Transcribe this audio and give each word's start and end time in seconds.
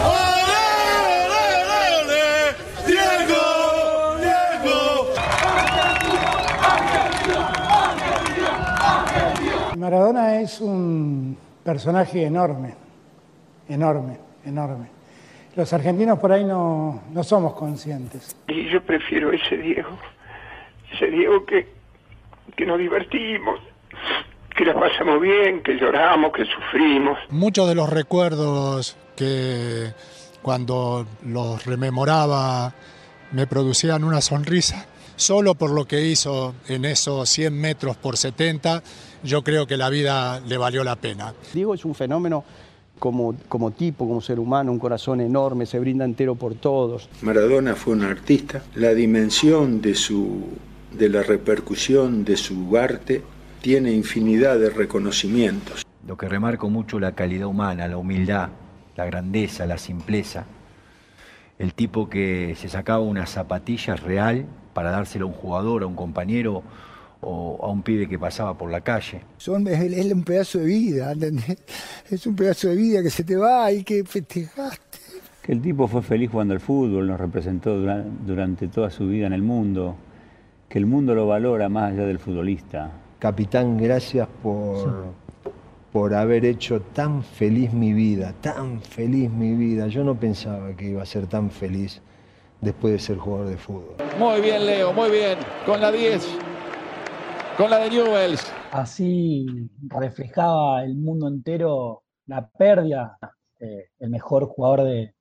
Diego! 2.86 3.62
Maradona 9.83 10.41
es 10.41 10.61
un 10.61 11.36
personaje 11.64 12.24
enorme, 12.24 12.74
enorme, 13.69 14.17
enorme. 14.45 15.02
Los 15.55 15.72
argentinos 15.72 16.19
por 16.19 16.33
ahí 16.33 16.45
no, 16.45 17.03
no 17.12 17.22
somos 17.22 17.55
conscientes. 17.55 18.36
Y 18.48 18.70
yo 18.70 18.83
prefiero 18.83 19.33
ese 19.33 19.56
Diego, 19.58 19.98
ese 20.95 21.06
Diego 21.06 21.45
que, 21.45 21.69
que 22.56 22.64
nos 22.64 22.78
divertimos, 22.78 23.61
que 24.56 24.64
la 24.64 24.75
pasamos 24.75 25.20
bien, 25.20 25.62
que 25.62 25.75
lloramos, 25.75 26.33
que 26.33 26.47
sufrimos. 26.47 27.19
Muchos 27.28 27.69
de 27.69 27.75
los 27.75 27.91
recuerdos 27.91 28.97
que 29.14 29.92
cuando 30.41 31.06
los 31.27 31.64
rememoraba 31.67 32.73
me 33.33 33.47
producían 33.47 34.05
una 34.05 34.23
sonrisa, 34.23 34.86
solo 35.17 35.55
por 35.55 35.70
lo 35.70 35.86
que 35.86 36.00
hizo 36.00 36.55
en 36.69 36.86
esos 36.86 37.28
100 37.28 37.61
metros 37.61 37.97
por 37.97 38.17
70 38.17 38.83
yo 39.23 39.42
creo 39.42 39.67
que 39.67 39.77
la 39.77 39.89
vida 39.89 40.41
le 40.41 40.56
valió 40.56 40.83
la 40.84 40.97
pena. 40.97 41.34
Diego 41.53 41.75
es 41.75 41.84
un 41.84 41.95
fenómeno 41.95 42.45
como, 43.03 43.34
como 43.48 43.72
tipo, 43.72 44.06
como 44.06 44.20
ser 44.20 44.39
humano, 44.39 44.70
un 44.70 44.78
corazón 44.78 45.20
enorme, 45.20 45.67
se 45.67 45.81
brinda 45.81 46.05
entero 46.05 46.36
por 46.36 46.55
todos. 46.55 47.08
Maradona 47.22 47.75
fue 47.75 47.95
un 47.95 48.05
artista, 48.05 48.62
la 48.77 48.95
dimensión 48.95 49.81
de, 49.81 49.97
su, 49.97 50.45
de 50.92 51.08
la 51.08 51.25
repercusión 51.25 52.25
de 52.25 52.36
su 52.36 52.77
arte 52.77 53.20
tiene 53.61 53.91
infinidad 53.91 54.56
de 54.56 54.70
reconocimientos. 54.70 55.84
Lo 56.06 56.17
que 56.17 56.28
remarco 56.28 56.70
mucho 56.70 57.00
la 57.00 57.11
calidad 57.11 57.48
humana, 57.48 57.89
la 57.89 57.97
humildad, 57.97 58.50
la 58.95 59.05
grandeza, 59.05 59.67
la 59.67 59.78
simpleza. 59.78 60.45
El 61.58 61.74
tipo 61.74 62.08
que 62.08 62.55
se 62.57 62.69
sacaba 62.69 63.01
unas 63.01 63.30
zapatillas 63.30 64.01
real 64.01 64.46
para 64.74 64.92
dárselo 64.92 65.24
a 65.24 65.29
un 65.29 65.34
jugador, 65.34 65.83
a 65.83 65.86
un 65.86 65.96
compañero 65.96 66.63
o 67.22 67.58
a 67.62 67.70
un 67.70 67.83
pibe 67.83 68.08
que 68.08 68.18
pasaba 68.18 68.56
por 68.56 68.70
la 68.70 68.80
calle. 68.80 69.20
Son, 69.38 69.66
es, 69.66 70.12
un 70.12 70.24
pedazo 70.24 70.58
de 70.58 70.66
vida, 70.66 71.14
Es 72.10 72.27
un 72.27 72.36
pedazo 72.36 72.68
de 72.68 72.77
vida 72.77 73.02
que 73.02 73.10
se 73.10 73.24
te 73.24 73.36
va 73.36 73.70
y 73.72 73.83
que 73.84 74.05
festejaste. 74.05 74.98
Que 75.40 75.52
el 75.52 75.60
tipo 75.60 75.88
fue 75.88 76.02
feliz 76.02 76.30
jugando 76.30 76.55
al 76.55 76.60
fútbol, 76.60 77.06
nos 77.06 77.18
representó 77.18 77.77
durante 78.24 78.68
toda 78.68 78.90
su 78.90 79.08
vida 79.08 79.27
en 79.27 79.33
el 79.33 79.42
mundo, 79.42 79.96
que 80.68 80.78
el 80.78 80.86
mundo 80.86 81.14
lo 81.14 81.27
valora 81.27 81.68
más 81.68 81.92
allá 81.92 82.06
del 82.06 82.18
futbolista. 82.18 82.92
Capitán, 83.18 83.77
gracias 83.77 84.28
por, 84.42 85.12
por 85.92 86.14
haber 86.14 86.44
hecho 86.44 86.80
tan 86.80 87.22
feliz 87.22 87.72
mi 87.72 87.92
vida, 87.92 88.34
tan 88.40 88.80
feliz 88.80 89.30
mi 89.30 89.54
vida. 89.54 89.89
Yo 89.89 90.04
no 90.04 90.14
pensaba 90.14 90.74
que 90.77 90.90
iba 90.90 91.02
a 91.02 91.06
ser 91.06 91.27
tan 91.27 91.50
feliz 91.50 92.00
después 92.60 92.92
de 92.94 92.98
ser 93.00 93.16
jugador 93.18 93.48
de 93.48 93.56
fútbol. 93.56 93.96
Muy 94.18 94.40
bien, 94.40 94.64
Leo, 94.64 94.92
muy 94.92 95.10
bien. 95.10 95.39
Con 95.66 95.80
la 95.80 95.90
10 95.90 96.52
con 97.57 97.70
la 97.70 97.79
de 97.79 97.90
Newells. 97.90 98.51
Así 98.70 99.46
reflejaba 99.89 100.85
el 100.85 100.96
mundo 100.96 101.29
entero 101.29 102.05
la 102.27 102.48
pérdida, 102.48 103.18
eh, 103.61 103.90
el 103.98 104.11
mejor 104.11 104.46
jugador 104.46 104.85
de, 104.85 105.14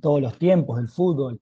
todos 0.00 0.22
los 0.22 0.38
tiempos 0.38 0.76
del 0.76 0.88
fútbol. 0.88 1.40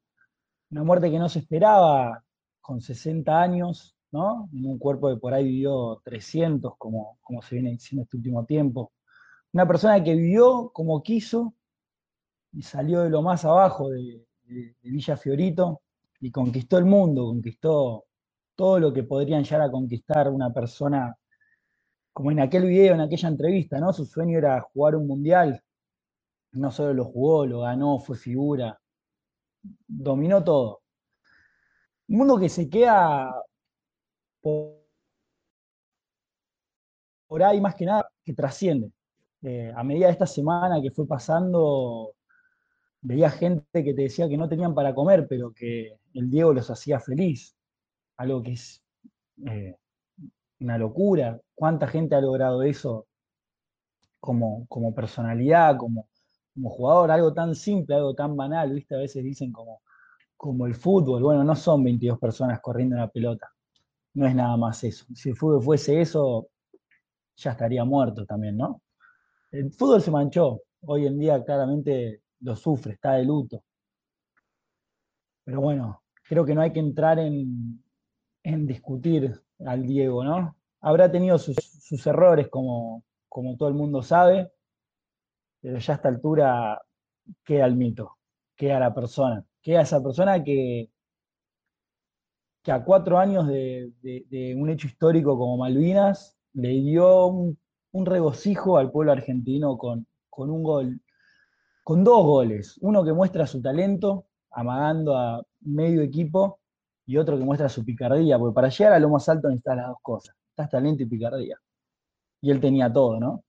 Una 0.71 0.83
muerte 0.83 1.11
que 1.11 1.19
no 1.19 1.29
se 1.29 1.41
esperaba 1.41 2.25
con 2.61 2.81
60 2.81 3.41
años, 3.41 3.97
¿no? 4.11 4.49
En 4.53 4.67
un 4.67 4.79
cuerpo 4.79 5.11
que 5.11 5.21
por 5.21 5.35
ahí 5.35 5.45
vivió 5.45 6.01
300, 6.05 6.75
como, 6.79 7.19
como 7.21 7.43
se 7.43 7.57
viene 7.57 7.71
diciendo 7.71 8.05
este 8.05 8.17
último 8.17 8.45
tiempo. 8.45 8.93
Una 9.53 9.67
persona 9.67 10.03
que 10.03 10.15
vivió 10.15 10.71
como 10.73 11.03
quiso 11.03 11.55
y 12.53 12.63
salió 12.63 13.03
de 13.03 13.11
lo 13.11 13.23
más 13.23 13.45
abajo 13.45 13.91
de 13.91 14.25
Villa 14.83 15.17
Fiorito 15.17 15.83
y 16.21 16.31
conquistó 16.31 16.79
el 16.79 16.85
mundo, 16.85 17.27
conquistó 17.27 18.07
todo 18.61 18.79
lo 18.79 18.93
que 18.93 19.05
podrían 19.05 19.43
llegar 19.43 19.63
a 19.63 19.71
conquistar 19.71 20.29
una 20.29 20.53
persona, 20.53 21.17
como 22.13 22.31
en 22.31 22.41
aquel 22.41 22.67
video, 22.67 22.93
en 22.93 23.01
aquella 23.01 23.31
entrevista, 23.31 23.81
¿no? 23.81 23.91
Su 23.91 24.05
sueño 24.05 24.37
era 24.37 24.61
jugar 24.61 24.97
un 24.97 25.07
mundial. 25.07 25.63
No 26.53 26.71
solo 26.71 26.93
lo 26.93 27.07
jugó, 27.07 27.47
lo 27.47 27.61
ganó, 27.61 27.99
fue 28.01 28.19
figura. 28.19 28.79
Dominó 29.89 30.45
todo. 30.45 30.83
Un 32.09 32.19
mundo 32.19 32.39
que 32.39 32.51
se 32.51 32.69
queda 32.69 33.33
por, 34.43 34.77
ahí 37.43 37.63
más 37.63 37.75
que 37.77 37.87
nada, 37.87 38.11
que 38.23 38.35
trasciende. 38.35 38.93
Eh, 39.41 39.73
a 39.75 39.83
medida 39.83 40.09
de 40.09 40.13
esta 40.13 40.27
semana 40.27 40.83
que 40.83 40.91
fue 40.91 41.07
pasando, 41.07 42.13
veía 43.01 43.31
gente 43.31 43.83
que 43.83 43.95
te 43.95 44.03
decía 44.03 44.29
que 44.29 44.37
no 44.37 44.51
tenían 44.51 44.75
para 44.75 44.95
comer, 44.95 45.27
pero 45.27 45.51
que 45.51 45.97
el 46.13 46.29
Diego 46.29 46.53
los 46.53 46.69
hacía 46.71 47.01
feliz 47.01 47.57
algo 48.21 48.43
que 48.43 48.53
es 48.53 48.83
eh, 49.47 49.75
una 50.61 50.77
locura. 50.77 51.41
¿Cuánta 51.55 51.87
gente 51.87 52.15
ha 52.15 52.21
logrado 52.21 52.63
eso 52.63 53.07
como, 54.21 54.67
como 54.69 54.95
personalidad, 54.95 55.79
como, 55.79 56.07
como 56.53 56.69
jugador? 56.69 57.11
Algo 57.13 57.33
tan 57.33 57.55
simple, 57.55 57.95
algo 57.95 58.15
tan 58.15 58.37
banal, 58.37 58.75
¿viste? 58.75 58.95
A 58.95 58.99
veces 58.99 59.25
dicen 59.25 59.53
como, 59.53 59.81
como 60.37 60.67
el 60.67 60.75
fútbol. 60.75 61.23
Bueno, 61.23 61.45
no 61.45 61.57
son 61.57 61.83
22 61.83 62.19
personas 62.19 62.61
corriendo 62.61 62.95
una 62.95 63.09
pelota. 63.09 63.49
No 64.13 64.27
es 64.27 64.35
nada 64.35 64.55
más 64.59 64.85
eso. 64.85 65.07
Si 65.15 65.31
el 65.31 65.37
fútbol 65.37 65.63
fuese 65.63 66.03
eso, 66.03 66.49
ya 67.37 67.53
estaría 67.53 67.85
muerto 67.87 68.27
también, 68.27 68.59
¿no? 68.59 68.83
El 69.51 69.73
fútbol 69.73 70.03
se 70.03 70.11
manchó. 70.11 70.61
Hoy 70.83 71.07
en 71.07 71.19
día 71.19 71.43
claramente 71.43 72.23
lo 72.41 72.55
sufre, 72.55 72.93
está 72.93 73.13
de 73.13 73.25
luto. 73.25 73.65
Pero 75.43 75.63
bueno, 75.63 76.03
creo 76.29 76.45
que 76.45 76.55
no 76.55 76.61
hay 76.61 76.73
que 76.73 76.81
entrar 76.81 77.19
en, 77.19 77.83
en 78.43 78.67
discutir 78.67 79.41
al 79.67 79.87
Diego, 79.87 80.25
¿no? 80.25 80.57
Habrá 80.81 81.11
tenido 81.11 81.39
sus, 81.39 82.07
errores, 82.07 82.49
como, 82.49 83.05
como 83.29 83.57
todo 83.57 83.69
el 83.69 83.75
mundo 83.75 84.03
sabe, 84.03 84.51
pero 85.61 85.79
ya 85.79 85.93
a 85.93 85.97
esta 85.97 86.09
altura 86.09 86.81
queda 87.45 87.67
el 87.67 87.77
mito, 87.77 88.17
queda 88.57 88.81
la 88.81 88.95
persona, 88.95 89.45
queda 89.63 89.83
esa 89.83 90.03
persona 90.03 90.43
que, 90.43 90.91
que 92.63 92.73
a 92.73 92.85
cuatro 92.85 93.19
años 93.19 93.47
de, 93.47 94.55
un 94.57 94.71
hecho 94.71 94.87
histórico 94.87 95.39
como 95.39 95.59
Malvinas 95.59 96.37
le 96.55 96.71
dio 96.71 97.27
un, 97.27 97.59
regocijo 97.93 98.79
al 98.79 98.91
pueblo 98.91 99.13
argentino 99.13 99.77
con, 99.77 100.07
con 100.29 100.51
un 100.51 100.63
gol, 100.63 101.01
con 101.83 102.05
dos 102.05 102.25
goles, 102.25 102.79
uno 102.81 103.05
que 103.05 103.13
muestra 103.13 103.47
su 103.47 103.61
talento, 103.61 104.27
amagando 104.51 105.17
a 105.17 105.43
medio 105.61 106.03
equipo, 106.03 106.60
y 107.11 107.17
otro 107.17 107.37
que 107.37 107.45
muestra 107.45 107.69
su 107.69 107.85
picardía, 107.85 108.39
porque 108.39 108.55
para 108.55 108.69
llegar 108.69 108.93
a 108.93 109.01
lo 109.01 109.09
más 109.09 109.29
alto 109.29 109.49
necesitas 109.49 109.77
las 109.79 109.89
dos 109.89 109.99
cosas, 110.01 110.37
estás 110.51 110.71
talento 110.71 111.03
y 111.03 111.07
picardía. 111.07 111.59
Y 112.41 112.53
él 112.53 112.61
tenía 112.61 112.93
todo, 112.93 113.19
¿no? 113.19 113.43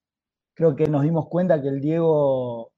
Creo 0.56 0.75
que 0.75 0.88
nos 0.88 1.04
dimos 1.04 1.28
cuenta 1.30 1.62
que 1.62 1.68
el 1.68 1.80
Diego 1.80 2.72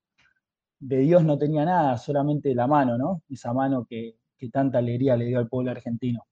de 0.80 0.98
Dios 0.98 1.24
no 1.24 1.38
tenía 1.38 1.64
nada, 1.64 1.98
solamente 1.98 2.54
la 2.54 2.68
mano, 2.68 2.98
¿no? 2.98 3.22
Esa 3.30 3.54
mano 3.54 3.86
que, 3.90 4.18
tanta 4.52 4.80
alegría 4.80 5.16
le 5.16 5.24
dio 5.24 5.40
al 5.40 5.48
pueblo 5.48 5.72
argentino. 5.72 6.28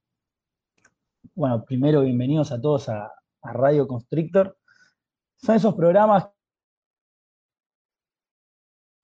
Bueno, 1.33 1.63
primero 1.63 2.01
bienvenidos 2.01 2.51
a 2.51 2.59
todos 2.59 2.89
a, 2.89 3.09
Radio 3.42 3.88
Constrictor. 3.88 4.57
son 5.38 5.56
esos 5.56 5.75
programas 5.75 6.27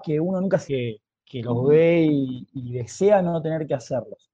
que 0.03 0.19
uno 0.19 0.41
nunca 0.41 0.59
se, 0.59 0.97
que 1.23 1.41
los 1.41 1.65
ve 1.65 2.05
y 2.11 2.73
desea 2.73 3.21
no 3.21 3.41
tener 3.41 3.65
que 3.65 3.75
hacerlos. 3.75 4.29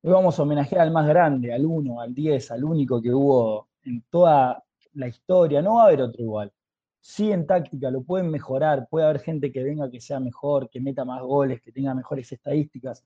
Hoy 0.00 0.12
vamos 0.12 0.38
a 0.38 0.42
homenajear 0.42 0.82
al 0.82 0.92
más 0.92 1.08
grande, 1.08 1.52
al 1.52 1.66
uno, 1.66 2.00
al 2.00 2.14
10, 2.14 2.52
al 2.52 2.64
único 2.64 3.02
que 3.02 3.12
hubo 3.12 3.68
en 3.82 4.02
toda 4.10 4.62
la 4.94 5.08
historia. 5.08 5.60
No 5.60 5.74
va 5.76 5.82
a 5.84 5.86
haber 5.86 6.02
otro 6.02 6.22
igual. 6.22 6.52
Sí 7.00 7.32
en 7.32 7.46
táctica, 7.46 7.90
lo 7.90 8.02
pueden 8.02 8.30
mejorar, 8.30 8.86
puede 8.88 9.06
haber 9.06 9.20
gente 9.20 9.50
que 9.50 9.64
venga 9.64 9.90
que 9.90 10.00
sea 10.00 10.20
mejor, 10.20 10.70
que 10.70 10.80
meta 10.80 11.04
más 11.04 11.22
goles, 11.22 11.60
que 11.62 11.72
tenga 11.72 11.94
mejores 11.94 12.30
estadísticas, 12.30 13.04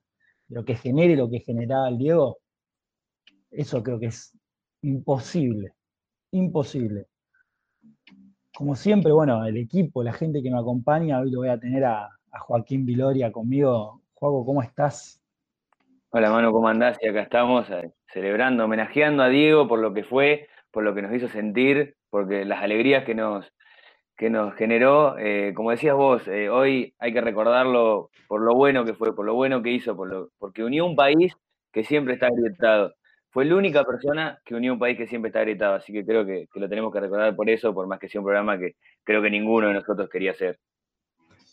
pero 0.49 0.65
que 0.65 0.75
genere 0.75 1.17
lo 1.17 1.31
que 1.31 1.41
generaba 1.41 1.89
el 1.89 1.99
Diego, 1.99 2.39
eso 3.51 3.83
creo 3.83 3.99
que 3.99 4.07
es 4.07 4.37
imposible, 4.83 5.75
imposible. 6.33 7.07
Como 8.55 8.77
siempre, 8.77 9.13
bueno, 9.13 9.45
el 9.47 9.57
equipo, 9.57 10.03
la 10.03 10.13
gente 10.13 10.43
que 10.43 10.51
me 10.51 10.59
acompaña, 10.59 11.21
hoy 11.21 11.31
lo 11.31 11.39
voy 11.41 11.49
a 11.49 11.59
tener 11.59 11.85
a, 11.85 12.11
Joaquín 12.33 12.87
Viloria 12.87 13.31
conmigo. 13.31 14.03
Juaco, 14.15 14.45
¿cómo 14.47 14.63
estás? 14.63 15.22
Hola, 16.15 16.31
mano, 16.31 16.53
¿cómo 16.53 16.69
andás? 16.69 16.99
Y 17.01 17.09
acá 17.09 17.23
estamos 17.23 17.71
eh, 17.71 17.91
celebrando, 18.13 18.67
homenajeando 18.67 19.23
a 19.23 19.31
Diego 19.31 19.67
por 19.67 19.79
lo 19.79 19.95
que 19.95 20.05
fue, 20.05 20.47
por 20.71 20.85
lo 20.85 20.95
que 20.95 21.01
nos 21.01 21.15
hizo 21.15 21.27
sentir, 21.29 21.97
porque 22.11 22.45
las 22.45 22.63
alegrías 22.63 23.05
que 23.05 23.15
nos, 23.15 23.51
que 24.15 24.29
nos 24.29 24.55
generó, 24.55 25.17
eh, 25.19 25.55
como 25.57 25.71
decías 25.71 25.97
vos, 25.97 26.29
eh, 26.29 26.51
hoy 26.51 26.95
hay 26.99 27.15
que 27.15 27.23
recordarlo 27.23 28.11
por 28.29 28.43
lo 28.43 28.55
bueno 28.55 28.85
que 28.85 28.93
fue, 28.93 29.17
por 29.17 29.25
lo 29.25 29.33
bueno 29.33 29.63
que 29.63 29.71
hizo, 29.71 29.97
por 29.97 30.11
lo, 30.11 30.29
porque 30.39 30.63
unió 30.63 30.85
un 30.85 30.97
país 30.97 31.33
que 31.73 31.83
siempre 31.83 32.13
está 32.13 32.27
agrietado. 32.27 32.93
Fue 33.31 33.47
la 33.47 33.57
única 33.57 33.83
persona 33.83 34.39
que 34.45 34.55
unió 34.55 34.75
un 34.75 34.79
país 34.79 34.99
que 34.99 35.07
siempre 35.07 35.31
está 35.31 35.39
agrietado, 35.39 35.77
así 35.77 35.95
que 35.95 36.05
creo 36.05 36.27
que, 36.27 36.47
que 36.53 36.61
lo 36.61 36.69
tenemos 36.69 36.93
que 36.93 37.01
recordar 37.01 37.35
por 37.35 37.49
eso, 37.49 37.73
por 37.73 37.87
más 37.87 37.99
que 37.99 38.11
sea 38.11 38.21
un 38.21 38.27
programa 38.27 38.59
que 38.59 38.75
creo 39.03 39.23
que 39.23 39.31
ninguno 39.31 39.69
de 39.69 39.75
nosotros 39.75 40.11
quería 40.11 40.33
hacer. 40.33 40.59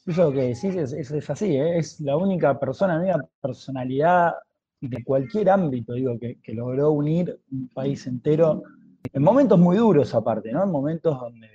Eso 0.06 0.34
que 0.34 0.42
decís 0.42 0.76
es, 0.76 0.92
es, 0.94 1.30
así, 1.30 1.58
es 1.58 2.02
la 2.02 2.18
única 2.18 2.60
persona, 2.60 2.96
la 2.96 3.00
única 3.00 3.30
personalidad 3.42 4.34
de 4.82 5.04
cualquier 5.04 5.50
ámbito, 5.50 5.94
digo, 5.94 6.18
que, 6.18 6.40
que, 6.42 6.54
logró 6.54 6.92
unir 6.92 7.40
un 7.52 7.68
país 7.70 8.08
entero 8.08 8.64
en 9.12 9.24
momentos 9.24 9.60
muy 9.60 9.78
duros 9.78 10.14
aparte, 10.14 10.52
¿no? 10.52 10.64
En 10.64 10.72
momentos 10.72 11.20
donde, 11.20 11.50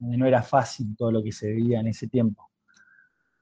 no 0.00 0.26
era 0.26 0.42
fácil 0.42 0.96
todo 0.96 1.12
lo 1.12 1.22
que 1.22 1.32
se 1.32 1.48
veía 1.50 1.80
en 1.80 1.88
ese 1.88 2.08
tiempo. 2.08 2.50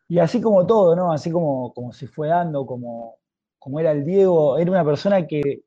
Y 0.08 0.18
así 0.18 0.40
como 0.40 0.66
todo, 0.66 0.96
¿no? 0.96 1.12
Así 1.12 1.30
como, 1.30 1.72
como 1.72 1.92
se 1.92 2.08
fue 2.08 2.28
dando, 2.28 2.66
como, 2.66 3.16
como 3.58 3.78
era 3.78 3.92
el 3.92 4.04
Diego, 4.04 4.58
era 4.58 4.70
una 4.70 4.84
persona 4.84 5.26
que 5.26 5.62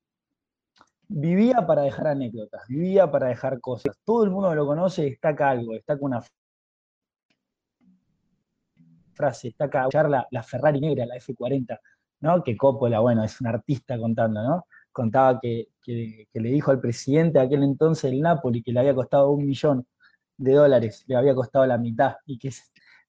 vivía 1.08 1.66
para 1.66 1.84
dejar 1.84 2.08
anécdotas, 2.08 2.68
vivía 2.68 3.10
para 3.10 3.28
dejar 3.28 3.60
cosas. 3.62 3.98
Todo 4.04 4.24
el 4.24 4.32
mundo 4.32 4.54
lo 4.56 4.66
conoce, 4.66 5.04
destaca 5.04 5.50
algo, 5.50 5.74
destaca 5.74 6.04
una 6.04 6.22
frase, 9.14 9.50
destaca 9.50 9.88
la, 10.10 10.28
la 10.32 10.44
Ferrari 10.44 10.80
negra, 10.80 11.06
la 11.06 11.16
F40, 11.16 11.80
Que 12.46 12.56
Coppola, 12.56 13.00
bueno, 13.00 13.24
es 13.24 13.42
un 13.42 13.48
artista 13.48 13.98
contando, 13.98 14.44
¿no? 14.44 14.68
Contaba 14.92 15.40
que, 15.40 15.70
que, 15.82 16.28
le 16.34 16.50
dijo 16.50 16.70
al 16.70 16.80
presidente 16.80 17.40
de 17.40 17.46
aquel 17.46 17.64
entonces 17.64 18.12
el 18.12 18.22
Napoli 18.22 18.62
que 18.62 18.72
le 18.72 18.80
había 18.80 18.94
costado 18.94 19.32
un 19.32 19.46
millón 19.46 19.88
de 20.38 20.54
dólares, 20.54 21.04
le 21.08 21.16
había 21.16 21.34
costado 21.34 21.66
la 21.66 21.78
mitad, 21.78 22.16
y 22.26 22.38
que 22.38 22.52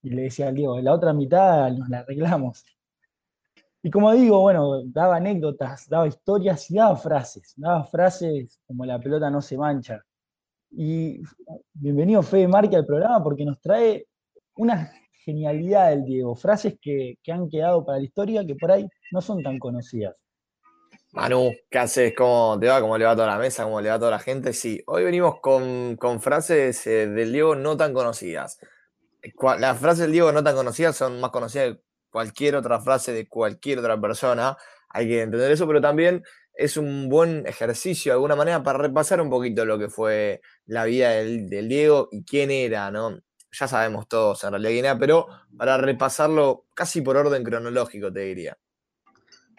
le 0.02 0.22
decía 0.22 0.48
al 0.48 0.54
Diego, 0.54 0.80
la 0.80 0.94
otra 0.94 1.12
mitad 1.12 1.70
nos 1.72 1.88
la 1.90 2.00
arreglamos. 2.00 2.64
Y 3.82 3.90
como 3.90 4.12
digo, 4.12 4.40
bueno, 4.40 4.82
daba 4.86 5.16
anécdotas, 5.16 5.88
daba 5.88 6.06
historias 6.06 6.70
y 6.70 6.76
daba 6.76 6.96
frases, 6.96 7.52
daba 7.56 7.84
frases 7.84 8.60
como 8.66 8.86
la 8.86 8.98
pelota 8.98 9.28
no 9.28 9.42
se 9.42 9.58
mancha. 9.58 10.02
Y 10.70 11.20
bienvenido 11.74 12.22
Fede 12.22 12.48
Marque 12.48 12.76
al 12.76 12.86
programa 12.86 13.22
porque 13.22 13.44
nos 13.44 13.60
trae 13.60 14.06
una 14.56 14.90
genialidad 15.24 15.90
del 15.90 16.04
Diego, 16.04 16.34
frases 16.34 16.76
que, 16.80 17.18
que, 17.22 17.32
han 17.32 17.48
quedado 17.48 17.84
para 17.84 17.98
la 17.98 18.04
historia 18.04 18.46
que 18.46 18.54
por 18.54 18.72
ahí 18.72 18.88
no 19.12 19.20
son 19.20 19.42
tan 19.42 19.58
conocidas. 19.58 20.16
Manu, 21.12 21.52
¿qué 21.70 21.78
haces? 21.78 22.14
¿Cómo 22.16 22.58
te 22.58 22.68
va? 22.68 22.80
¿Cómo 22.80 22.96
le 22.96 23.04
va 23.04 23.14
toda 23.14 23.28
la 23.28 23.38
mesa? 23.38 23.64
¿Cómo 23.64 23.80
le 23.80 23.90
va 23.90 23.98
toda 23.98 24.12
la 24.12 24.18
gente? 24.18 24.54
Sí, 24.54 24.82
hoy 24.86 25.04
venimos 25.04 25.40
con, 25.40 25.98
frases 26.20 26.86
eh, 26.86 27.06
del 27.06 27.32
Diego 27.32 27.54
no 27.54 27.76
tan 27.76 27.92
conocidas. 27.92 28.58
Las 29.58 29.78
frases 29.78 30.00
del 30.00 30.12
Diego 30.12 30.32
no 30.32 30.42
tan 30.42 30.56
conocidas 30.56 30.96
son 30.96 31.20
más 31.20 31.30
conocidas 31.30 31.74
que 31.74 31.82
cualquier 32.10 32.56
otra 32.56 32.80
frase 32.80 33.12
de 33.12 33.28
cualquier 33.28 33.80
otra 33.80 34.00
persona. 34.00 34.56
Hay 34.88 35.06
que 35.06 35.20
entender 35.20 35.52
eso, 35.52 35.66
pero 35.66 35.82
también 35.82 36.22
es 36.54 36.78
un 36.78 37.10
buen 37.10 37.46
ejercicio 37.46 38.12
de 38.12 38.14
alguna 38.14 38.36
manera 38.36 38.62
para 38.62 38.78
repasar 38.78 39.20
un 39.20 39.28
poquito 39.28 39.66
lo 39.66 39.78
que 39.78 39.88
fue 39.88 40.40
la 40.64 40.84
vida 40.84 41.10
del, 41.10 41.48
del 41.50 41.68
Diego 41.68 42.08
y 42.10 42.24
quién 42.24 42.50
era, 42.50 42.90
¿no? 42.90 43.20
ya 43.52 43.68
sabemos 43.68 44.08
todos 44.08 44.42
en 44.44 44.50
realidad 44.50 44.70
quién 44.70 44.84
era, 44.86 44.98
pero 44.98 45.26
para 45.56 45.76
repasarlo 45.76 46.64
casi 46.74 47.02
por 47.02 47.16
orden 47.16 47.44
cronológico, 47.44 48.12
te 48.12 48.20
diría. 48.20 48.56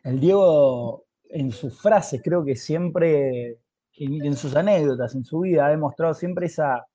El 0.03 0.19
Diego, 0.19 1.05
en 1.29 1.51
sus 1.51 1.81
frases, 1.81 2.21
creo 2.23 2.43
que 2.43 2.55
siempre, 2.55 3.59
en 3.95 4.35
sus 4.35 4.55
anécdotas, 4.55 5.15
en 5.15 5.23
su 5.23 5.39
vida, 5.39 5.65
ha 5.65 5.69
demostrado 5.69 6.13
siempre 6.13 6.47
esa, 6.47 6.85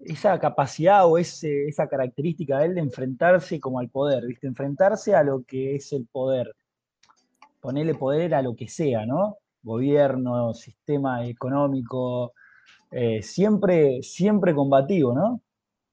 esa 0.00 0.38
capacidad 0.38 1.06
o 1.06 1.18
esa 1.18 1.88
característica 1.88 2.58
de 2.58 2.66
él 2.66 2.74
de 2.74 2.80
enfrentarse 2.80 3.60
como 3.60 3.78
al 3.78 3.90
poder, 3.90 4.24
¿viste? 4.26 4.46
Enfrentarse 4.46 5.14
a 5.14 5.22
lo 5.22 5.42
que 5.44 5.74
es 5.74 5.92
el 5.92 6.06
poder. 6.06 6.54
Ponerle 7.60 7.94
poder 7.94 8.34
a 8.34 8.42
lo 8.42 8.54
que 8.54 8.68
sea, 8.68 9.04
¿no? 9.04 9.36
Gobierno, 9.62 10.54
sistema 10.54 11.26
económico, 11.26 12.32
eh, 12.90 13.22
siempre, 13.22 14.02
siempre 14.02 14.54
combativo, 14.54 15.12
¿no? 15.12 15.42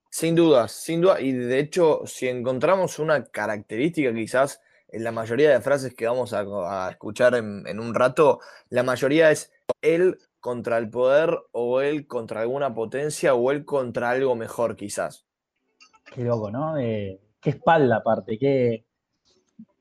Sin 0.10 0.36
dudas, 0.36 0.72
sin 0.72 1.02
duda. 1.02 1.20
Y 1.20 1.34
de 1.34 1.60
hecho, 1.60 2.04
si 2.06 2.28
encontramos 2.28 3.00
una 3.00 3.26
característica 3.26 4.14
quizás 4.14 4.62
en 4.90 5.04
la 5.04 5.12
mayoría 5.12 5.50
de 5.50 5.62
frases 5.62 5.94
que 5.94 6.08
vamos 6.08 6.34
a, 6.34 6.42
a 6.42 6.92
escuchar 6.92 7.36
en, 7.36 7.68
en, 7.68 7.80
un 7.80 7.94
rato, 7.94 8.40
la 8.70 8.84
mayoría 8.84 9.32
es 9.32 9.52
él 9.82 10.18
contra 10.40 10.78
el 10.78 10.90
poder 10.90 11.38
o 11.52 11.82
él 11.82 12.08
contra 12.08 12.42
alguna 12.42 12.74
potencia 12.74 13.34
o 13.34 13.52
él 13.52 13.66
contra 13.66 14.12
algo 14.12 14.36
mejor 14.36 14.76
quizás. 14.76 15.26
Qué 16.14 16.24
loco, 16.24 16.52
¿no? 16.52 16.78
Eh, 16.78 17.20
qué 17.42 17.52
espalda 17.52 17.98
aparte, 17.98 18.38
qué... 18.38 18.86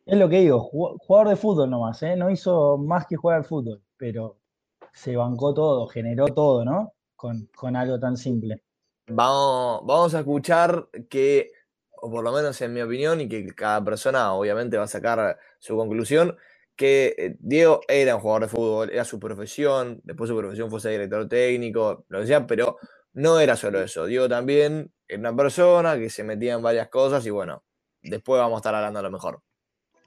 Es 0.07 0.19
lo 0.19 0.29
que 0.29 0.41
digo, 0.41 0.61
jugador 0.61 1.29
de 1.29 1.37
fútbol 1.37 1.71
nomás, 1.71 2.03
¿eh? 2.03 2.15
No 2.15 2.29
hizo 2.29 2.77
más 2.77 3.07
que 3.07 3.17
jugar 3.17 3.39
al 3.39 3.45
fútbol, 3.45 3.83
pero 3.97 4.37
se 4.93 5.17
bancó 5.17 5.55
todo, 5.55 5.87
generó 5.87 6.27
todo, 6.27 6.65
¿no? 6.65 6.93
Con, 7.17 7.49
con 7.57 7.75
algo 7.75 7.99
tan 7.99 8.17
simple 8.19 8.63
vamos, 9.07 9.83
vamos 9.85 10.15
a 10.15 10.21
escuchar 10.21 10.89
que, 11.09 11.51
o 12.05 12.11
por 12.11 12.23
lo 12.23 12.33
menos 12.33 12.61
en 12.61 12.75
mi 12.75 12.83
opinión, 12.83 13.23
y 13.23 13.31
que 13.31 13.47
cada 13.55 13.83
persona 13.83 14.35
obviamente 14.35 14.77
va 14.77 14.85
a 14.85 14.89
sacar 14.89 15.39
su 15.59 15.75
conclusión, 15.75 16.37
que 16.77 17.15
eh, 17.17 17.37
Diego 17.39 17.81
era 17.89 18.17
un 18.17 18.21
jugador 18.21 18.43
de 18.43 18.49
fútbol, 18.49 18.91
era 18.91 19.07
su 19.07 19.19
profesión, 19.19 20.03
después 20.05 20.29
su 20.29 20.37
profesión 20.37 20.69
fue 20.69 20.81
ser 20.81 20.93
director 20.93 21.27
técnico, 21.27 22.05
lo 22.09 22.23
que 22.23 22.41
pero 22.43 22.77
no 23.15 23.41
era 23.41 23.57
solo 23.57 23.81
eso. 23.81 24.05
Diego 24.05 24.29
también 24.29 24.93
era 25.09 25.19
una 25.19 25.35
persona 25.35 25.97
que 25.97 26.11
se 26.11 26.25
metía 26.25 26.53
en 26.53 26.63
varias 26.63 26.89
cosas 26.89 27.25
y 27.25 27.31
bueno, 27.31 27.65
después 28.03 28.39
vamos 28.39 28.57
a 28.57 28.59
estar 28.59 28.75
hablando 28.75 28.99
a 28.99 29.03
lo 29.03 29.11
mejor. 29.11 29.41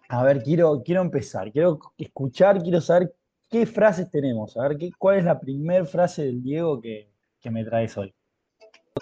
A 0.10 0.24
ver, 0.24 0.44
quiero, 0.44 0.84
quiero 0.86 1.02
empezar, 1.02 1.52
quiero 1.52 1.80
escuchar, 1.98 2.62
quiero 2.62 2.80
saber 2.80 3.12
qué 3.50 3.66
frases 3.66 4.12
tenemos, 4.12 4.56
a 4.56 4.68
ver 4.68 4.78
qué, 4.78 4.92
cuál 5.00 5.18
es 5.18 5.26
la 5.26 5.40
primera 5.40 5.84
frase 5.86 6.26
del 6.26 6.44
Diego 6.44 6.80
que, 6.80 7.10
que 7.42 7.50
me 7.50 7.66
traes 7.66 7.98
hoy. 7.98 8.14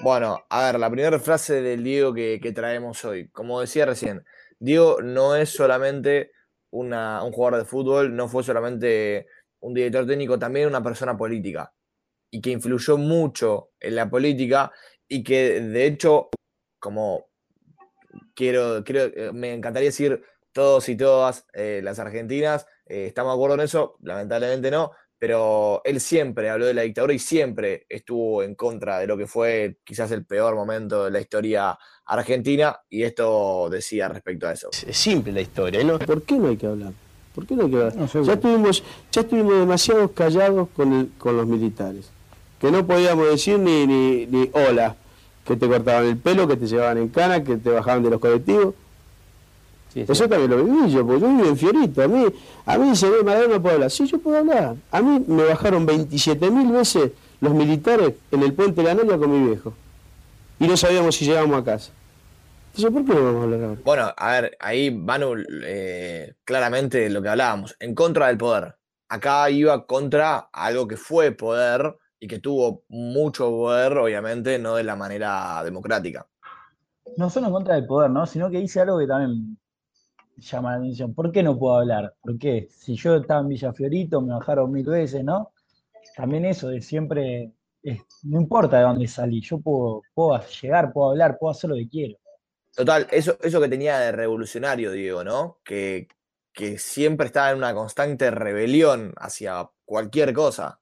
Bueno, 0.01 0.45
a 0.49 0.65
ver, 0.65 0.79
la 0.79 0.89
primera 0.89 1.19
frase 1.19 1.61
del 1.61 1.83
Diego 1.83 2.13
que, 2.13 2.39
que, 2.41 2.51
traemos 2.51 3.03
hoy. 3.05 3.29
Como 3.29 3.61
decía 3.61 3.85
recién, 3.85 4.23
Diego 4.59 5.01
no 5.01 5.35
es 5.35 5.49
solamente 5.49 6.31
una, 6.71 7.23
un 7.23 7.31
jugador 7.31 7.59
de 7.59 7.65
fútbol, 7.65 8.15
no 8.15 8.27
fue 8.27 8.43
solamente 8.43 9.27
un 9.59 9.73
director 9.73 10.05
técnico, 10.05 10.39
también 10.39 10.67
una 10.67 10.83
persona 10.83 11.17
política. 11.17 11.73
Y 12.31 12.41
que 12.41 12.51
influyó 12.51 12.97
mucho 12.97 13.71
en 13.79 13.95
la 13.95 14.09
política 14.09 14.71
y 15.07 15.23
que 15.23 15.61
de 15.61 15.85
hecho, 15.85 16.29
como 16.79 17.27
quiero, 18.33 18.83
quiero 18.83 19.33
me 19.33 19.53
encantaría 19.53 19.89
decir 19.89 20.23
todos 20.51 20.89
y 20.89 20.97
todas 20.97 21.45
eh, 21.53 21.81
las 21.83 21.99
argentinas, 21.99 22.65
eh, 22.85 23.07
estamos 23.07 23.33
de 23.33 23.35
acuerdo 23.35 23.55
en 23.55 23.61
eso, 23.61 23.97
lamentablemente 24.01 24.71
no, 24.71 24.91
pero 25.17 25.81
él 25.85 25.99
siempre 25.99 26.49
habló 26.49 26.65
de 26.65 26.73
la 26.73 26.81
dictadura 26.81 27.13
y 27.13 27.19
siempre 27.19 27.85
estuvo 27.89 28.43
en 28.43 28.55
contra 28.55 28.99
de 28.99 29.07
lo 29.07 29.17
que 29.17 29.27
fue 29.27 29.77
quizás 29.83 30.11
el 30.11 30.25
peor 30.25 30.55
momento 30.55 31.05
de 31.05 31.11
la 31.11 31.19
historia 31.19 31.77
argentina 32.05 32.79
y 32.89 33.03
esto 33.03 33.69
decía 33.69 34.09
respecto 34.09 34.47
a 34.47 34.53
eso. 34.53 34.69
Es 34.71 34.97
simple 34.97 35.31
la 35.31 35.41
historia, 35.41 35.83
¿no? 35.83 35.99
¿Por 35.99 36.23
qué 36.23 36.35
no 36.35 36.49
hay 36.49 36.57
que 36.57 36.67
hablar? 36.67 36.91
¿Por 37.33 37.45
qué 37.45 37.55
no 37.55 37.63
hay 37.63 37.69
que 37.69 37.75
hablar? 37.77 37.95
No, 37.95 38.23
ya, 38.23 38.33
estuvimos, 38.33 38.83
ya 39.11 39.21
estuvimos 39.21 39.59
demasiado 39.59 40.11
callados 40.11 40.69
con, 40.75 40.93
el, 40.93 41.09
con 41.17 41.37
los 41.37 41.47
militares, 41.47 42.09
que 42.59 42.71
no 42.71 42.85
podíamos 42.85 43.29
decir 43.29 43.59
ni, 43.59 43.87
ni, 43.87 44.25
ni 44.25 44.49
hola, 44.53 44.95
que 45.45 45.55
te 45.55 45.67
cortaban 45.67 46.05
el 46.05 46.17
pelo, 46.17 46.47
que 46.47 46.57
te 46.57 46.67
llevaban 46.67 46.97
en 46.97 47.09
cana, 47.09 47.43
que 47.43 47.57
te 47.57 47.69
bajaban 47.69 48.03
de 48.03 48.09
los 48.09 48.19
colectivos. 48.19 48.73
Sí, 49.95 50.05
sí. 50.05 50.11
Eso 50.11 50.27
también 50.27 50.51
lo 50.51 50.61
viví 50.61 50.91
yo, 50.91 51.07
porque 51.07 51.21
yo 51.21 51.29
vivo 51.29 51.45
en 51.45 51.55
Fiorito. 51.55 52.03
A 52.03 52.07
mí, 52.09 52.25
a 52.65 52.77
mí 52.77 52.95
se 52.97 53.09
ve 53.09 53.23
Maradona 53.23 53.53
no 53.53 53.61
puedo 53.61 53.75
hablar. 53.75 53.89
Sí, 53.89 54.05
yo 54.05 54.19
puedo 54.19 54.37
hablar. 54.37 54.75
A 54.91 55.01
mí 55.01 55.23
me 55.25 55.45
bajaron 55.45 55.85
27 55.85 56.51
mil 56.51 56.69
veces 56.69 57.11
los 57.39 57.53
militares 57.53 58.13
en 58.29 58.43
el 58.43 58.53
puente 58.53 58.81
de 58.81 58.87
la 58.89 58.93
Noria 58.93 59.17
con 59.17 59.31
mi 59.31 59.47
viejo. 59.47 59.73
Y 60.59 60.67
no 60.67 60.75
sabíamos 60.75 61.15
si 61.15 61.23
llegábamos 61.23 61.61
a 61.61 61.63
casa. 61.63 61.93
Entonces, 62.75 62.91
¿por 62.91 63.05
qué 63.05 63.17
no 63.17 63.23
vamos 63.23 63.39
a 63.39 63.43
hablar 63.45 63.63
ahora? 63.63 63.81
Bueno, 63.85 64.13
a 64.17 64.31
ver, 64.31 64.57
ahí 64.59 64.91
Manu, 64.91 65.35
eh, 65.63 66.33
claramente 66.43 67.09
lo 67.09 67.21
que 67.21 67.29
hablábamos, 67.29 67.77
en 67.79 67.95
contra 67.95 68.27
del 68.27 68.37
poder. 68.37 68.75
Acá 69.07 69.49
iba 69.49 69.85
contra 69.85 70.49
algo 70.51 70.89
que 70.89 70.97
fue 70.97 71.31
poder 71.31 71.95
y 72.19 72.27
que 72.27 72.39
tuvo 72.39 72.83
mucho 72.89 73.49
poder, 73.49 73.97
obviamente, 73.97 74.59
no 74.59 74.75
de 74.75 74.83
la 74.83 74.97
manera 74.97 75.63
democrática. 75.63 76.27
No 77.15 77.29
solo 77.29 77.47
en 77.47 77.53
contra 77.53 77.75
del 77.75 77.85
poder, 77.85 78.11
¿no? 78.11 78.25
Sino 78.25 78.49
que 78.49 78.59
hice 78.59 78.81
algo 78.81 78.99
que 78.99 79.07
también 79.07 79.57
llama 80.37 80.71
la 80.71 80.77
atención. 80.77 81.13
¿Por 81.13 81.31
qué 81.31 81.43
no 81.43 81.57
puedo 81.57 81.77
hablar? 81.77 82.13
¿Por 82.21 82.37
qué? 82.37 82.67
Si 82.69 82.95
yo 82.95 83.15
estaba 83.15 83.41
en 83.41 83.49
Villafiorito, 83.49 84.21
me 84.21 84.33
bajaron 84.33 84.71
mil 84.71 84.85
veces, 84.85 85.23
¿no? 85.23 85.51
También 86.15 86.45
eso 86.45 86.69
de 86.69 86.81
siempre, 86.81 87.51
no 88.23 88.41
importa 88.41 88.77
de 88.77 88.83
dónde 88.83 89.07
salí, 89.07 89.41
yo 89.41 89.59
puedo, 89.59 90.01
puedo 90.13 90.39
llegar, 90.61 90.93
puedo 90.93 91.11
hablar, 91.11 91.37
puedo 91.37 91.51
hacer 91.51 91.69
lo 91.69 91.75
que 91.75 91.89
quiero. 91.89 92.17
Total, 92.73 93.07
eso, 93.11 93.37
eso 93.41 93.61
que 93.61 93.69
tenía 93.69 93.99
de 93.99 94.11
revolucionario, 94.11 94.91
Diego, 94.91 95.23
¿no? 95.23 95.59
Que, 95.63 96.07
que 96.53 96.77
siempre 96.77 97.27
estaba 97.27 97.51
en 97.51 97.57
una 97.57 97.73
constante 97.73 98.31
rebelión 98.31 99.13
hacia 99.17 99.69
cualquier 99.85 100.33
cosa. 100.33 100.79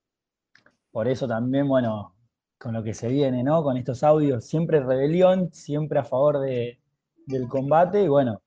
Por 0.91 1.07
eso 1.07 1.27
también, 1.27 1.67
bueno, 1.67 2.15
con 2.60 2.74
lo 2.74 2.83
que 2.83 2.93
se 2.93 3.10
viene, 3.10 3.43
¿no? 3.43 3.63
Con 3.63 3.77
estos 3.77 4.03
audios, 4.03 4.45
siempre 4.45 4.79
rebelión, 4.79 5.51
siempre 5.51 6.00
a 6.00 6.03
favor 6.03 6.39
de, 6.39 6.79
del 7.25 7.48
combate, 7.48 8.03
y 8.03 8.07
bueno, 8.07 8.41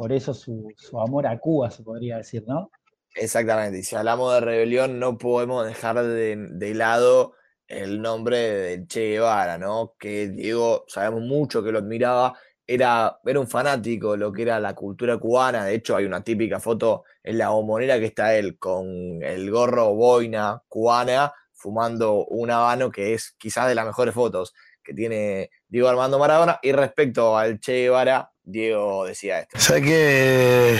por 0.00 0.14
eso 0.14 0.32
su, 0.32 0.72
amor 0.98 1.26
a 1.26 1.38
Cuba, 1.38 1.70
se 1.70 1.82
podría 1.82 2.16
decir, 2.16 2.42
¿no? 2.46 2.70
Exactamente, 3.14 3.80
y 3.80 3.82
si 3.82 3.96
hablamos 3.96 4.32
de 4.32 4.40
rebelión, 4.40 4.98
no 4.98 5.18
podemos 5.18 5.66
dejar 5.66 6.02
de, 6.02 6.74
lado 6.74 7.34
el 7.68 8.00
nombre 8.00 8.38
de 8.38 8.86
Che 8.86 9.10
Guevara, 9.10 9.58
¿no? 9.58 9.96
Que 9.98 10.28
Diego, 10.28 10.86
sabemos 10.88 11.20
mucho 11.20 11.62
que 11.62 11.70
lo 11.70 11.80
admiraba, 11.80 12.32
era, 12.66 13.20
un 13.22 13.46
fanático 13.46 14.12
de 14.12 14.16
lo 14.16 14.32
que 14.32 14.40
era 14.40 14.58
la 14.58 14.74
cultura 14.74 15.18
cubana. 15.18 15.66
De 15.66 15.74
hecho, 15.74 15.96
hay 15.96 16.06
una 16.06 16.24
típica 16.24 16.60
foto 16.60 17.04
en 17.22 17.36
la 17.36 17.50
bombonera 17.50 17.98
que 17.98 18.06
está 18.06 18.34
él 18.34 18.58
con 18.58 19.22
el 19.22 19.50
gorro 19.50 19.92
boina 19.94 20.62
cubana 20.66 21.30
fumando 21.52 22.24
un 22.24 22.50
habano 22.50 22.90
que 22.90 23.12
es 23.12 23.34
quizás 23.36 23.68
de 23.68 23.74
las 23.74 23.84
mejores 23.84 24.14
fotos 24.14 24.54
que 24.82 24.94
tiene 24.94 25.50
Diego 25.68 25.88
Armando 25.88 26.18
Maradona. 26.18 26.58
Y 26.62 26.72
respecto 26.72 27.36
al 27.36 27.60
Che 27.60 27.82
Guevara, 27.82 28.30
Diego 28.50 29.04
decía 29.04 29.40
esto. 29.40 29.58
¿Sabes 29.58 29.82
qué? 29.82 30.78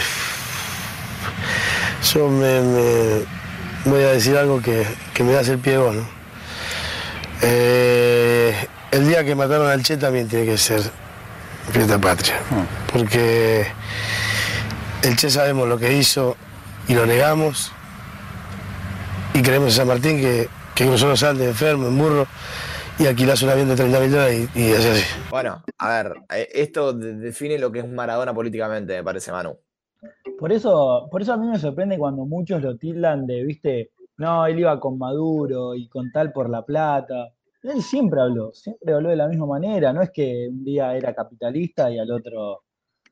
Yo 2.13 2.29
me, 2.29 2.61
voy 3.85 4.03
a 4.03 4.13
decir 4.13 4.37
algo 4.37 4.61
que, 4.61 4.85
me 5.23 5.33
da 5.33 5.41
el 5.41 5.59
pie 5.59 5.75
¿no? 5.77 6.09
Eh, 7.43 8.55
el 8.91 9.09
día 9.09 9.25
que 9.25 9.35
mataron 9.35 9.69
al 9.69 9.83
Che 9.83 9.97
también 9.97 10.29
tiene 10.29 10.47
que 10.47 10.59
ser 10.59 10.83
fiesta 11.73 11.99
patria. 11.99 12.41
Porque 12.93 13.67
el 15.03 15.17
Che 15.17 15.31
sabemos 15.31 15.69
lo 15.69 15.79
que 15.79 15.93
hizo 15.93 16.37
y 16.89 16.95
lo 16.95 17.07
negamos. 17.07 17.73
Y 19.35 19.43
creemos 19.43 19.71
en 19.71 19.77
San 19.77 19.87
Martín 19.87 20.21
que, 20.21 20.49
que 20.75 20.87
cruzó 20.87 21.09
los 21.09 21.23
Andes 21.23 21.49
enfermo, 21.49 21.87
en 21.87 21.97
burro, 21.97 22.27
y 23.01 23.07
alquilás 23.07 23.43
un 23.43 23.49
avión 23.49 23.69
de 23.69 23.77
30 23.77 24.01
mil 24.01 24.11
dólares 24.11 24.51
y, 24.55 24.61
y 24.61 24.71
es 24.73 24.85
así. 24.85 25.03
Bueno, 25.31 25.65
a 25.79 25.89
ver, 25.89 26.13
eh, 26.35 26.49
esto 26.53 26.93
define 26.93 27.59
lo 27.59 27.73
que 27.73 27.79
es 27.79 27.89
Maradona 27.89 28.35
políticamente, 28.35 28.97
me 28.97 29.03
parece, 29.03 29.33
Manu. 29.33 29.59
Por 30.39 30.53
eso, 30.53 31.09
por 31.11 31.23
eso 31.23 31.33
a 31.33 31.39
mí 31.39 31.47
me 31.47 31.59
sorprende 31.59 31.97
cuando 31.97 32.27
muchos 32.27 32.61
lo 32.61 32.77
tildan 32.77 33.27
de, 33.27 33.43
viste, 33.45 33.93
no, 34.19 34.47
él 34.47 34.59
iba 34.59 34.79
con 34.79 34.99
Maduro 34.99 35.75
y 35.75 35.89
con 35.89 36.13
tal 36.13 36.31
por 36.31 36.51
la 36.51 36.63
plata. 36.63 37.33
Él 37.63 37.83
siempre 37.83 38.21
habló, 38.21 38.53
siempre 38.53 38.93
habló 38.93 39.09
de 39.09 39.17
la 39.17 39.29
misma 39.29 39.47
manera, 39.47 39.95
no 39.95 40.03
es 40.03 40.11
que 40.11 40.49
un 40.51 40.63
día 40.63 40.95
era 40.95 41.15
capitalista 41.15 41.91
y 41.91 41.99
al 41.99 42.11
otro 42.11 42.65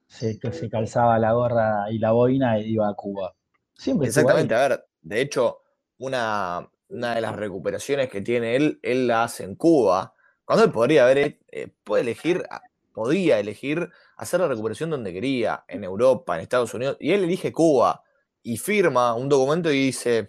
se, 0.07 0.35
se 0.35 0.68
calzaba 0.68 1.18
la 1.18 1.33
gorra 1.33 1.90
y 1.90 1.99
la 1.99 2.12
boina 2.12 2.59
y 2.61 2.73
iba 2.73 2.88
a 2.90 2.95
Cuba. 2.95 3.35
Siempre 3.73 4.09
Exactamente, 4.09 4.54
a 4.54 4.68
ver, 4.68 4.85
de 5.00 5.21
hecho, 5.23 5.61
una, 5.99 6.68
una 6.88 7.14
de 7.14 7.21
las 7.21 7.37
recuperaciones 7.37 8.09
que 8.09 8.21
tiene 8.21 8.57
él, 8.57 8.78
él 8.83 9.07
la 9.07 9.25
hace 9.25 9.45
en 9.45 9.54
Cuba, 9.54 10.14
cuando 10.45 10.64
él 10.64 10.73
podría 10.73 11.04
haber, 11.04 11.38
eh, 11.50 11.68
puede 11.85 12.02
elegir, 12.02 12.45
ah, 12.50 12.62
podía 12.92 13.38
elegir 13.38 13.90
hacer 14.16 14.40
la 14.40 14.49
recuperación 14.49 14.90
donde 14.90 15.12
quería, 15.12 15.64
en 15.68 15.85
Europa, 15.85 16.35
en 16.35 16.42
Estados 16.42 16.73
Unidos, 16.75 16.97
y 17.00 17.12
él 17.12 17.25
elige 17.25 17.52
Cuba 17.52 18.02
y 18.42 18.57
firma 18.57 19.14
un 19.14 19.28
documento 19.28 19.71
y 19.71 19.87
dice, 19.87 20.28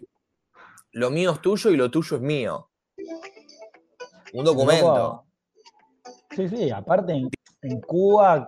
lo 0.91 1.09
mío 1.09 1.31
es 1.31 1.41
tuyo 1.41 1.69
y 1.69 1.77
lo 1.77 1.89
tuyo 1.89 2.17
es 2.17 2.21
mío. 2.21 2.69
Un 4.33 4.45
documento. 4.45 5.25
Sí, 6.35 6.47
sí, 6.49 6.69
aparte 6.69 7.13
en, 7.61 7.81
Cuba, 7.81 8.47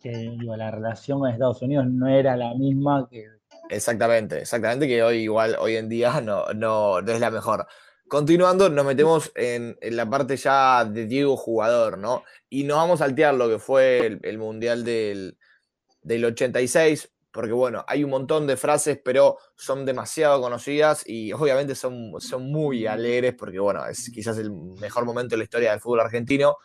que 0.00 0.36
la 0.40 0.70
relación 0.70 1.20
con 1.20 1.30
Estados 1.30 1.62
Unidos 1.62 1.86
no 1.86 2.08
era 2.08 2.36
la 2.36 2.54
misma 2.54 3.08
que. 3.10 3.26
Exactamente, 3.72 4.40
exactamente, 4.40 4.86
que 4.86 5.02
hoy 5.02 5.22
igual, 5.22 5.56
hoy 5.58 5.76
en 5.76 5.88
día 5.88 6.20
no, 6.20 6.44
no, 6.54 6.98
es 6.98 7.20
la 7.20 7.30
mejor. 7.30 7.66
Continuando, 8.06 8.68
nos 8.68 8.84
metemos 8.84 9.32
en, 9.34 9.78
la 9.80 10.08
parte 10.08 10.36
ya 10.36 10.84
de 10.84 11.06
Diego 11.06 11.38
jugador, 11.38 11.96
¿no? 11.96 12.22
Y 12.50 12.64
nos 12.64 12.76
vamos 12.76 13.00
a 13.00 13.06
saltear 13.06 13.34
lo 13.34 13.48
que 13.48 13.58
fue 13.58 14.18
el, 14.22 14.38
Mundial 14.38 14.84
del, 14.84 15.38
del 16.02 16.24
86, 16.26 17.10
porque 17.30 17.52
bueno, 17.52 17.82
hay 17.88 18.04
un 18.04 18.10
montón 18.10 18.46
de 18.46 18.58
frases, 18.58 19.00
pero 19.02 19.38
son 19.56 19.86
demasiado 19.86 20.42
conocidas 20.42 21.02
y 21.06 21.32
obviamente 21.32 21.74
son, 21.74 22.12
son 22.20 22.52
muy 22.52 22.86
alegres, 22.86 23.34
porque 23.34 23.58
bueno, 23.58 23.86
es 23.86 24.10
quizás 24.12 24.36
el 24.36 24.52
mejor 24.52 25.06
momento 25.06 25.30
de 25.30 25.38
la 25.38 25.44
historia 25.44 25.70
del 25.70 25.80
fútbol 25.80 26.00
argentino. 26.00 26.58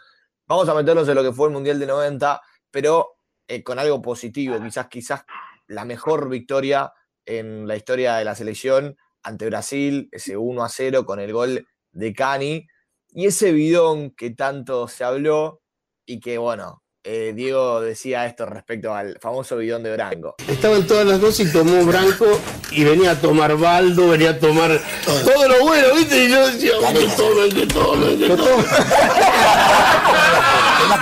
Vamos 0.45 0.67
a 0.67 0.75
meternos 0.75 1.07
en 1.07 1.15
lo 1.15 1.23
que 1.23 1.31
fue 1.31 1.47
el 1.47 1.53
Mundial 1.53 1.79
de 1.79 1.85
90, 1.85 2.41
pero 2.69 3.19
eh, 3.47 3.63
con 3.63 3.79
algo 3.79 4.01
positivo, 4.01 4.61
quizás, 4.61 4.87
quizás 4.89 5.23
la 5.67 5.85
mejor 5.85 6.27
victoria 6.27 6.91
en 7.27 7.67
la 7.67 7.75
historia 7.75 8.15
de 8.15 8.25
la 8.25 8.35
selección 8.35 8.97
ante 9.21 9.45
Brasil, 9.45 10.09
ese 10.11 10.37
1 10.37 10.63
a 10.63 10.69
0 10.69 11.05
con 11.05 11.19
el 11.19 11.33
gol 11.33 11.67
de 11.91 12.13
Cani, 12.13 12.65
y 13.09 13.25
ese 13.25 13.51
bidón 13.51 14.11
que 14.11 14.31
tanto 14.31 14.87
se 14.87 15.03
habló 15.03 15.61
y 16.05 16.19
que 16.19 16.37
bueno, 16.37 16.83
eh, 17.03 17.33
Diego 17.35 17.81
decía 17.81 18.25
esto 18.25 18.45
respecto 18.45 18.93
al 18.93 19.17
famoso 19.21 19.57
bidón 19.57 19.83
de 19.83 19.93
Branco. 19.93 20.35
Estaban 20.47 20.85
todas 20.85 21.05
las 21.05 21.21
dos 21.21 21.39
y 21.39 21.51
tomó 21.51 21.85
Branco 21.85 22.25
y 22.71 22.83
venía 22.83 23.11
a 23.11 23.15
tomar 23.15 23.55
Baldo, 23.57 24.09
venía 24.09 24.31
a 24.31 24.39
tomar 24.39 24.79
todo, 25.05 25.47
lo 25.47 25.61
bueno, 25.61 25.87
¿viste? 25.95 26.25
Y 26.25 26.29
yo 26.29 26.47
decía, 26.47 26.71
que 26.93 27.07
tomen, 27.15 27.51
que 27.51 27.67
tomen, 27.67 28.19
que 28.19 28.27
tomen. 28.27 28.65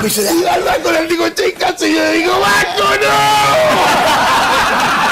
y 0.41 0.45
al 0.45 0.61
Branco 0.61 0.91
le 0.91 1.07
digo, 1.07 1.27
che, 1.29 1.49
y 1.49 1.93
yo 1.93 2.03
le 2.03 2.11
digo, 2.13 2.39
¡Banco, 2.39 2.83
no! 3.01 5.04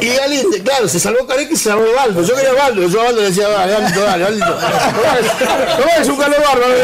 Y 0.00 0.08
Galindo, 0.16 0.56
claro, 0.64 0.88
se 0.88 1.00
salvó 1.00 1.26
Careca 1.26 1.52
y 1.52 1.56
se 1.56 1.70
salvó 1.70 1.84
Baldo. 1.94 2.22
Yo 2.22 2.34
quería 2.34 2.52
Baldo, 2.52 2.88
yo 2.88 3.00
a 3.00 3.04
Baldo 3.04 3.20
le 3.20 3.28
decía, 3.28 3.48
dale, 3.48 3.72
Galindo, 3.72 4.00
dale, 4.00 4.24
Galindo. 4.24 4.58
No 5.78 6.02
es 6.02 6.08
un 6.08 6.16
calor 6.16 6.42
bárbaro. 6.42 6.74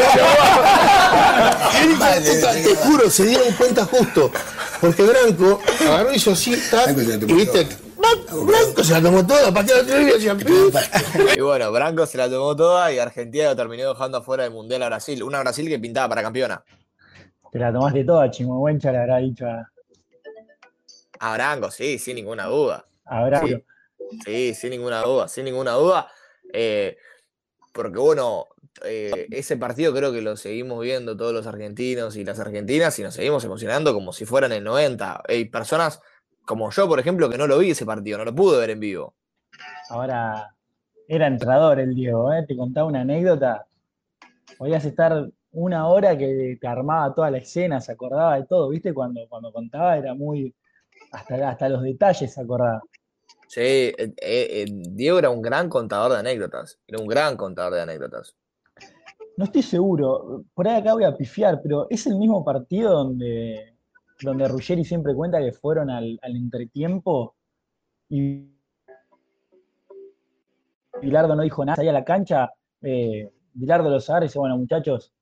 Te 2.53 2.75
juro, 2.75 3.09
se 3.09 3.25
dieron 3.25 3.51
cuenta 3.53 3.85
justo. 3.85 4.31
Porque 4.79 5.03
Branco 5.03 5.61
agarró 5.81 6.11
y 6.11 6.15
hizo 6.15 6.31
así, 6.31 6.53
y 6.53 7.33
viste, 7.33 7.67
Branco 8.31 8.83
se 8.83 8.93
la 8.93 9.01
tomó 9.01 9.25
toda, 9.25 9.53
pateó 9.53 9.77
la 9.77 9.83
televisión 9.83 10.39
y 11.37 11.41
bueno, 11.41 11.71
Branco 11.71 12.05
se 12.05 12.17
la 12.17 12.29
tomó 12.29 12.55
toda 12.55 12.91
y 12.91 12.99
Argentina 12.99 13.45
lo 13.45 13.55
terminó 13.55 13.89
dejando 13.89 14.17
afuera 14.17 14.43
del 14.43 14.53
Mundial 14.53 14.83
a 14.83 14.87
Brasil. 14.87 15.21
Una 15.23 15.39
Brasil 15.39 15.67
que 15.67 15.79
pintaba 15.79 16.09
para 16.09 16.23
campeona. 16.23 16.63
Te 17.51 17.59
la 17.59 17.71
tomaste 17.71 18.03
toda, 18.03 18.31
Chihuahuencha 18.31 18.91
le 18.91 18.97
habrá 18.97 19.17
dicho 19.17 19.45
a, 19.45 19.70
a 21.21 21.33
Branco, 21.33 21.69
sí, 21.69 21.99
sin 21.99 22.15
ninguna 22.15 22.47
duda. 22.47 22.87
A 23.05 23.23
Branco. 23.25 23.61
Sí, 24.25 24.55
sin 24.55 24.71
ninguna 24.71 25.03
duda, 25.03 25.27
sin 25.27 25.45
ninguna 25.45 25.73
duda. 25.73 26.07
Eh, 26.51 26.97
porque 27.71 27.99
bueno, 27.99 28.47
eh, 28.83 29.27
ese 29.29 29.55
partido 29.55 29.93
creo 29.93 30.11
que 30.11 30.23
lo 30.23 30.35
seguimos 30.35 30.81
viendo 30.81 31.15
todos 31.15 31.31
los 31.31 31.45
argentinos 31.45 32.15
y 32.15 32.25
las 32.25 32.39
argentinas 32.39 32.97
y 32.97 33.03
nos 33.03 33.13
seguimos 33.13 33.45
emocionando 33.45 33.93
como 33.93 34.13
si 34.13 34.25
fueran 34.25 34.51
el 34.51 34.63
90. 34.63 35.21
Hay 35.27 35.45
personas 35.45 36.01
como 36.43 36.71
yo, 36.71 36.87
por 36.87 36.99
ejemplo, 36.99 37.29
que 37.29 37.37
no 37.37 37.45
lo 37.45 37.59
vi 37.59 37.69
ese 37.69 37.85
partido, 37.85 38.17
no 38.17 38.25
lo 38.25 38.33
pude 38.33 38.59
ver 38.59 38.71
en 38.71 38.79
vivo. 38.79 39.13
Ahora, 39.89 40.55
era 41.07 41.27
entrador 41.27 41.79
el 41.79 41.93
Diego, 41.93 42.33
¿eh? 42.33 42.45
te 42.47 42.57
contaba 42.57 42.87
una 42.87 43.01
anécdota. 43.01 43.67
Podías 44.57 44.83
estar 44.85 45.29
una 45.51 45.87
hora 45.87 46.17
que 46.17 46.57
te 46.59 46.67
armaba 46.67 47.13
toda 47.13 47.29
la 47.29 47.37
escena, 47.37 47.79
se 47.79 47.91
acordaba 47.91 48.37
de 48.37 48.47
todo, 48.47 48.69
¿viste? 48.69 48.91
Cuando, 48.91 49.21
cuando 49.29 49.53
contaba 49.53 49.97
era 49.97 50.15
muy, 50.15 50.55
hasta, 51.11 51.49
hasta 51.49 51.69
los 51.69 51.83
detalles 51.83 52.33
se 52.33 52.41
acordaba. 52.41 52.81
Sí, 53.47 53.59
eh, 53.61 53.95
eh, 53.97 54.13
eh, 54.21 54.65
Diego 54.69 55.19
era 55.19 55.29
un 55.29 55.41
gran 55.41 55.69
contador 55.69 56.13
de 56.13 56.19
anécdotas. 56.19 56.79
Era 56.87 56.99
un 57.01 57.07
gran 57.07 57.35
contador 57.35 57.73
de 57.73 57.81
anécdotas. 57.81 58.35
No 59.37 59.45
estoy 59.45 59.61
seguro, 59.61 60.43
por 60.53 60.67
ahí 60.67 60.79
acá 60.79 60.93
voy 60.93 61.03
a 61.03 61.15
pifiar, 61.15 61.61
pero 61.61 61.87
es 61.89 62.05
el 62.05 62.17
mismo 62.17 62.43
partido 62.43 62.91
donde, 62.91 63.75
donde 64.21 64.47
Ruggeri 64.47 64.83
siempre 64.83 65.15
cuenta 65.15 65.39
que 65.39 65.51
fueron 65.51 65.89
al, 65.89 66.19
al 66.21 66.35
entretiempo 66.35 67.35
y 68.09 68.51
Bilardo 71.01 71.35
no 71.35 71.43
dijo 71.43 71.65
nada, 71.65 71.77
salía 71.77 71.91
a 71.91 71.95
la 71.95 72.05
cancha, 72.05 72.53
eh, 72.81 73.31
Bilardo 73.53 73.89
los 73.89 74.09
agarra 74.09 74.25
y 74.25 74.27
dice, 74.27 74.39
bueno 74.39 74.57
muchachos, 74.57 75.13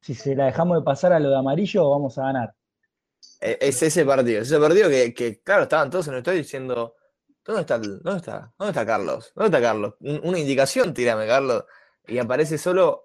si 0.00 0.14
se 0.14 0.34
la 0.34 0.46
dejamos 0.46 0.78
de 0.78 0.84
pasar 0.84 1.12
a 1.12 1.20
lo 1.20 1.30
de 1.30 1.36
amarillo, 1.36 1.90
vamos 1.90 2.18
a 2.18 2.24
ganar. 2.24 2.54
E, 3.40 3.58
Es 3.60 3.82
ese 3.82 4.04
partido, 4.04 4.42
es 4.42 4.48
ese 4.48 4.60
partido 4.60 4.88
que, 4.88 5.14
que, 5.14 5.40
claro, 5.42 5.64
estaban 5.64 5.90
todos 5.90 6.06
en 6.08 6.14
el 6.14 6.18
estadio 6.18 6.38
diciendo, 6.38 6.96
¿dónde 7.44 7.62
está, 7.62 7.78
dónde 7.78 8.16
está, 8.16 8.52
dónde 8.58 8.70
está 8.70 8.86
Carlos? 8.86 9.32
¿Dónde 9.34 9.56
está 9.56 9.60
Carlos? 9.68 9.94
Un- 10.00 10.20
Una 10.24 10.38
indicación, 10.38 10.92
tírame, 10.94 11.26
Carlos. 11.26 11.64
Y 12.06 12.18
aparece 12.18 12.58
solo, 12.58 13.02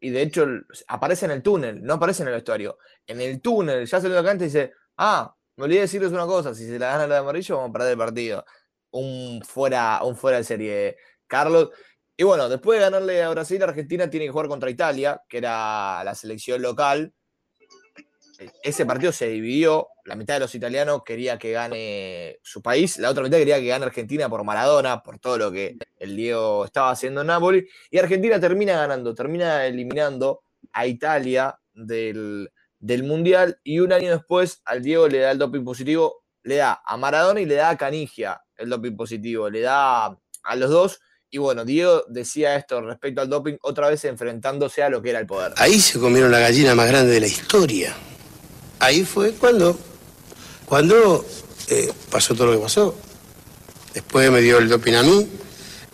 y 0.00 0.10
de 0.10 0.22
hecho 0.22 0.46
aparece 0.86 1.26
en 1.26 1.32
el 1.32 1.42
túnel, 1.42 1.82
no 1.82 1.94
aparece 1.94 2.22
en 2.22 2.28
el 2.28 2.34
vestuario. 2.34 2.78
En 3.06 3.20
el 3.20 3.40
túnel, 3.40 3.86
ya 3.86 4.00
de 4.00 4.08
la 4.08 4.22
cancha 4.22 4.44
y 4.44 4.48
dice, 4.48 4.72
ah, 4.98 5.34
me 5.56 5.64
olvidé 5.64 5.80
decirles 5.80 6.12
una 6.12 6.24
cosa, 6.26 6.54
si 6.54 6.66
se 6.66 6.78
la 6.78 6.88
gana 6.92 7.06
la 7.08 7.14
de 7.16 7.20
amarillo, 7.20 7.56
vamos 7.56 7.70
a 7.70 7.72
perder 7.72 7.92
el 7.92 7.98
partido. 7.98 8.44
Un 8.90 9.42
fuera, 9.44 10.00
un 10.04 10.16
fuera 10.16 10.38
de 10.38 10.44
serie, 10.44 10.96
Carlos. 11.26 11.70
Y 12.16 12.24
bueno, 12.24 12.48
después 12.48 12.78
de 12.78 12.84
ganarle 12.84 13.22
a 13.22 13.30
Brasil, 13.30 13.62
Argentina 13.62 14.08
tiene 14.10 14.26
que 14.26 14.32
jugar 14.32 14.48
contra 14.48 14.70
Italia, 14.70 15.22
que 15.28 15.38
era 15.38 16.02
la 16.04 16.14
selección 16.14 16.62
local. 16.62 17.12
Ese 18.62 18.86
partido 18.86 19.10
se 19.10 19.28
dividió. 19.28 19.88
La 20.04 20.14
mitad 20.14 20.34
de 20.34 20.40
los 20.40 20.54
italianos 20.54 21.02
quería 21.04 21.38
que 21.38 21.52
gane 21.52 22.38
su 22.42 22.62
país, 22.62 22.98
la 22.98 23.10
otra 23.10 23.24
mitad 23.24 23.38
quería 23.38 23.58
que 23.58 23.66
gane 23.66 23.84
Argentina 23.84 24.28
por 24.28 24.44
Maradona, 24.44 25.02
por 25.02 25.18
todo 25.18 25.38
lo 25.38 25.52
que 25.52 25.76
el 25.98 26.16
Diego 26.16 26.64
estaba 26.64 26.90
haciendo 26.90 27.22
en 27.22 27.26
Nápoles. 27.26 27.64
Y 27.90 27.98
Argentina 27.98 28.38
termina 28.38 28.74
ganando, 28.74 29.14
termina 29.14 29.66
eliminando 29.66 30.42
a 30.72 30.86
Italia 30.86 31.58
del, 31.74 32.50
del 32.78 33.02
Mundial. 33.02 33.58
Y 33.64 33.80
un 33.80 33.92
año 33.92 34.12
después 34.12 34.62
al 34.64 34.82
Diego 34.82 35.08
le 35.08 35.18
da 35.18 35.32
el 35.32 35.38
doping 35.38 35.64
positivo, 35.64 36.24
le 36.44 36.56
da 36.56 36.80
a 36.84 36.96
Maradona 36.96 37.40
y 37.40 37.46
le 37.46 37.56
da 37.56 37.70
a 37.70 37.76
Canigia 37.76 38.40
el 38.56 38.68
doping 38.68 38.96
positivo, 38.96 39.50
le 39.50 39.62
da 39.62 40.06
a 40.06 40.56
los 40.56 40.70
dos. 40.70 41.00
Y 41.30 41.38
bueno, 41.38 41.64
Diego 41.64 42.04
decía 42.08 42.56
esto 42.56 42.80
respecto 42.80 43.20
al 43.20 43.28
doping, 43.28 43.56
otra 43.62 43.88
vez 43.90 44.04
enfrentándose 44.04 44.82
a 44.82 44.88
lo 44.88 45.02
que 45.02 45.10
era 45.10 45.18
el 45.18 45.26
poder. 45.26 45.52
Ahí 45.56 45.78
se 45.80 45.98
comieron 45.98 46.30
la 46.30 46.38
gallina 46.38 46.74
más 46.74 46.88
grande 46.88 47.12
de 47.12 47.20
la 47.20 47.26
historia. 47.26 47.94
Ahí 48.80 49.04
fue 49.04 49.32
cuando, 49.32 49.78
cuando 50.66 51.24
eh, 51.68 51.92
pasó 52.10 52.34
todo 52.34 52.46
lo 52.46 52.52
que 52.52 52.58
pasó. 52.62 52.94
Después 53.94 54.30
me 54.30 54.40
dio 54.40 54.58
el 54.58 54.68
doping 54.68 54.94
a 54.94 55.02
mí, 55.02 55.28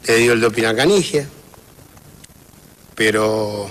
le 0.06 0.16
dio 0.16 0.32
el 0.34 0.40
doping 0.40 0.64
a 0.64 0.74
Canigia, 0.76 1.28
pero 2.94 3.70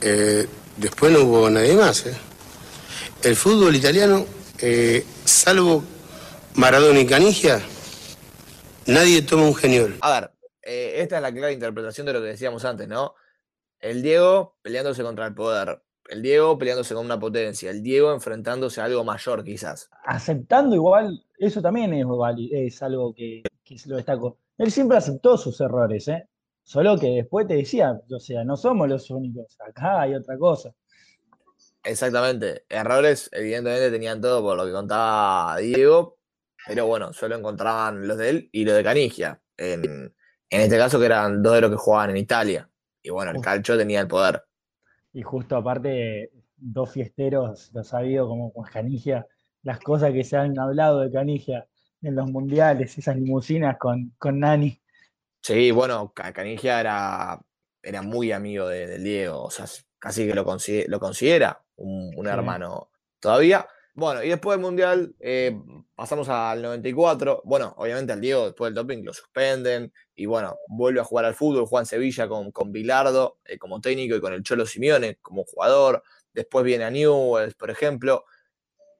eh, 0.00 0.46
después 0.76 1.12
no 1.12 1.20
hubo 1.22 1.50
nadie 1.50 1.74
más. 1.74 2.06
eh. 2.06 2.16
El 3.22 3.34
fútbol 3.34 3.74
italiano, 3.74 4.24
salvo 5.24 5.82
Maradona 6.54 7.00
y 7.00 7.06
Canigia, 7.06 7.60
nadie 8.86 9.22
toma 9.22 9.44
un 9.44 9.54
geniol. 9.56 9.96
A 10.02 10.20
ver, 10.20 10.30
esta 10.62 11.16
es 11.16 11.22
la 11.22 11.32
clara 11.32 11.52
interpretación 11.52 12.06
de 12.06 12.12
lo 12.12 12.20
que 12.20 12.28
decíamos 12.28 12.64
antes, 12.64 12.86
¿no? 12.86 13.14
El 13.80 14.02
Diego 14.02 14.56
peleándose 14.62 15.02
contra 15.02 15.26
el 15.26 15.34
poder, 15.34 15.82
el 16.08 16.22
Diego 16.22 16.58
peleándose 16.58 16.94
con 16.94 17.04
una 17.04 17.18
potencia, 17.18 17.70
el 17.70 17.82
Diego 17.82 18.12
enfrentándose 18.12 18.80
a 18.80 18.84
algo 18.84 19.04
mayor 19.04 19.44
quizás. 19.44 19.90
Aceptando 20.04 20.74
igual, 20.74 21.24
eso 21.38 21.60
también 21.60 21.92
es, 21.94 22.06
es 22.52 22.82
algo 22.82 23.14
que, 23.14 23.42
que 23.64 23.78
se 23.78 23.88
lo 23.88 23.96
destaco. 23.96 24.38
Él 24.58 24.70
siempre 24.70 24.96
aceptó 24.96 25.36
sus 25.36 25.60
errores, 25.60 26.08
¿eh? 26.08 26.28
Solo 26.62 26.98
que 26.98 27.08
después 27.08 27.46
te 27.46 27.54
decía, 27.54 28.00
o 28.10 28.18
sea, 28.18 28.44
no 28.44 28.56
somos 28.56 28.88
los 28.88 29.08
únicos, 29.10 29.56
acá 29.60 30.00
hay 30.00 30.14
otra 30.14 30.36
cosa. 30.36 30.74
Exactamente, 31.84 32.64
errores 32.68 33.28
evidentemente 33.32 33.90
tenían 33.92 34.20
todo 34.20 34.42
por 34.42 34.56
lo 34.56 34.66
que 34.66 34.72
contaba 34.72 35.56
Diego, 35.58 36.18
pero 36.66 36.86
bueno, 36.86 37.12
solo 37.12 37.36
encontraban 37.36 38.08
los 38.08 38.18
de 38.18 38.30
él 38.30 38.48
y 38.50 38.64
los 38.64 38.74
de 38.74 38.82
Canigia, 38.82 39.40
en, 39.56 40.12
en 40.50 40.60
este 40.60 40.76
caso 40.76 40.98
que 40.98 41.06
eran 41.06 41.40
dos 41.42 41.54
de 41.54 41.60
los 41.60 41.70
que 41.70 41.76
jugaban 41.76 42.10
en 42.10 42.16
Italia. 42.16 42.68
Y 43.00 43.10
bueno, 43.10 43.30
el 43.30 43.40
calcio 43.40 43.78
tenía 43.78 44.00
el 44.00 44.08
poder. 44.08 44.42
Y 45.16 45.22
justo 45.22 45.56
aparte, 45.56 46.30
dos 46.58 46.92
fiesteros, 46.92 47.70
lo 47.72 47.82
sabido 47.82 48.28
como 48.28 48.52
con 48.52 48.64
Canigia, 48.64 49.26
las 49.62 49.80
cosas 49.80 50.12
que 50.12 50.22
se 50.24 50.36
han 50.36 50.58
hablado 50.58 51.00
de 51.00 51.10
Canigia 51.10 51.66
en 52.02 52.14
los 52.14 52.30
mundiales, 52.30 52.98
esas 52.98 53.16
limusinas 53.16 53.78
con, 53.78 54.12
con 54.18 54.38
Nani. 54.40 54.78
Sí, 55.42 55.70
bueno, 55.70 56.12
Ca- 56.14 56.34
Canigia 56.34 56.80
era, 56.80 57.40
era 57.82 58.02
muy 58.02 58.30
amigo 58.30 58.68
de- 58.68 58.98
Diego, 58.98 59.44
o 59.44 59.50
sea, 59.50 59.64
casi 59.98 60.26
que 60.26 60.34
lo, 60.34 60.44
lo 60.88 61.00
considera 61.00 61.64
un, 61.76 62.12
un 62.14 62.26
Sí. 62.26 62.30
hermano 62.30 62.90
todavía. 63.18 63.66
Bueno, 63.96 64.22
y 64.22 64.28
después 64.28 64.58
del 64.58 64.62
Mundial 64.62 65.14
eh, 65.20 65.58
pasamos 65.94 66.28
al 66.28 66.60
94. 66.60 67.40
Bueno, 67.46 67.74
obviamente 67.78 68.12
al 68.12 68.20
Diego 68.20 68.44
después 68.44 68.68
del 68.68 68.74
doping 68.74 69.02
lo 69.02 69.14
suspenden 69.14 69.90
y 70.14 70.26
bueno, 70.26 70.58
vuelve 70.68 71.00
a 71.00 71.04
jugar 71.04 71.24
al 71.24 71.34
fútbol, 71.34 71.64
juega 71.64 71.86
Sevilla 71.86 72.28
con, 72.28 72.52
con 72.52 72.72
Bilardo 72.72 73.38
eh, 73.46 73.56
como 73.56 73.80
técnico 73.80 74.14
y 74.14 74.20
con 74.20 74.34
el 74.34 74.42
Cholo 74.42 74.66
Simeone 74.66 75.16
como 75.22 75.44
jugador. 75.44 76.02
Después 76.34 76.62
viene 76.62 76.84
a 76.84 76.90
Newell's, 76.90 77.54
por 77.54 77.70
ejemplo. 77.70 78.26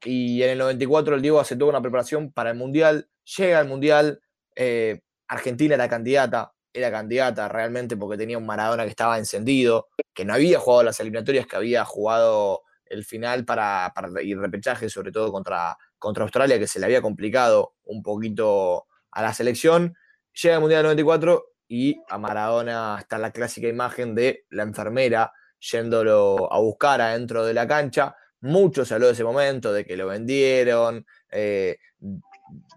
Y 0.02 0.42
en 0.42 0.50
el 0.50 0.58
94 0.58 1.16
el 1.16 1.22
Diego 1.22 1.40
hace 1.40 1.56
toda 1.56 1.70
una 1.70 1.82
preparación 1.82 2.32
para 2.32 2.50
el 2.50 2.56
Mundial. 2.56 3.10
Llega 3.36 3.58
al 3.58 3.68
Mundial. 3.68 4.22
eh, 4.54 5.00
Argentina 5.28 5.74
era 5.74 5.90
candidata. 5.90 6.54
Era 6.72 6.90
candidata 6.90 7.48
realmente 7.48 7.98
porque 7.98 8.16
tenía 8.16 8.38
un 8.38 8.46
Maradona 8.46 8.84
que 8.84 8.90
estaba 8.90 9.18
encendido, 9.18 9.88
que 10.14 10.24
no 10.24 10.32
había 10.32 10.58
jugado 10.58 10.84
las 10.84 11.00
eliminatorias, 11.00 11.46
que 11.46 11.56
había 11.56 11.84
jugado 11.84 12.62
el 12.86 13.04
final 13.04 13.44
para, 13.44 13.92
para 13.94 14.22
y 14.22 14.34
repechaje, 14.34 14.88
sobre 14.88 15.12
todo 15.12 15.32
contra, 15.32 15.76
contra 15.98 16.24
Australia, 16.24 16.58
que 16.58 16.66
se 16.66 16.78
le 16.78 16.86
había 16.86 17.02
complicado 17.02 17.74
un 17.84 18.02
poquito 18.02 18.86
a 19.10 19.22
la 19.22 19.32
selección. 19.32 19.96
Llega 20.32 20.56
el 20.56 20.60
Mundial 20.60 20.80
del 20.80 20.96
94 20.96 21.44
y 21.68 22.00
a 22.08 22.18
Maradona 22.18 22.96
está 22.98 23.18
la 23.18 23.30
clásica 23.30 23.68
imagen 23.68 24.14
de 24.14 24.44
la 24.50 24.62
enfermera 24.62 25.32
yéndolo 25.58 26.52
a 26.52 26.58
buscar 26.58 27.00
adentro 27.00 27.44
de 27.44 27.54
la 27.54 27.66
cancha. 27.66 28.14
Mucho 28.40 28.84
se 28.84 28.94
habló 28.94 29.06
de 29.06 29.12
ese 29.12 29.24
momento, 29.24 29.72
de 29.72 29.84
que 29.84 29.96
lo 29.96 30.06
vendieron, 30.06 31.06
eh, 31.30 31.78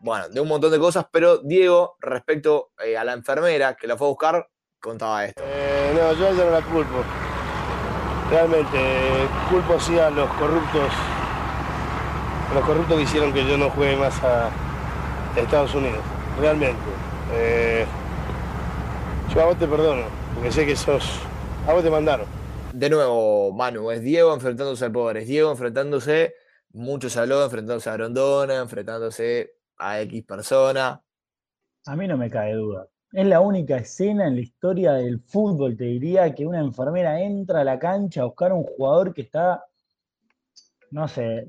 bueno, 0.01 0.29
de 0.29 0.39
un 0.39 0.47
montón 0.47 0.71
de 0.71 0.79
cosas, 0.79 1.05
pero 1.11 1.39
Diego, 1.39 1.97
respecto 1.99 2.71
eh, 2.83 2.97
a 2.97 3.03
la 3.03 3.13
enfermera 3.13 3.75
que 3.75 3.87
la 3.87 3.97
fue 3.97 4.07
a 4.07 4.09
buscar, 4.09 4.49
contaba 4.79 5.25
esto. 5.25 5.43
Eh, 5.45 5.91
no, 5.93 6.13
yo 6.13 6.33
no 6.33 6.49
la 6.49 6.61
culpo. 6.61 7.03
Realmente, 8.29 8.77
culpo 9.49 9.79
sí 9.79 9.97
a 9.97 10.09
los 10.09 10.29
corruptos. 10.33 10.91
a 12.51 12.53
los 12.53 12.63
corruptos 12.63 12.97
que 12.97 13.03
hicieron 13.03 13.33
que 13.33 13.45
yo 13.45 13.57
no 13.57 13.69
juegue 13.71 13.95
más 13.95 14.23
a 14.23 14.49
Estados 15.35 15.73
Unidos. 15.73 16.03
Realmente. 16.39 16.79
Eh, 17.33 17.85
yo 19.33 19.41
a 19.41 19.45
vos 19.45 19.57
te 19.57 19.67
perdono, 19.67 20.03
porque 20.35 20.51
sé 20.51 20.65
que 20.65 20.75
sos. 20.75 21.19
A 21.67 21.73
vos 21.73 21.83
te 21.83 21.89
mandaron. 21.89 22.27
De 22.73 22.89
nuevo, 22.89 23.51
Manu, 23.51 23.89
es 23.91 24.01
Diego 24.01 24.33
enfrentándose 24.33 24.85
al 24.85 24.91
poder, 24.91 25.17
es 25.17 25.27
Diego 25.27 25.51
enfrentándose, 25.51 26.35
mucho 26.71 27.09
se 27.09 27.19
habló, 27.19 27.43
enfrentándose 27.43 27.89
a 27.89 27.93
Grondona, 27.93 28.57
enfrentándose 28.57 29.55
a 29.77 30.01
X 30.01 30.23
persona. 30.23 31.03
A 31.85 31.95
mí 31.95 32.07
no 32.07 32.15
me 32.17 32.29
cae 32.29 32.53
duda. 32.53 32.87
Es 33.11 33.25
la 33.25 33.41
única 33.41 33.77
escena 33.77 34.27
en 34.27 34.35
la 34.35 34.41
historia 34.41 34.93
del 34.93 35.19
fútbol, 35.19 35.75
te 35.75 35.85
diría, 35.85 36.33
que 36.35 36.45
una 36.45 36.59
enfermera 36.59 37.19
entra 37.19 37.61
a 37.61 37.63
la 37.63 37.79
cancha 37.79 38.21
a 38.21 38.25
buscar 38.25 38.51
a 38.51 38.55
un 38.55 38.63
jugador 38.63 39.13
que 39.13 39.23
está, 39.23 39.65
no 40.91 41.07
sé, 41.07 41.47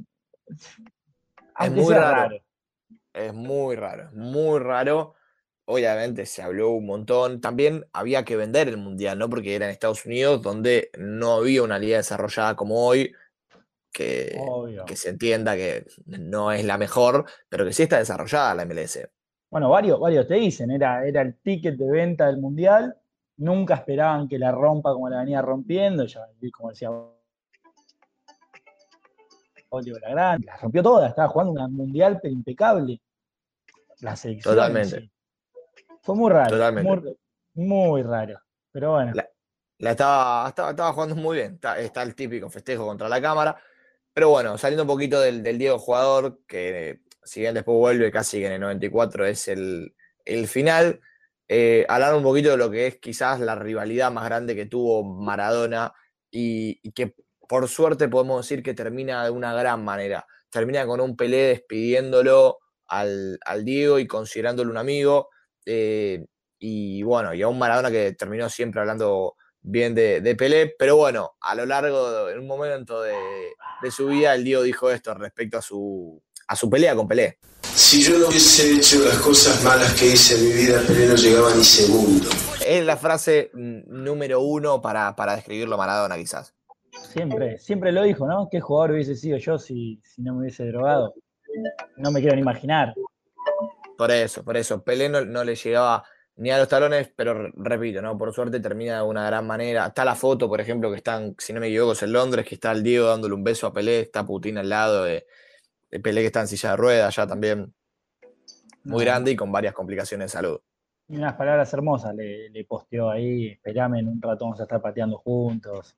Es 1.59 1.71
muy 1.71 1.95
raro. 1.95 2.17
raro. 2.17 2.37
Es 3.13 3.35
muy 3.35 3.77
raro, 3.77 4.05
es 4.05 4.13
muy 4.13 4.59
raro. 4.61 5.15
Obviamente 5.67 6.27
se 6.27 6.43
habló 6.43 6.71
un 6.71 6.87
montón. 6.87 7.41
También 7.41 7.87
había 7.93 8.25
que 8.25 8.37
vender 8.37 8.69
el 8.69 8.77
mundial, 8.77 9.19
¿no? 9.19 9.29
Porque 9.29 9.55
era 9.55 9.67
en 9.67 9.73
Estados 9.73 10.07
Unidos, 10.07 10.43
donde 10.43 10.91
no 10.99 11.35
había 11.35 11.63
una 11.63 11.79
liga 11.79 11.99
desarrollada 11.99 12.57
como 12.57 12.87
hoy, 12.87 13.13
que, 13.93 14.37
que 14.87 14.97
se 14.97 15.11
entienda 15.11 15.57
que 15.57 15.87
no 16.07 16.53
es 16.53 16.65
la 16.65 16.79
mejor, 16.79 17.27
pero 17.49 17.65
que 17.65 17.73
sí 17.73 17.83
está 17.83 17.99
desarrollada 17.99 18.55
la 18.55 18.65
MLS. 18.65 19.11
Bueno, 19.51 19.69
varios, 19.69 19.99
varios 19.99 20.29
te 20.29 20.35
dicen, 20.35 20.71
era, 20.71 21.05
era 21.07 21.23
el 21.23 21.37
ticket 21.41 21.77
de 21.77 21.91
venta 21.91 22.27
del 22.27 22.39
mundial, 22.39 22.97
nunca 23.37 23.75
esperaban 23.75 24.29
que 24.29 24.39
la 24.39 24.53
rompa 24.53 24.93
como 24.93 25.09
la 25.09 25.19
venía 25.21 25.43
rompiendo, 25.43 26.05
ya, 26.07 26.27
como 26.53 26.71
decía 26.71 26.91
Oliver 29.71 30.01
la 30.03 30.11
Grande, 30.11 30.47
la 30.47 30.57
rompió 30.57 30.83
toda, 30.83 31.09
estaba 31.09 31.29
jugando 31.29 31.65
un 31.65 31.75
mundial 31.75 32.19
pero 32.23 32.33
impecable. 32.35 33.01
La 34.01 34.17
selección. 34.17 34.53
en 34.53 34.57
Totalmente. 34.57 35.01
sí. 35.01 35.11
Fue 36.03 36.15
muy 36.15 36.31
raro, 36.31 36.51
Totalmente. 36.51 37.17
muy, 37.55 37.67
muy 37.67 38.03
raro. 38.03 38.41
Pero 38.73 38.93
bueno, 38.93 39.13
La, 39.15 39.29
la 39.79 39.91
estaba, 39.91 40.49
estaba, 40.49 40.71
estaba 40.71 40.93
jugando 40.93 41.17
muy 41.17 41.37
bien. 41.37 41.55
Está, 41.55 41.79
está 41.79 42.03
el 42.03 42.15
típico 42.15 42.49
festejo 42.49 42.87
contra 42.87 43.09
la 43.09 43.21
cámara. 43.21 43.57
Pero 44.13 44.31
bueno, 44.31 44.57
saliendo 44.59 44.85
un 44.85 44.89
poquito 44.89 45.21
del, 45.21 45.43
del 45.43 45.59
Diego 45.59 45.79
jugador, 45.79 46.41
que 46.47 47.01
si 47.31 47.43
bien 47.43 47.55
después 47.55 47.77
vuelve 47.77 48.11
casi 48.11 48.41
que 48.41 48.47
en 48.47 48.55
el 48.55 48.61
94 48.61 49.25
es 49.25 49.47
el, 49.47 49.95
el 50.25 50.49
final, 50.49 51.01
eh, 51.47 51.87
hablar 51.89 52.13
un 52.17 52.25
poquito 52.25 52.51
de 52.51 52.57
lo 52.57 52.69
que 52.73 52.89
es 52.89 52.97
quizás 52.99 53.39
la 53.39 53.55
rivalidad 53.55 54.11
más 54.11 54.25
grande 54.25 54.57
que 54.57 54.67
tuvo 54.67 55.05
Maradona 55.05 55.95
y, 56.29 56.81
que 56.91 57.15
por 57.49 57.69
suerte 57.69 58.09
podemos 58.09 58.45
decir 58.45 58.65
que 58.65 58.75
termina 58.75 59.23
de 59.23 59.31
una 59.31 59.55
gran 59.55 59.85
manera. 59.85 60.27
Termina 60.51 60.85
con 60.87 61.01
un 61.01 61.17
Pelé 61.17 61.37
despidiéndolo 61.51 62.59
al, 62.89 63.39
al 63.45 63.65
Diego 63.65 64.01
y 64.01 64.09
considerándolo 64.09 64.73
un 64.73 64.79
amigo. 64.79 65.29
Eh, 65.65 66.27
y 66.59 67.05
bueno, 67.05 67.33
y 67.33 67.43
a 67.43 67.49
un 67.49 67.61
Maradona 67.61 67.93
que 67.93 68.13
terminó 68.15 68.49
siempre 68.49 68.81
hablando 68.81 69.37
bien 69.61 69.95
de, 69.95 70.21
de 70.21 70.35
Pelé, 70.35 70.75
pero 70.77 70.97
bueno, 70.97 71.37
a 71.41 71.55
lo 71.55 71.65
largo, 71.65 72.27
de, 72.27 72.33
en 72.33 72.41
un 72.41 72.49
momento 72.49 73.03
de, 73.03 73.15
de, 73.83 73.91
su 73.93 74.09
vida, 74.09 74.35
el 74.35 74.43
Diego 74.43 74.65
dijo 74.65 74.91
esto 74.91 75.15
respecto 75.15 75.59
a 75.59 75.63
su, 75.63 76.21
a 76.51 76.57
su 76.57 76.69
pelea 76.69 76.97
con 76.97 77.07
Pelé. 77.07 77.39
Si 77.63 78.03
yo 78.03 78.19
no 78.19 78.27
hubiese 78.27 78.75
hecho 78.75 78.99
las 79.05 79.19
cosas 79.19 79.63
malas 79.63 79.95
que 79.95 80.07
hice 80.07 80.35
en 80.35 80.49
mi 80.49 80.53
vida, 80.65 80.83
Pelé 80.85 81.07
no 81.07 81.15
llegaba 81.15 81.55
ni 81.55 81.63
segundo. 81.63 82.29
Es 82.67 82.85
la 82.85 82.97
frase 82.97 83.53
número 83.55 84.41
uno 84.41 84.83
para, 84.83 85.15
para 85.15 85.37
describirlo 85.37 85.79
Maradona, 85.79 86.17
quizás. 86.17 86.53
Siempre, 87.13 87.59
siempre 87.59 87.93
lo 87.93 88.03
dijo, 88.03 88.27
¿no? 88.27 88.49
¿Qué 88.51 88.61
jugador 88.61 88.93
hubiese 88.93 89.15
sido 89.15 89.39
yo 89.39 89.59
si, 89.59 90.01
si 90.03 90.23
no 90.23 90.35
me 90.35 90.41
hubiese 90.41 90.67
drogado? 90.67 91.15
No 91.97 92.11
me 92.11 92.21
quiero 92.21 92.35
ni 92.35 92.43
imaginar. 92.43 92.95
Por 93.97 94.11
eso, 94.11 94.43
por 94.43 94.57
eso. 94.57 94.83
Pelé 94.83 95.09
no, 95.09 95.25
no 95.25 95.45
le 95.45 95.55
llegaba 95.55 96.03
ni 96.35 96.51
a 96.51 96.59
los 96.59 96.67
talones, 96.67 97.13
pero 97.15 97.49
repito, 97.55 98.03
¿no? 98.03 98.19
Por 98.19 98.35
suerte 98.35 98.59
termina 98.59 98.97
de 98.97 99.03
una 99.03 99.25
gran 99.25 99.47
manera. 99.47 99.87
Está 99.87 100.05
la 100.05 100.17
foto, 100.17 100.49
por 100.49 100.61
ejemplo, 100.61 100.91
que 100.91 100.97
están, 100.97 101.37
si 101.39 101.53
no 101.53 101.61
me 101.61 101.69
equivoco, 101.69 101.93
es 101.93 102.03
en 102.03 102.13
Londres, 102.13 102.45
que 102.45 102.57
está 102.57 102.73
el 102.73 102.83
Diego 102.83 103.07
dándole 103.07 103.35
un 103.35 103.45
beso 103.45 103.69
a 103.69 103.73
Pelé, 103.73 104.01
está 104.01 104.27
Putin 104.27 104.59
al 104.59 104.69
lado 104.69 105.05
de, 105.05 105.13
de 105.13 105.27
Pelé 105.99 106.21
que 106.21 106.27
está 106.27 106.41
en 106.41 106.49
silla 106.49 106.71
de 106.71 106.77
ruedas, 106.77 107.17
ya 107.17 107.27
también 107.27 107.75
muy 108.85 109.05
grande 109.05 109.33
y 109.33 109.37
con 109.37 109.51
varias 109.51 109.75
complicaciones 109.75 110.27
de 110.27 110.39
salud. 110.39 110.61
Y 111.09 111.17
unas 111.17 111.35
palabras 111.35 111.73
hermosas 111.75 112.15
le, 112.15 112.51
le 112.51 112.65
posteó 112.65 113.11
ahí, 113.11 113.49
esperame 113.49 113.99
en 113.99 114.09
un 114.09 114.23
rato 114.23 114.45
vamos 114.45 114.61
a 114.61 114.63
estar 114.63 114.81
pateando 114.81 115.19
juntos. 115.19 115.97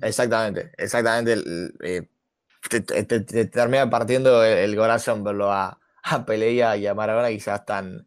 Exactamente, 0.00 0.72
exactamente. 0.76 1.36
Eh, 1.82 2.08
te, 2.68 2.80
te, 2.80 3.20
te, 3.20 3.44
termina 3.46 3.88
partiendo 3.88 4.42
el, 4.44 4.58
el 4.58 4.76
corazón 4.76 5.22
verlo 5.22 5.52
a, 5.52 5.78
a 6.02 6.26
Pelé 6.26 6.52
y 6.52 6.86
a 6.86 6.94
Maradona 6.94 7.28
quizás 7.28 7.64
tan, 7.64 8.06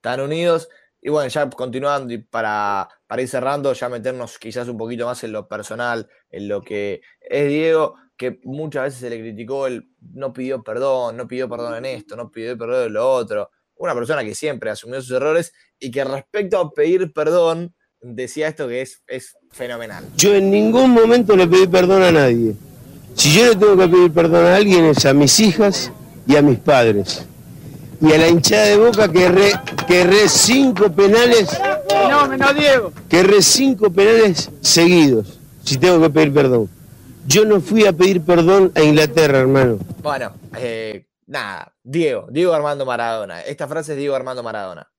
tan 0.00 0.20
unidos. 0.20 0.68
Y 1.00 1.10
bueno, 1.10 1.28
ya 1.28 1.48
continuando 1.48 2.12
y 2.12 2.18
para, 2.18 2.88
para 3.06 3.22
ir 3.22 3.28
cerrando, 3.28 3.72
ya 3.72 3.88
meternos 3.88 4.38
quizás 4.38 4.66
un 4.68 4.76
poquito 4.76 5.06
más 5.06 5.22
en 5.22 5.32
lo 5.32 5.46
personal, 5.46 6.08
en 6.30 6.48
lo 6.48 6.60
que 6.62 7.02
es 7.20 7.48
Diego, 7.48 7.94
que 8.18 8.40
muchas 8.42 8.84
veces 8.84 9.00
se 9.00 9.10
le 9.10 9.20
criticó, 9.20 9.66
él 9.68 9.88
no 10.12 10.32
pidió 10.32 10.62
perdón, 10.62 11.16
no 11.16 11.28
pidió 11.28 11.48
perdón 11.48 11.76
en 11.76 11.84
esto, 11.86 12.16
no 12.16 12.30
pidió 12.30 12.58
perdón 12.58 12.88
en 12.88 12.92
lo 12.92 13.10
otro. 13.10 13.50
Una 13.76 13.94
persona 13.94 14.24
que 14.24 14.34
siempre 14.34 14.70
asumió 14.70 15.00
sus 15.00 15.12
errores 15.12 15.52
y 15.78 15.90
que 15.92 16.04
respecto 16.04 16.58
a 16.58 16.72
pedir 16.72 17.12
perdón, 17.12 17.74
decía 18.02 18.48
esto 18.48 18.66
que 18.66 18.82
es, 18.82 19.02
es 19.06 19.36
fenomenal. 19.52 20.04
Yo 20.16 20.34
en 20.34 20.50
ningún 20.50 20.90
momento 20.90 21.36
le 21.36 21.46
pedí 21.46 21.68
perdón 21.68 22.02
a 22.02 22.10
nadie. 22.10 22.54
Si 23.14 23.32
yo 23.32 23.46
le 23.46 23.56
tengo 23.56 23.76
que 23.76 23.88
pedir 23.88 24.12
perdón 24.12 24.46
a 24.46 24.56
alguien 24.56 24.84
es 24.86 25.06
a 25.06 25.14
mis 25.14 25.38
hijas 25.38 25.92
y 26.26 26.36
a 26.36 26.42
mis 26.42 26.58
padres 26.58 27.24
y 28.00 28.12
a 28.12 28.18
la 28.18 28.28
hinchada 28.28 28.66
de 28.66 28.76
boca 28.76 29.10
que 29.10 29.24
erré, 29.24 29.52
que 29.86 30.00
erré 30.00 30.28
cinco 30.28 30.90
penales. 30.90 31.50
Fenómeno, 31.88 32.52
Diego. 32.52 32.92
Que 33.08 33.20
erré 33.20 33.42
cinco 33.42 33.90
penales 33.90 34.50
seguidos, 34.60 35.38
si 35.64 35.78
tengo 35.78 36.00
que 36.00 36.10
pedir 36.10 36.32
perdón. 36.32 36.77
Yo 37.28 37.44
no 37.44 37.60
fui 37.60 37.84
a 37.84 37.92
pedir 37.92 38.22
perdón 38.22 38.72
a 38.74 38.80
Inglaterra, 38.82 39.40
hermano. 39.40 39.78
Bueno, 40.02 40.32
eh, 40.58 41.04
nada, 41.26 41.74
Diego, 41.82 42.26
Diego 42.30 42.54
Armando 42.54 42.86
Maradona. 42.86 43.42
Esta 43.42 43.68
frase 43.68 43.92
es 43.92 43.98
Diego 43.98 44.14
Armando 44.14 44.42
Maradona. 44.42 44.90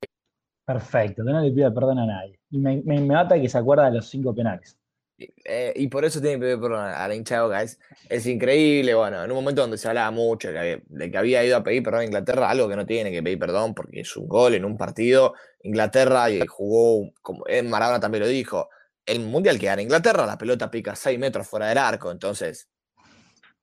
Perfecto, 0.64 1.24
que 1.26 1.32
no 1.32 1.42
le 1.42 1.52
pida 1.52 1.74
perdón 1.74 1.98
a 1.98 2.06
nadie. 2.06 2.40
Y 2.52 2.60
me, 2.60 2.84
me, 2.86 3.00
me 3.02 3.16
mata 3.16 3.42
que 3.42 3.50
se 3.50 3.58
acuerda 3.58 3.90
de 3.90 3.96
los 3.96 4.08
cinco 4.08 4.36
penales. 4.36 4.78
Eh, 5.18 5.74
y 5.76 5.88
por 5.88 6.06
eso 6.06 6.22
tiene 6.22 6.36
que 6.36 6.42
pedir 6.42 6.62
perdón 6.62 6.82
a 6.82 7.08
la 7.08 7.16
hincha 7.16 7.38
de 7.38 7.42
Boca. 7.42 7.64
Es, 7.64 7.80
es, 8.08 8.28
increíble, 8.28 8.94
bueno, 8.94 9.24
en 9.24 9.32
un 9.32 9.36
momento 9.36 9.62
donde 9.62 9.80
se 9.80 9.88
hablaba 9.88 10.12
mucho 10.12 10.52
de 10.52 10.54
que, 10.54 10.84
de 10.86 11.10
que, 11.10 11.18
había 11.18 11.44
ido 11.44 11.58
a 11.58 11.64
pedir 11.64 11.82
perdón 11.82 12.02
a 12.02 12.06
Inglaterra, 12.06 12.48
algo 12.48 12.70
que 12.70 12.76
no 12.76 12.86
tiene 12.86 13.12
que 13.12 13.24
pedir 13.24 13.40
perdón 13.40 13.74
porque 13.74 14.02
es 14.02 14.16
un 14.16 14.28
gol 14.28 14.54
en 14.54 14.66
un 14.66 14.78
partido. 14.78 15.34
Inglaterra 15.64 16.28
jugó, 16.48 17.12
como 17.24 17.44
Maradona 17.64 18.00
también 18.00 18.24
lo 18.24 18.30
dijo, 18.30 18.70
el 19.10 19.20
mundial 19.22 19.60
que 19.60 19.66
gana 19.66 19.82
Inglaterra, 19.82 20.26
la 20.26 20.38
pelota 20.38 20.70
pica 20.70 20.96
6 20.96 21.18
metros 21.20 21.48
fuera 21.48 21.68
del 21.68 21.78
arco, 21.78 22.12
entonces. 22.12 22.70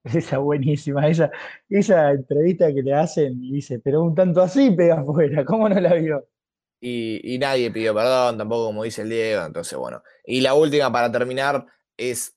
Esa 0.04 0.38
buenísima, 0.38 1.08
esa, 1.08 1.30
esa 1.68 2.12
entrevista 2.12 2.72
que 2.72 2.82
le 2.82 2.94
hacen 2.94 3.42
y 3.42 3.52
dice, 3.52 3.80
pero 3.80 4.02
un 4.02 4.14
tanto 4.14 4.40
así 4.40 4.70
pega 4.70 5.00
afuera, 5.00 5.44
¿cómo 5.44 5.68
no 5.68 5.80
la 5.80 5.94
vio? 5.94 6.28
Y, 6.80 7.34
y, 7.34 7.38
nadie 7.38 7.70
pidió 7.70 7.94
perdón, 7.94 8.38
tampoco 8.38 8.66
como 8.66 8.84
dice 8.84 9.02
el 9.02 9.08
Diego, 9.08 9.44
entonces 9.44 9.76
bueno. 9.76 10.02
Y 10.24 10.42
la 10.42 10.54
última 10.54 10.92
para 10.92 11.10
terminar 11.10 11.66
es 11.96 12.36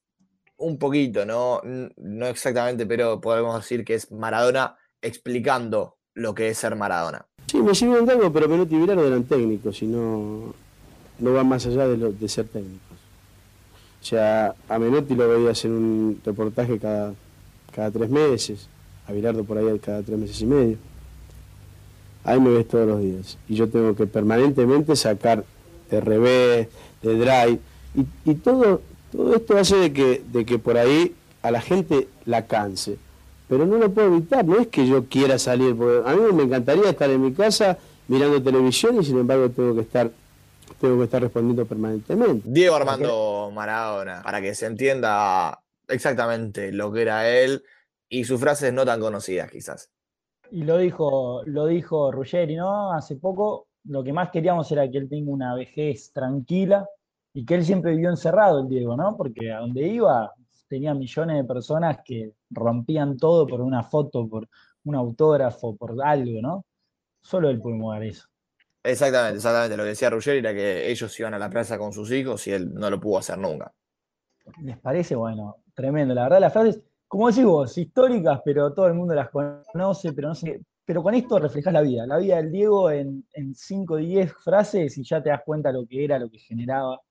un 0.58 0.78
poquito, 0.78 1.26
¿no? 1.26 1.62
No 1.64 2.28
exactamente, 2.28 2.86
pero 2.86 3.20
podemos 3.20 3.56
decir 3.56 3.84
que 3.84 3.96
es 3.96 4.12
Maradona 4.12 4.78
explicando 5.02 5.98
lo 6.14 6.34
que 6.34 6.50
es 6.50 6.58
ser 6.58 6.76
Maradona. 6.76 7.26
Sí, 7.48 7.62
me 7.62 7.74
sirve 7.74 8.00
un 8.00 8.10
algo, 8.10 8.32
pero 8.32 8.48
Menotti 8.48 8.76
y 8.76 8.80
Bilardo 8.80 9.08
eran 9.08 9.24
técnicos 9.24 9.82
y 9.82 9.88
no, 9.88 10.54
no 11.20 11.34
van 11.34 11.48
más 11.48 11.66
allá 11.66 11.88
de, 11.88 11.98
lo, 11.98 12.12
de 12.12 12.30
ser 12.30 12.48
técnicos. 12.48 12.89
O 14.02 14.06
sea, 14.06 14.56
a 14.68 14.80
Menotti 14.80 15.16
lo 15.16 15.28
veías 15.28 15.64
en 15.66 15.72
un 15.72 16.22
reportaje 16.24 16.80
cada, 16.80 17.14
cada 17.74 17.92
tres 17.92 18.10
meses, 18.10 18.68
a 19.08 19.12
Bilardo 19.12 19.44
por 19.44 19.58
ahí 19.58 19.80
cada 19.80 20.02
tres 20.02 20.18
meses 20.18 20.42
y 20.42 20.46
medio 20.46 20.78
ahí 22.24 22.40
me 22.40 22.52
ves 22.52 22.68
todos 22.68 22.88
los 22.88 23.02
días. 23.02 23.38
Y 23.48 23.56
yo 23.56 23.70
tengo 23.70 23.96
que 23.96 24.06
permanentemente 24.06 24.96
sacar 24.96 25.44
de 25.90 26.02
revés, 26.02 26.68
de 27.02 27.16
drive, 27.16 27.60
y, 27.96 28.30
y, 28.30 28.36
todo, 28.36 28.82
todo 29.12 29.36
esto 29.36 29.58
hace 29.58 29.76
de 29.78 29.94
que, 29.94 30.22
de 30.32 30.46
que 30.46 30.60
por 30.60 30.78
ahí 30.78 31.16
a 31.42 31.52
la 31.52 31.62
gente 31.62 32.08
la 32.26 32.46
canse. 32.46 32.98
Pero 33.48 33.66
no 33.66 33.78
lo 33.78 33.92
puedo 33.92 34.16
evitar, 34.16 34.46
no 34.46 34.60
es 34.60 34.68
que 34.68 34.86
yo 34.86 35.06
quiera 35.06 35.40
salir, 35.40 35.76
porque 35.76 36.08
a 36.08 36.16
mí 36.16 36.22
me 36.34 36.44
encantaría 36.44 36.90
estar 36.90 37.10
en 37.10 37.22
mi 37.22 37.34
casa 37.34 37.80
mirando 38.08 38.42
televisión 38.42 39.02
y 39.02 39.06
sin 39.06 39.18
embargo 39.18 39.50
tengo 39.50 39.74
que 39.74 39.82
estar 39.82 40.12
tengo 40.76 40.98
que 40.98 41.04
estar 41.06 41.22
respondiendo 41.22 41.66
permanentemente. 41.66 42.44
Diego 42.50 42.76
Armando 42.76 43.52
Maradona, 43.54 44.22
para 44.24 44.42
que 44.42 44.54
se 44.56 44.66
entienda 44.66 45.60
exactamente 45.88 46.72
lo 46.72 46.92
que 46.92 47.02
era 47.02 47.30
él 47.30 47.64
y 48.10 48.24
sus 48.24 48.40
frases 48.40 48.74
no 48.74 48.86
tan 48.86 49.00
conocidas 49.00 49.50
quizás. 49.52 49.92
Y 50.52 50.64
lo 50.64 50.78
dijo, 50.78 51.44
lo 51.46 51.68
dijo 51.68 52.12
Ruggeri, 52.12 52.56
¿no? 52.56 52.92
Hace 52.94 53.18
poco, 53.18 53.68
lo 53.86 54.04
que 54.04 54.14
más 54.14 54.32
queríamos 54.32 54.72
era 54.72 54.90
que 54.90 54.98
él 54.98 55.10
tenga 55.10 55.32
una 55.32 55.56
vejez 55.56 56.12
tranquila 56.12 56.88
y 57.34 57.46
que 57.46 57.56
él 57.56 57.66
siempre 57.66 57.92
vivió 57.92 58.10
encerrado, 58.10 58.62
el 58.62 58.68
Diego, 58.68 58.98
¿no? 58.98 59.16
Porque 59.16 59.52
a 59.52 59.60
donde 59.60 59.88
iba 59.88 60.34
tenía 60.70 60.94
millones 60.94 61.38
de 61.38 61.44
personas 61.44 62.00
que 62.06 62.34
rompían 62.52 63.18
todo 63.18 63.46
por 63.48 63.60
una 63.60 63.84
foto, 63.84 64.30
por 64.30 64.48
un 64.84 64.96
autógrafo, 64.96 65.76
por 65.76 66.02
algo, 66.02 66.42
¿no? 66.42 66.66
Solo 67.22 67.50
él 67.50 67.60
puede 67.60 67.76
mover 67.76 68.04
eso. 68.04 68.28
Exactamente, 68.84 69.38
exactamente. 69.38 69.78
Lo 69.78 69.84
que 69.84 69.90
decía 69.90 70.10
Ruggeri 70.10 70.40
era 70.40 70.54
que 70.54 70.90
ellos 70.90 71.20
iban 71.20 71.34
a 71.34 71.40
la 71.40 71.50
plaza 71.50 71.78
con 71.78 71.92
sus 71.92 72.12
hijos 72.12 72.48
y 72.48 72.52
él 72.52 72.74
no 72.74 72.90
lo 72.90 73.00
pudo 73.00 73.18
hacer 73.20 73.38
nunca. 73.38 73.74
¿Les 74.62 74.78
parece? 74.78 75.16
Bueno, 75.16 75.58
tremendo. 75.74 76.14
La 76.14 76.24
verdad, 76.24 76.40
las 76.40 76.54
frases 76.54 76.82
como 77.10 77.28
decís 77.28 77.44
vos, 77.44 77.76
históricas, 77.76 78.40
pero 78.46 78.72
todo 78.72 78.86
el 78.86 78.94
mundo 78.94 79.16
las 79.16 79.30
conoce, 79.32 80.14
pero 80.14 80.28
no 80.28 80.36
sé, 80.36 80.62
pero 80.86 81.02
con 81.02 81.16
esto 81.16 81.40
reflejas 81.40 81.74
la 81.74 81.82
vida, 81.82 82.06
la 82.06 82.18
vida 82.20 82.38
del 82.38 82.52
Diego 82.52 82.92
en 82.92 83.26
5 83.56 83.96
o 83.96 83.98
10 83.98 84.32
frases 84.32 84.96
y 84.96 85.04
ya 85.04 85.22
te 85.22 85.30
das 85.30 85.42
cuenta 85.44 85.72
lo 85.72 85.88
que 85.88 86.06
era, 86.06 86.20
lo 86.20 86.30
que 86.30 86.38
generaba. 86.38 87.02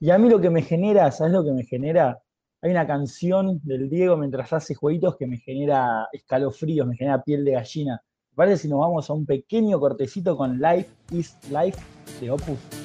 Y 0.00 0.10
a 0.10 0.18
mí 0.18 0.28
lo 0.28 0.40
que 0.40 0.50
me 0.50 0.62
genera, 0.62 1.08
¿sabes 1.12 1.32
lo 1.32 1.44
que 1.44 1.52
me 1.52 1.62
genera? 1.62 2.20
Hay 2.62 2.72
una 2.72 2.84
canción 2.84 3.60
del 3.62 3.88
Diego 3.88 4.16
mientras 4.16 4.52
hace 4.52 4.74
jueguitos 4.74 5.16
que 5.16 5.28
me 5.28 5.38
genera 5.38 6.08
escalofríos, 6.12 6.84
me 6.88 6.96
genera 6.96 7.22
piel 7.22 7.44
de 7.44 7.52
gallina. 7.52 8.02
Parece 8.34 8.62
si 8.62 8.68
nos 8.68 8.80
vamos 8.80 9.10
a 9.10 9.12
un 9.12 9.26
pequeño 9.26 9.78
cortecito 9.78 10.36
con 10.36 10.58
Life 10.58 10.88
is 11.10 11.36
Life 11.50 11.78
de 12.20 12.30
Opus. 12.30 12.81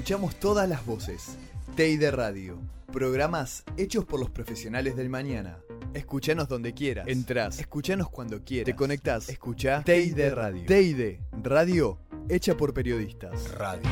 Escuchamos 0.00 0.36
todas 0.36 0.66
las 0.66 0.86
voces. 0.86 1.36
Teide 1.76 2.10
Radio. 2.10 2.58
Programas 2.90 3.64
hechos 3.76 4.06
por 4.06 4.18
los 4.18 4.30
profesionales 4.30 4.96
del 4.96 5.10
mañana. 5.10 5.58
Escuchanos 5.92 6.48
donde 6.48 6.72
quieras. 6.72 7.06
Entrás. 7.06 7.60
Escuchanos 7.60 8.08
cuando 8.08 8.42
quieras. 8.42 8.64
Te 8.64 8.74
conectás. 8.74 9.28
Escucha 9.28 9.82
Teide 9.84 10.30
Radio. 10.30 10.64
Teide 10.66 11.20
Radio 11.42 11.98
hecha 12.30 12.56
por 12.56 12.72
periodistas. 12.72 13.52
Radio. 13.52 13.82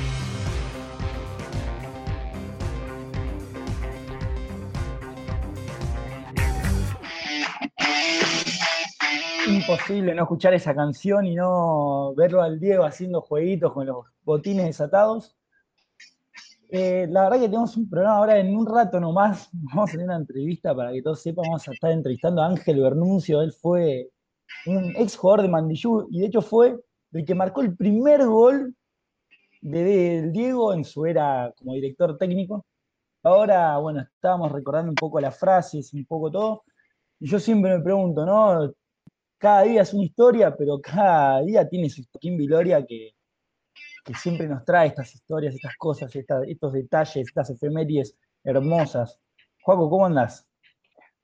Imposible 9.46 10.14
no 10.14 10.22
escuchar 10.22 10.54
esa 10.54 10.74
canción 10.74 11.26
y 11.26 11.34
no 11.34 12.14
verlo 12.14 12.40
al 12.40 12.58
Diego 12.58 12.84
haciendo 12.84 13.20
jueguitos 13.20 13.74
con 13.74 13.86
los 13.86 14.06
botines 14.24 14.64
desatados. 14.64 15.37
Eh, 16.70 17.06
la 17.08 17.22
verdad 17.24 17.40
que 17.40 17.48
tenemos 17.48 17.76
un 17.78 17.88
programa 17.88 18.18
ahora 18.18 18.38
en 18.38 18.54
un 18.54 18.66
rato 18.66 19.00
nomás. 19.00 19.48
Vamos 19.74 19.90
a 19.90 19.92
tener 19.92 20.06
una 20.06 20.16
entrevista 20.16 20.74
para 20.74 20.92
que 20.92 21.02
todos 21.02 21.22
sepan. 21.22 21.44
Vamos 21.46 21.66
a 21.68 21.72
estar 21.72 21.90
entrevistando 21.90 22.42
a 22.42 22.46
Ángel 22.46 22.82
Bernuncio. 22.82 23.40
Él 23.42 23.52
fue 23.52 24.10
un 24.66 24.94
ex 24.96 25.16
jugador 25.16 25.42
de 25.42 25.48
Mandillú 25.48 26.08
y 26.10 26.20
de 26.20 26.26
hecho 26.26 26.42
fue 26.42 26.78
el 27.12 27.24
que 27.24 27.34
marcó 27.34 27.62
el 27.62 27.76
primer 27.76 28.26
gol 28.26 28.74
de 29.60 30.30
Diego 30.30 30.74
en 30.74 30.84
su 30.84 31.06
era 31.06 31.52
como 31.56 31.74
director 31.74 32.16
técnico. 32.18 32.66
Ahora, 33.22 33.78
bueno, 33.78 34.00
estábamos 34.00 34.52
recordando 34.52 34.90
un 34.90 34.94
poco 34.94 35.20
las 35.20 35.38
frases, 35.38 35.92
un 35.94 36.04
poco 36.06 36.30
todo. 36.30 36.64
Y 37.20 37.28
yo 37.28 37.38
siempre 37.40 37.76
me 37.76 37.82
pregunto, 37.82 38.24
¿no? 38.24 38.72
Cada 39.38 39.62
día 39.62 39.82
es 39.82 39.94
una 39.94 40.04
historia, 40.04 40.56
pero 40.56 40.80
cada 40.80 41.40
día 41.42 41.68
tiene 41.68 41.90
su 41.90 42.04
Kim 42.20 42.36
Viloria 42.36 42.84
que, 42.84 43.14
que 44.08 44.14
siempre 44.14 44.48
nos 44.48 44.64
trae 44.64 44.88
estas 44.88 45.14
historias, 45.14 45.54
estas 45.54 45.76
cosas, 45.76 46.10
estos 46.16 46.72
detalles, 46.72 47.16
estas 47.28 47.50
efemérides 47.50 48.16
hermosas. 48.42 49.20
Juaco, 49.60 49.90
¿cómo 49.90 50.06
andás? 50.06 50.48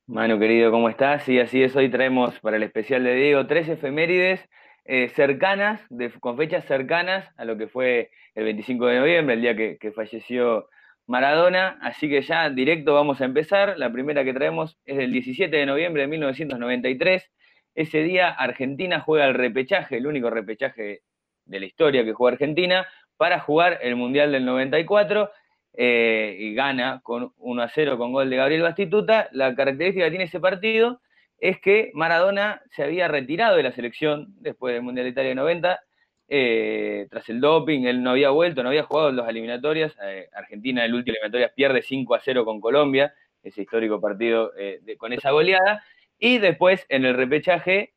Manu, 0.07 0.39
querido, 0.39 0.71
¿cómo 0.71 0.91
estás? 0.91 1.27
Y 1.31 1.41
así 1.41 1.63
es, 1.63 1.75
hoy 1.77 1.91
traemos 1.91 2.39
para 2.41 2.59
el 2.59 2.63
especial 2.63 3.03
de 3.05 3.15
Diego 3.15 3.47
tres 3.47 3.71
efemérides 3.71 4.47
eh, 4.85 5.09
cercanas, 5.09 5.81
con 6.21 6.37
fechas 6.37 6.67
cercanas 6.67 7.27
a 7.39 7.47
lo 7.47 7.57
que 7.57 7.69
fue 7.69 8.11
el 8.35 8.45
25 8.45 8.85
de 8.85 8.99
noviembre, 8.99 9.35
el 9.37 9.41
día 9.41 9.57
que, 9.57 9.93
falleció 9.93 10.69
Maradona. 11.07 11.79
Así 11.81 12.11
que 12.11 12.21
ya 12.21 12.51
directo 12.51 12.93
vamos 12.93 13.23
a 13.23 13.25
empezar. 13.25 13.79
La 13.79 13.91
primera 13.91 14.25
que 14.25 14.35
traemos 14.35 14.79
es 14.85 14.99
del 14.99 15.11
17 15.11 15.57
de 15.57 15.65
noviembre 15.65 16.03
de 16.03 16.09
1993. 16.09 17.31
Ese 17.75 18.03
día 18.03 18.29
Argentina 18.29 19.01
juega 19.01 19.25
el 19.25 19.33
repechaje, 19.33 19.97
el 19.97 20.07
único 20.07 20.29
repechaje 20.29 21.01
de 21.47 21.61
la 21.61 21.67
historia 21.67 22.05
que 22.05 22.13
juega 22.13 22.35
Argentina 22.35 22.87
para 23.17 23.41
jugar 23.41 23.79
el 23.83 23.97
Mundial 23.97 24.33
del 24.33 24.45
94 24.45 25.31
eh, 25.77 26.37
y 26.39 26.55
gana 26.55 27.01
con 27.03 27.33
1 27.39 27.63
a 27.63 27.69
0 27.69 27.99
con 27.99 28.13
gol 28.13 28.31
de 28.31 28.37
Gabriel 28.37 28.63
Bastituta. 28.63 29.29
La 29.33 29.55
característica 29.55 30.05
que 30.05 30.11
tiene 30.11 30.25
ese 30.25 30.41
partido 30.41 31.01
es 31.39 31.61
que 31.61 31.91
Maradona 31.95 32.63
se 32.71 32.85
había 32.85 33.09
retirado 33.09 33.57
de 33.57 33.65
la 33.65 33.73
selección 33.73 34.35
después 34.41 34.75
del 34.75 34.83
Mundial 34.83 35.05
de 35.05 35.11
Italia 35.11 35.35
90, 35.35 35.81
eh, 36.29 37.07
tras 37.11 37.29
el 37.29 37.41
doping, 37.41 37.83
él 37.83 38.03
no 38.03 38.11
había 38.11 38.31
vuelto, 38.31 38.63
no 38.63 38.71
había 38.71 38.85
jugado 38.85 39.11
en 39.11 39.17
las 39.17 39.29
eliminatorias. 39.29 39.97
Eh, 40.03 40.29
Argentina 40.35 40.85
en 40.85 40.93
la 40.93 40.97
última 40.97 41.15
eliminatoria 41.17 41.53
pierde 41.55 41.83
5 41.83 42.15
a 42.15 42.21
0 42.21 42.45
con 42.45 42.61
Colombia, 42.61 43.13
ese 43.43 43.63
histórico 43.63 44.01
partido 44.01 44.53
con 44.97 45.13
esa 45.13 45.33
goleada. 45.33 45.85
Y 46.19 46.39
después 46.39 46.87
en 46.89 47.05
el 47.05 47.15
repechaje, 47.15 47.93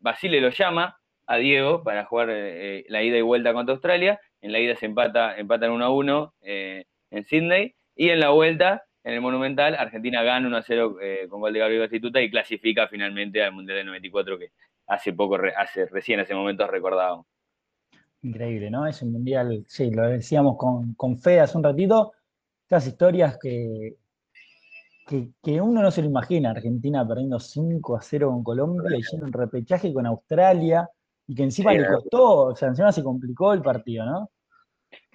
Basile 0.00 0.40
lo 0.40 0.50
llama 0.50 0.99
a 1.30 1.36
Diego 1.36 1.84
para 1.84 2.06
jugar 2.06 2.28
eh, 2.28 2.84
la 2.88 3.04
ida 3.04 3.16
y 3.16 3.22
vuelta 3.22 3.52
contra 3.52 3.72
Australia. 3.72 4.20
En 4.40 4.50
la 4.50 4.58
ida 4.58 4.74
se 4.74 4.86
empata, 4.86 5.38
empatan 5.38 5.70
1 5.70 5.84
a 5.84 5.90
1 5.90 6.34
eh, 6.42 6.84
en 7.12 7.24
Sydney. 7.24 7.74
Y 7.94 8.08
en 8.08 8.18
la 8.18 8.30
vuelta, 8.30 8.82
en 9.04 9.14
el 9.14 9.20
Monumental, 9.20 9.76
Argentina 9.76 10.24
gana 10.24 10.48
1 10.48 10.56
a 10.56 10.62
0 10.62 10.96
eh, 11.00 11.26
con 11.30 11.40
gol 11.40 11.52
de 11.52 11.60
Gabriel 11.60 11.88
y 11.92 12.30
clasifica 12.30 12.88
finalmente 12.88 13.44
al 13.44 13.52
Mundial 13.52 13.78
del 13.78 13.86
94 13.86 14.38
que 14.40 14.50
hace 14.88 15.12
poco, 15.12 15.38
hace, 15.56 15.86
recién 15.86 16.18
ese 16.18 16.34
momento 16.34 16.66
recordábamos. 16.66 17.26
Increíble, 18.22 18.68
¿no? 18.68 18.88
Ese 18.88 19.06
mundial, 19.06 19.64
sí, 19.68 19.92
lo 19.92 20.08
decíamos 20.08 20.56
con, 20.56 20.94
con 20.94 21.16
fe 21.16 21.38
hace 21.38 21.56
un 21.56 21.62
ratito, 21.62 22.12
estas 22.64 22.88
historias 22.88 23.38
que, 23.40 23.94
que, 25.06 25.28
que, 25.40 25.60
uno 25.60 25.80
no 25.80 25.92
se 25.92 26.02
lo 26.02 26.08
imagina, 26.08 26.50
Argentina 26.50 27.06
perdiendo 27.06 27.38
5 27.38 27.96
a 27.96 28.02
0 28.02 28.30
con 28.30 28.42
Colombia 28.42 28.98
y 28.98 29.02
yendo 29.02 29.26
en 29.26 29.32
repechaje 29.32 29.94
con 29.94 30.06
Australia, 30.06 30.90
y 31.30 31.34
que 31.36 31.44
encima 31.44 31.72
le 31.72 31.86
costó, 31.86 32.46
o 32.46 32.56
sea, 32.56 32.66
encima 32.66 32.90
se 32.90 33.04
complicó 33.04 33.52
el 33.52 33.62
partido, 33.62 34.04
¿no? 34.04 34.30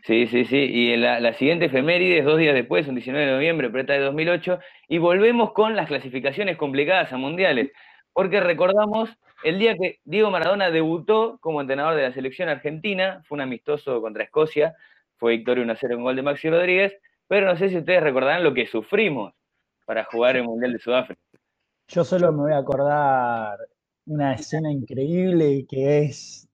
Sí, 0.03 0.27
sí, 0.27 0.45
sí. 0.45 0.55
Y 0.55 0.95
la, 0.95 1.19
la 1.19 1.33
siguiente 1.33 1.65
efeméride 1.65 2.19
es 2.19 2.25
dos 2.25 2.37
días 2.37 2.53
después, 2.53 2.87
un 2.87 2.95
19 2.95 3.25
de 3.25 3.33
noviembre, 3.33 3.69
preta 3.69 3.91
de 3.91 3.99
2008, 3.99 4.59
y 4.87 4.97
volvemos 4.97 5.51
con 5.51 5.75
las 5.75 5.87
clasificaciones 5.87 6.55
complicadas 6.55 7.11
a 7.11 7.17
mundiales, 7.17 7.69
porque 8.13 8.39
recordamos 8.39 9.09
el 9.43 9.59
día 9.59 9.75
que 9.75 9.99
Diego 10.05 10.31
Maradona 10.31 10.71
debutó 10.71 11.37
como 11.41 11.59
entrenador 11.59 11.95
de 11.95 12.03
la 12.03 12.13
selección 12.13 12.47
argentina, 12.47 13.21
fue 13.27 13.35
un 13.35 13.41
amistoso 13.41 13.99
contra 13.99 14.23
Escocia, 14.23 14.73
fue 15.17 15.33
victoria 15.33 15.65
1-0 15.65 15.95
en 15.95 16.01
gol 16.01 16.15
de 16.15 16.21
Maxi 16.21 16.49
Rodríguez, 16.49 16.97
pero 17.27 17.45
no 17.45 17.57
sé 17.57 17.67
si 17.67 17.75
ustedes 17.75 18.01
recordarán 18.01 18.41
lo 18.41 18.53
que 18.53 18.67
sufrimos 18.67 19.33
para 19.85 20.05
jugar 20.05 20.37
el 20.37 20.45
Mundial 20.45 20.71
de 20.71 20.79
Sudáfrica. 20.79 21.21
Yo 21.89 22.05
solo 22.05 22.31
me 22.31 22.43
voy 22.43 22.53
a 22.53 22.59
acordar 22.59 23.57
una 24.05 24.33
escena 24.33 24.71
increíble 24.71 25.65
que 25.69 26.03
es 26.03 26.47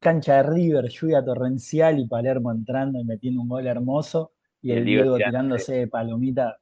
cancha 0.00 0.42
de 0.42 0.50
River, 0.50 0.88
lluvia 0.88 1.24
torrencial 1.24 1.98
y 1.98 2.06
Palermo 2.06 2.52
entrando 2.52 3.00
y 3.00 3.04
metiendo 3.04 3.42
un 3.42 3.48
gol 3.48 3.66
hermoso 3.66 4.32
y 4.62 4.72
el, 4.72 4.84
Diego 4.84 5.16
tirándose 5.16 5.74
de 5.74 5.86
palomita. 5.88 6.58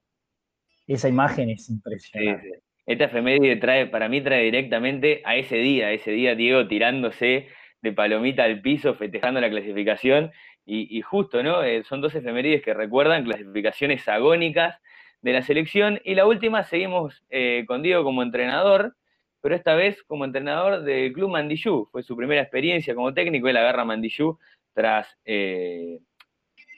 Esa 0.86 1.08
imagen 1.08 1.50
es 1.50 1.68
impresionante. 1.68 2.62
Esta 2.86 3.04
efeméride 3.04 3.56
trae, 3.56 3.86
para 3.86 4.08
mí 4.08 4.22
trae 4.22 4.44
directamente 4.44 5.20
a 5.24 5.36
ese 5.36 5.56
día, 5.56 5.92
ese 5.92 6.10
día 6.12 6.34
Diego 6.34 6.66
tirándose 6.66 7.48
de 7.82 7.92
palomita 7.92 8.44
al 8.44 8.62
piso, 8.62 8.94
festejando 8.94 9.40
la 9.40 9.50
clasificación. 9.50 10.32
Y, 10.70 11.00
justo, 11.00 11.42
¿no? 11.42 11.62
Eh, 11.62 11.82
son 11.84 12.02
dos 12.02 12.14
efemérides 12.14 12.62
que 12.62 12.74
recuerdan 12.74 13.24
clasificaciones 13.24 14.06
agónicas 14.06 14.78
de 15.22 15.32
la 15.32 15.40
selección. 15.40 15.98
Y 16.04 16.14
la 16.14 16.26
última, 16.26 16.62
seguimos 16.64 17.24
eh, 17.30 17.64
con 17.66 17.82
Diego 17.82 18.04
como 18.04 18.22
entrenador, 18.22 18.94
pero 19.40 19.54
esta 19.54 19.74
vez 19.74 20.02
como 20.04 20.24
entrenador 20.24 20.82
del 20.82 21.12
club 21.12 21.30
Mandillú. 21.30 21.88
Fue 21.90 22.02
su 22.02 22.16
primera 22.16 22.42
experiencia 22.42 22.94
como 22.94 23.14
técnico, 23.14 23.48
él 23.48 23.56
agarra 23.56 23.84
Mandillú 23.84 24.38
tras, 24.72 25.08
eh, 25.24 25.98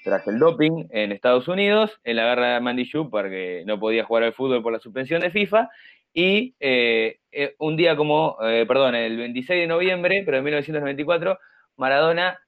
tras 0.04 0.26
el 0.26 0.38
doping 0.38 0.86
en 0.90 1.12
Estados 1.12 1.48
Unidos, 1.48 2.00
él 2.04 2.18
agarra 2.18 2.56
a 2.56 2.60
Mandillú 2.60 3.10
porque 3.10 3.62
no 3.66 3.78
podía 3.78 4.04
jugar 4.04 4.24
al 4.24 4.32
fútbol 4.32 4.62
por 4.62 4.72
la 4.72 4.80
suspensión 4.80 5.20
de 5.20 5.30
FIFA, 5.30 5.68
y 6.12 6.54
eh, 6.58 7.18
eh, 7.30 7.54
un 7.58 7.76
día 7.76 7.96
como, 7.96 8.36
perdón, 8.38 8.94
el 8.94 9.16
26 9.16 9.60
de 9.60 9.66
noviembre, 9.66 10.22
pero 10.24 10.38
de 10.38 10.42
1994, 10.42 11.38
Maradona, 11.76 12.38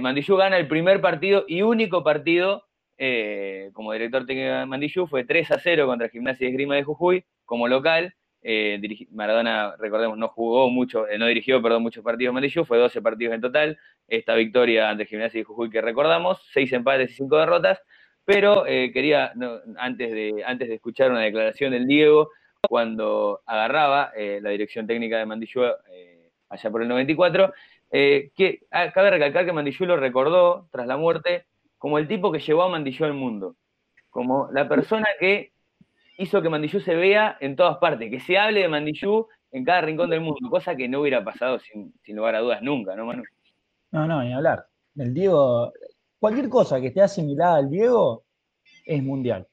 Mandillú 0.00 0.36
gana 0.36 0.56
el 0.56 0.68
primer 0.68 1.00
partido 1.00 1.44
y 1.48 1.62
único 1.62 2.04
partido 2.04 2.64
como 3.72 3.92
director 3.92 4.24
técnico 4.24 4.54
de 4.54 4.66
Mandillú, 4.66 5.06
fue 5.06 5.24
3 5.24 5.50
a 5.50 5.58
0 5.58 5.86
contra 5.86 6.08
Gimnasia 6.08 6.46
y 6.46 6.50
Esgrima 6.50 6.76
de 6.76 6.84
Jujuy 6.84 7.24
como 7.44 7.66
local, 7.66 8.14
eh, 8.46 8.78
Maradona, 9.10 9.74
recordemos, 9.78 10.18
no 10.18 10.28
jugó 10.28 10.68
mucho, 10.68 11.08
eh, 11.08 11.16
no 11.16 11.26
dirigió, 11.26 11.62
perdón, 11.62 11.82
muchos 11.82 12.04
partidos 12.04 12.34
Mandillú, 12.34 12.66
fue 12.66 12.76
12 12.76 13.00
partidos 13.00 13.34
en 13.34 13.40
total. 13.40 13.78
Esta 14.06 14.34
victoria 14.34 14.90
ante 14.90 15.06
Gimnasia 15.06 15.40
y 15.40 15.44
Jujuy 15.44 15.70
que 15.70 15.80
recordamos, 15.80 16.46
6 16.52 16.74
empates 16.74 17.10
y 17.12 17.14
5 17.14 17.38
derrotas. 17.38 17.80
Pero 18.26 18.66
eh, 18.66 18.90
quería, 18.92 19.32
antes, 19.78 20.12
de, 20.12 20.44
antes 20.46 20.68
de 20.68 20.74
escuchar 20.74 21.10
una 21.10 21.20
declaración 21.20 21.72
del 21.72 21.86
Diego, 21.86 22.30
cuando 22.68 23.40
agarraba 23.46 24.12
la 24.16 24.50
dirección 24.50 24.86
técnica 24.86 25.18
de 25.18 25.26
Mandillú 25.26 25.62
allá 26.48 26.70
por 26.70 26.80
el 26.80 26.88
94, 26.88 27.52
que 27.90 28.60
ah, 28.70 28.90
cabe 28.92 29.10
recalcar 29.10 29.44
que 29.44 29.52
Mandillú 29.52 29.84
lo 29.84 29.98
recordó 29.98 30.68
tras 30.70 30.86
la 30.86 30.96
muerte 30.96 31.44
como 31.76 31.98
el 31.98 32.08
tipo 32.08 32.32
que 32.32 32.38
llevó 32.38 32.62
a 32.62 32.70
Mandillú 32.70 33.04
al 33.04 33.12
mundo, 33.12 33.56
como 34.08 34.48
la 34.52 34.66
persona 34.66 35.06
que 35.20 35.53
hizo 36.16 36.42
que 36.42 36.48
Mandillú 36.48 36.80
se 36.80 36.94
vea 36.94 37.36
en 37.40 37.56
todas 37.56 37.78
partes, 37.78 38.10
que 38.10 38.20
se 38.20 38.38
hable 38.38 38.60
de 38.60 38.68
Mandillú 38.68 39.28
en 39.50 39.64
cada 39.64 39.82
rincón 39.82 40.10
del 40.10 40.20
mundo, 40.20 40.50
cosa 40.50 40.74
que 40.76 40.88
no 40.88 41.00
hubiera 41.00 41.22
pasado 41.24 41.58
sin, 41.58 41.92
lugar 42.08 42.34
a 42.34 42.40
dudas 42.40 42.62
nunca, 42.62 42.96
¿no, 42.96 43.06
Manu? 43.06 43.22
No, 43.92 44.06
no, 44.06 44.22
ni 44.22 44.32
hablar. 44.32 44.66
El 44.96 45.14
Diego, 45.14 45.72
cualquier 46.18 46.48
cosa 46.48 46.80
que 46.80 46.88
esté 46.88 47.02
asimilada 47.02 47.56
al 47.56 47.70
Diego 47.70 48.24
es 48.84 49.02
mundial. 49.02 49.46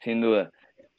Sin 0.00 0.20
duda. 0.20 0.50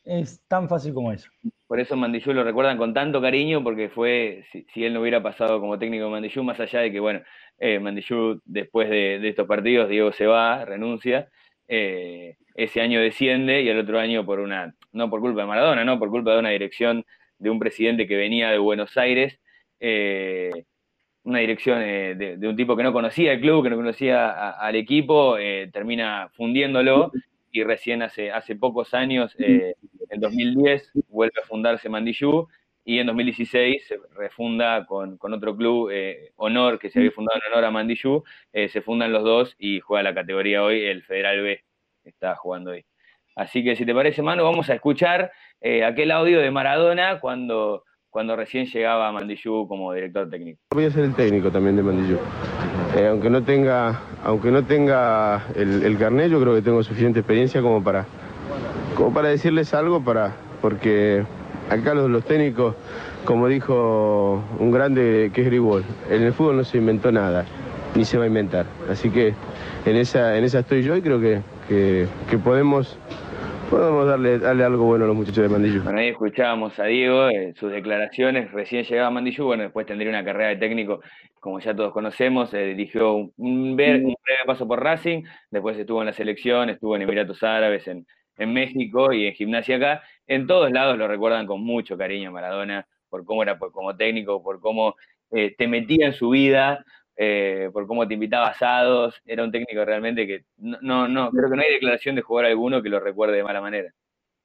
Es 0.04 0.41
tan 0.47 0.67
fácil 0.67 0.93
como 0.93 1.12
eso. 1.12 1.30
Por 1.67 1.80
eso 1.80 1.95
Mandillú 1.95 2.34
lo 2.34 2.43
recuerdan 2.43 2.78
con 2.78 2.93
tanto 2.93 3.21
cariño, 3.21 3.63
porque 3.63 3.89
fue, 3.89 4.45
si, 4.52 4.86
él 4.86 4.93
no 4.93 5.02
hubiera 5.02 5.21
pasado 5.21 5.60
como 5.60 5.78
técnico 5.78 6.06
de 6.06 6.12
Mandillú, 6.12 6.43
más 6.43 6.60
allá 6.60 6.80
de 6.80 6.91
que, 6.91 7.00
bueno, 7.00 7.21
eh, 7.58 7.80
Mandillú 7.80 8.41
después 8.45 8.89
de, 8.89 9.19
de, 9.19 9.30
estos 9.30 9.47
partidos, 9.47 9.89
Diego 9.89 10.12
se 10.13 10.26
va, 10.26 10.63
renuncia, 10.63 11.30
eh, 11.67 12.38
ese 12.56 12.82
año 12.82 12.99
desciende 13.01 13.62
y 13.62 13.69
el 13.69 13.80
otro 13.80 13.99
año 13.99 14.25
por 14.25 14.39
una, 14.39 14.75
no 14.91 15.10
por 15.10 15.19
culpa 15.21 15.41
de 15.41 15.47
Maradona, 15.47 15.84
no, 15.84 15.99
por 15.99 16.10
culpa 16.10 16.34
de 16.34 16.39
una 16.39 16.49
dirección 16.49 17.06
de 17.39 17.49
un 17.49 17.60
presidente 17.60 18.08
que 18.08 18.15
venía 18.15 18.49
de 18.49 18.58
Buenos 18.58 18.97
Aires, 18.97 19.39
eh, 19.80 20.51
una 21.23 21.39
dirección 21.39 21.80
de, 21.80 22.38
un 22.41 22.56
tipo 22.56 22.75
que 22.75 22.84
no 22.84 22.93
conocía 22.93 23.34
el 23.34 23.41
club, 23.41 23.63
que 23.63 23.69
no 23.69 23.75
conocía 23.75 24.51
al 24.51 24.75
equipo, 24.75 25.36
termina 25.73 26.30
fundiéndolo 26.34 27.12
y 27.51 27.63
recién 27.63 28.01
hace, 28.01 28.32
hace 28.32 28.56
pocos 28.56 28.93
años, 28.93 29.36
en 29.38 30.19
2010, 30.21 30.91
vuelve 31.10 31.41
a 31.43 31.45
fundarse 31.45 31.89
Mandillú 31.89 32.47
y 32.88 33.00
en 33.00 33.08
2016 33.08 33.86
se 33.86 34.00
refunda 34.15 34.86
con, 34.86 35.19
otro 35.21 35.58
club, 35.58 35.89
eh, 35.91 36.32
Honor, 36.38 36.80
que 36.80 36.89
se 36.89 37.00
había 37.00 37.12
fundado 37.12 37.38
en 37.45 37.52
honor 37.52 37.65
a 37.65 37.71
Mandillú, 37.71 38.23
eh, 38.54 38.69
se 38.69 38.82
fundan 38.82 39.12
los 39.12 39.26
dos 39.26 39.56
y 39.60 39.82
juega 39.82 40.04
la 40.04 40.15
categoría 40.15 40.63
hoy, 40.63 40.86
el 40.86 41.04
Federal 41.04 41.41
B, 41.41 41.62
está 42.06 42.38
jugando 42.38 42.71
hoy. 42.71 42.86
Así 43.36 43.62
que 43.62 43.76
si 43.76 43.86
te 43.86 43.93
parece, 43.93 44.21
Manu, 44.21 44.45
vamos 44.45 44.69
a 44.69 44.76
escuchar 44.76 45.34
eh, 45.60 45.84
aquel 45.84 46.12
audio 46.12 46.39
de 46.39 46.50
Maradona 46.50 47.19
cuando, 47.19 47.84
cuando 48.10 48.38
recién 48.38 48.67
llegaba 48.67 49.10
a 49.10 49.12
Mandillú 49.12 49.67
como 49.67 49.91
director 49.91 50.30
técnico. 50.30 50.62
Voy 50.73 50.86
a 50.86 50.89
ser 50.89 51.04
el 51.04 51.13
técnico 51.13 51.52
también 51.52 51.76
de 51.76 51.84
Mandillú. 51.84 52.19
aunque 53.06 53.30
no 53.30 53.43
tenga, 53.43 54.00
aunque 54.23 54.50
no 54.50 54.63
tenga 54.63 55.45
el, 55.58 55.84
el 55.84 55.97
carnet, 55.97 56.32
yo 56.32 56.39
creo 56.39 56.56
que 56.56 56.62
tengo 56.62 56.82
suficiente 56.84 57.19
experiencia 57.19 57.62
como 57.62 57.84
para, 57.84 58.06
como 58.95 59.13
para 59.13 59.28
decirles 59.28 59.73
algo, 59.73 60.02
para, 60.02 60.38
porque 60.62 61.26
acá 61.69 61.93
los, 61.93 62.23
técnicos, 62.25 62.75
como 63.25 63.47
dijo 63.47 64.43
un 64.60 64.71
grande 64.71 65.32
que 65.34 65.41
es 65.41 65.47
Gribol, 65.47 65.84
en 66.10 66.23
el 66.23 66.34
fútbol 66.34 66.58
no 66.58 66.63
se 66.63 66.77
inventó 66.77 67.12
nada, 67.12 67.45
ni 67.95 68.06
se 68.06 68.17
va 68.17 68.25
a 68.25 68.27
inventar. 68.27 68.65
Así 68.89 69.10
que 69.10 69.34
en 69.86 69.95
esa, 69.95 70.38
en 70.38 70.43
esa 70.43 70.60
estoy 70.60 70.84
yo 70.84 70.95
y 70.95 71.01
creo 71.01 71.19
que, 71.19 71.41
que, 71.67 72.38
podemos, 72.38 72.97
podemos 73.69 74.08
darle, 74.08 74.39
darle 74.39 74.63
algo 74.63 74.86
bueno 74.86 75.06
a 75.06 75.08
los 75.08 75.15
muchachos 75.15 75.43
de 75.43 75.49
Mandillú. 75.49 75.84
Bueno, 75.84 75.99
ahí 75.99 76.10
escuchábamos 76.10 76.80
a 76.80 76.86
Diego, 76.86 77.30
eh, 77.30 77.53
sus 77.58 77.71
declaraciones, 77.71 78.51
recién 78.51 78.84
llegaba 78.84 79.08
a 79.08 79.43
bueno, 79.43 79.63
después 79.63 79.86
tendría 79.86 80.10
una 80.10 80.23
carrera 80.23 80.49
de 80.49 80.58
técnico, 80.58 81.01
como 81.39 81.60
ya 81.60 81.75
todos 81.75 81.93
conocemos, 81.93 82.53
eh, 82.53 82.65
dirigió 82.65 83.13
un, 83.13 83.34
un, 83.38 83.75
breve 83.75 84.15
paso 84.45 84.67
por 84.67 84.82
Racing, 84.84 85.23
después 85.51 85.77
estuvo 85.77 86.01
en 86.01 86.08
la 86.08 86.13
selección, 86.13 86.69
estuvo 86.69 86.95
en 86.95 87.03
Emiratos 87.03 87.43
Árabes, 87.43 87.88
en, 87.88 88.06
en 88.38 88.54
México 88.54 89.12
y 89.13 89.28
en 89.28 89.34
gimnasia 89.34 89.78
acá, 89.78 90.04
en 90.28 90.47
todos 90.47 90.71
lados 90.71 90.97
lo 90.97 91.08
recuerdan 91.08 91.45
con 91.45 91.62
mucho 91.62 91.97
cariño 91.97 92.32
Maradona, 92.32 92.88
por 93.10 93.26
cómo 93.26 93.43
era 93.43 93.58
como 93.58 93.95
técnico, 93.95 94.43
por 94.43 94.60
cómo 94.60 94.95
eh, 95.32 95.56
te 95.58 95.67
metía 95.67 96.08
en 96.08 96.13
su 96.13 96.30
vida, 96.30 96.86
eh, 97.15 97.69
por 97.73 97.88
cómo 97.88 98.08
te 98.08 98.13
invitaba 98.13 98.47
a 98.47 98.52
asados, 98.52 99.21
era 99.26 99.43
un 99.43 99.52
técnico 99.52 99.84
realmente 99.84 100.28
que 100.28 100.45
no, 100.58 101.08
no, 101.08 101.32
creo 101.32 101.50
que 101.50 101.56
no 101.56 101.62
hay 101.63 101.73
declaración 101.73 102.15
de 102.15 102.21
jugador 102.21 102.52
alguno 102.52 102.82
que 102.82 102.89
lo 102.89 103.00
recuerde 103.00 103.38
de 103.38 103.43
mala 103.43 103.62
manera. 103.62 103.91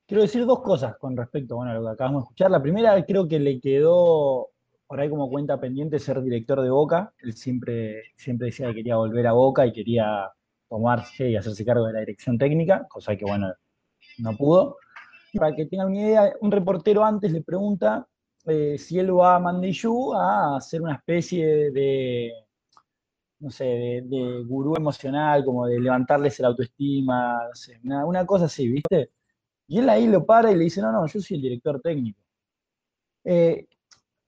Quiero 0.06 0.22
decir 0.22 0.44
dos 0.46 0.62
cosas 0.62 0.96
con 0.98 1.16
respecto 1.16 1.56
bueno, 1.56 1.72
a 1.72 1.74
lo 1.74 1.84
que 1.84 1.92
acabamos 1.92 2.22
de 2.22 2.24
escuchar. 2.24 2.50
La 2.50 2.62
primera, 2.62 3.02
creo 3.04 3.28
que 3.28 3.38
le 3.38 3.60
quedó 3.60 4.48
por 4.86 5.00
ahí 5.00 5.08
como 5.08 5.30
cuenta 5.30 5.58
pendiente 5.58 5.98
ser 5.98 6.20
director 6.20 6.60
de 6.60 6.70
Boca. 6.70 7.12
Él 7.18 7.34
siempre, 7.34 8.02
siempre 8.16 8.46
decía 8.46 8.68
que 8.68 8.74
quería 8.74 8.96
volver 8.96 9.26
a 9.26 9.32
Boca 9.32 9.66
y 9.66 9.72
quería 9.72 10.30
tomarse 10.68 11.30
y 11.30 11.36
hacerse 11.36 11.64
cargo 11.64 11.86
de 11.86 11.94
la 11.94 12.00
dirección 12.00 12.36
técnica, 12.36 12.86
cosa 12.88 13.16
que, 13.16 13.24
bueno, 13.24 13.52
no 14.18 14.36
pudo. 14.36 14.76
Para 15.34 15.54
que 15.54 15.66
tengan 15.66 15.88
una 15.88 16.00
idea, 16.00 16.32
un 16.40 16.50
reportero 16.50 17.04
antes 17.04 17.32
le 17.32 17.42
pregunta 17.42 18.06
eh, 18.44 18.76
si 18.76 18.98
él 18.98 19.16
va 19.16 19.36
a 19.36 19.38
Mandillú 19.38 20.12
a 20.14 20.56
hacer 20.56 20.82
una 20.82 20.96
especie 20.96 21.70
de, 21.70 22.32
no 23.38 23.50
sé, 23.50 23.64
de, 23.64 24.44
gurú 24.46 24.74
emocional, 24.76 25.44
como 25.44 25.66
de 25.66 25.80
levantarles 25.80 26.38
el 26.40 26.46
autoestima, 26.46 27.40
una, 27.82 28.26
cosa 28.26 28.46
así, 28.46 28.68
¿viste? 28.68 29.10
Y 29.68 29.78
él 29.78 29.88
ahí 29.88 30.06
lo 30.06 30.26
para 30.26 30.50
y 30.52 30.56
le 30.56 30.64
dice, 30.64 30.80
no, 30.82 30.92
no, 30.92 31.06
yo 31.06 31.20
soy 31.20 31.36
el 31.36 31.42
director 31.42 31.80
técnico. 31.80 32.20
Eh, 33.24 33.66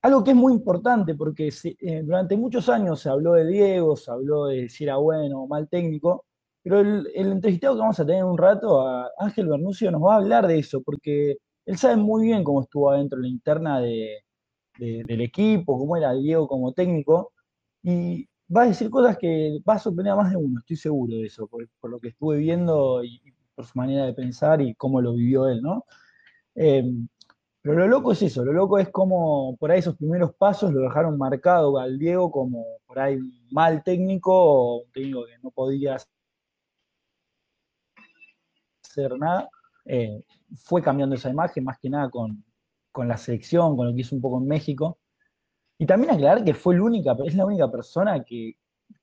algo 0.03 0.23
que 0.23 0.31
es 0.31 0.37
muy 0.37 0.53
importante, 0.53 1.15
porque 1.15 1.49
eh, 1.49 2.03
durante 2.05 2.37
muchos 2.37 2.69
años 2.69 3.01
se 3.01 3.09
habló 3.09 3.33
de 3.33 3.47
Diego, 3.47 3.97
se 3.97 4.11
habló 4.11 4.47
de 4.47 4.69
si 4.69 4.85
era 4.85 4.97
bueno 4.97 5.43
o 5.43 5.47
mal 5.49 5.69
técnico, 5.69 6.27
pero 6.65 6.81
el, 6.81 7.07
entrevistado 7.15 7.75
que 7.75 7.81
vamos 7.81 8.01
a 8.01 8.07
tener 8.07 8.23
en 8.23 8.27
un 8.27 8.39
rato, 8.39 8.83
Ángel 9.19 9.49
Bernucio, 9.49 9.91
nos 9.91 10.03
va 10.03 10.15
a 10.15 10.17
hablar 10.17 10.47
de 10.47 10.59
eso, 10.59 10.83
porque 10.83 11.37
él 11.67 11.77
sabe 11.77 11.97
muy 11.97 12.25
bien 12.25 12.43
cómo 12.43 12.63
estuvo 12.63 12.91
adentro 12.91 13.19
la 13.19 13.29
interna 13.29 13.81
del 13.81 15.21
equipo, 15.21 15.79
cómo 15.79 15.95
era 15.95 16.15
Diego 16.15 16.49
como 16.49 16.73
técnico, 16.73 17.33
y 17.83 18.27
va 18.55 18.63
a 18.63 18.67
decir 18.69 18.89
cosas 18.89 19.19
que 19.19 19.59
va 19.69 19.75
a 19.75 19.79
sorprender 19.79 20.15
a 20.15 20.17
más 20.17 20.31
de 20.31 20.39
uno, 20.39 20.59
estoy 20.61 20.77
seguro 20.77 21.17
de 21.17 21.27
eso, 21.27 21.47
por, 21.47 21.69
lo 21.83 22.01
que 22.01 22.09
estuve 22.09 22.39
viendo 22.39 23.05
y, 23.05 23.21
por 23.55 23.67
su 23.67 23.79
manera 23.79 24.07
de 24.07 24.15
pensar 24.15 24.63
y 24.63 24.75
cómo 24.75 25.03
lo 25.03 25.13
vivió 25.15 25.49
él, 25.49 25.61
¿no? 25.61 25.85
Em, 26.55 27.09
pero 27.61 27.77
lo 27.77 27.89
loco 27.89 28.13
es 28.13 28.23
eso, 28.23 28.45
lo 28.45 28.53
loco 28.55 28.79
es 28.79 28.89
cómo 28.91 29.57
por 29.59 29.71
ahí 29.71 29.81
esos 29.81 29.97
primeros 29.97 30.35
pasos 30.35 30.73
lo 30.73 30.81
dejaron 30.83 31.19
marcado 31.19 31.79
al 31.79 31.99
Diego 31.99 32.31
como 32.31 32.65
por 32.87 32.99
ahí 32.99 33.19
mal 33.51 33.83
técnico 33.85 34.33
o 34.35 34.83
un 34.85 34.93
técnico 34.93 35.27
que 35.27 35.39
no 35.43 35.51
podía 35.51 35.99
hacer 39.01 39.19
nada, 39.19 39.49
eh, 39.85 40.23
fue 40.57 40.83
cambiando 40.83 41.15
esa 41.15 41.31
imagen 41.31 41.65
más 41.65 41.79
que 41.79 41.91
nada 41.91 42.09
con, 42.11 42.45
la 42.97 43.17
selección, 43.17 43.77
con 43.77 43.89
lo 43.89 43.95
que 43.95 44.01
hizo 44.01 44.15
un 44.15 44.23
poco 44.23 44.39
en 44.39 44.47
México. 44.47 44.99
Y 45.79 45.87
también 45.87 46.15
aclarar 46.15 46.45
que 46.45 46.55
fue 46.55 46.77
la 46.77 46.83
única, 46.83 47.17
es 47.25 47.35
la 47.35 47.45
única 47.45 47.71
persona 47.71 48.23
que, 48.23 48.57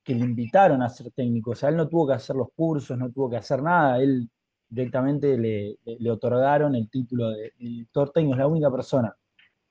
le 0.06 0.14
invitaron 0.14 0.82
a 0.82 0.88
ser 0.88 1.10
técnico. 1.12 1.50
O 1.50 1.54
sea, 1.54 1.68
él 1.68 1.76
no 1.76 1.88
tuvo 1.88 2.08
que 2.08 2.14
hacer 2.14 2.34
los 2.36 2.48
cursos, 2.54 2.96
no 2.96 3.10
tuvo 3.10 3.30
que 3.30 3.36
hacer 3.36 3.62
nada. 3.62 4.00
Él 4.00 4.28
directamente 4.68 5.36
le, 5.36 6.10
otorgaron 6.10 6.74
el 6.74 6.88
título 6.88 7.30
de 7.30 7.52
director 7.58 8.10
técnico. 8.10 8.34
Es 8.34 8.38
la 8.38 8.46
única 8.46 8.70
persona, 8.70 9.14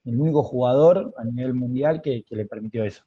el 0.06 0.20
único 0.20 0.44
jugador 0.44 1.14
a 1.18 1.24
nivel 1.24 1.54
mundial 1.54 2.02
que, 2.02 2.24
le 2.30 2.46
permitió 2.46 2.84
eso. 2.84 3.04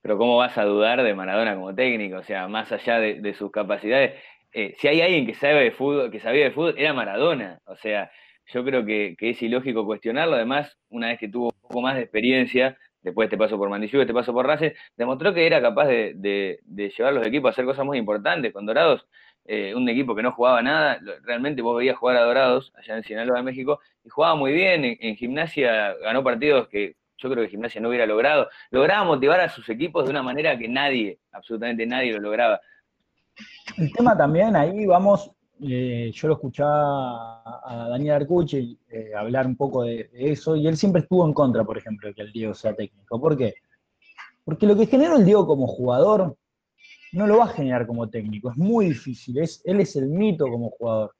Pero 0.00 0.18
¿cómo 0.18 0.36
vas 0.38 0.56
a 0.56 0.64
dudar 0.64 1.02
de 1.02 1.14
Maradona 1.14 1.54
como 1.54 1.74
técnico? 1.74 2.18
O 2.18 2.22
sea, 2.22 2.48
más 2.48 2.72
allá 2.72 2.98
de 2.98 3.34
sus 3.34 3.50
capacidades, 3.50 4.14
eh, 4.52 4.74
si 4.78 4.88
hay 4.88 5.00
alguien 5.02 5.26
que 5.26 5.34
sabe 5.34 5.64
de 5.64 5.70
fútbol, 5.72 6.10
que 6.10 6.20
sabía 6.20 6.44
de 6.44 6.50
fútbol, 6.50 6.74
era 6.78 6.92
Maradona. 6.92 7.60
O 7.66 7.76
sea, 7.76 8.10
yo 8.46 8.64
creo 8.64 8.84
que, 8.84 9.16
es 9.18 9.42
ilógico 9.42 9.84
cuestionarlo. 9.84 10.36
Además, 10.36 10.76
una 10.88 11.08
vez 11.08 11.18
que 11.18 11.28
tuvo 11.28 11.46
un 11.46 11.60
poco 11.60 11.80
más 11.82 11.96
de 11.96 12.02
experiencia, 12.02 12.76
después 13.02 13.28
de 13.28 13.34
este 13.34 13.38
paso 13.38 13.58
por 13.58 13.68
Mandillú, 13.68 14.00
este 14.00 14.14
paso 14.14 14.32
por 14.32 14.46
Racing, 14.46 14.70
demostró 14.96 15.34
que 15.34 15.46
era 15.46 15.60
capaz 15.60 15.86
de, 15.86 16.60
llevar 16.96 17.12
los 17.14 17.26
equipos 17.26 17.48
a 17.48 17.52
hacer 17.52 17.64
cosas 17.64 17.84
muy 17.84 17.98
importantes. 17.98 18.52
Con 18.52 18.66
Dorados, 18.66 19.06
eh, 19.44 19.74
un 19.74 19.88
equipo 19.88 20.14
que 20.14 20.22
no 20.22 20.32
jugaba 20.32 20.62
nada, 20.62 20.98
realmente 21.22 21.62
vos 21.62 21.76
veías 21.76 21.96
jugar 21.96 22.16
a 22.16 22.22
Dorados 22.22 22.72
allá 22.76 22.96
en 22.96 23.04
Sinaloa 23.04 23.38
de 23.38 23.44
México 23.44 23.80
y 24.04 24.08
jugaba 24.08 24.34
muy 24.36 24.52
bien. 24.52 24.96
En, 25.00 25.16
gimnasia 25.16 25.94
ganó 26.02 26.22
partidos 26.24 26.68
que 26.68 26.96
yo 27.18 27.30
creo 27.30 27.44
que 27.44 27.50
gimnasia 27.50 27.80
no 27.80 27.88
hubiera 27.88 28.06
logrado. 28.06 28.48
Lograba 28.70 29.04
motivar 29.04 29.40
a 29.40 29.48
sus 29.48 29.68
equipos 29.68 30.04
de 30.04 30.10
una 30.10 30.22
manera 30.22 30.58
que 30.58 30.68
nadie, 30.68 31.18
absolutamente 31.32 31.86
nadie 31.86 32.12
lo 32.12 32.20
lograba. 32.20 32.60
El 33.76 33.92
tema 33.92 34.16
también, 34.16 34.56
ahí 34.56 34.86
vamos, 34.86 35.30
eh, 35.60 36.10
yo 36.12 36.28
lo 36.28 36.34
escuchaba 36.34 37.60
a 37.64 37.88
Daniel 37.90 38.16
Arcucci 38.16 38.78
eh, 38.88 39.12
hablar 39.14 39.46
un 39.46 39.56
poco 39.56 39.82
de, 39.82 40.10
eso, 40.12 40.56
y 40.56 40.66
él 40.66 40.76
siempre 40.76 41.02
estuvo 41.02 41.26
en 41.26 41.32
contra, 41.32 41.64
por 41.64 41.76
ejemplo, 41.76 42.08
de 42.08 42.14
que 42.14 42.22
el 42.22 42.32
Diego 42.32 42.54
sea 42.54 42.74
técnico. 42.74 43.20
¿Por 43.20 43.36
qué? 43.36 43.54
Porque 44.44 44.66
lo 44.66 44.76
que 44.76 44.86
genera 44.86 45.16
el 45.16 45.24
Diego 45.24 45.46
como 45.46 45.66
jugador 45.66 46.36
no 47.12 47.26
lo 47.26 47.38
va 47.38 47.44
a 47.44 47.48
generar 47.48 47.86
como 47.86 48.08
técnico, 48.08 48.50
es 48.50 48.56
muy 48.56 48.86
difícil, 48.86 49.38
es, 49.38 49.62
él 49.64 49.80
es 49.80 49.96
el 49.96 50.08
mito 50.08 50.46
como 50.46 50.70
jugador. 50.70 51.14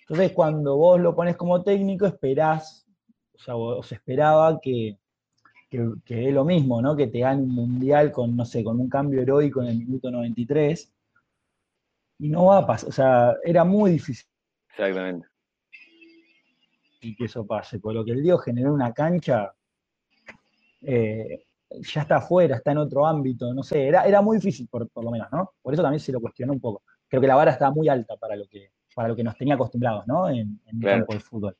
Entonces, 0.00 0.32
cuando 0.32 0.76
vos 0.76 1.00
lo 1.00 1.14
pones 1.14 1.36
como 1.36 1.62
técnico, 1.62 2.06
esperás, 2.06 2.86
o 3.34 3.38
sea, 3.38 3.56
os 3.56 3.90
esperaba 3.92 4.60
que, 4.60 4.96
que, 5.70 6.28
es 6.28 6.34
lo 6.34 6.44
mismo, 6.44 6.80
¿no? 6.80 6.96
Que 6.96 7.08
te 7.08 7.20
gane 7.20 7.42
un 7.42 7.50
mundial 7.50 8.12
con, 8.12 8.36
no 8.36 8.44
sé, 8.44 8.62
con 8.62 8.80
un 8.80 8.88
cambio 8.88 9.22
heroico 9.22 9.62
en 9.62 9.68
el 9.68 9.78
minuto 9.78 10.10
93, 10.10 10.93
y 12.18 12.28
no 12.28 12.46
va 12.46 12.58
a 12.58 12.66
pasar, 12.66 12.88
o 12.88 12.92
sea, 12.92 13.34
era 13.44 13.64
muy 13.64 13.92
difícil. 13.92 14.26
Exactamente. 14.70 15.26
Y 17.00 17.14
que 17.14 17.24
eso 17.24 17.46
pase, 17.46 17.78
por 17.78 17.94
lo 17.94 18.04
que 18.04 18.12
el 18.12 18.22
Dios 18.22 18.42
generó 18.42 18.72
una 18.72 18.92
cancha, 18.92 19.52
eh, 20.82 21.44
ya 21.70 22.02
está 22.02 22.16
afuera, 22.16 22.56
está 22.56 22.72
en 22.72 22.78
otro 22.78 23.06
ámbito, 23.06 23.52
no 23.52 23.62
sé, 23.62 23.86
era, 23.86 24.04
era 24.04 24.22
muy 24.22 24.38
difícil 24.38 24.68
por, 24.68 24.88
lo 24.94 25.10
menos, 25.10 25.28
¿no? 25.32 25.52
Por 25.60 25.74
eso 25.74 25.82
también 25.82 26.00
se 26.00 26.12
lo 26.12 26.20
cuestionó 26.20 26.52
un 26.52 26.60
poco. 26.60 26.82
Creo 27.08 27.20
que 27.20 27.26
la 27.28 27.34
vara 27.34 27.52
estaba 27.52 27.72
muy 27.72 27.88
alta 27.88 28.16
para 28.16 28.36
lo 28.36 28.46
que, 28.46 28.70
para 28.94 29.08
lo 29.08 29.16
que 29.16 29.24
nos 29.24 29.36
tenía 29.36 29.54
acostumbrados, 29.54 30.06
¿no? 30.06 30.28
En, 30.28 30.60
en 30.66 30.82
el 30.82 30.82
campo 30.82 31.12
del 31.12 31.22
fútbol. 31.22 31.56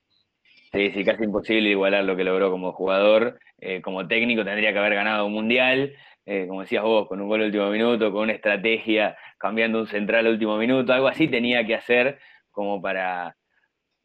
Sí, 0.74 0.90
sí, 0.90 1.04
casi 1.04 1.22
imposible 1.22 1.70
igualar 1.70 2.04
lo 2.04 2.16
que 2.16 2.24
logró 2.24 2.50
como 2.50 2.72
jugador. 2.72 3.38
Eh, 3.58 3.80
como 3.80 4.08
técnico 4.08 4.44
tendría 4.44 4.72
que 4.72 4.78
haber 4.78 4.94
ganado 4.94 5.24
un 5.26 5.32
mundial, 5.32 5.92
eh, 6.26 6.46
como 6.48 6.62
decías 6.62 6.82
vos, 6.82 7.06
con 7.06 7.20
un 7.20 7.28
gol 7.28 7.42
último 7.42 7.68
minuto, 7.70 8.10
con 8.10 8.22
una 8.22 8.32
estrategia, 8.32 9.16
cambiando 9.38 9.78
un 9.78 9.86
central 9.86 10.26
último 10.26 10.56
minuto, 10.56 10.92
algo 10.92 11.08
así 11.08 11.28
tenía 11.28 11.66
que 11.66 11.74
hacer 11.74 12.18
como 12.50 12.80
para, 12.80 13.36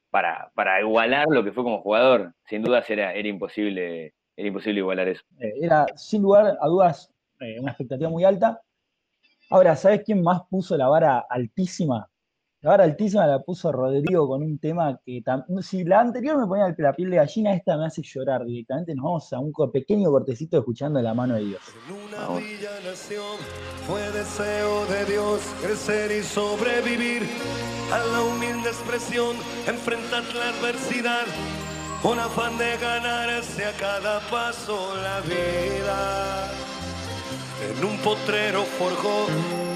para, 0.09 0.81
igualar 0.81 1.27
lo 1.29 1.43
que 1.43 1.51
fue 1.51 1.63
como 1.63 1.81
jugador. 1.81 2.33
Sin 2.45 2.63
dudas 2.63 2.89
era, 2.89 3.13
era, 3.13 3.27
imposible, 3.27 4.13
era 4.35 4.47
imposible 4.47 4.79
igualar 4.79 5.07
eso. 5.07 5.23
Eh, 5.39 5.53
era, 5.61 5.85
sin 5.95 6.21
lugar 6.23 6.57
a 6.59 6.67
dudas, 6.67 7.13
una 7.59 7.71
expectativa 7.71 8.09
muy 8.09 8.23
alta. 8.23 8.61
Ahora, 9.49 9.75
¿sabes 9.75 10.03
quién 10.03 10.21
más 10.21 10.41
puso 10.49 10.77
la 10.77 10.87
vara 10.87 11.25
altísima? 11.29 12.09
La 12.61 12.71
vara 12.71 12.83
altísima 12.83 13.25
la 13.25 13.39
puso 13.39 13.71
Rodrigo 13.71 14.27
con 14.27 14.43
un 14.43 14.59
tema 14.59 14.99
que 15.05 15.23
si 15.61 15.85
la 15.85 16.01
anterior 16.01 16.37
me 16.37 16.45
ponía 16.45 16.75
la 16.77 16.93
piel 16.93 17.09
de 17.09 17.15
gallina, 17.15 17.53
esta 17.53 17.77
me 17.77 17.85
hace 17.85 18.01
llorar 18.01 18.43
directamente. 18.43 18.93
Nos 18.93 19.05
vamos 19.05 19.31
a 19.31 19.39
un 19.39 19.53
pequeño 19.71 20.11
cortecito 20.11 20.57
escuchando 20.57 21.01
la 21.01 21.13
mano 21.13 21.35
de 21.35 21.45
Dios. 21.45 21.61
En 21.87 21.95
una 21.95 22.37
villa 22.37 22.71
nación 22.83 23.37
fue 23.87 24.01
deseo 24.11 24.85
de 24.87 25.05
Dios 25.05 25.39
crecer 25.63 26.11
y 26.11 26.21
sobrevivir 26.21 27.23
a 27.93 27.99
la 27.99 28.23
humilde 28.23 28.67
expresión, 28.67 29.37
enfrentar 29.65 30.23
la 30.35 30.49
adversidad 30.49 31.27
con 32.03 32.19
afán 32.19 32.57
de 32.57 32.75
ganarse 32.75 33.63
a 33.63 33.71
cada 33.79 34.19
paso 34.29 34.95
la 35.01 35.21
vida. 35.21 36.51
En 37.71 37.85
un 37.85 37.97
potrero 37.99 38.63
forjó 38.63 39.68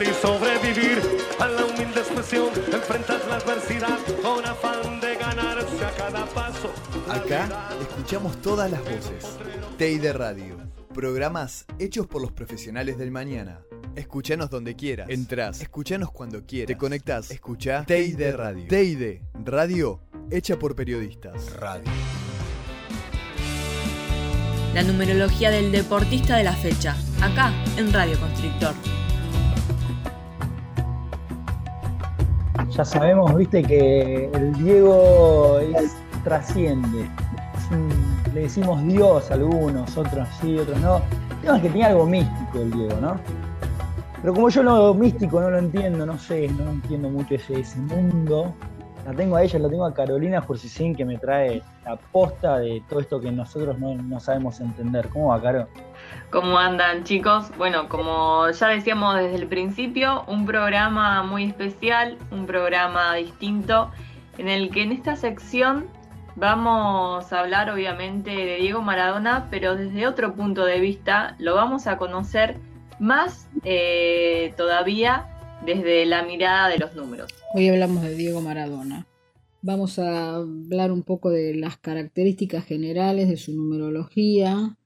Y 0.00 0.14
sobrevivir 0.14 1.02
a 1.40 1.48
la 1.48 1.64
humilde 1.64 2.00
expresión, 2.00 2.50
enfrentar 2.72 3.20
la 3.28 3.36
adversidad 3.36 3.98
con 4.22 4.44
afán 4.46 5.00
de 5.00 5.16
ganarse 5.16 5.84
a 5.84 5.90
cada 5.90 6.24
paso. 6.26 6.70
Acá 7.08 7.70
escuchamos 7.80 8.40
todas 8.40 8.70
las 8.70 8.80
voces. 8.84 9.26
de 9.76 10.12
Radio. 10.12 10.56
Programas 10.94 11.66
hechos 11.80 12.06
por 12.06 12.22
los 12.22 12.30
profesionales 12.30 12.96
del 12.96 13.10
mañana. 13.10 13.60
Escuchanos 13.96 14.50
donde 14.50 14.76
quieras. 14.76 15.08
Entrás. 15.10 15.60
Escuchanos 15.60 16.12
cuando 16.12 16.46
quieras. 16.46 16.68
Te 16.68 16.76
conectás. 16.76 17.32
Escucha 17.32 17.82
de 17.82 18.32
Radio. 18.32 18.66
de 18.68 19.20
Radio 19.44 20.00
hecha 20.30 20.56
por 20.60 20.76
periodistas. 20.76 21.54
Radio 21.54 21.90
la 24.74 24.82
numerología 24.84 25.50
del 25.50 25.72
deportista 25.72 26.36
de 26.36 26.44
la 26.44 26.52
fecha, 26.52 26.94
acá 27.20 27.52
en 27.76 27.92
Radio 27.92 28.16
Constrictor. 28.20 28.74
Ya 32.70 32.84
sabemos, 32.84 33.34
viste, 33.34 33.62
que 33.62 34.30
el 34.34 34.52
Diego 34.54 35.58
trasciende. 36.24 37.08
le 38.34 38.42
decimos 38.42 38.82
Dios 38.84 39.30
a 39.30 39.34
algunos, 39.34 39.96
otros 39.96 40.28
sí, 40.40 40.58
otros 40.58 40.80
no. 40.80 41.00
El 41.42 41.62
que 41.62 41.68
tiene 41.70 41.86
algo 41.86 42.06
místico 42.06 42.60
el 42.60 42.70
Diego, 42.70 43.00
¿no? 43.00 43.16
Pero 44.20 44.34
como 44.34 44.48
yo 44.48 44.62
lo 44.62 44.92
místico 44.94 45.40
no 45.40 45.50
lo 45.50 45.58
entiendo, 45.58 46.04
no 46.04 46.18
sé, 46.18 46.48
no 46.48 46.70
entiendo 46.70 47.08
mucho 47.08 47.36
ese, 47.36 47.60
ese 47.60 47.78
mundo, 47.78 48.52
la 49.08 49.14
tengo 49.14 49.36
a 49.36 49.42
ella, 49.42 49.58
la 49.58 49.70
tengo 49.70 49.86
a 49.86 49.94
Carolina 49.94 50.42
Jursicín 50.42 50.94
que 50.94 51.02
me 51.02 51.16
trae 51.16 51.62
la 51.86 51.96
posta 51.96 52.58
de 52.58 52.82
todo 52.90 53.00
esto 53.00 53.18
que 53.18 53.32
nosotros 53.32 53.78
no, 53.78 54.20
sabemos 54.20 54.60
entender. 54.60 55.08
¿Cómo 55.08 55.28
va, 55.28 55.40
Caro? 55.40 55.66
¿Cómo 56.30 56.58
andan, 56.58 57.04
chicos? 57.04 57.50
Bueno, 57.56 57.88
como 57.88 58.50
ya 58.50 58.68
decíamos 58.68 59.16
desde 59.16 59.36
el 59.36 59.46
principio, 59.46 60.24
un 60.26 60.44
programa 60.44 61.22
muy 61.22 61.44
especial, 61.44 62.18
un 62.30 62.44
programa 62.44 63.14
distinto, 63.14 63.90
en 64.36 64.48
el 64.48 64.68
que 64.70 64.82
en 64.82 64.92
esta 64.92 65.16
sección 65.16 65.86
vamos 66.36 67.32
a 67.32 67.40
hablar 67.40 67.70
obviamente 67.70 68.30
de 68.30 68.56
Diego 68.56 68.82
Maradona, 68.82 69.48
pero 69.50 69.74
desde 69.74 70.06
otro 70.06 70.34
punto 70.34 70.66
de 70.66 70.80
vista 70.80 71.34
lo 71.38 71.54
vamos 71.54 71.86
a 71.86 71.96
conocer 71.96 72.58
más 72.98 73.48
eh, 73.64 74.52
todavía 74.58 75.24
desde 75.62 76.04
la 76.04 76.24
mirada 76.24 76.68
de 76.68 76.76
los 76.76 76.94
números. 76.94 77.37
Hoy 77.54 77.66
hablamos 77.68 78.02
de 78.02 78.14
Diego 78.14 78.42
Maradona. 78.42 79.08
Vamos 79.62 79.98
a 79.98 80.34
hablar 80.34 80.92
un 80.92 81.02
poco 81.02 81.30
de 81.30 81.54
las 81.54 81.78
características 81.78 82.66
generales 82.66 83.26
de 83.26 83.38
su 83.38 83.54
numerología 83.54 84.76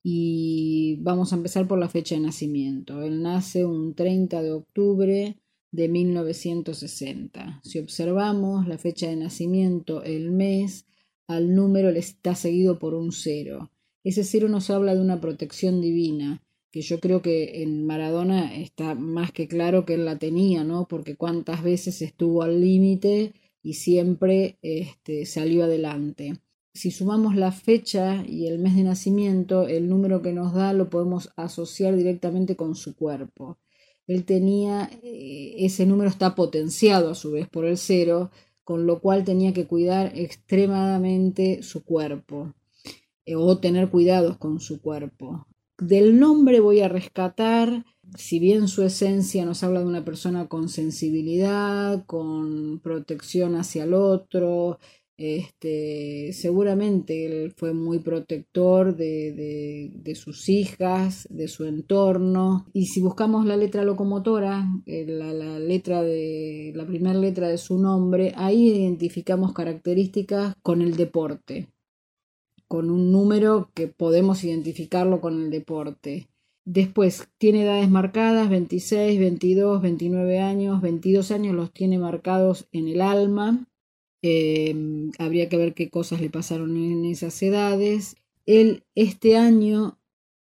y 0.00 0.96
vamos 1.00 1.32
a 1.32 1.36
empezar 1.36 1.66
por 1.66 1.80
la 1.80 1.88
fecha 1.88 2.14
de 2.14 2.20
nacimiento. 2.20 3.02
Él 3.02 3.20
nace 3.20 3.64
un 3.64 3.96
30 3.96 4.42
de 4.42 4.52
octubre 4.52 5.40
de 5.72 5.88
1960. 5.88 7.60
Si 7.64 7.80
observamos 7.80 8.68
la 8.68 8.78
fecha 8.78 9.08
de 9.08 9.16
nacimiento, 9.16 10.04
el 10.04 10.30
mes, 10.30 10.86
al 11.26 11.52
número 11.52 11.90
le 11.90 11.98
está 11.98 12.36
seguido 12.36 12.78
por 12.78 12.94
un 12.94 13.10
cero. 13.10 13.72
Ese 14.04 14.22
cero 14.22 14.48
nos 14.48 14.70
habla 14.70 14.94
de 14.94 15.00
una 15.00 15.20
protección 15.20 15.80
divina 15.80 16.44
que 16.74 16.82
yo 16.82 16.98
creo 16.98 17.22
que 17.22 17.62
en 17.62 17.86
Maradona 17.86 18.52
está 18.52 18.96
más 18.96 19.30
que 19.30 19.46
claro 19.46 19.84
que 19.84 19.94
él 19.94 20.04
la 20.04 20.18
tenía, 20.18 20.64
¿no? 20.64 20.88
Porque 20.88 21.14
cuántas 21.14 21.62
veces 21.62 22.02
estuvo 22.02 22.42
al 22.42 22.60
límite 22.60 23.32
y 23.62 23.74
siempre 23.74 24.58
este, 24.60 25.24
salió 25.24 25.62
adelante. 25.62 26.40
Si 26.72 26.90
sumamos 26.90 27.36
la 27.36 27.52
fecha 27.52 28.24
y 28.26 28.48
el 28.48 28.58
mes 28.58 28.74
de 28.74 28.82
nacimiento, 28.82 29.68
el 29.68 29.88
número 29.88 30.20
que 30.20 30.32
nos 30.32 30.52
da 30.52 30.72
lo 30.72 30.90
podemos 30.90 31.30
asociar 31.36 31.94
directamente 31.94 32.56
con 32.56 32.74
su 32.74 32.96
cuerpo. 32.96 33.56
Él 34.08 34.24
tenía, 34.24 34.90
eh, 35.04 35.54
ese 35.58 35.86
número 35.86 36.10
está 36.10 36.34
potenciado 36.34 37.10
a 37.10 37.14
su 37.14 37.30
vez 37.30 37.48
por 37.48 37.66
el 37.66 37.78
cero, 37.78 38.32
con 38.64 38.84
lo 38.84 39.00
cual 39.00 39.22
tenía 39.22 39.52
que 39.52 39.68
cuidar 39.68 40.10
extremadamente 40.16 41.62
su 41.62 41.84
cuerpo 41.84 42.52
eh, 43.26 43.36
o 43.36 43.58
tener 43.58 43.90
cuidados 43.90 44.38
con 44.38 44.58
su 44.58 44.80
cuerpo. 44.80 45.46
Del 45.78 46.20
nombre 46.20 46.60
voy 46.60 46.80
a 46.80 46.88
rescatar, 46.88 47.84
si 48.16 48.38
bien 48.38 48.68
su 48.68 48.84
esencia 48.84 49.44
nos 49.44 49.64
habla 49.64 49.80
de 49.80 49.86
una 49.86 50.04
persona 50.04 50.46
con 50.46 50.68
sensibilidad, 50.68 52.06
con 52.06 52.78
protección 52.80 53.56
hacia 53.56 53.82
el 53.82 53.94
otro, 53.94 54.78
este, 55.16 56.32
seguramente 56.32 57.26
él 57.26 57.52
fue 57.56 57.72
muy 57.72 57.98
protector 57.98 58.96
de, 58.96 59.90
de, 59.92 60.14
sus 60.14 60.48
hijas, 60.48 61.26
de 61.30 61.48
su 61.48 61.64
entorno. 61.64 62.66
Y 62.72 62.86
si 62.86 63.00
buscamos 63.00 63.44
la 63.44 63.56
letra 63.56 63.82
locomotora, 63.82 64.64
eh, 64.86 65.04
la, 65.08 65.32
la, 65.32 65.58
letra 65.58 66.02
de, 66.02 66.72
la 66.74 66.86
primera 66.86 67.18
letra 67.18 67.48
de 67.48 67.58
su 67.58 67.78
nombre, 67.78 68.32
ahí 68.36 68.68
identificamos 68.68 69.52
características 69.52 70.54
con 70.62 70.82
el 70.82 70.96
deporte 70.96 71.73
con 72.74 72.90
un 72.90 73.12
número 73.12 73.70
que 73.72 73.86
podemos 73.86 74.42
identificarlo 74.42 75.20
con 75.20 75.40
el 75.40 75.48
deporte. 75.48 76.26
Después 76.64 77.28
tiene 77.38 77.62
edades 77.62 77.88
marcadas, 77.88 78.50
26, 78.50 79.20
22, 79.20 79.80
29 79.80 80.40
años, 80.40 80.82
22 80.82 81.30
años 81.30 81.54
los 81.54 81.72
tiene 81.72 82.00
marcados 82.00 82.66
en 82.72 82.88
el 82.88 83.00
alma. 83.00 83.64
Em, 84.22 85.12
habría 85.20 85.48
que 85.48 85.56
ver 85.56 85.74
qué 85.74 85.88
cosas 85.88 86.20
le 86.20 86.30
pasaron 86.30 86.76
en 86.76 87.04
esas 87.04 87.40
edades. 87.44 88.16
Él 88.44 88.82
este 88.96 89.36
año, 89.36 89.96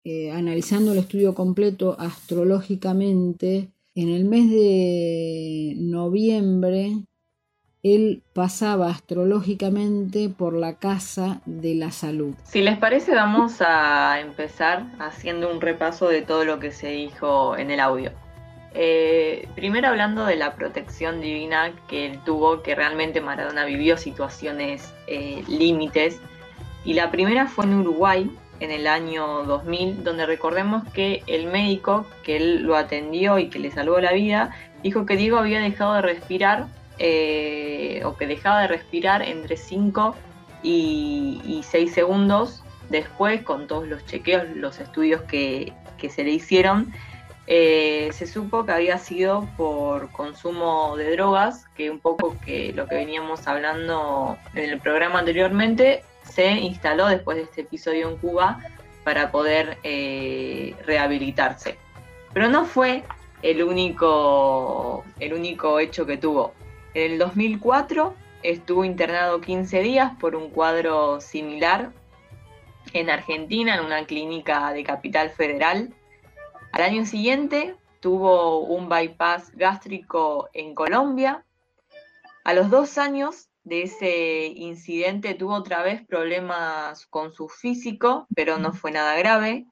eh, 0.06 0.32
analizando 0.32 0.94
el 0.94 1.00
estudio 1.00 1.36
completo 1.36 1.98
astrológicamente, 2.00 3.74
en 3.96 4.08
el 4.08 4.24
mes 4.24 4.50
de 4.50 5.76
noviembre 5.78 7.04
él 7.84 8.22
pasaba 8.32 8.90
astrológicamente 8.90 10.30
por 10.30 10.54
la 10.54 10.76
casa 10.76 11.42
de 11.46 11.76
la 11.76 11.92
salud. 11.92 12.34
Si 12.46 12.62
les 12.62 12.78
parece, 12.78 13.14
vamos 13.14 13.62
a 13.62 14.22
empezar 14.22 14.86
haciendo 15.00 15.52
un 15.52 15.60
repaso 15.60 16.08
de 16.08 16.22
todo 16.22 16.46
lo 16.46 16.60
que 16.60 16.72
se 16.72 16.88
dijo 16.88 17.58
en 17.58 17.72
el 17.72 17.82
audio. 17.82 18.12
Eh, 18.74 19.48
primero 19.54 19.90
hablando 19.90 20.26
de 20.26 20.38
la 20.38 20.56
protección 20.56 21.20
divina 21.20 21.74
que 21.90 22.08
él 22.08 22.20
tuvo, 22.26 22.64
que 22.64 22.74
realmente 22.74 23.20
Maradona 23.20 23.66
vivió 23.66 23.98
situaciones 23.98 24.94
eh, 25.08 25.44
límites. 25.50 26.22
Y 26.86 26.94
la 26.94 27.12
primera 27.12 27.48
fue 27.48 27.66
en 27.66 27.76
Uruguay, 27.76 28.32
en 28.62 28.72
el 28.72 28.88
año 28.88 29.44
2000, 29.44 30.06
donde 30.06 30.26
recordemos 30.26 30.88
que 30.94 31.22
el 31.28 31.48
médico 31.48 32.06
que 32.24 32.38
él 32.38 32.64
lo 32.64 32.78
atendió 32.78 33.40
y 33.40 33.50
que 33.50 33.60
le 33.60 33.72
salvó 33.72 34.00
la 34.00 34.14
vida, 34.14 34.56
dijo 34.84 35.06
que 35.06 35.18
Diego 35.18 35.38
había 35.38 35.60
dejado 35.60 35.96
de 35.96 36.02
respirar 36.02 36.68
eh, 37.00 38.02
o 38.06 38.16
que 38.16 38.28
dejaba 38.28 38.62
de 38.62 38.68
respirar 38.68 39.22
entre 39.22 39.58
5 39.58 40.16
y, 40.64 41.62
6 41.64 41.94
segundos 41.94 42.64
después, 42.90 43.42
con 43.44 43.68
todos 43.68 43.88
los 43.88 44.06
chequeos, 44.06 44.44
los 44.56 44.80
estudios 44.80 45.22
que, 45.24 45.74
se 46.10 46.24
le 46.26 46.32
hicieron, 46.32 46.94
eh, 47.48 48.10
se 48.12 48.28
supo 48.28 48.66
que 48.66 48.74
había 48.74 48.98
sido 48.98 49.48
por 49.56 50.12
consumo 50.12 50.98
de 50.98 51.12
drogas, 51.12 51.66
que 51.76 51.90
un 51.90 52.00
poco 52.00 52.36
que 52.46 52.74
lo 52.74 52.88
que 52.88 52.96
veníamos 52.96 53.48
hablando 53.48 54.38
en 54.54 54.70
el 54.70 54.80
programa 54.80 55.20
anteriormente, 55.20 56.04
se 56.24 56.52
instaló 56.52 57.08
después 57.08 57.38
de 57.38 57.44
este 57.44 57.62
episodio 57.62 58.10
en 58.10 58.18
Cuba 58.18 58.60
para 59.04 59.32
poder 59.32 59.78
eh, 59.84 60.76
rehabilitarse. 60.86 61.78
Pero 62.34 62.50
no 62.50 62.66
fue 62.66 63.04
el 63.42 63.64
único, 63.64 65.04
el 65.20 65.34
único 65.34 65.80
hecho 65.80 66.06
que 66.06 66.18
tuvo. 66.18 66.54
En 66.94 67.14
el 67.14 67.18
2004 67.18 68.14
estuvo 68.44 68.86
internado 68.86 69.42
15 69.42 69.82
días 69.82 70.12
por 70.20 70.36
un 70.36 70.52
cuadro 70.52 71.20
similar 71.22 71.92
en 72.94 73.10
Argentina, 73.10 73.76
en 73.76 73.86
una 73.86 74.06
clínica 74.06 74.72
de 74.74 74.84
Capital 74.84 75.32
Federal. 75.32 75.92
Al 76.72 76.82
año 76.84 77.06
siguiente 77.06 77.76
tuvo 78.00 78.60
un 78.60 78.90
bypass 78.90 79.52
gástrico 79.56 80.50
en 80.54 80.76
Colombia. 80.76 81.44
A 82.44 82.54
los 82.54 82.70
dos 82.70 83.00
años 83.00 83.50
de 83.64 83.84
ese 83.84 84.46
incidente 84.48 85.34
tuvo 85.34 85.56
otra 85.56 85.82
vez 85.82 86.06
problemas 86.06 87.08
con 87.08 87.34
su 87.34 87.50
físico, 87.50 88.28
pero 88.36 88.60
no 88.60 88.72
fue 88.72 88.92
nada 88.92 89.16
grave. 89.16 89.66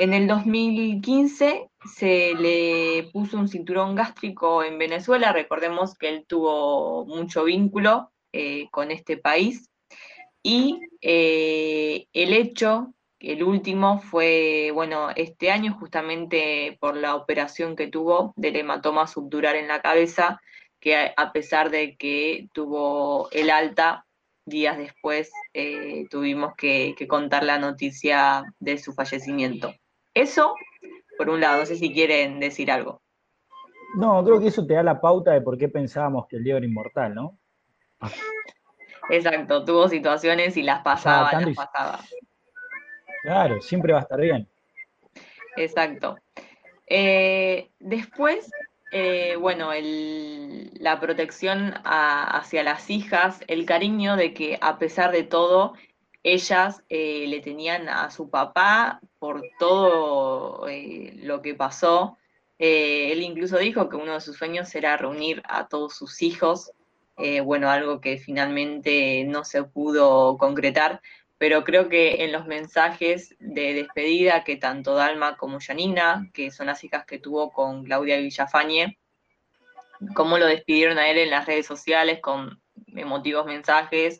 En 0.00 0.14
el 0.14 0.28
2015 0.28 1.70
se 1.96 2.34
le 2.34 3.10
puso 3.12 3.36
un 3.36 3.48
cinturón 3.48 3.96
gástrico 3.96 4.62
en 4.62 4.78
Venezuela. 4.78 5.32
Recordemos 5.32 5.98
que 5.98 6.08
él 6.08 6.24
tuvo 6.24 7.04
mucho 7.04 7.42
vínculo 7.42 8.12
eh, 8.32 8.68
con 8.70 8.92
este 8.92 9.16
país. 9.16 9.68
Y 10.40 10.78
eh, 11.00 12.06
el 12.12 12.32
hecho, 12.32 12.94
el 13.18 13.42
último, 13.42 14.00
fue, 14.00 14.70
bueno, 14.72 15.08
este 15.16 15.50
año 15.50 15.76
justamente 15.80 16.78
por 16.80 16.96
la 16.96 17.16
operación 17.16 17.74
que 17.74 17.88
tuvo 17.88 18.34
del 18.36 18.54
hematoma 18.54 19.08
subdural 19.08 19.56
en 19.56 19.66
la 19.66 19.82
cabeza, 19.82 20.40
que 20.78 21.12
a 21.16 21.32
pesar 21.32 21.70
de 21.70 21.96
que 21.96 22.46
tuvo 22.52 23.28
el 23.32 23.50
alta, 23.50 24.06
días 24.46 24.78
después 24.78 25.32
eh, 25.54 26.06
tuvimos 26.08 26.54
que 26.56 26.94
contar 27.08 27.42
la 27.42 27.58
noticia 27.58 28.44
de 28.60 28.78
su 28.78 28.92
fallecimiento. 28.92 29.74
Eso, 30.14 30.54
por 31.16 31.30
un 31.30 31.40
lado, 31.40 31.60
no 31.60 31.66
sé 31.66 31.76
si 31.76 31.92
quieren 31.92 32.40
decir 32.40 32.70
algo. 32.70 33.02
No, 33.96 34.22
creo 34.24 34.40
que 34.40 34.48
eso 34.48 34.66
te 34.66 34.74
da 34.74 34.82
la 34.82 35.00
pauta 35.00 35.32
de 35.32 35.40
por 35.40 35.56
qué 35.56 35.68
pensábamos 35.68 36.26
que 36.28 36.36
el 36.36 36.44
Diego 36.44 36.58
era 36.58 36.66
inmortal, 36.66 37.14
¿no? 37.14 37.38
Exacto, 39.10 39.64
tuvo 39.64 39.88
situaciones 39.88 40.56
y 40.56 40.62
las 40.62 40.82
pasaba, 40.82 41.40
las 41.40 41.56
pasaba. 41.56 42.00
Claro, 43.22 43.60
siempre 43.60 43.92
va 43.92 44.00
a 44.00 44.02
estar 44.02 44.20
bien. 44.20 44.48
Exacto. 45.56 46.16
Eh, 46.86 47.70
después, 47.78 48.50
eh, 48.92 49.36
bueno, 49.36 49.70
la 50.80 51.00
protección 51.00 51.74
hacia 51.84 52.62
las 52.62 52.90
hijas, 52.90 53.40
el 53.46 53.66
cariño 53.66 54.16
de 54.16 54.32
que 54.34 54.58
a 54.60 54.78
pesar 54.78 55.12
de 55.12 55.24
todo, 55.24 55.74
ellas 56.32 56.82
eh, 56.88 57.26
le 57.28 57.40
tenían 57.40 57.88
a 57.88 58.10
su 58.10 58.30
papá 58.30 59.00
por 59.18 59.42
todo 59.58 60.68
eh, 60.68 61.14
lo 61.22 61.42
que 61.42 61.54
pasó. 61.54 62.18
Eh, 62.58 63.12
él 63.12 63.22
incluso 63.22 63.58
dijo 63.58 63.88
que 63.88 63.96
uno 63.96 64.14
de 64.14 64.20
sus 64.20 64.36
sueños 64.36 64.74
era 64.74 64.96
reunir 64.96 65.42
a 65.48 65.68
todos 65.68 65.94
sus 65.94 66.22
hijos, 66.22 66.72
bueno, 67.44 67.68
algo 67.68 68.00
que 68.00 68.16
finalmente 68.18 69.24
no 69.24 69.42
se 69.42 69.64
pudo 69.64 70.38
concretar, 70.38 71.00
pero 71.36 71.64
creo 71.64 71.88
que 71.88 72.22
en 72.22 72.30
los 72.30 72.46
mensajes 72.46 73.34
de 73.40 73.74
despedida 73.74 74.44
que 74.44 74.54
tanto 74.54 74.94
Dalma 74.94 75.36
como 75.36 75.58
Janina, 75.58 76.30
que 76.32 76.52
son 76.52 76.66
las 76.68 76.84
hijas 76.84 77.06
que 77.06 77.18
tuvo 77.18 77.50
con 77.50 77.82
Claudia 77.82 78.18
Villafañe, 78.18 78.98
cómo 80.14 80.38
lo 80.38 80.46
despidieron 80.46 80.98
a 80.98 81.08
él 81.08 81.18
en 81.18 81.30
las 81.30 81.46
redes 81.46 81.66
sociales 81.66 82.20
con 82.20 82.60
emotivos 82.94 83.46
mensajes, 83.46 84.18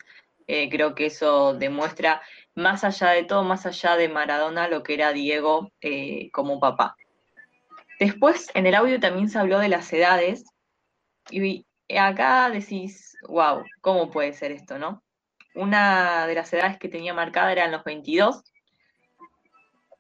eh, 0.49 0.71
creo 0.71 0.95
que 0.95 1.07
eso 1.07 1.53
demuestra, 1.53 2.23
más 2.55 2.83
allá 2.83 3.11
de 3.11 3.25
todo, 3.25 3.45
más 3.45 3.67
allá 3.67 3.97
de 3.97 4.09
Maradona, 4.09 4.67
lo 4.67 4.83
que 4.83 4.95
era 4.95 5.13
Diego 5.13 5.71
eh, 5.83 6.31
como 6.33 6.59
papá. 6.59 6.97
Después, 8.01 8.51
en 8.55 8.67
el 8.67 8.75
audio 8.75 8.99
también 8.99 9.29
se 9.29 9.39
habló 9.39 9.59
de 9.59 9.69
las 9.69 9.93
edades, 9.93 10.45
y 11.31 11.67
acá 11.99 12.49
decís, 12.49 13.15
wow, 13.29 13.63
¿cómo 13.83 14.11
puede 14.11 14.33
ser 14.33 14.53
esto, 14.53 14.79
no? 14.79 15.03
Una 15.55 16.27
de 16.27 16.35
las 16.35 16.51
edades 16.55 16.79
que 16.79 16.89
tenía 16.89 17.13
marcada 17.13 17.53
eran 17.53 17.71
los 17.71 17.85
22. 17.85 18.43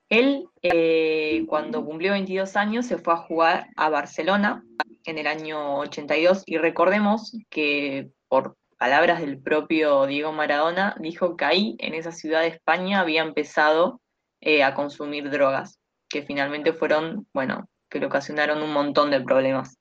Él, 0.08 0.48
eh, 0.62 1.44
cuando 1.46 1.84
cumplió 1.84 2.12
22 2.12 2.56
años, 2.56 2.86
se 2.86 2.96
fue 2.96 3.12
a 3.12 3.18
jugar 3.18 3.68
a 3.76 3.90
Barcelona 3.90 4.64
en 5.04 5.18
el 5.18 5.26
año 5.26 5.80
82, 5.80 6.44
y 6.46 6.56
recordemos 6.56 7.36
que 7.50 8.08
por 8.28 8.56
palabras 8.78 9.20
del 9.20 9.42
propio 9.42 10.06
Diego 10.06 10.32
Maradona, 10.32 10.96
dijo 11.00 11.36
que 11.36 11.44
ahí, 11.44 11.76
en 11.78 11.94
esa 11.94 12.12
ciudad 12.12 12.40
de 12.40 12.48
España, 12.48 13.00
había 13.00 13.22
empezado 13.22 14.00
eh, 14.40 14.62
a 14.62 14.74
consumir 14.74 15.30
drogas, 15.30 15.78
que 16.08 16.22
finalmente 16.22 16.72
fueron, 16.72 17.26
bueno, 17.34 17.68
que 17.90 17.98
le 17.98 18.06
ocasionaron 18.06 18.62
un 18.62 18.72
montón 18.72 19.10
de 19.10 19.20
problemas. 19.20 19.76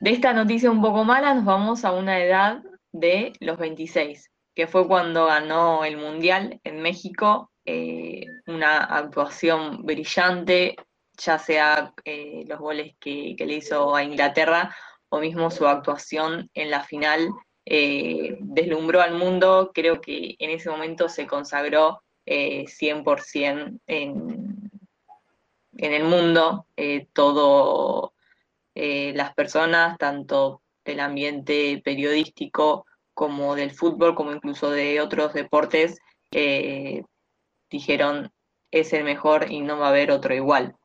De 0.00 0.10
esta 0.10 0.32
noticia 0.32 0.70
un 0.70 0.82
poco 0.82 1.04
mala 1.04 1.32
nos 1.32 1.44
vamos 1.44 1.84
a 1.84 1.92
una 1.92 2.20
edad 2.20 2.62
de 2.92 3.32
los 3.40 3.56
26, 3.56 4.30
que 4.54 4.66
fue 4.66 4.86
cuando 4.86 5.26
ganó 5.26 5.84
el 5.84 5.96
Mundial 5.96 6.60
en 6.64 6.82
México, 6.82 7.50
eh, 7.64 8.26
una 8.46 8.78
actuación 8.78 9.84
brillante, 9.84 10.76
ya 11.16 11.38
sea 11.38 11.94
eh, 12.04 12.44
los 12.46 12.58
goles 12.58 12.94
que, 12.98 13.34
que 13.38 13.46
le 13.46 13.54
hizo 13.54 13.94
a 13.94 14.02
Inglaterra 14.02 14.74
mismo 15.20 15.50
su 15.50 15.66
actuación 15.66 16.50
en 16.54 16.70
la 16.70 16.82
final 16.84 17.30
eh, 17.64 18.36
deslumbró 18.40 19.02
al 19.02 19.14
mundo, 19.14 19.72
creo 19.74 20.00
que 20.00 20.36
en 20.38 20.50
ese 20.50 20.70
momento 20.70 21.08
se 21.08 21.26
consagró 21.26 22.02
100% 22.24 23.80
eh, 23.86 24.02
en, 24.02 24.70
en, 25.76 25.92
el 25.92 26.04
mundo, 26.04 26.66
eh, 26.76 27.08
todo 27.12 28.12
las 28.74 29.34
personas, 29.34 29.96
tanto 29.98 30.62
del 30.84 31.00
ambiente 31.00 31.80
periodístico 31.84 32.86
como 33.14 33.54
del 33.56 33.70
fútbol, 33.70 34.14
como 34.14 34.32
incluso 34.32 34.70
de 34.70 35.00
otros 35.00 35.32
deportes, 35.32 35.98
dijeron 37.70 38.30
es 38.70 38.92
el 38.92 39.04
mejor 39.04 39.50
y 39.50 39.60
no 39.60 39.78
va 39.78 39.86
a 39.86 39.90
haber 39.90 40.10
otro 40.10 40.34
igual. 40.34 40.76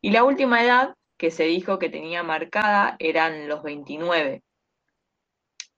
Y 0.00 0.10
la 0.10 0.24
última 0.24 0.62
edad 0.62 0.94
que 1.16 1.30
se 1.30 1.44
dijo 1.44 1.78
que 1.78 1.88
tenía 1.88 2.22
marcada 2.22 2.96
eran 2.98 3.48
los 3.48 3.62
29. 3.62 4.42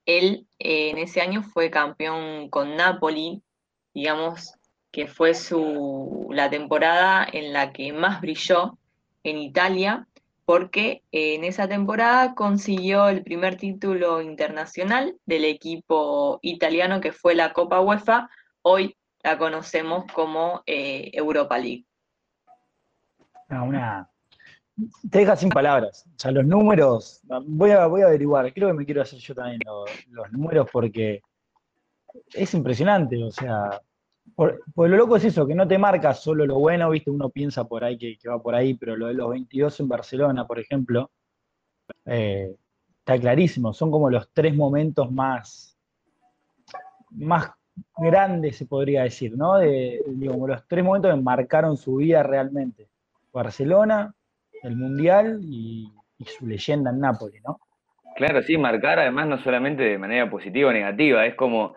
Él 0.07 0.47
eh, 0.59 0.91
en 0.91 0.99
ese 0.99 1.20
año 1.20 1.43
fue 1.43 1.70
campeón 1.70 2.49
con 2.49 2.76
Napoli, 2.76 3.43
digamos 3.95 4.55
que 4.91 5.07
fue 5.07 5.34
su, 5.34 6.28
la 6.30 6.49
temporada 6.51 7.26
en 7.30 7.53
la 7.53 7.72
que 7.72 7.93
más 7.93 8.20
brilló 8.20 8.78
en 9.22 9.39
Italia, 9.39 10.09
porque 10.45 11.03
en 11.12 11.45
esa 11.45 11.68
temporada 11.68 12.34
consiguió 12.34 13.09
el 13.09 13.22
primer 13.22 13.57
título 13.57 14.22
internacional 14.22 15.14
del 15.26 15.45
equipo 15.45 16.39
italiano 16.41 17.01
que 17.03 17.12
fue 17.12 17.34
la 17.34 17.53
Copa 17.53 17.80
UEFA, 17.80 18.30
hoy 18.62 18.97
la 19.22 19.36
conocemos 19.36 20.11
como 20.12 20.62
eh, 20.64 21.11
Europa 21.12 21.59
League. 21.59 21.84
Ah, 23.51 23.62
una, 23.62 24.11
te 25.11 25.18
deja 25.20 25.37
sin 25.37 25.49
palabras. 25.49 26.05
O 26.07 26.18
sea, 26.18 26.31
los 26.31 26.45
números, 26.45 27.20
voy 27.47 27.70
a, 27.70 27.87
voy 27.87 28.03
a 28.03 28.07
averiguar, 28.07 28.53
creo 28.53 28.68
que 28.68 28.74
me 28.74 28.85
quiero 28.85 29.03
hacer 29.03 29.18
yo 29.18 29.35
también 29.35 29.61
los, 29.64 30.33
números 30.33 30.68
porque 30.72 31.20
es 32.33 32.55
impresionante, 32.55 33.22
o 33.22 33.31
sea, 33.31 33.81
por, 34.35 34.61
lo 34.76 34.97
loco 34.97 35.16
es 35.16 35.24
eso, 35.24 35.47
que 35.47 35.55
no 35.55 35.66
te 35.66 35.79
marca 35.79 36.14
solo 36.14 36.47
lo 36.47 36.59
bueno, 36.59 36.91
viste, 36.91 37.11
uno 37.11 37.29
piensa 37.31 37.64
por 37.64 37.85
ahí 37.85 37.99
que, 37.99 38.29
va 38.29 38.41
por 38.41 38.55
ahí, 38.55 38.74
pero 38.74 38.97
lo 38.97 39.09
de 39.09 39.14
los 39.14 39.31
22 39.31 39.81
en 39.81 39.89
Barcelona, 39.89 40.47
por 40.47 40.59
ejemplo, 40.59 41.11
eh, 42.07 42.55
está 42.99 43.18
clarísimo, 43.18 43.72
son 43.72 43.91
como 43.91 44.11
los 44.11 44.29
tres 44.33 44.55
momentos 44.55 45.11
más, 45.11 45.76
más 47.11 47.51
grandes, 47.97 48.57
se 48.57 48.66
podría 48.66 49.03
decir, 49.03 49.37
¿no? 49.37 49.57
De, 49.57 50.03
como 50.29 50.47
los 50.47 50.66
tres 50.66 50.85
momentos 50.85 51.14
que 51.14 51.20
marcaron 51.20 51.76
su 51.76 51.97
vida 51.97 52.22
realmente. 52.22 52.89
Barcelona, 53.33 54.14
el 54.63 54.77
Mundial 54.77 55.41
y, 55.43 55.93
su 56.27 56.47
leyenda 56.47 56.91
en 56.91 57.01
Nápoles, 57.01 57.41
¿no? 57.47 57.59
Claro, 58.17 58.43
sí, 58.43 58.59
marcar 58.59 58.99
además 58.99 59.29
no 59.29 59.39
solamente 59.39 59.85
de 59.85 59.99
manera 59.99 60.29
positiva 60.29 60.71
o 60.71 60.73
negativa, 60.73 61.25
es 61.27 61.37
como, 61.37 61.77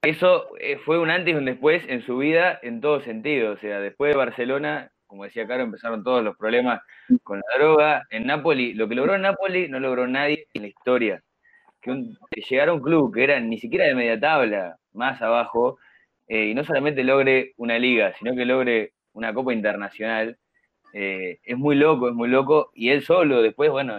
eso 0.00 0.46
eh, 0.58 0.78
fue 0.78 0.98
un 0.98 1.10
antes 1.10 1.34
y 1.34 1.36
un 1.36 1.44
después 1.44 1.84
en 1.88 2.00
su 2.02 2.16
vida 2.16 2.58
en 2.62 2.80
todo 2.80 3.02
sentido, 3.02 3.52
o 3.52 3.56
sea, 3.58 3.80
después 3.80 4.12
de 4.12 4.18
Barcelona, 4.18 4.90
como 5.06 5.24
decía 5.24 5.46
Caro, 5.46 5.62
empezaron 5.62 6.02
todos 6.02 6.24
los 6.24 6.36
problemas 6.36 6.80
con 7.22 7.38
la 7.38 7.58
droga, 7.58 8.02
en 8.10 8.26
Nápoles, 8.26 8.74
lo 8.74 8.88
que 8.88 8.94
logró 8.94 9.18
Nápoles 9.18 9.68
no 9.68 9.78
logró 9.78 10.06
nadie 10.06 10.46
en 10.54 10.62
la 10.62 10.68
historia, 10.68 11.22
que, 11.82 11.90
un, 11.90 12.16
llegar 12.48 12.70
a 12.70 12.72
un 12.72 12.80
club 12.80 13.14
que 13.14 13.24
era 13.24 13.38
ni 13.40 13.58
siquiera 13.58 13.84
de 13.84 13.94
media 13.94 14.18
tabla, 14.18 14.76
más 14.94 15.20
abajo, 15.20 15.78
eh, 16.28 16.46
y 16.46 16.54
no 16.54 16.64
solamente 16.64 17.04
logre 17.04 17.52
una 17.58 17.78
liga, 17.78 18.14
sino 18.18 18.34
que 18.34 18.46
logre 18.46 18.92
una 19.12 19.34
Copa 19.34 19.52
Internacional, 19.52 20.38
eh, 20.96 21.40
es 21.42 21.58
muy 21.58 21.74
loco, 21.74 22.08
es 22.08 22.14
muy 22.14 22.28
loco, 22.28 22.70
y 22.72 22.90
él 22.90 23.02
solo, 23.02 23.42
después, 23.42 23.68
bueno, 23.68 23.96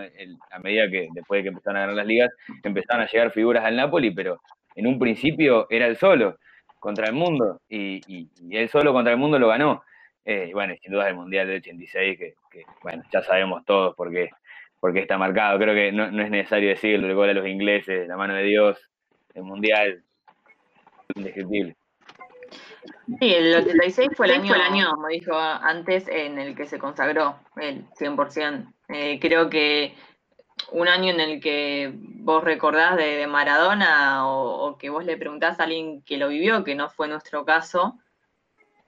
a 0.50 0.60
medida 0.60 0.90
que 0.90 1.10
después 1.14 1.40
de 1.40 1.44
que 1.44 1.50
empezaron 1.50 1.76
a 1.76 1.82
ganar 1.82 1.96
las 1.96 2.08
ligas, 2.08 2.32
empezaron 2.64 3.04
a 3.04 3.12
llegar 3.12 3.32
figuras 3.32 3.66
al 3.66 3.76
Napoli, 3.76 4.12
pero 4.12 4.40
en 4.76 4.88
un 4.88 4.98
principio 4.98 5.68
era 5.70 5.88
él 5.88 5.98
solo 5.98 6.38
contra 6.80 7.08
el 7.08 7.14
mundo, 7.14 7.60
y, 7.68 8.30
él 8.50 8.70
solo 8.70 8.94
contra 8.94 9.12
el 9.12 9.20
mundo 9.20 9.38
lo 9.38 9.50
ganó. 9.50 9.84
Eh, 10.24 10.52
bueno, 10.54 10.74
sin 10.82 10.94
duda 10.94 11.10
el 11.10 11.16
Mundial 11.16 11.48
del 11.48 11.58
86, 11.58 12.18
que, 12.18 12.34
bueno, 12.82 13.04
ya 13.12 13.22
sabemos 13.24 13.66
todos 13.66 13.94
por 13.94 14.10
qué, 14.10 14.30
está 14.96 15.18
marcado. 15.18 15.60
Creo 15.60 15.76
que 15.76 15.92
no, 15.92 16.06
es 16.06 16.32
necesario 16.32 16.70
decirlo, 16.70 17.08
el 17.08 17.16
gol 17.16 17.30
a 17.30 17.34
los 17.34 17.46
ingleses, 17.46 18.08
la 18.08 18.16
mano 18.16 18.36
de 18.36 18.44
Dios, 18.44 18.90
el 19.34 19.44
Mundial, 19.44 20.02
indescriptible. 21.14 21.76
Sí, 23.20 23.34
el 23.34 23.56
86 23.56 24.10
fue 24.16 24.28
el 24.28 24.34
año, 24.34 24.56
el 24.56 24.62
año, 24.62 24.90
como 24.92 25.08
dijo 25.08 25.36
antes, 25.38 26.08
en 26.08 26.40
el 26.40 26.56
que 26.56 26.66
se 26.66 26.80
consagró 26.80 27.40
el 27.58 27.88
100%. 27.92 28.74
Eh, 28.90 29.20
creo 29.20 29.50
que 29.50 29.96
un 30.72 30.88
año 30.88 31.14
en 31.14 31.20
el 31.20 31.40
que 31.40 31.94
vos 31.96 32.44
recordás 32.44 32.98
de, 32.98 33.28
Maradona 33.28 34.28
o, 34.28 34.78
que 34.78 34.90
vos 34.90 35.06
le 35.06 35.18
preguntás 35.18 35.60
a 35.60 35.64
alguien 35.64 36.02
que 36.02 36.18
lo 36.18 36.30
vivió, 36.30 36.64
que 36.64 36.76
no 36.76 36.90
fue 36.90 37.08
nuestro 37.08 37.46
caso, 37.46 38.00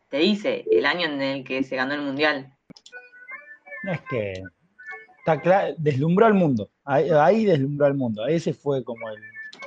te 0.09 0.17
dice 0.17 0.65
el 0.71 0.85
año 0.85 1.05
en 1.05 1.21
el 1.21 1.43
que 1.43 1.63
se 1.63 1.75
ganó 1.75 1.93
el 1.93 2.01
Mundial. 2.01 2.53
Es 3.83 4.01
que 4.09 4.33
está 5.19 5.39
claro, 5.41 5.75
deslumbró 5.77 6.25
al 6.25 6.33
mundo, 6.33 6.69
ahí, 6.83 7.45
deslumbró 7.45 7.85
al 7.85 7.93
mundo, 7.93 8.25
ese 8.27 8.53
fue 8.53 8.83
como 8.83 9.09
el, 9.09 9.21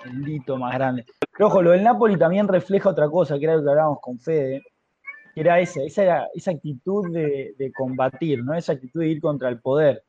el 0.05 0.29
hito 0.29 0.57
más 0.57 0.75
grande. 0.75 1.05
Pero 1.33 1.49
ojo, 1.49 1.63
lo 1.63 1.71
del 1.71 1.83
Napoli 1.83 2.17
también 2.17 2.49
refleja 2.49 2.91
otra 2.91 3.09
cosa, 3.09 3.39
que 3.39 3.45
era 3.45 3.57
lo 3.57 3.63
que 3.63 3.71
hablábamos 3.71 4.01
con 4.01 4.19
Fede, 4.19 4.63
que 5.35 5.41
era 5.41 5.61
esa, 5.61 5.83
esa, 5.83 6.27
esa 6.35 6.51
actitud 6.51 7.13
de, 7.13 7.55
de 7.57 7.73
combatir, 7.73 8.45
¿no? 8.45 8.55
Esa 8.55 8.73
actitud 8.73 9.01
de 9.01 9.09
ir 9.09 9.21
contra 9.21 9.49
el 9.49 9.61
poder 9.61 10.05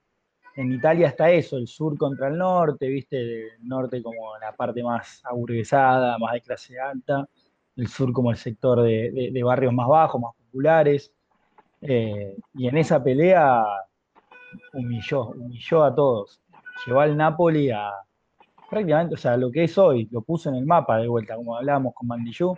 en 0.55 0.73
Italia 0.73 1.07
está 1.07 1.31
eso, 1.31 1.57
el 1.57 1.67
sur 1.67 1.97
contra 1.97 2.27
el 2.27 2.37
norte, 2.37 2.87
viste, 2.87 3.17
el 3.19 3.67
norte 3.67 4.01
como 4.01 4.37
la 4.37 4.53
parte 4.55 4.83
más 4.83 5.21
aburguesada, 5.23 6.17
más 6.17 6.33
de 6.33 6.41
clase 6.41 6.79
alta, 6.79 7.27
el 7.77 7.87
sur 7.87 8.11
como 8.11 8.31
el 8.31 8.37
sector 8.37 8.81
de, 8.81 9.41
barrios 9.43 9.73
más 9.73 9.87
bajos, 9.87 10.21
más 10.21 10.35
populares. 10.35 11.11
Eh, 11.81 12.35
y 12.53 12.67
en 12.67 12.77
esa 12.77 13.01
pelea 13.01 13.63
humilló, 14.73 15.29
humilló 15.29 15.83
a 15.83 15.95
todos. 15.95 16.41
Llevó 16.85 16.99
al 16.99 17.15
Napoli 17.15 17.71
a 17.71 17.91
prácticamente, 18.71 19.13
o 19.13 19.17
sea, 19.17 19.37
lo 19.37 19.51
que 19.51 19.65
es 19.65 19.77
hoy, 19.77 20.07
lo 20.11 20.21
puso 20.21 20.49
en 20.49 20.55
el 20.55 20.65
mapa 20.65 20.97
de 20.97 21.07
vuelta, 21.07 21.35
como 21.35 21.55
hablábamos 21.55 21.93
con 21.93 22.07
Mandillú. 22.07 22.55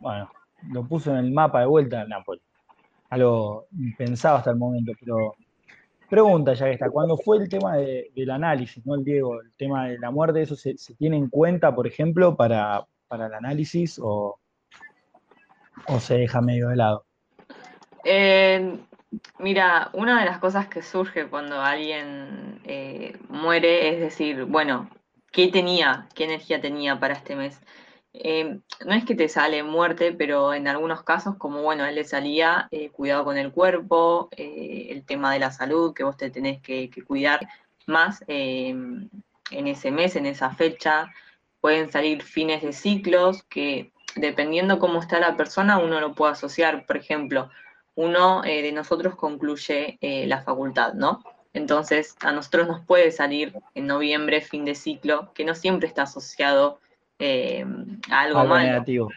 Bueno, 0.00 0.28
lo 0.72 0.88
puso 0.88 1.12
en 1.12 1.18
el 1.18 1.30
mapa 1.30 1.60
de 1.60 1.66
vuelta 1.66 2.00
al 2.00 2.08
Napoli. 2.08 2.40
Algo 3.10 3.66
impensado 3.78 4.38
hasta 4.38 4.50
el 4.50 4.56
momento, 4.56 4.92
pero 4.98 5.36
Pregunta 6.08 6.54
ya 6.54 6.66
que 6.66 6.72
está, 6.72 6.88
cuando 6.88 7.16
fue 7.16 7.38
el 7.38 7.48
tema 7.48 7.76
del 7.76 8.30
análisis, 8.30 8.84
¿no? 8.86 8.96
Diego, 8.96 9.40
el 9.40 9.52
tema 9.56 9.88
de 9.88 9.98
la 9.98 10.12
muerte, 10.12 10.40
¿eso 10.40 10.54
se, 10.54 10.76
tiene 10.96 11.16
en 11.16 11.28
cuenta, 11.28 11.74
por 11.74 11.86
ejemplo, 11.86 12.36
para, 12.36 12.86
el 13.10 13.34
análisis 13.34 14.00
o, 14.00 14.38
se 15.98 16.18
deja 16.18 16.40
medio 16.40 16.68
de 16.68 16.76
lado? 16.76 17.04
Eh, 18.04 18.78
mira, 19.40 19.90
una 19.94 20.20
de 20.20 20.26
las 20.26 20.38
cosas 20.38 20.68
que 20.68 20.80
surge 20.80 21.26
cuando 21.26 21.60
alguien 21.60 22.60
eh, 22.64 23.18
muere 23.28 23.94
es 23.94 24.00
decir, 24.00 24.44
bueno, 24.44 24.88
¿qué 25.36 25.48
tenía? 25.48 26.08
¿Qué 26.14 26.24
energía 26.24 26.62
tenía 26.62 26.98
para 26.98 27.12
este 27.12 27.36
mes? 27.36 27.60
Eh, 28.14 28.58
no 28.86 28.94
es 28.94 29.04
que 29.04 29.14
te 29.14 29.28
sale 29.28 29.62
muerte, 29.62 30.12
pero 30.12 30.54
en 30.54 30.66
algunos 30.66 31.02
casos, 31.02 31.36
como 31.36 31.60
bueno, 31.60 31.84
él 31.84 31.96
le 31.96 32.04
salía 32.04 32.68
eh, 32.70 32.88
cuidado 32.88 33.24
con 33.26 33.36
el 33.36 33.52
cuerpo, 33.52 34.30
eh, 34.34 34.86
el 34.88 35.04
tema 35.04 35.30
de 35.34 35.38
la 35.38 35.52
salud, 35.52 35.92
que 35.92 36.04
vos 36.04 36.16
te 36.16 36.30
tenés 36.30 36.62
que, 36.62 36.90
cuidar 37.06 37.46
más 37.86 38.24
en 38.28 39.10
ese 39.50 39.90
mes, 39.90 40.16
en 40.16 40.24
esa 40.24 40.52
fecha. 40.52 41.12
Pueden 41.60 41.92
salir 41.92 42.22
fines 42.22 42.62
de 42.62 42.72
ciclos 42.72 43.42
que 43.42 43.92
dependiendo 44.14 44.78
cómo 44.78 45.00
está 45.00 45.20
la 45.20 45.36
persona, 45.36 45.76
uno 45.78 46.00
lo 46.00 46.14
puede 46.14 46.32
asociar. 46.32 46.86
Por 46.86 46.96
ejemplo, 46.96 47.50
uno 47.94 48.40
de 48.40 48.72
nosotros 48.72 49.16
concluye 49.16 49.98
la 50.00 50.42
facultad, 50.42 50.94
¿no? 50.94 51.22
Entonces, 51.56 52.16
a 52.20 52.32
nosotros 52.32 52.68
nos 52.68 52.84
puede 52.84 53.10
salir 53.10 53.54
en 53.74 53.86
noviembre, 53.86 54.42
fin 54.42 54.66
de 54.66 54.74
ciclo, 54.74 55.32
que 55.32 55.44
no 55.44 55.54
siempre 55.54 55.88
está 55.88 56.02
asociado 56.02 56.80
eh, 57.18 57.64
algo, 58.10 58.44
malo. 58.44 58.58
negativo. 58.58 59.08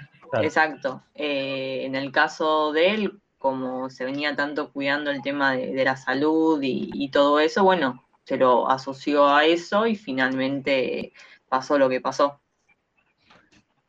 Exacto. 0.42 1.04
Eh, 1.16 1.82
en 1.84 1.96
el 1.96 2.14
caso 2.14 2.72
de 2.72 2.92
él, 2.92 3.20
como 3.38 3.90
se 3.90 4.06
venía 4.06 4.38
tanto 4.38 4.72
cuidando 4.72 5.12
el 5.12 5.22
tema 5.22 5.52
de, 5.52 5.84
la 5.84 5.98
salud 5.98 6.60
y, 6.62 7.10
todo 7.10 7.42
eso, 7.42 7.66
bueno, 7.66 8.06
se 8.24 8.38
lo 8.38 8.70
asoció 8.70 9.28
a 9.28 9.44
eso 9.44 9.86
y 9.86 9.98
finalmente 9.98 11.12
pasó 11.50 11.78
lo 11.78 11.90
que 11.90 12.00
pasó. 12.00 12.40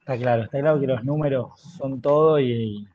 Está 0.01 0.16
claro, 0.16 0.42
está 0.42 0.59
claro 0.59 0.80
que 0.80 0.88
los 0.88 1.05
números 1.05 1.61
son 1.78 2.01
todo 2.01 2.40
y, 2.40 2.88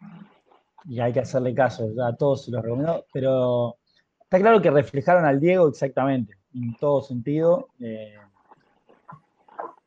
hay 1.02 1.14
que 1.14 1.22
hacerle 1.22 1.54
caso, 1.54 1.88
ya 1.96 2.08
a 2.08 2.16
todos 2.16 2.44
se 2.44 2.52
los 2.52 2.62
recomiendo, 2.62 3.06
pero 3.14 3.78
está 4.26 4.40
claro 4.40 4.62
que 4.62 4.72
reflejaron 4.72 5.26
al 5.26 5.40
Diego 5.40 5.68
exactamente, 5.68 6.36
en 6.54 6.76
todo 6.76 7.02
sentido. 7.02 7.70
Eh, 7.80 8.16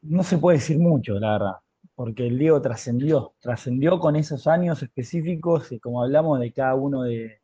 no 0.03 0.22
se 0.22 0.39
puede 0.39 0.59
decir 0.59 0.78
mucho, 0.78 1.18
la 1.18 1.32
verdad, 1.32 1.57
porque 1.95 2.26
el 2.26 2.39
Diego 2.39 2.62
trascendió, 2.62 3.34
trascendió 3.41 3.99
con 3.99 4.16
esos 4.16 4.47
años 4.47 4.82
específicos, 4.82 5.72
y 5.72 5.80
como 5.80 6.03
hablamos 6.03 6.39
de 6.41 6.53
cada 6.53 6.74
uno 6.76 7.03
de, 7.03 7.41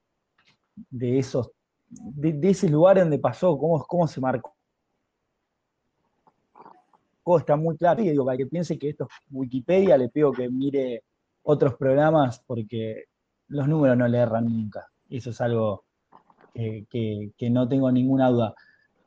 de 0.90 1.18
esos, 1.18 1.50
de, 1.88 2.38
ese 2.48 2.68
lugar 2.68 2.98
donde 2.98 3.18
pasó, 3.18 3.58
cómo, 3.58 3.84
cómo 3.84 4.06
se 4.06 4.20
marcó. 4.20 4.54
Está 7.38 7.56
muy 7.56 7.76
claro, 7.76 8.02
y 8.02 8.10
digo, 8.10 8.24
para 8.24 8.36
que 8.36 8.46
piense 8.46 8.78
que 8.78 8.90
esto 8.90 9.04
es 9.04 9.10
Wikipedia, 9.30 9.96
le 9.96 10.10
pido 10.10 10.30
que 10.30 10.48
mire 10.48 11.04
otros 11.42 11.74
programas 11.74 12.40
porque 12.46 13.04
los 13.48 13.66
números 13.66 13.96
no 13.96 14.06
le 14.06 14.18
erran 14.18 14.44
nunca. 14.44 14.86
Eso 15.08 15.30
es 15.30 15.40
algo 15.40 15.84
que 16.54 17.50
no 17.50 17.68
tengo 17.68 17.90
ninguna 17.90 18.28
duda. 18.28 18.54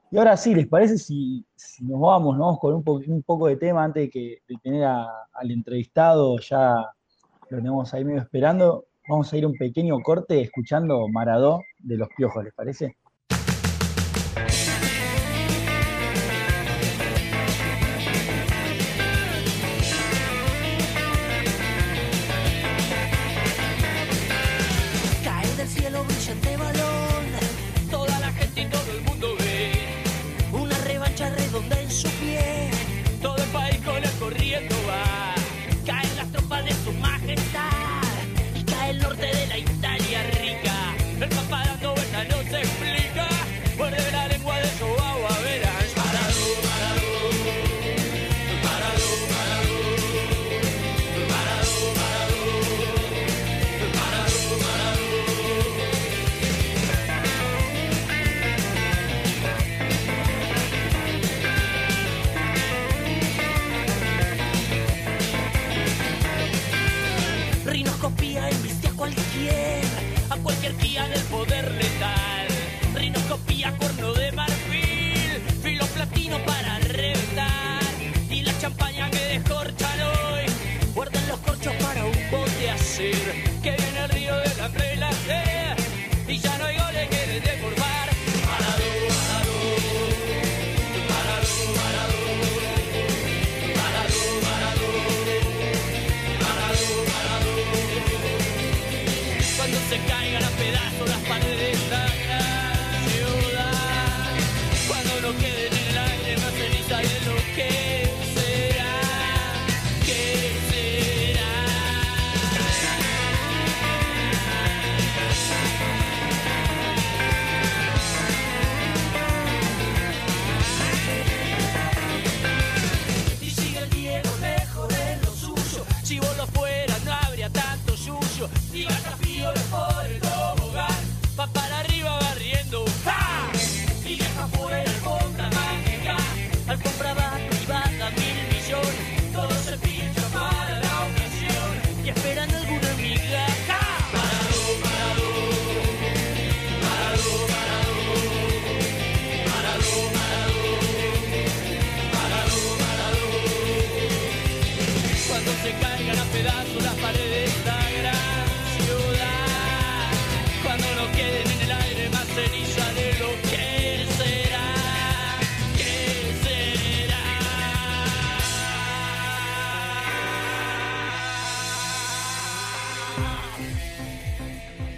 Y 0.09 0.17
ahora 0.17 0.37
sí, 0.37 0.55
¿les 0.55 0.67
parece 0.67 0.97
si, 0.97 1.45
nos 1.81 1.99
vamos, 1.99 2.59
con 2.59 2.73
un, 2.75 3.23
poco 3.23 3.47
de 3.47 3.57
tema 3.57 3.83
antes 3.83 4.03
de, 4.03 4.09
que, 4.09 4.41
tener 4.63 4.85
al 4.85 5.51
entrevistado 5.51 6.39
ya 6.39 6.75
lo 7.49 7.57
tenemos 7.57 7.93
ahí 7.93 8.05
medio 8.05 8.21
esperando? 8.21 8.85
Vamos 9.09 9.31
a 9.31 9.37
ir 9.37 9.45
un 9.45 9.53
pequeño 9.53 9.99
corte 9.99 10.39
escuchando 10.41 11.07
Maradó 11.09 11.61
de 11.79 11.97
los 11.97 12.07
Piojos, 12.15 12.43
¿les 12.43 12.53
parece? 12.53 12.95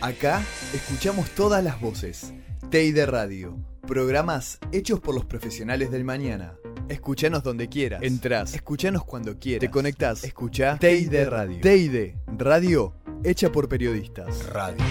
Acá 0.09 0.43
escuchamos 0.73 1.29
todas 1.35 1.63
las 1.63 1.79
voces. 1.79 2.33
TEI 2.71 2.93
Radio. 3.05 3.55
Programas 3.85 4.57
hechos 4.71 4.99
por 4.99 5.13
los 5.13 5.25
profesionales 5.25 5.91
del 5.91 6.03
mañana. 6.03 6.55
Escuchanos 6.87 7.43
donde 7.43 7.69
quieras. 7.69 8.01
Entrás. 8.01 8.55
Escuchanos 8.55 9.05
cuando 9.05 9.37
quieras. 9.37 9.59
Te 9.59 9.69
conectás. 9.69 10.23
Escucha 10.23 10.79
TEI 10.79 11.05
Radio. 11.25 11.61
TEI 11.61 12.15
Radio. 12.39 12.95
Hecha 13.23 13.51
por 13.51 13.69
periodistas. 13.69 14.47
Radio. 14.47 14.83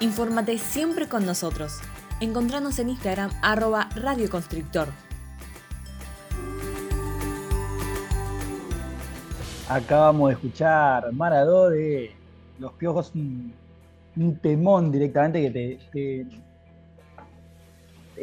Infórmate 0.00 0.58
siempre 0.58 1.08
con 1.08 1.24
nosotros. 1.24 1.80
Encontranos 2.22 2.78
en 2.78 2.90
Instagram 2.90 3.32
arroba 3.42 3.88
radioconstrictor. 3.96 4.86
Acabamos 9.68 10.28
de 10.28 10.34
escuchar 10.34 11.12
Maradó 11.12 11.68
de 11.70 12.12
Los 12.60 12.74
Piojos, 12.74 13.10
un, 13.16 13.52
un 14.14 14.36
temón 14.36 14.92
directamente 14.92 15.42
que 15.42 15.50
te, 15.50 15.78
te- 15.90 16.26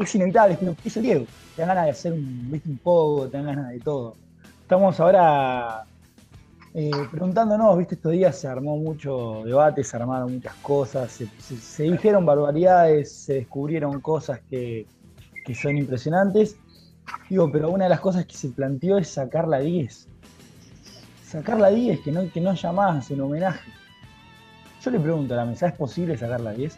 Es 0.02 0.16
inevitable, 0.16 0.54
es, 0.54 0.84
dice 0.84 1.02
Diego. 1.02 1.26
Te 1.58 1.64
dan 1.64 1.68
ganas 1.68 1.84
de 1.84 1.92
hacer 1.92 2.14
un, 2.14 2.62
un 2.66 2.78
poco, 2.78 3.28
te 3.28 3.36
dan 3.36 3.48
ganas 3.48 3.70
de 3.70 3.82
todo. 3.82 4.16
Estamos 4.62 4.98
ahora 5.02 5.84
eh, 6.74 6.92
preguntándonos, 7.10 7.78
viste, 7.78 7.96
estos 7.96 8.12
días 8.12 8.40
se 8.40 8.48
armó 8.48 8.78
mucho 8.78 9.42
debate, 9.44 9.84
se 9.84 9.98
armaron 9.98 10.34
muchas 10.34 10.54
cosas, 10.56 11.12
se, 11.12 11.84
dijeron 11.84 12.26
barbaridades, 12.26 13.12
se 13.12 13.34
descubrieron 13.36 14.00
cosas 14.02 14.40
que, 14.50 14.86
que 15.46 15.56
son 15.56 15.78
impresionantes. 15.78 16.58
Digo, 17.30 17.52
pero 17.52 17.72
una 17.72 17.86
de 17.86 17.90
las 17.90 18.00
cosas 18.00 18.26
que 18.26 18.36
se 18.36 18.50
planteó 18.50 19.00
es 19.00 19.08
sacar 19.10 19.48
la 19.48 19.60
10. 19.60 20.08
Sacar 21.24 21.60
la 21.60 21.70
10, 21.70 22.02
que 22.02 22.12
no, 22.12 22.32
que 22.32 22.40
no 22.40 22.52
haya 22.52 22.72
más 22.72 23.10
en 23.10 23.22
homenaje. 23.22 23.72
Yo 24.82 24.92
le 24.92 25.00
pregunto 25.00 25.34
a 25.34 25.38
la 25.38 25.46
mesa, 25.46 25.68
¿es 25.68 25.74
posible 25.74 26.18
sacar 26.18 26.40
la 26.40 26.54
10? 26.54 26.78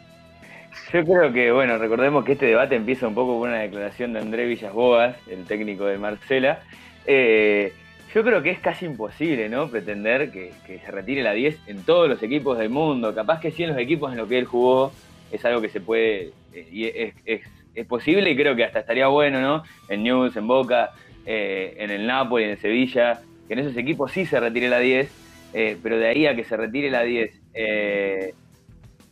Yo 0.92 1.04
creo 1.04 1.32
que, 1.32 1.52
bueno, 1.52 1.76
recordemos 1.76 2.24
que 2.24 2.32
este 2.32 2.46
debate 2.46 2.76
empieza 2.76 3.06
un 3.06 3.14
poco 3.14 3.38
con 3.38 3.50
una 3.50 3.60
declaración 3.60 4.14
de 4.14 4.20
André 4.20 4.46
Villas 4.46 4.72
Boas, 4.72 5.16
el 5.28 5.44
técnico 5.44 5.84
de 5.84 5.98
Marcela. 5.98 6.60
Eh, 7.06 7.72
yo 8.14 8.22
creo 8.24 8.42
que 8.42 8.50
es 8.50 8.58
casi 8.58 8.86
imposible, 8.86 9.48
¿no? 9.48 9.68
Pretender 9.68 10.30
que, 10.30 10.52
se 10.66 10.90
retire 10.90 11.22
la 11.22 11.32
10 11.32 11.58
en 11.66 11.82
todos 11.82 12.08
los 12.08 12.22
equipos 12.22 12.58
del 12.58 12.68
mundo. 12.70 13.14
Capaz 13.14 13.40
que 13.40 13.50
sí 13.50 13.62
en 13.62 13.70
los 13.70 13.78
equipos 13.78 14.12
en 14.12 14.18
los 14.18 14.28
que 14.28 14.38
él 14.38 14.44
jugó 14.44 14.92
es 15.30 15.44
algo 15.44 15.60
que 15.62 15.68
se 15.70 15.80
puede, 15.80 16.30
eh, 16.52 16.68
y 16.70 16.84
es, 16.86 17.14
es- 17.24 17.42
es 17.74 17.86
posible 17.86 18.30
y 18.30 18.36
creo 18.36 18.54
que 18.54 18.64
hasta 18.64 18.80
estaría 18.80 19.06
bueno, 19.06 19.40
¿no? 19.40 19.62
En 19.88 20.02
News, 20.02 20.36
en 20.36 20.46
Boca, 20.46 20.90
eh, 21.24 21.74
en 21.78 21.90
el 21.90 22.06
Napoli, 22.06 22.44
en 22.44 22.58
Sevilla, 22.60 23.22
que 23.48 23.54
en 23.54 23.60
esos 23.60 23.74
equipos 23.78 24.12
sí 24.12 24.26
se 24.26 24.38
retire 24.38 24.68
la 24.68 24.78
10, 24.78 25.10
eh, 25.54 25.78
pero 25.82 25.98
de 25.98 26.06
ahí 26.08 26.26
a 26.26 26.36
que 26.36 26.44
se 26.44 26.54
retire 26.56 26.90
la 26.90 27.02
10, 27.02 27.30
eh, 27.54 28.34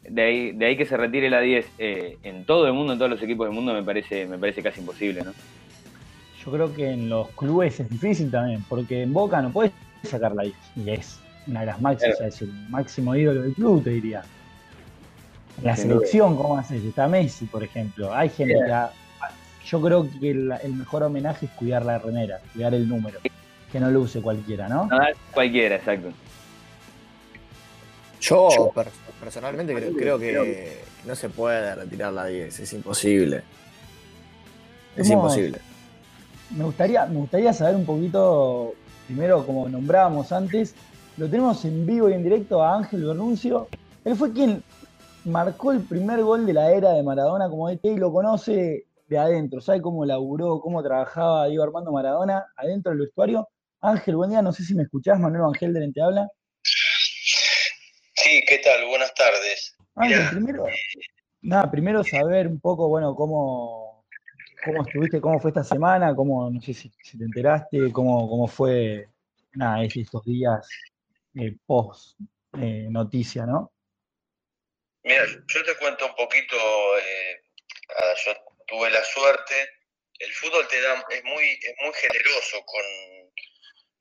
de 0.03 0.23
ahí, 0.23 0.53
de 0.53 0.67
ahí 0.67 0.77
que 0.77 0.85
se 0.85 0.97
retire 0.99 1.31
la 1.31 1.41
10 1.41 1.67
eh, 1.79 2.19
en 2.23 2.45
todo 2.45 2.67
el 2.67 2.75
mundo, 2.75 2.93
en 2.93 2.99
todos 2.99 3.11
los 3.11 3.23
equipos 3.23 3.47
del 3.47 3.55
mundo, 3.55 3.73
me 3.73 3.83
parece, 3.83 4.27
me 4.27 4.37
parece 4.37 4.63
casi 4.63 4.81
imposible, 4.81 5.23
¿no? 5.23 5.33
Yo 6.45 6.51
creo 6.53 6.75
que 6.75 6.91
en 6.91 7.09
los 7.09 7.29
clubes 7.31 7.79
es 7.81 7.89
difícil 7.91 8.31
también, 8.31 8.65
porque 8.69 9.03
en 9.03 9.13
Boca 9.13 9.43
no 9.43 9.51
puedes 9.51 9.73
sacar 10.05 10.35
la 10.35 10.45
10. 10.45 10.55
Y 10.77 10.91
es 10.91 11.19
una 11.47 11.61
de 11.61 11.67
las 11.67 11.81
máximas, 11.81 12.17
Claro. 12.17 12.29
es 12.33 12.43
el 12.43 12.53
máximo 12.71 13.15
ídolo 13.15 13.43
del 13.43 13.53
club, 13.55 13.85
te 13.85 13.91
diría. 13.91 14.23
En 15.59 15.65
la 15.65 15.77
Sin 15.77 15.89
duda. 15.89 15.99
selección, 15.99 16.37
¿cómo 16.37 16.57
haces? 16.57 16.83
Está 16.83 17.07
Messi, 17.09 17.45
por 17.45 17.63
ejemplo. 17.63 18.15
Hay 18.15 18.31
gente 18.31 18.55
que 18.65 18.73
ha- 18.73 18.91
Yo 19.67 19.81
creo 19.83 20.09
que 20.19 20.31
el, 20.31 20.51
el 20.65 20.73
mejor 20.75 21.03
homenaje 21.03 21.45
es 21.47 21.53
cuidar 21.53 21.85
la 21.85 21.99
remera, 21.99 22.41
cuidar 22.55 22.73
el 22.75 22.89
número. 22.89 23.21
Que 23.71 23.79
no 23.79 23.91
lo 23.91 24.01
use 24.01 24.21
cualquiera, 24.23 24.69
¿no? 24.69 24.87
No, 24.87 24.99
cualquiera, 25.33 25.77
exacto. 25.77 26.09
Yo 28.21 28.73
per- 28.75 28.89
personalmente 29.21 29.75
creo, 29.75 29.93
creo 30.19 30.19
que 30.19 30.79
no 31.07 31.15
se 31.15 31.29
puede 31.29 31.75
retirar 31.75 32.13
la 32.13 32.27
10, 32.27 32.59
es 32.61 32.73
imposible. 32.73 33.43
Es 34.97 35.09
imposible. 35.11 35.59
Me 36.57 36.65
gustaría, 36.65 37.07
me 37.07 37.21
gustaría 37.21 37.53
saber 37.53 37.77
un 37.77 37.87
poquito, 37.87 38.75
primero, 39.07 39.47
como 39.47 39.69
nombrábamos 39.69 40.33
antes, 40.33 40.75
lo 41.17 41.29
tenemos 41.29 41.65
en 41.65 41.87
vivo 41.87 42.09
y 42.09 42.15
en 42.15 42.25
directo 42.25 42.63
a 42.63 42.77
Ángel 42.77 43.05
Bernuncio. 43.05 43.69
Él 44.05 44.17
fue 44.17 44.33
quien 44.33 44.63
marcó 45.25 45.73
el 45.73 45.81
primer 45.81 46.23
gol 46.23 46.47
de 46.47 46.53
la 46.53 46.73
era 46.73 46.93
de 46.93 47.03
Maradona 47.03 47.49
como 47.49 47.69
DT 47.69 47.85
y 47.85 47.97
lo 47.99 48.13
conoce 48.13 48.87
de 49.07 49.19
adentro. 49.19 49.61
¿Sabe 49.61 49.81
cómo 49.83 50.05
laburó, 50.05 50.61
cómo 50.61 50.83
trabajaba 50.83 51.47
Diego 51.47 51.65
Armando 51.65 51.93
Maradona 51.93 52.47
adentro 52.57 52.91
del 52.91 53.01
vestuario? 53.01 53.49
Ángel, 53.81 54.17
buen 54.17 54.31
día, 54.31 54.43
no 54.43 54.53
sé 54.53 54.65
si 54.65 54.75
me 54.75 54.83
escuchás, 54.85 55.19
Manuel 55.19 55.45
Ángel 55.45 55.73
de 55.73 55.91
te 55.93 56.03
habla. 56.03 56.29
Sí, 56.63 58.45
¿qué 58.47 58.59
tal? 58.59 58.87
Buenas 58.89 59.13
tardes. 59.15 59.77
Ángel, 59.95 60.29
primero, 60.31 60.65
nada, 61.43 61.71
primero 61.71 62.05
saber 62.05 62.47
un 62.47 62.61
poco, 62.61 62.89
bueno, 62.89 63.15
cómo, 63.15 63.90
cómo 64.65 64.83
estuviste, 64.83 65.21
cómo 65.21 65.41
fue 65.41 65.51
esta 65.51 65.65
semana, 65.65 66.15
cómo, 66.15 66.51
no 66.51 66.61
sé 66.61 66.75
si, 66.75 66.89
te 66.91 67.25
enteraste, 67.25 67.93
cómo, 67.93 68.29
cómo 68.29 68.47
fue, 68.47 69.09
nada, 69.53 69.83
es- 69.85 69.97
estos 69.97 70.25
días 70.25 70.69
eh, 71.35 71.55
post 71.67 72.19
eh, 72.61 72.89
noticia, 72.91 73.47
¿no? 73.47 73.73
Mira, 75.03 75.25
yo 75.27 75.65
te 75.65 75.77
cuento 75.77 76.07
un 76.07 76.15
poquito, 76.15 76.57
eh, 76.99 77.43
ah, 77.97 78.15
yo 78.27 78.33
tuve 78.67 78.91
la 78.91 79.03
suerte, 79.05 79.55
el 80.19 80.33
fútbol 80.33 80.67
te 80.69 80.81
da, 80.83 81.03
es 81.09 81.25
muy, 81.25 81.45
es 81.45 81.75
muy 81.83 81.95
generoso 81.95 82.59
con, 82.67 82.85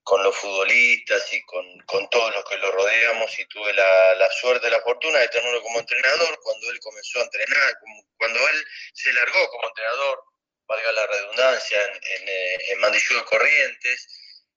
con 0.03 0.23
los 0.23 0.35
futbolistas 0.35 1.33
y 1.33 1.41
con, 1.45 1.63
con 1.85 2.09
todos 2.09 2.33
los 2.33 2.43
que 2.45 2.57
lo 2.57 2.71
rodeamos 2.71 3.39
y 3.39 3.45
tuve 3.45 3.71
la, 3.73 4.15
la 4.15 4.29
suerte, 4.31 4.69
la 4.69 4.81
fortuna 4.81 5.19
de 5.19 5.29
tenerlo 5.29 5.61
como 5.61 5.79
entrenador 5.79 6.37
cuando 6.43 6.69
él 6.71 6.79
comenzó 6.81 7.19
a 7.19 7.23
entrenar, 7.23 7.73
cuando 8.17 8.39
él 8.39 8.65
se 8.93 9.13
largó 9.13 9.47
como 9.51 9.67
entrenador, 9.69 10.23
valga 10.69 10.91
la 10.91 11.07
redundancia, 11.07 11.83
en, 11.85 11.93
en, 11.95 12.29
eh, 12.29 12.77
Corrientes. 13.25 14.07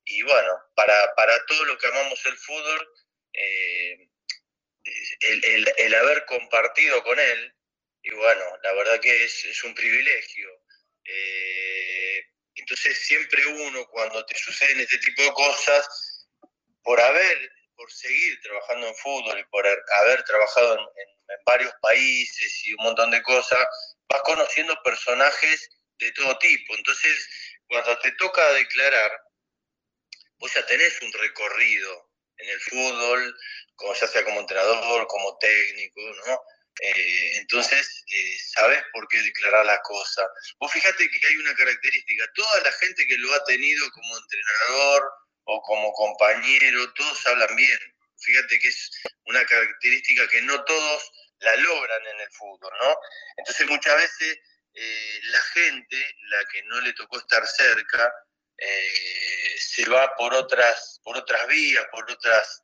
Y 0.04 0.22
bueno, 0.22 0.52
para, 0.74 1.14
para 1.14 1.44
todos 1.46 1.66
los 1.66 1.78
que 1.78 1.86
amamos 1.86 2.24
el 2.26 2.36
fútbol, 2.36 2.88
eh, 3.32 4.08
el, 5.20 5.44
el- 5.44 5.94
haber 5.94 6.24
compartido 6.26 7.02
con 7.02 7.18
él, 7.18 7.54
y 8.02 8.10
bueno, 8.10 8.44
la 8.62 8.72
verdad 8.72 9.00
que 9.00 9.24
es, 9.24 9.44
es 9.44 9.64
un 9.64 9.74
privilegio. 9.74 10.48
Eh, 11.04 12.24
entonces 12.56 12.98
siempre 13.06 13.46
uno 13.46 13.86
cuando 13.88 14.24
te 14.26 14.36
suceden 14.36 14.80
este 14.80 14.98
tipo 14.98 15.22
de 15.22 15.32
cosas, 15.32 15.88
por 16.82 17.00
haber, 17.00 17.50
por 17.76 17.90
seguir 17.90 18.38
trabajando 18.42 18.88
en 18.88 18.94
fútbol 18.96 19.38
y 19.38 19.44
por 19.44 19.66
haber- 19.66 20.24
trabajado 20.24 20.74
en- 20.78 21.34
en 21.34 21.44
varios 21.46 21.72
países 21.80 22.66
y 22.66 22.74
un 22.74 22.84
montón 22.84 23.10
de 23.10 23.22
cosas, 23.22 23.64
vas 24.08 24.22
conociendo 24.22 24.76
personajes 24.82 25.70
de 26.02 26.12
todo 26.12 26.38
tipo. 26.38 26.74
Entonces, 26.74 27.28
cuando 27.66 27.98
te 27.98 28.12
toca 28.12 28.52
declarar, 28.52 29.10
vos 30.38 30.52
ya 30.54 30.64
tenés 30.66 31.00
un 31.02 31.12
recorrido 31.12 32.10
en 32.38 32.48
el 32.48 32.60
fútbol, 32.60 33.38
como 33.76 33.94
ya 33.94 34.06
sea 34.06 34.24
como 34.24 34.40
entrenador, 34.40 35.06
como 35.06 35.38
técnico, 35.38 36.00
¿no? 36.26 36.40
Eh, 36.80 37.36
entonces, 37.36 38.04
eh, 38.06 38.36
sabes 38.54 38.82
por 38.92 39.06
qué 39.08 39.18
declarar 39.18 39.64
las 39.66 39.80
cosas. 39.84 40.26
Vos 40.58 40.72
fíjate 40.72 41.08
que 41.08 41.26
hay 41.26 41.36
una 41.36 41.54
característica, 41.54 42.24
toda 42.34 42.60
la 42.62 42.72
gente 42.72 43.06
que 43.06 43.18
lo 43.18 43.32
ha 43.34 43.44
tenido 43.44 43.90
como 43.90 44.16
entrenador 44.16 45.12
o 45.44 45.62
como 45.62 45.92
compañero, 45.92 46.92
todos 46.94 47.26
hablan 47.26 47.54
bien. 47.56 47.78
Fíjate 48.20 48.58
que 48.58 48.68
es 48.68 48.90
una 49.26 49.44
característica 49.44 50.28
que 50.28 50.42
no 50.42 50.64
todos 50.64 51.12
la 51.40 51.56
logran 51.56 52.06
en 52.06 52.20
el 52.20 52.30
fútbol, 52.32 52.72
¿no? 52.80 52.96
Entonces 53.36 53.68
muchas 53.68 53.96
veces 53.96 54.38
eh, 54.74 55.20
la 55.24 55.40
gente, 55.40 56.16
la 56.28 56.44
que 56.50 56.62
no 56.64 56.80
le 56.80 56.92
tocó 56.94 57.18
estar 57.18 57.46
cerca, 57.46 58.12
eh, 58.56 59.56
se 59.58 59.88
va 59.88 60.14
por 60.16 60.34
otras, 60.34 61.00
por 61.04 61.16
otras 61.16 61.46
vías, 61.48 61.84
por 61.90 62.10
otras, 62.10 62.62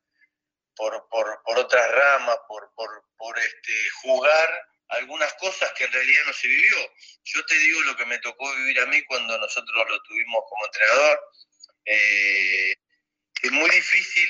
por, 0.75 1.07
por, 1.09 1.41
por 1.43 1.59
otras 1.59 1.91
ramas, 1.91 2.37
por, 2.47 2.71
por, 2.75 3.03
por 3.17 3.37
este, 3.39 3.89
jugar 4.01 4.67
algunas 4.89 5.33
cosas 5.35 5.71
que 5.73 5.83
en 5.83 5.91
realidad 5.91 6.23
no 6.25 6.33
se 6.33 6.47
vivió. 6.47 6.77
Yo 7.23 7.45
te 7.45 7.55
digo 7.55 7.81
lo 7.81 7.95
que 7.95 8.05
me 8.05 8.17
tocó 8.19 8.55
vivir 8.55 8.79
a 8.79 8.85
mí 8.87 9.03
cuando 9.05 9.37
nosotros 9.37 9.85
lo 9.89 10.01
tuvimos 10.03 10.43
como 10.49 10.65
entrenador. 10.65 11.19
Eh, 11.85 12.73
es 13.43 13.51
muy 13.51 13.69
difícil, 13.69 14.27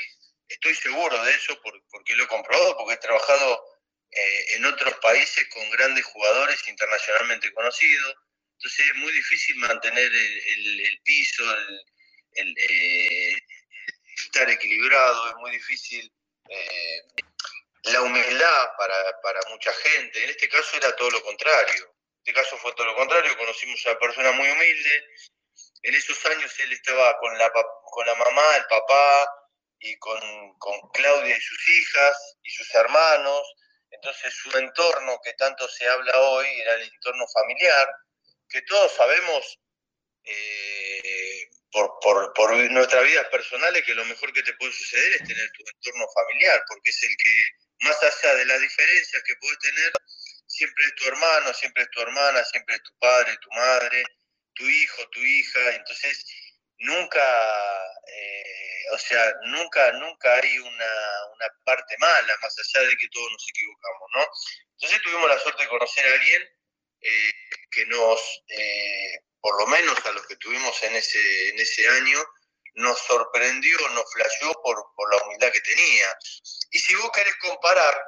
estoy 0.48 0.76
seguro 0.76 1.24
de 1.24 1.32
eso 1.32 1.60
por- 1.62 1.82
porque 1.90 2.16
lo 2.16 2.24
he 2.24 2.28
comprobado, 2.28 2.78
porque 2.78 2.94
he 2.96 2.98
trabajado 2.98 3.64
eh, 4.12 4.56
en 4.56 4.66
otros 4.66 4.94
países 5.02 5.48
con 5.50 5.70
grandes 5.72 6.06
jugadores 6.06 6.68
internacionalmente 6.68 7.54
conocidos. 7.54 8.16
Entonces 8.54 8.86
es 8.88 8.96
muy 8.96 9.12
difícil 9.14 9.56
mantener 9.58 10.12
el, 10.12 11.02
piso, 11.04 11.44
eh, 12.36 13.36
estar 14.18 14.50
equilibrado, 14.50 15.30
es 15.30 15.36
muy 15.36 15.52
difícil 15.52 16.12
eh, 16.50 17.04
la 17.84 18.02
humildad 18.02 18.70
para, 18.78 19.22
para 19.22 19.40
mucha 19.50 19.72
gente. 19.74 20.24
En 20.24 20.30
este 20.32 20.50
caso 20.50 20.78
era 20.78 20.96
todo 20.96 21.12
lo 21.12 21.24
contrario. 21.24 21.96
este 22.18 22.34
caso 22.34 22.58
fue 22.58 22.74
todo 22.74 22.88
lo 22.88 22.96
contrario, 22.96 23.38
conocimos 23.38 23.86
a 23.86 23.92
una 23.92 24.00
persona 24.00 24.32
muy 24.34 24.50
humilde. 24.50 25.08
En 25.84 25.96
esos 25.96 26.26
años 26.26 26.60
él 26.60 26.74
estaba 26.74 27.18
con 27.20 27.38
la, 27.38 27.52
con 27.52 28.06
la 28.06 28.16
mamá, 28.16 28.58
el 28.58 28.66
papá 28.66 29.34
y 29.80 29.96
con, 29.98 30.20
con 30.58 30.90
Claudia 30.92 31.38
y 31.38 31.42
sus 31.42 31.70
hijas 31.70 32.38
y 32.44 32.52
sus 32.52 32.76
hermanos. 32.76 33.56
Entonces 33.92 34.34
su 34.34 34.56
entorno 34.58 35.20
que 35.24 35.34
tanto 35.34 35.68
se 35.68 35.88
habla 35.88 36.20
hoy 36.20 36.48
era 36.62 36.76
el 36.76 36.84
entorno 36.84 37.26
familiar, 37.34 37.88
que 38.48 38.62
todos 38.64 38.92
sabemos 38.94 39.60
eh, 40.24 41.50
por, 41.72 41.92
por, 42.02 42.34
por 42.34 42.56
nuestras 42.72 43.04
vidas 43.04 43.28
personales 43.28 43.84
que 43.84 43.94
lo 43.94 44.06
mejor 44.06 44.34
que 44.34 44.44
te 44.44 44.54
puede 44.54 44.72
suceder 44.74 45.14
es 45.14 45.28
tener 45.28 45.52
tu 45.52 45.64
entorno 45.68 46.08
familiar, 46.14 46.64
porque 46.68 46.90
es 46.90 47.04
el 47.04 47.16
que, 47.18 47.88
más 47.88 47.98
allá 48.04 48.36
de 48.36 48.46
las 48.46 48.60
diferencias 48.60 49.24
que 49.24 49.36
puedes 49.36 49.60
tener, 49.60 49.92
siempre 50.48 50.86
es 50.86 50.96
tu 50.96 51.06
hermano, 51.08 51.54
siempre 51.54 51.84
es 51.84 51.90
tu 51.92 52.02
hermana, 52.02 52.44
siempre 52.46 52.76
es 52.76 52.84
tu 52.84 52.98
padre, 53.00 53.38
tu 53.38 53.50
madre, 53.52 54.04
tu 54.56 54.66
hijo, 54.66 55.10
tu 55.10 55.20
hija, 55.20 55.76
entonces 55.76 56.26
nunca, 56.80 57.22
eh, 58.08 58.84
o 58.92 58.98
sea, 58.98 59.34
nunca, 59.44 59.92
nunca 59.94 60.36
hay 60.36 60.60
una, 60.60 60.92
una, 61.34 61.46
parte 61.64 61.96
mala, 62.00 62.38
más 62.42 62.56
allá 62.58 62.88
de 62.88 62.98
que 62.98 63.08
todos 63.10 63.32
nos 63.32 63.50
equivocamos, 63.50 64.10
¿no? 64.16 64.28
Entonces 64.74 65.02
tuvimos 65.04 65.30
la 65.30 65.40
suerte 65.40 65.64
de 65.64 65.70
conocer 65.70 66.08
a 66.08 66.14
alguien 66.14 66.42
eh, 67.02 67.34
que 67.72 67.86
nos, 67.88 68.44
eh, 68.48 69.20
por 69.42 69.60
lo 69.60 69.68
menos 69.68 70.06
a 70.06 70.12
los 70.12 70.26
que 70.28 70.36
tuvimos 70.38 70.82
en 70.84 70.96
ese, 70.96 71.50
en 71.50 71.60
ese 71.60 71.88
año, 71.88 72.20
nos 72.76 73.00
sorprendió, 73.00 73.78
nos 73.90 74.12
flasheó 74.14 74.54
por, 74.64 74.84
por 74.96 75.14
la 75.14 75.24
humildad 75.24 75.52
que 75.52 75.62
tenía. 75.62 76.18
Y 76.72 76.80
si 76.80 76.96
vos 76.96 77.12
querés 77.12 77.36
comparar, 77.38 78.02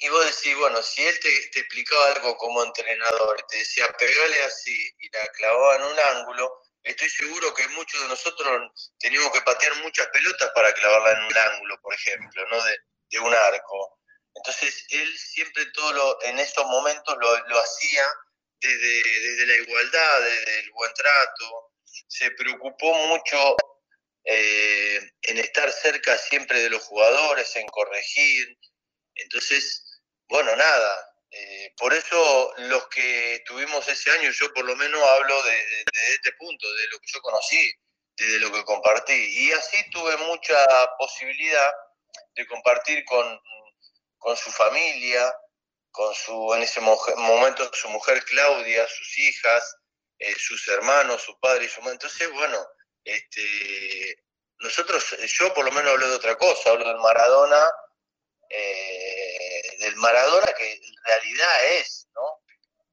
y 0.00 0.08
vos 0.10 0.24
decís, 0.24 0.56
bueno, 0.56 0.80
si 0.80 1.04
él 1.04 1.18
te, 1.20 1.58
explicaba 1.58 2.12
algo 2.12 2.36
como 2.36 2.62
entrenador, 2.62 3.44
te 3.48 3.58
decía, 3.58 3.88
pegale 3.98 4.42
así, 4.44 4.94
y 5.00 5.10
la 5.10 5.26
clavaba 5.28 5.76
en 5.76 5.82
un 5.82 5.98
ángulo, 5.98 6.52
estoy 6.90 7.08
seguro 7.10 7.54
que 7.54 7.68
muchos 7.68 8.00
de 8.02 8.08
nosotros 8.08 8.92
teníamos 8.98 9.32
que 9.32 9.42
patear 9.42 9.74
muchas 9.82 10.06
pelotas 10.08 10.50
para 10.54 10.72
clavarla 10.72 11.12
en 11.12 11.24
un 11.24 11.36
ángulo, 11.36 11.80
por 11.80 11.94
ejemplo, 11.94 12.46
¿no? 12.48 12.62
De, 12.64 12.78
un 13.20 13.34
arco. 13.34 13.98
Entonces, 14.34 14.86
él 14.90 15.18
siempre 15.18 15.64
todo 15.72 15.92
lo, 15.92 16.22
en 16.24 16.38
esos 16.38 16.64
momentos 16.66 17.16
lo, 17.18 17.58
hacía 17.58 18.04
desde, 18.60 19.02
desde, 19.02 19.46
la 19.46 19.56
igualdad, 19.56 20.20
desde 20.20 20.58
el 20.60 20.70
buen 20.72 20.92
trato. 20.94 21.72
Se 22.06 22.30
preocupó 22.32 22.94
mucho 23.08 23.56
eh, 24.24 25.00
en 25.22 25.38
estar 25.38 25.72
cerca 25.72 26.16
siempre 26.18 26.60
de 26.60 26.70
los 26.70 26.82
jugadores, 26.84 27.56
en 27.56 27.66
corregir. 27.68 28.58
Entonces, 29.14 30.02
bueno, 30.28 30.54
nada, 30.54 31.07
eh, 31.30 31.74
por 31.76 31.92
eso 31.92 32.54
los 32.58 32.88
que 32.88 33.42
tuvimos 33.46 33.86
ese 33.86 34.10
año, 34.10 34.30
yo 34.30 34.52
por 34.54 34.64
lo 34.64 34.74
menos 34.76 35.02
hablo 35.02 35.42
de, 35.42 35.84
este 36.14 36.32
punto, 36.32 36.74
de 36.74 36.88
lo 36.88 36.98
que 36.98 37.06
yo 37.12 37.20
conocí, 37.20 37.72
de 38.16 38.40
lo 38.40 38.52
que 38.52 38.64
compartí. 38.64 39.12
Y 39.12 39.52
así 39.52 39.78
tuve 39.90 40.16
mucha 40.18 40.56
posibilidad 40.98 41.72
de 42.34 42.46
compartir 42.46 43.04
con, 43.04 43.40
con 44.18 44.36
su 44.36 44.50
familia, 44.50 45.32
con 45.90 46.14
su, 46.14 46.54
en 46.54 46.62
ese 46.62 46.80
momento 46.80 47.70
su 47.74 47.88
mujer 47.90 48.24
Claudia, 48.24 48.86
sus 48.88 49.18
hijas, 49.18 49.76
eh, 50.18 50.34
sus 50.38 50.66
hermanos, 50.68 51.22
su 51.22 51.38
padre 51.38 51.66
y 51.66 51.68
su 51.68 51.80
madre. 51.80 51.94
Entonces, 51.94 52.30
bueno, 52.32 52.66
este, 53.04 54.24
nosotros, 54.58 55.16
yo 55.38 55.52
por 55.54 55.64
lo 55.64 55.72
menos 55.72 55.92
hablo 55.92 56.08
de 56.08 56.16
otra 56.16 56.36
cosa, 56.36 56.70
hablo 56.70 56.88
del 56.88 56.98
Maradona, 56.98 57.70
eh, 58.50 59.76
del 59.80 59.96
Maradona 59.96 60.52
que 60.54 60.80
realidad 61.08 61.64
es, 61.80 62.06
¿no? 62.14 62.44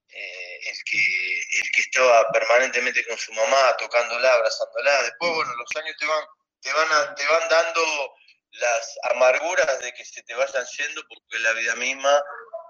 Eh, 0.09 0.59
el, 0.69 0.83
que, 0.85 0.97
el 0.97 1.71
que 1.71 1.81
estaba 1.81 2.31
permanentemente 2.31 3.05
con 3.05 3.17
su 3.17 3.33
mamá, 3.33 3.75
tocándola, 3.77 4.33
abrazándola. 4.33 5.03
Después, 5.03 5.31
bueno, 5.33 5.53
los 5.55 5.83
años 5.83 5.95
te 5.99 6.05
van, 6.05 6.25
te 6.61 6.73
van, 6.73 7.15
te 7.15 7.25
van 7.27 7.49
dando 7.49 8.15
las 8.51 8.97
amarguras 9.11 9.79
de 9.79 9.93
que 9.93 10.05
se 10.05 10.23
te 10.23 10.33
vayan 10.33 10.65
yendo 10.77 11.01
porque 11.07 11.35
es 11.35 11.41
la 11.41 11.51
vida 11.53 11.75
misma 11.75 12.23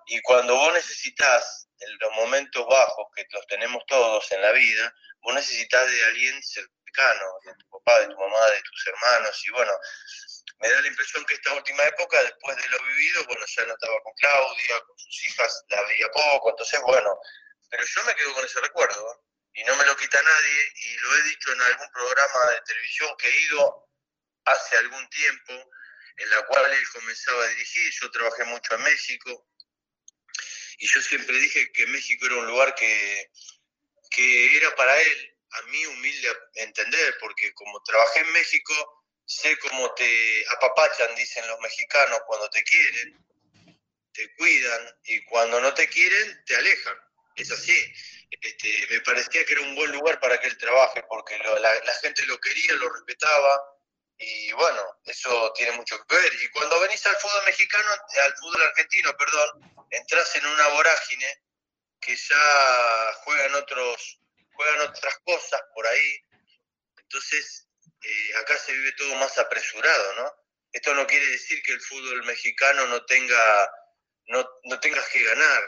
y 0.07 0.21
cuando 0.21 0.55
vos 0.55 0.73
necesitas 0.73 1.67
en 1.79 1.97
los 1.99 2.11
momentos 2.13 2.65
bajos 2.67 3.07
que 3.15 3.25
los 3.31 3.45
tenemos 3.47 3.83
todos 3.87 4.31
en 4.31 4.41
la 4.41 4.51
vida, 4.51 4.93
vos 5.21 5.33
necesitas 5.35 5.85
de 5.89 6.05
alguien 6.05 6.43
cercano, 6.43 7.25
de 7.43 7.53
tu 7.55 7.69
papá, 7.69 7.99
de 8.01 8.07
tu 8.07 8.19
mamá, 8.19 8.45
de 8.51 8.61
tus 8.61 8.87
hermanos 8.87 9.41
y 9.45 9.51
bueno, 9.51 9.71
me 10.59 10.69
da 10.69 10.81
la 10.81 10.87
impresión 10.87 11.25
que 11.25 11.33
esta 11.33 11.53
última 11.53 11.83
época, 11.83 12.21
después 12.23 12.55
de 12.57 12.69
lo 12.69 12.83
vivido, 12.83 13.25
bueno, 13.25 13.45
ya 13.45 13.65
no 13.65 13.73
estaba 13.73 14.01
con 14.03 14.13
Claudia, 14.13 14.81
con 14.81 14.97
sus 14.97 15.25
hijas, 15.25 15.63
la 15.69 15.81
veía 15.83 16.09
poco, 16.11 16.49
entonces 16.51 16.81
bueno, 16.81 17.17
pero 17.69 17.83
yo 17.83 18.03
me 18.05 18.15
quedo 18.15 18.33
con 18.33 18.45
ese 18.45 18.61
recuerdo 18.61 19.23
y 19.53 19.63
no 19.63 19.75
me 19.75 19.85
lo 19.85 19.95
quita 19.95 20.21
nadie 20.21 20.73
y 20.75 20.95
lo 20.97 21.15
he 21.15 21.23
dicho 21.23 21.51
en 21.53 21.61
algún 21.61 21.89
programa 21.91 22.51
de 22.51 22.61
televisión 22.61 23.15
que 23.17 23.27
he 23.27 23.41
ido 23.41 23.89
hace 24.45 24.77
algún 24.77 25.09
tiempo, 25.09 25.53
en 26.17 26.29
la 26.29 26.45
cual 26.45 26.71
él 26.71 26.89
comenzaba 26.93 27.43
a 27.43 27.47
dirigir, 27.47 27.91
yo 28.01 28.11
trabajé 28.11 28.43
mucho 28.45 28.75
en 28.75 28.83
México, 28.83 29.49
y 30.77 30.87
yo 30.87 31.01
siempre 31.01 31.37
dije 31.37 31.71
que 31.71 31.87
México 31.87 32.25
era 32.25 32.35
un 32.35 32.47
lugar 32.47 32.75
que, 32.75 33.31
que 34.11 34.57
era 34.57 34.75
para 34.75 34.99
él, 35.01 35.37
a 35.51 35.61
mí 35.63 35.85
humilde 35.85 36.37
entender, 36.55 37.17
porque 37.19 37.53
como 37.53 37.81
trabajé 37.83 38.19
en 38.19 38.31
México, 38.33 39.04
sé 39.25 39.57
cómo 39.59 39.93
te 39.93 40.45
apapachan, 40.55 41.15
dicen 41.15 41.47
los 41.47 41.59
mexicanos, 41.59 42.19
cuando 42.27 42.49
te 42.49 42.63
quieren, 42.63 43.25
te 44.13 44.35
cuidan, 44.35 44.99
y 45.03 45.23
cuando 45.25 45.59
no 45.59 45.73
te 45.73 45.87
quieren, 45.89 46.43
te 46.45 46.55
alejan. 46.55 46.97
Es 47.35 47.51
así. 47.51 47.93
Este, 48.41 48.87
me 48.89 49.01
parecía 49.01 49.45
que 49.45 49.53
era 49.53 49.61
un 49.61 49.75
buen 49.75 49.91
lugar 49.91 50.19
para 50.19 50.39
que 50.39 50.47
él 50.47 50.57
trabaje, 50.57 51.03
porque 51.09 51.37
la, 51.37 51.59
la 51.59 51.93
gente 52.01 52.25
lo 52.25 52.39
quería, 52.39 52.73
lo 52.73 52.89
respetaba, 52.89 53.75
y 54.17 54.51
bueno, 54.53 54.81
eso 55.05 55.51
tiene 55.53 55.73
mucho 55.73 55.97
que 56.05 56.15
ver. 56.15 56.33
Y 56.41 56.49
cuando 56.49 56.79
venís 56.79 57.05
al 57.05 57.15
fútbol 57.17 57.45
mexicano, 57.45 57.89
al 58.23 58.35
fútbol 58.37 58.61
argentino, 58.61 59.15
perdón, 59.17 59.87
entras 59.91 60.35
en 60.35 60.45
una 60.45 60.67
vorágine 60.69 61.43
que 61.99 62.15
ya 62.15 63.13
juegan 63.23 63.55
otros, 63.55 64.19
juegan 64.53 64.89
otras 64.89 65.17
cosas 65.25 65.61
por 65.73 65.85
ahí. 65.85 66.19
Entonces, 66.97 67.64
eh, 68.05 68.35
acá 68.37 68.57
se 68.57 68.73
vive 68.73 68.91
todo 68.93 69.15
más 69.15 69.37
apresurado, 69.37 70.15
¿no? 70.15 70.33
Esto 70.71 70.93
no 70.93 71.07
quiere 71.07 71.25
decir 71.27 71.61
que 71.63 71.73
el 71.73 71.81
fútbol 71.81 72.23
mexicano 72.25 72.85
no 72.87 73.05
tenga, 73.05 73.71
no, 74.27 74.47
no 74.63 74.79
tengas 74.79 75.07
que 75.09 75.23
ganar, 75.23 75.63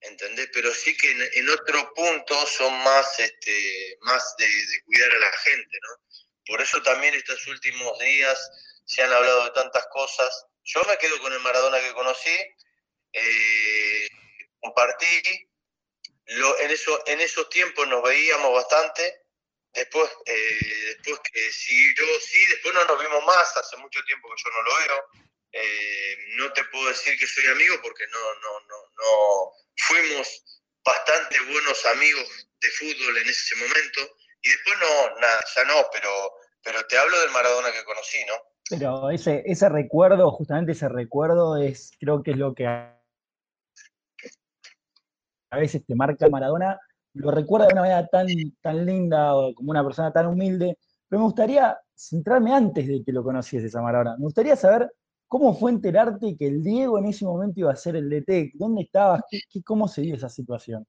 ¿entendés? 0.00 0.48
Pero 0.52 0.72
sí 0.72 0.96
que 0.96 1.10
en, 1.10 1.22
en 1.32 1.48
otro 1.50 1.92
punto 1.94 2.46
son 2.46 2.72
más, 2.84 3.18
este, 3.18 3.96
más 4.00 4.34
de, 4.38 4.46
de 4.46 4.82
cuidar 4.84 5.10
a 5.12 5.18
la 5.18 5.32
gente, 5.32 5.78
¿no? 5.82 6.06
Por 6.46 6.62
eso 6.62 6.82
también 6.82 7.14
estos 7.14 7.46
últimos 7.48 7.98
días 7.98 8.50
se 8.84 9.02
han 9.02 9.12
hablado 9.12 9.44
de 9.44 9.50
tantas 9.50 9.86
cosas. 9.88 10.46
Yo 10.64 10.82
me 10.84 10.96
quedo 10.98 11.18
con 11.20 11.32
el 11.32 11.40
Maradona 11.40 11.80
que 11.80 11.92
conocí, 11.92 12.38
eh, 13.12 14.08
compartí, 14.60 15.50
lo, 16.26 16.58
en, 16.60 16.70
eso, 16.70 17.02
en 17.06 17.20
esos 17.20 17.48
tiempos 17.48 17.86
nos 17.88 18.02
veíamos 18.02 18.52
bastante, 18.52 19.25
después, 19.76 20.10
eh, 20.24 20.94
después 20.96 21.20
que 21.20 21.52
siguió, 21.52 22.04
sí, 22.20 22.38
después 22.50 22.74
no 22.74 22.84
nos 22.84 23.00
vimos 23.00 23.24
más, 23.26 23.56
hace 23.56 23.76
mucho 23.76 24.02
tiempo 24.04 24.28
que 24.28 24.42
yo 24.42 24.50
no 24.50 24.62
lo 24.62 24.76
veo. 24.76 25.04
Eh, 25.52 26.16
no 26.36 26.52
te 26.52 26.64
puedo 26.64 26.88
decir 26.88 27.18
que 27.18 27.26
soy 27.26 27.46
amigo 27.46 27.76
porque 27.82 28.06
no, 28.08 28.18
no, 28.18 28.60
no, 28.60 28.76
no 28.96 29.52
fuimos 29.76 30.44
bastante 30.84 31.40
buenos 31.50 31.86
amigos 31.86 32.48
de 32.60 32.68
fútbol 32.70 33.18
en 33.18 33.28
ese 33.28 33.54
momento 33.56 34.00
y 34.42 34.48
después 34.48 34.76
no, 34.80 35.20
nada, 35.20 35.44
ya 35.54 35.64
no, 35.64 35.88
pero, 35.92 36.10
pero 36.62 36.86
te 36.86 36.98
hablo 36.98 37.20
del 37.20 37.30
Maradona 37.30 37.72
que 37.72 37.84
conocí, 37.84 38.24
¿no? 38.26 38.34
Pero 38.68 39.10
ese, 39.10 39.42
ese 39.46 39.68
recuerdo, 39.68 40.30
justamente 40.30 40.72
ese 40.72 40.88
recuerdo 40.88 41.56
es, 41.56 41.92
creo 41.98 42.22
que 42.22 42.32
es 42.32 42.36
lo 42.36 42.54
que 42.54 42.66
a, 42.66 43.00
a 45.50 45.58
veces 45.58 45.84
te 45.86 45.94
marca 45.94 46.28
Maradona, 46.28 46.78
lo 47.16 47.30
recuerda 47.30 47.66
de 47.66 47.72
una 47.72 47.82
manera 47.82 48.06
tan, 48.06 48.26
tan 48.60 48.84
linda, 48.84 49.32
como 49.54 49.70
una 49.70 49.84
persona 49.84 50.12
tan 50.12 50.26
humilde, 50.26 50.78
pero 51.08 51.20
me 51.20 51.26
gustaría 51.26 51.76
centrarme 51.94 52.52
antes 52.52 52.86
de 52.86 53.02
que 53.04 53.12
lo 53.12 53.22
conocieses 53.22 53.74
a 53.74 53.82
Maradona. 53.82 54.16
Me 54.16 54.24
gustaría 54.24 54.56
saber 54.56 54.90
cómo 55.26 55.58
fue 55.58 55.70
enterarte 55.70 56.36
que 56.38 56.46
el 56.46 56.62
Diego 56.62 56.98
en 56.98 57.06
ese 57.06 57.24
momento 57.24 57.60
iba 57.60 57.72
a 57.72 57.76
ser 57.76 57.96
el 57.96 58.10
DT, 58.10 58.52
dónde 58.54 58.82
estabas, 58.82 59.22
¿Qué, 59.30 59.40
cómo 59.64 59.88
se 59.88 60.02
dio 60.02 60.14
esa 60.14 60.28
situación. 60.28 60.86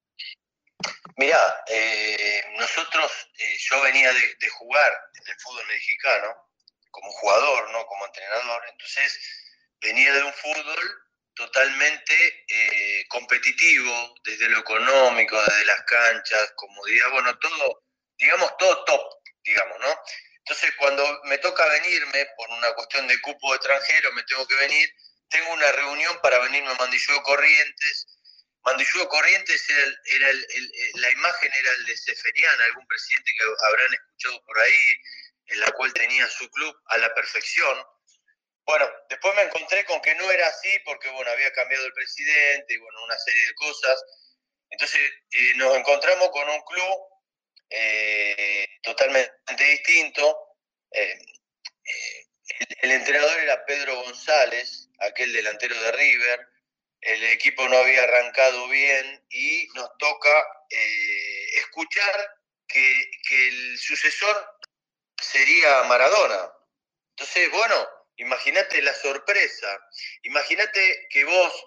Mirá, 1.18 1.40
eh, 1.72 2.42
nosotros, 2.60 3.12
eh, 3.40 3.58
yo 3.58 3.82
venía 3.82 4.10
de, 4.10 4.20
de, 4.20 4.50
jugar 4.60 4.92
en 5.16 5.32
el 5.32 5.40
fútbol 5.40 5.66
mexicano 5.68 6.28
como 6.92 7.12
jugador, 7.12 7.72
no 7.72 7.86
como 7.88 8.06
entrenador, 8.06 8.62
entonces 8.72 9.20
venía 9.82 10.14
de 10.14 10.24
un 10.24 10.34
fútbol 10.34 11.07
totalmente 11.38 12.46
eh, 12.48 13.06
competitivo, 13.08 14.16
desde 14.24 14.50
lo 14.50 14.60
económico, 14.60 15.42
desde 15.42 15.66
las 15.66 15.82
canchas, 15.84 16.52
comodidad, 16.56 17.12
bueno, 17.12 17.38
todo, 17.40 17.84
digamos, 18.18 18.58
todo 18.58 18.84
top, 18.86 19.02
digamos, 19.44 19.80
¿no? 19.80 20.02
Entonces, 20.40 20.74
cuando 20.78 21.22
me 21.26 21.38
toca 21.38 21.66
venirme, 21.68 22.28
por 22.38 22.50
una 22.50 22.74
cuestión 22.74 23.08
de 23.08 23.22
cupo 23.22 23.54
extranjero, 23.54 24.12
me 24.14 24.24
tengo 24.24 24.48
que 24.48 24.56
venir, 24.56 24.90
tengo 25.30 25.52
una 25.52 25.72
reunión 25.72 26.20
para 26.22 26.40
venirme 26.40 26.72
a 26.72 26.76
Mandillo 26.76 27.22
Corrientes, 27.24 28.08
Mandillú 28.68 29.08
Corrientes 29.08 29.70
era, 29.70 30.28
era 30.28 30.34
la 30.96 31.12
imagen 31.12 31.52
era 31.58 31.72
el 31.72 31.86
de 31.86 31.96
Seferian, 31.96 32.62
algún 32.64 32.86
presidente 32.86 33.32
que 33.38 33.46
habrán 33.66 33.94
escuchado 33.94 34.44
por 34.44 34.60
ahí, 34.60 35.02
en 35.46 35.60
la 35.62 35.72
cual 35.72 35.94
tenía 35.94 36.28
su 36.28 36.50
club 36.50 36.76
a 36.88 36.98
la 36.98 37.14
perfección. 37.16 37.78
Bueno, 38.68 38.86
después 39.08 39.34
me 39.36 39.44
encontré 39.44 39.86
con 39.86 40.02
que 40.02 40.14
no 40.16 40.30
era 40.30 40.46
así 40.46 40.78
porque, 40.84 41.10
bueno, 41.12 41.32
había 41.32 41.54
cambiado 41.54 41.86
el 41.86 41.94
presidente 41.94 42.74
y, 42.74 42.78
bueno, 42.78 43.02
una 43.06 43.18
serie 43.18 43.48
de 43.48 43.54
cosas. 43.56 44.04
Entonces 44.70 45.00
eh, 45.32 45.54
nos 45.56 45.74
encontramos 45.78 46.30
con 46.32 46.50
un 46.50 46.62
club 46.64 46.98
eh, 47.70 48.68
totalmente 48.84 49.32
distinto. 49.58 50.58
Eh, 50.92 51.18
el, 52.82 52.92
entrenador 52.92 53.40
era 53.40 53.66
Pedro 53.66 54.02
González, 54.04 54.90
aquel 55.00 55.32
delantero 55.32 55.82
de 55.82 55.92
River. 55.94 56.48
El 57.00 57.24
equipo 57.24 57.70
no 57.70 57.78
había 57.78 58.04
arrancado 58.04 58.68
bien 58.68 59.26
y 59.30 59.66
nos 59.76 59.90
toca 59.98 60.46
escuchar 61.56 62.36
que, 62.68 63.12
que 63.30 63.48
el 63.48 63.78
sucesor 63.78 64.60
sería 65.22 65.84
Maradona. 65.84 66.52
Entonces, 67.12 67.50
bueno, 67.52 67.97
imagínate 68.18 68.82
la 68.82 68.94
sorpresa. 68.94 69.80
Imagínate 70.24 71.08
que 71.10 71.24
vos, 71.24 71.66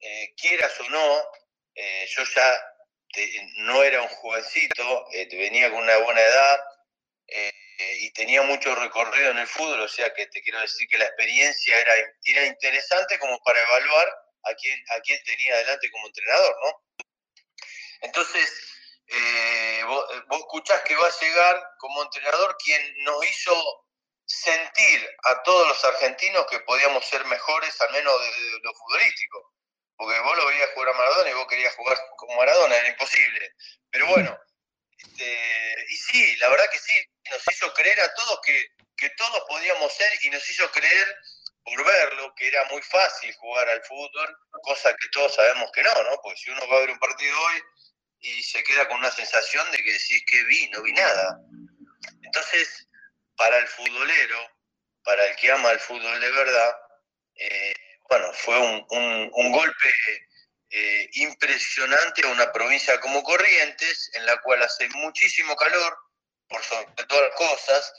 eh, 0.00 0.34
quieras 0.36 0.78
o 0.80 0.90
no, 0.90 1.22
eh, 1.74 2.06
yo 2.08 2.22
ya 2.24 2.72
no 3.58 3.82
era 3.82 4.02
un 4.02 4.08
jovencito, 4.08 5.06
eh, 5.12 5.26
venía 5.32 5.70
con 5.70 5.82
una 5.82 5.96
buena 5.98 6.20
edad 6.20 6.60
y 7.98 8.10
tenía 8.12 8.40
mucho 8.42 8.74
recorrido 8.74 9.32
en 9.32 9.38
el 9.38 9.46
fútbol, 9.46 9.80
o 9.80 9.88
sea 9.88 10.12
que 10.14 10.26
te 10.28 10.40
quiero 10.40 10.60
decir 10.60 10.88
que 10.88 10.96
la 10.96 11.06
experiencia 11.06 11.78
era, 11.78 11.92
era 12.24 12.46
interesante 12.46 13.18
como 13.18 13.38
para 13.42 13.60
evaluar 13.60 14.08
a 14.44 14.54
quién, 14.54 14.82
a 14.96 15.00
quién 15.00 15.22
tenía 15.24 15.54
adelante 15.54 15.90
como 15.90 16.06
entrenador, 16.06 16.56
¿no? 16.64 17.04
Entonces, 18.02 18.50
vos, 19.86 20.26
vos 20.28 20.38
escuchás 20.38 20.82
que 20.82 20.94
va 20.94 21.06
a 21.06 21.20
llegar 21.20 21.62
como 21.78 22.02
entrenador 22.02 22.56
quien 22.64 23.04
nos 23.04 23.30
hizo 23.30 23.85
sentir 24.26 25.08
a 25.24 25.42
todos 25.42 25.68
los 25.68 25.84
argentinos 25.84 26.46
que 26.50 26.60
podíamos 26.60 27.04
ser 27.06 27.24
mejores, 27.26 27.80
al 27.80 27.92
menos 27.92 28.20
de, 28.20 28.58
lo 28.62 28.74
futbolístico. 28.74 29.52
Porque 29.96 30.18
vos 30.20 30.36
lo 30.36 30.46
veías 30.46 30.70
jugar 30.74 30.90
a 30.90 30.98
Maradona 30.98 31.30
y 31.30 31.34
vos 31.34 31.46
querías 31.46 31.74
jugar 31.74 31.98
como 32.16 32.36
Maradona, 32.36 32.76
era 32.76 32.88
imposible. 32.88 33.54
Pero 33.90 34.06
bueno, 34.08 34.38
este, 34.98 35.74
y 35.88 35.96
sí, 35.96 36.36
la 36.36 36.48
verdad 36.48 36.68
que 36.70 36.78
sí, 36.78 36.92
nos 37.30 37.42
hizo 37.50 37.72
creer 37.72 38.00
a 38.00 38.14
todos 38.14 38.40
que, 38.44 38.68
que 38.96 39.10
todos 39.10 39.42
podíamos 39.48 39.92
ser 39.94 40.10
y 40.22 40.30
nos 40.30 40.46
hizo 40.50 40.70
creer 40.70 41.16
por 41.64 41.84
verlo 41.84 42.32
que 42.36 42.46
era 42.46 42.64
muy 42.66 42.82
fácil 42.82 43.34
jugar 43.34 43.68
al 43.68 43.82
fútbol, 43.84 44.38
cosa 44.62 44.90
que 44.90 45.08
todos 45.12 45.34
sabemos 45.34 45.70
que 45.72 45.82
no, 45.82 46.02
¿no? 46.04 46.20
Porque 46.22 46.38
si 46.38 46.50
uno 46.50 46.66
va 46.68 46.76
a 46.76 46.80
ver 46.80 46.90
un 46.90 46.98
partido 46.98 47.36
hoy 47.40 47.62
y 48.20 48.42
se 48.42 48.62
queda 48.62 48.86
con 48.88 48.98
una 48.98 49.10
sensación 49.10 49.70
de 49.72 49.78
que 49.78 49.92
decís 49.92 50.22
que 50.26 50.44
vi, 50.44 50.68
no 50.70 50.82
vi 50.82 50.92
nada. 50.92 51.38
Entonces, 52.22 52.86
para 53.36 53.58
el 53.58 53.68
futbolero, 53.68 54.50
para 55.02 55.26
el 55.26 55.36
que 55.36 55.50
ama 55.52 55.70
el 55.70 55.80
fútbol 55.80 56.20
de 56.20 56.30
verdad, 56.30 56.76
eh, 57.36 57.74
bueno, 58.08 58.32
fue 58.32 58.58
un, 58.58 59.52
golpe 59.52 59.90
eh, 60.70 61.08
impresionante 61.14 62.26
a 62.26 62.30
una 62.30 62.52
provincia 62.52 63.00
como 63.00 63.22
Corrientes, 63.22 64.10
en 64.14 64.26
la 64.26 64.40
cual 64.42 64.62
hace 64.62 64.88
muchísimo 64.90 65.56
calor, 65.56 65.98
por 66.48 66.62
sobre 66.62 66.86
todas 67.06 67.28
las 67.28 67.36
cosas, 67.36 67.92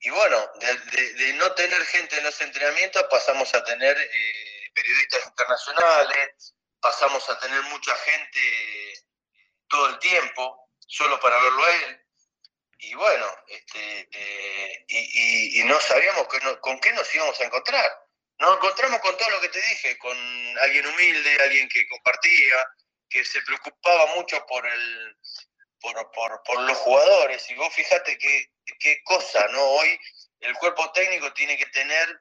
y 0.00 0.10
bueno, 0.10 0.50
de, 0.58 1.32
no 1.34 1.52
tener 1.52 1.84
gente 1.86 2.18
en 2.18 2.24
los 2.24 2.40
entrenamientos 2.40 3.04
pasamos 3.08 3.54
a 3.54 3.62
tener 3.62 3.96
eh, 3.96 4.70
periodistas 4.74 5.26
internacionales, 5.26 6.54
pasamos 6.80 7.28
a 7.30 7.38
tener 7.38 7.62
mucha 7.62 7.94
gente 7.96 8.40
todo 9.68 9.88
el 9.90 9.98
tiempo, 10.00 10.68
solo 10.86 11.20
para 11.20 11.40
verlo 11.40 11.64
a 11.64 11.70
él, 11.70 12.01
y 12.82 12.94
bueno, 12.94 13.26
este, 13.46 14.08
eh, 14.12 14.84
y, 14.88 15.62
no 15.64 15.80
sabíamos 15.80 16.26
con 16.60 16.80
qué 16.80 16.92
nos 16.92 17.14
íbamos 17.14 17.40
a 17.40 17.44
encontrar. 17.44 17.90
Nos 18.38 18.56
encontramos 18.56 19.00
con 19.00 19.16
todo 19.16 19.30
lo 19.30 19.40
que 19.40 19.50
te 19.50 19.60
dije, 19.60 19.96
con 19.98 20.16
alguien 20.58 20.86
humilde, 20.86 21.38
alguien 21.44 21.68
que 21.68 21.86
compartía, 21.88 22.56
que 23.08 23.24
se 23.24 23.40
preocupaba 23.42 24.16
mucho 24.16 24.44
por 24.46 24.66
el 24.66 25.16
por, 25.80 26.10
por, 26.44 26.60
los 26.62 26.76
jugadores. 26.78 27.48
Y 27.50 27.54
vos 27.54 27.72
fíjate 27.72 28.18
qué, 28.18 28.50
qué 28.80 29.00
cosa, 29.04 29.46
¿no? 29.48 29.62
Hoy 29.62 29.98
el 30.40 30.54
cuerpo 30.54 30.90
técnico 30.90 31.32
tiene 31.34 31.56
que 31.56 31.66
tener 31.66 32.18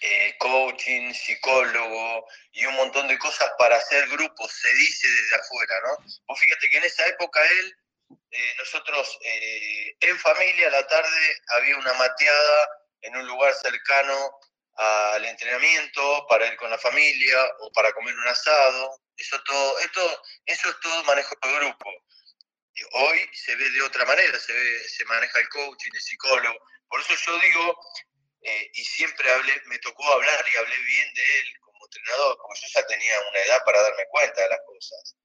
eh, 0.00 0.34
coaching, 0.38 1.12
psicólogo 1.12 2.26
y 2.52 2.64
un 2.64 2.74
montón 2.76 3.06
de 3.06 3.18
cosas 3.18 3.50
para 3.58 3.76
hacer 3.76 4.08
grupos, 4.08 4.50
se 4.50 4.72
dice 4.72 5.08
desde 5.08 5.36
afuera, 5.36 5.74
¿no? 5.84 6.06
Vos 6.26 6.40
fíjate 6.40 6.70
que 6.70 6.78
en 6.78 6.84
esa 6.84 7.06
época 7.06 7.40
él 7.46 7.76
eh, 8.10 8.54
nosotros 8.58 9.18
eh, 9.22 9.96
en 10.00 10.18
familia 10.18 10.68
a 10.68 10.72
la 10.72 10.86
tarde 10.86 11.42
había 11.56 11.76
una 11.76 11.92
mateada 11.94 12.68
en 13.02 13.16
un 13.16 13.26
lugar 13.26 13.54
cercano 13.54 14.38
al 14.74 15.24
entrenamiento 15.24 16.26
para 16.28 16.46
ir 16.46 16.56
con 16.56 16.70
la 16.70 16.78
familia 16.78 17.36
o 17.60 17.72
para 17.72 17.92
comer 17.92 18.14
un 18.14 18.28
asado. 18.28 19.00
Eso, 19.16 19.42
todo, 19.44 19.78
esto, 19.80 20.22
eso 20.46 20.70
es 20.70 20.80
todo 20.80 21.04
manejo 21.04 21.34
de 21.42 21.52
grupo. 21.52 21.90
Hoy 22.92 23.28
se 23.32 23.56
ve 23.56 23.70
de 23.70 23.82
otra 23.82 24.04
manera, 24.04 24.38
se, 24.38 24.88
se 24.88 25.04
maneja 25.06 25.40
el 25.40 25.48
coaching, 25.48 25.90
el 25.92 26.00
psicólogo. 26.00 26.58
Por 26.88 27.00
eso 27.00 27.14
yo 27.26 27.38
digo, 27.38 27.80
eh, 28.42 28.70
y 28.72 28.84
siempre 28.84 29.30
hablé, 29.32 29.60
me 29.66 29.78
tocó 29.78 30.04
hablar 30.12 30.44
y 30.52 30.56
hablé 30.56 30.78
bien 30.78 31.14
de 31.14 31.22
él 31.40 31.60
como 31.60 31.84
entrenador, 31.84 32.38
porque 32.40 32.60
yo 32.60 32.68
ya 32.80 32.86
tenía 32.86 33.20
una 33.30 33.40
edad 33.40 33.64
para 33.64 33.82
darme 33.82 34.06
cuenta 34.10 34.42
de 34.42 34.48
las 34.48 34.60
cosas. 34.64 35.16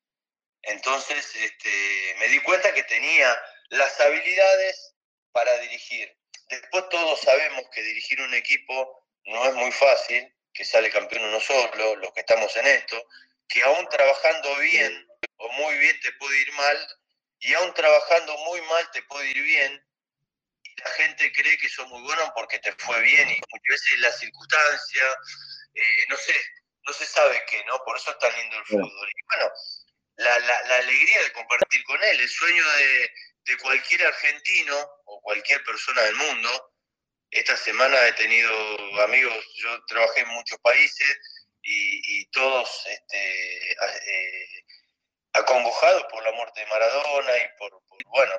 Entonces 0.63 1.35
este, 1.35 2.15
me 2.19 2.27
di 2.29 2.39
cuenta 2.39 2.73
que 2.73 2.83
tenía 2.83 3.41
las 3.69 3.99
habilidades 3.99 4.95
para 5.31 5.57
dirigir. 5.59 6.15
Después 6.47 6.87
todos 6.89 7.19
sabemos 7.21 7.63
que 7.73 7.81
dirigir 7.81 8.21
un 8.21 8.33
equipo 8.33 9.07
no 9.25 9.45
es 9.45 9.53
muy 9.55 9.71
fácil, 9.71 10.33
que 10.53 10.65
sale 10.65 10.91
campeón 10.91 11.25
uno 11.25 11.39
solo, 11.39 11.95
los 11.97 12.13
que 12.13 12.21
estamos 12.21 12.55
en 12.57 12.67
esto, 12.67 13.03
que 13.47 13.63
aún 13.63 13.87
trabajando 13.89 14.55
bien 14.57 15.07
o 15.37 15.51
muy 15.53 15.77
bien 15.77 15.99
te 16.01 16.11
puede 16.13 16.39
ir 16.41 16.51
mal, 16.53 16.87
y 17.39 17.53
aún 17.53 17.73
trabajando 17.73 18.37
muy 18.45 18.61
mal 18.61 18.89
te 18.91 19.01
puede 19.03 19.29
ir 19.31 19.41
bien, 19.41 19.85
y 20.63 20.81
la 20.81 20.89
gente 20.91 21.31
cree 21.33 21.57
que 21.57 21.69
son 21.69 21.89
muy 21.89 22.01
buenos 22.03 22.31
porque 22.35 22.59
te 22.59 22.71
fue 22.73 23.01
bien, 23.01 23.29
y 23.29 23.41
muchas 23.51 23.67
veces 23.67 23.99
la 23.99 24.11
circunstancia, 24.11 25.03
eh, 25.73 26.05
no 26.09 26.17
sé, 26.17 26.35
no 26.85 26.93
se 26.93 27.05
sabe 27.05 27.43
qué, 27.49 27.63
¿no? 27.65 27.79
Por 27.83 27.97
eso 27.97 28.11
es 28.11 28.19
tan 28.19 28.35
lindo 28.37 28.57
el 28.57 28.65
fútbol. 28.65 29.09
Y 29.09 29.35
bueno, 29.35 29.51
la, 30.17 30.39
la, 30.39 30.75
alegría 30.77 31.21
de 31.23 31.31
compartir 31.33 31.83
con 31.83 32.01
él, 32.03 32.19
el 32.19 32.29
sueño 32.29 32.63
de, 32.77 33.11
de, 33.45 33.57
cualquier 33.57 34.05
argentino 34.05 34.77
o 35.05 35.21
cualquier 35.21 35.63
persona 35.63 36.01
del 36.03 36.15
mundo. 36.15 36.73
Esta 37.31 37.57
semana 37.57 38.07
he 38.07 38.13
tenido 38.13 39.01
amigos, 39.01 39.45
yo 39.55 39.85
trabajé 39.85 40.21
en 40.21 40.29
muchos 40.29 40.59
países 40.59 41.17
y, 41.63 42.25
todos 42.31 42.69
este, 42.85 43.71
eh, 43.71 44.65
acongojados 45.33 46.03
por 46.11 46.23
la 46.23 46.31
muerte 46.33 46.59
de 46.59 46.67
Maradona 46.67 47.37
y 47.37 47.57
por, 47.57 47.71
bueno, 48.07 48.33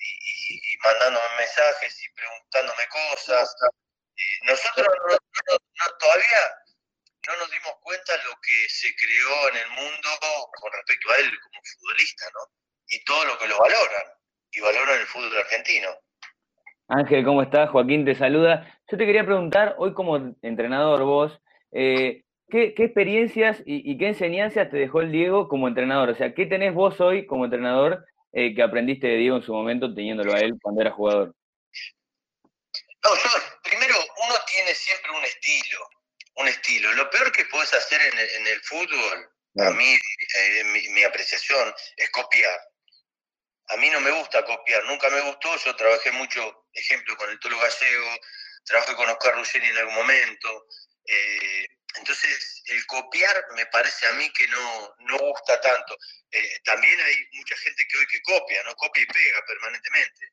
y, 0.00 0.76
mandándome 0.84 1.26
mensajes 1.38 2.00
y 2.02 2.12
preguntándome 2.12 2.86
cosas. 2.88 3.54
nosotros 4.42 4.86
todavía 5.98 6.54
no 7.28 7.36
nos 7.36 7.50
dimos 7.50 7.74
cuenta 7.82 8.16
lo 8.24 8.32
que 8.40 8.68
se 8.68 8.88
creó 8.96 9.50
en 9.50 9.56
el 9.56 9.68
mundo 9.76 10.08
con 10.60 10.72
respecto 10.72 11.10
a 11.10 11.16
él 11.18 11.30
como 11.42 11.60
futbolista, 11.62 12.24
¿no? 12.32 12.40
Y 12.88 13.04
todo 13.04 13.24
lo 13.26 13.38
que 13.38 13.48
lo 13.48 13.58
valoran, 13.58 14.06
y 14.50 14.60
valoran 14.60 14.98
el 14.98 15.06
fútbol 15.06 15.36
argentino. 15.36 15.88
Ángel, 16.88 17.22
¿cómo 17.26 17.42
estás? 17.42 17.68
Joaquín 17.68 18.06
te 18.06 18.14
saluda. 18.14 18.80
Yo 18.90 18.96
te 18.96 19.04
quería 19.04 19.26
preguntar, 19.26 19.74
hoy 19.76 19.92
como 19.92 20.16
entrenador 20.40 21.04
vos, 21.04 21.38
eh, 21.72 22.24
¿qué, 22.48 22.72
experiencias 22.78 23.62
y, 23.66 23.98
qué 23.98 24.08
enseñanzas 24.08 24.70
te 24.70 24.78
dejó 24.78 25.02
el 25.02 25.12
Diego 25.12 25.48
como 25.48 25.68
entrenador? 25.68 26.08
O 26.08 26.14
sea, 26.14 26.32
¿qué 26.32 26.46
tenés 26.46 26.72
vos 26.72 26.98
hoy 26.98 27.26
como 27.26 27.44
entrenador 27.44 28.06
eh, 28.32 28.54
que 28.54 28.62
aprendiste 28.62 29.06
de 29.06 29.16
Diego 29.16 29.36
en 29.36 29.42
su 29.42 29.52
momento 29.52 29.94
teniéndolo 29.94 30.32
a 30.32 30.40
él 30.40 30.54
cuando 30.62 30.80
era 30.80 30.92
jugador? 30.92 31.34
No, 33.04 33.14
yo, 33.14 33.30
primero, 33.62 33.94
uno 33.96 34.34
tiene 34.46 34.72
siempre 34.72 35.10
un 35.10 35.24
estilo 35.24 35.78
un 36.38 36.48
estilo. 36.48 36.92
Lo 36.94 37.10
peor 37.10 37.30
que 37.32 37.44
puedes 37.46 37.72
hacer 37.74 38.00
en 38.00 38.46
el, 38.46 38.60
fútbol, 38.62 39.30
a 39.58 39.70
mí, 39.70 39.98
eh, 40.34 40.64
mi, 40.64 41.02
apreciación, 41.02 41.74
es 41.96 42.10
copiar. 42.10 42.60
A 43.70 43.76
mí 43.76 43.90
no 43.90 44.00
me 44.00 44.12
gusta 44.12 44.44
copiar, 44.44 44.84
nunca 44.84 45.10
me 45.10 45.20
gustó. 45.20 45.56
Yo 45.58 45.74
trabajé 45.76 46.12
mucho, 46.12 46.66
ejemplo, 46.72 47.16
con 47.16 47.28
el 47.30 47.38
Tolo 47.40 47.58
Gallego, 47.58 48.16
trabajé 48.64 48.94
con 48.94 49.10
Oscar 49.10 49.34
Ruggeri 49.34 49.68
en 49.68 49.76
algún 49.78 49.94
momento. 49.94 50.66
Eh, 51.04 51.66
entonces, 51.96 52.62
el 52.66 52.86
copiar 52.86 53.46
me 53.56 53.66
parece 53.66 54.06
a 54.06 54.12
mí 54.12 54.30
que 54.32 54.46
no, 54.48 54.94
no 55.00 55.18
gusta 55.18 55.60
tanto. 55.60 55.96
Eh, 56.30 56.60
también 56.64 57.00
hay 57.00 57.16
mucha 57.32 57.56
gente 57.56 57.84
que 57.88 57.98
hoy 57.98 58.06
que 58.06 58.22
copia, 58.22 58.62
¿no? 58.62 58.74
Copia 58.76 59.02
y 59.02 59.06
pega 59.06 59.44
permanentemente. 59.44 60.32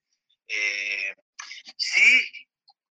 sí, 1.78 2.32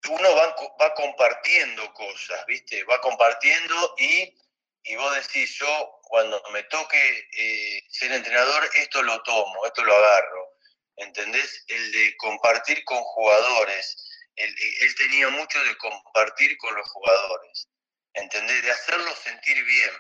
uno 0.08 0.34
va, 0.34 0.94
compartiendo 0.94 1.92
cosas, 1.94 2.44
¿viste? 2.46 2.84
Va 2.84 3.00
compartiendo 3.00 3.94
y, 3.98 4.36
y 4.84 4.96
vos 4.96 5.14
decís, 5.14 5.54
yo 5.58 6.00
cuando 6.02 6.42
me 6.52 6.62
toque 6.64 7.28
eh, 7.36 7.82
ser 7.88 8.12
entrenador, 8.12 8.68
esto 8.74 9.02
lo 9.02 9.22
tomo, 9.22 9.64
esto 9.66 9.84
lo 9.84 9.96
agarro. 9.96 10.48
¿Entendés? 10.96 11.64
El 11.68 11.92
de 11.92 12.16
compartir 12.16 12.84
con 12.84 13.02
jugadores. 13.02 13.96
Él 14.34 14.94
tenía 14.96 15.28
mucho 15.28 15.62
de 15.64 15.76
compartir 15.78 16.56
con 16.58 16.74
los 16.74 16.88
jugadores. 16.90 17.68
¿Entendés? 18.14 18.62
De 18.62 18.70
hacerlo 18.70 19.14
sentir 19.16 19.64
bien 19.64 19.90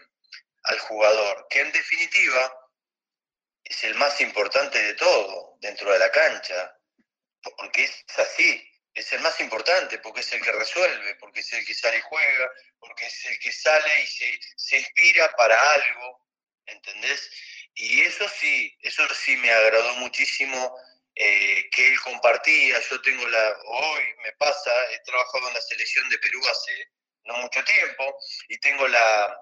al 0.64 0.78
jugador, 0.80 1.46
que 1.50 1.60
en 1.60 1.72
definitiva 1.72 2.62
es 3.64 3.84
el 3.84 3.94
más 3.96 4.20
importante 4.20 4.80
de 4.80 4.94
todo 4.94 5.56
dentro 5.60 5.90
de 5.92 5.98
la 5.98 6.10
cancha, 6.10 6.76
porque 7.56 7.84
es 7.84 8.04
así, 8.18 8.71
es 8.94 9.12
el 9.12 9.20
más 9.20 9.38
importante, 9.40 9.98
porque 9.98 10.20
es 10.20 10.32
el 10.32 10.42
que 10.42 10.52
resuelve, 10.52 11.14
porque 11.16 11.40
es 11.40 11.52
el 11.52 11.64
que 11.64 11.74
sale 11.74 11.98
y 11.98 12.02
juega, 12.02 12.50
porque 12.78 13.06
es 13.06 13.24
el 13.26 13.38
que 13.38 13.52
sale 13.52 14.02
y 14.02 14.06
se, 14.06 14.40
se 14.56 14.78
inspira 14.78 15.30
para 15.36 15.58
algo, 15.72 16.26
¿entendés? 16.66 17.30
Y 17.74 18.02
eso 18.02 18.28
sí, 18.28 18.76
eso 18.82 19.02
sí 19.14 19.36
me 19.36 19.50
agradó 19.50 19.94
muchísimo 19.96 20.76
eh, 21.14 21.68
que 21.70 21.88
él 21.88 22.00
compartía. 22.00 22.80
Yo 22.80 23.00
tengo 23.02 23.26
la, 23.28 23.58
hoy 23.64 24.02
me 24.22 24.32
pasa, 24.32 24.70
he 24.92 24.98
trabajado 25.00 25.48
en 25.48 25.54
la 25.54 25.60
selección 25.62 26.08
de 26.08 26.18
Perú 26.18 26.40
hace 26.50 26.88
no 27.24 27.36
mucho 27.38 27.62
tiempo 27.64 28.18
y 28.48 28.58
tengo 28.58 28.88
la, 28.88 29.40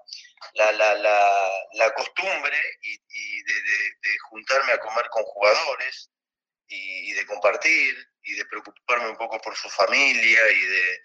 la, 0.53 0.71
la, 0.71 1.51
la, 1.73 1.93
costumbre 1.93 2.57
y, 2.81 3.43
de, 3.43 4.17
juntarme 4.29 4.73
a 4.73 4.79
comer 4.79 5.07
con 5.09 5.23
jugadores 5.23 6.11
y, 6.71 7.11
de 7.13 7.25
compartir 7.25 7.95
y 8.23 8.33
de 8.35 8.45
preocuparme 8.45 9.09
un 9.09 9.17
poco 9.17 9.39
por 9.41 9.55
su 9.55 9.69
familia 9.69 10.39
y 10.51 10.65
de, 10.65 10.99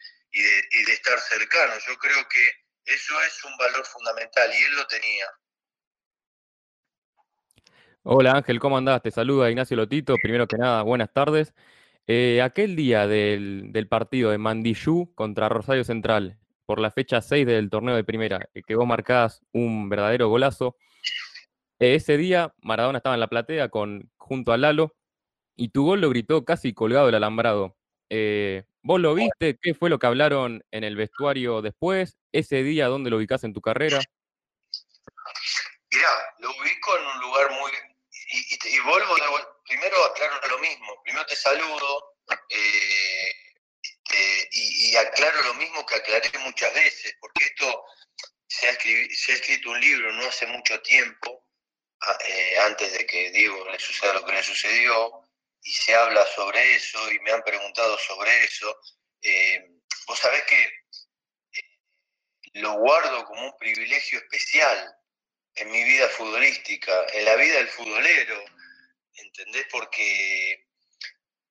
y 0.70 0.84
de, 0.84 0.92
estar 0.92 1.18
cercano. 1.18 1.74
Yo 1.86 1.96
creo 1.96 2.26
que 2.28 2.92
eso 2.92 3.14
es 3.22 3.44
un 3.44 3.56
valor 3.56 3.84
fundamental 3.84 4.50
y 4.52 4.62
él 4.62 4.76
lo 4.76 4.86
tenía. 4.86 5.26
Hola 8.02 8.32
Ángel, 8.32 8.60
¿cómo 8.60 8.78
andás? 8.78 9.02
Te 9.02 9.10
saluda 9.10 9.50
Ignacio 9.50 9.76
Lotito. 9.76 10.14
Primero 10.22 10.46
que 10.46 10.56
nada, 10.56 10.82
buenas 10.82 11.12
tardes. 11.12 11.52
Eh, 12.06 12.40
aquel 12.40 12.76
día 12.76 13.08
del, 13.08 13.72
del, 13.72 13.88
partido 13.88 14.30
de 14.30 14.38
Mandillú 14.38 15.12
contra 15.16 15.48
Rosario 15.48 15.82
Central, 15.82 16.38
por 16.64 16.78
la 16.78 16.92
fecha 16.92 17.20
6 17.20 17.44
del 17.44 17.68
torneo 17.68 17.96
de 17.96 18.04
primera, 18.04 18.48
eh, 18.54 18.62
que 18.64 18.76
vos 18.76 18.86
marcás 18.86 19.42
un 19.50 19.88
verdadero 19.88 20.28
golazo. 20.28 20.76
Eh, 21.80 21.96
ese 21.96 22.16
día 22.16 22.54
Maradona 22.60 22.98
estaba 22.98 23.16
en 23.16 23.20
la 23.20 23.26
platea 23.26 23.70
con, 23.70 24.08
junto 24.18 24.52
a 24.52 24.56
Lalo 24.56 24.94
y 25.56 25.70
tu 25.70 25.84
gol 25.84 26.00
lo 26.00 26.10
gritó 26.10 26.44
casi 26.44 26.74
colgado 26.74 27.08
el 27.08 27.14
alambrado. 27.14 27.76
Eh, 28.10 28.64
¿Vos 28.82 29.00
lo 29.00 29.14
viste? 29.14 29.58
¿Qué 29.60 29.74
fue 29.74 29.90
lo 29.90 29.98
que 29.98 30.06
hablaron 30.06 30.64
en 30.70 30.84
el 30.84 30.94
vestuario 30.94 31.62
después? 31.62 32.16
¿Ese 32.32 32.62
día 32.62 32.86
dónde 32.86 33.10
lo 33.10 33.16
ubicás 33.16 33.42
en 33.42 33.52
tu 33.52 33.60
carrera? 33.60 33.98
Mirá, 35.90 36.08
lo 36.38 36.50
ubico 36.50 36.98
en 36.98 37.06
un 37.06 37.20
lugar 37.20 37.50
muy... 37.50 37.72
Y, 38.28 38.80
vuelvo, 38.80 39.14
primero 39.66 40.04
aclaro 40.04 40.48
lo 40.48 40.58
mismo. 40.58 41.02
Primero 41.02 41.26
te 41.26 41.34
saludo. 41.34 42.14
Este, 42.48 44.48
y, 44.52 44.96
aclaro 44.96 45.42
lo 45.42 45.54
mismo 45.54 45.84
que 45.86 45.96
aclaré 45.96 46.30
muchas 46.40 46.72
veces, 46.74 47.16
porque 47.20 47.44
esto 47.44 47.84
se 48.46 48.68
ha, 48.68 49.34
escrito 49.34 49.70
un 49.70 49.80
libro 49.80 50.12
no 50.12 50.26
hace 50.26 50.46
mucho 50.46 50.80
tiempo, 50.82 51.44
eh, 52.28 52.58
antes 52.66 52.92
de 52.92 53.06
que 53.06 53.30
Diego 53.30 53.68
le 53.70 53.78
suceda 53.78 54.14
lo 54.14 54.24
que 54.24 54.32
le 54.32 54.42
sucedió, 54.42 55.25
y 55.66 55.72
se 55.72 55.94
habla 55.96 56.24
sobre 56.28 56.76
eso 56.76 57.10
y 57.10 57.18
me 57.20 57.32
han 57.32 57.42
preguntado 57.42 57.98
sobre 57.98 58.44
eso. 58.44 58.80
Eh, 59.20 59.66
vos 60.06 60.16
sabés 60.16 60.44
que 60.44 60.62
eh, 60.62 61.62
lo 62.54 62.74
guardo 62.74 63.24
como 63.24 63.46
un 63.46 63.58
privilegio 63.58 64.20
especial 64.20 64.94
en 65.56 65.70
mi 65.72 65.82
vida 65.82 66.08
futbolística, 66.10 67.06
en 67.12 67.24
la 67.24 67.34
vida 67.34 67.56
del 67.56 67.68
futbolero, 67.68 68.44
¿entendés? 69.14 69.66
Porque 69.70 70.62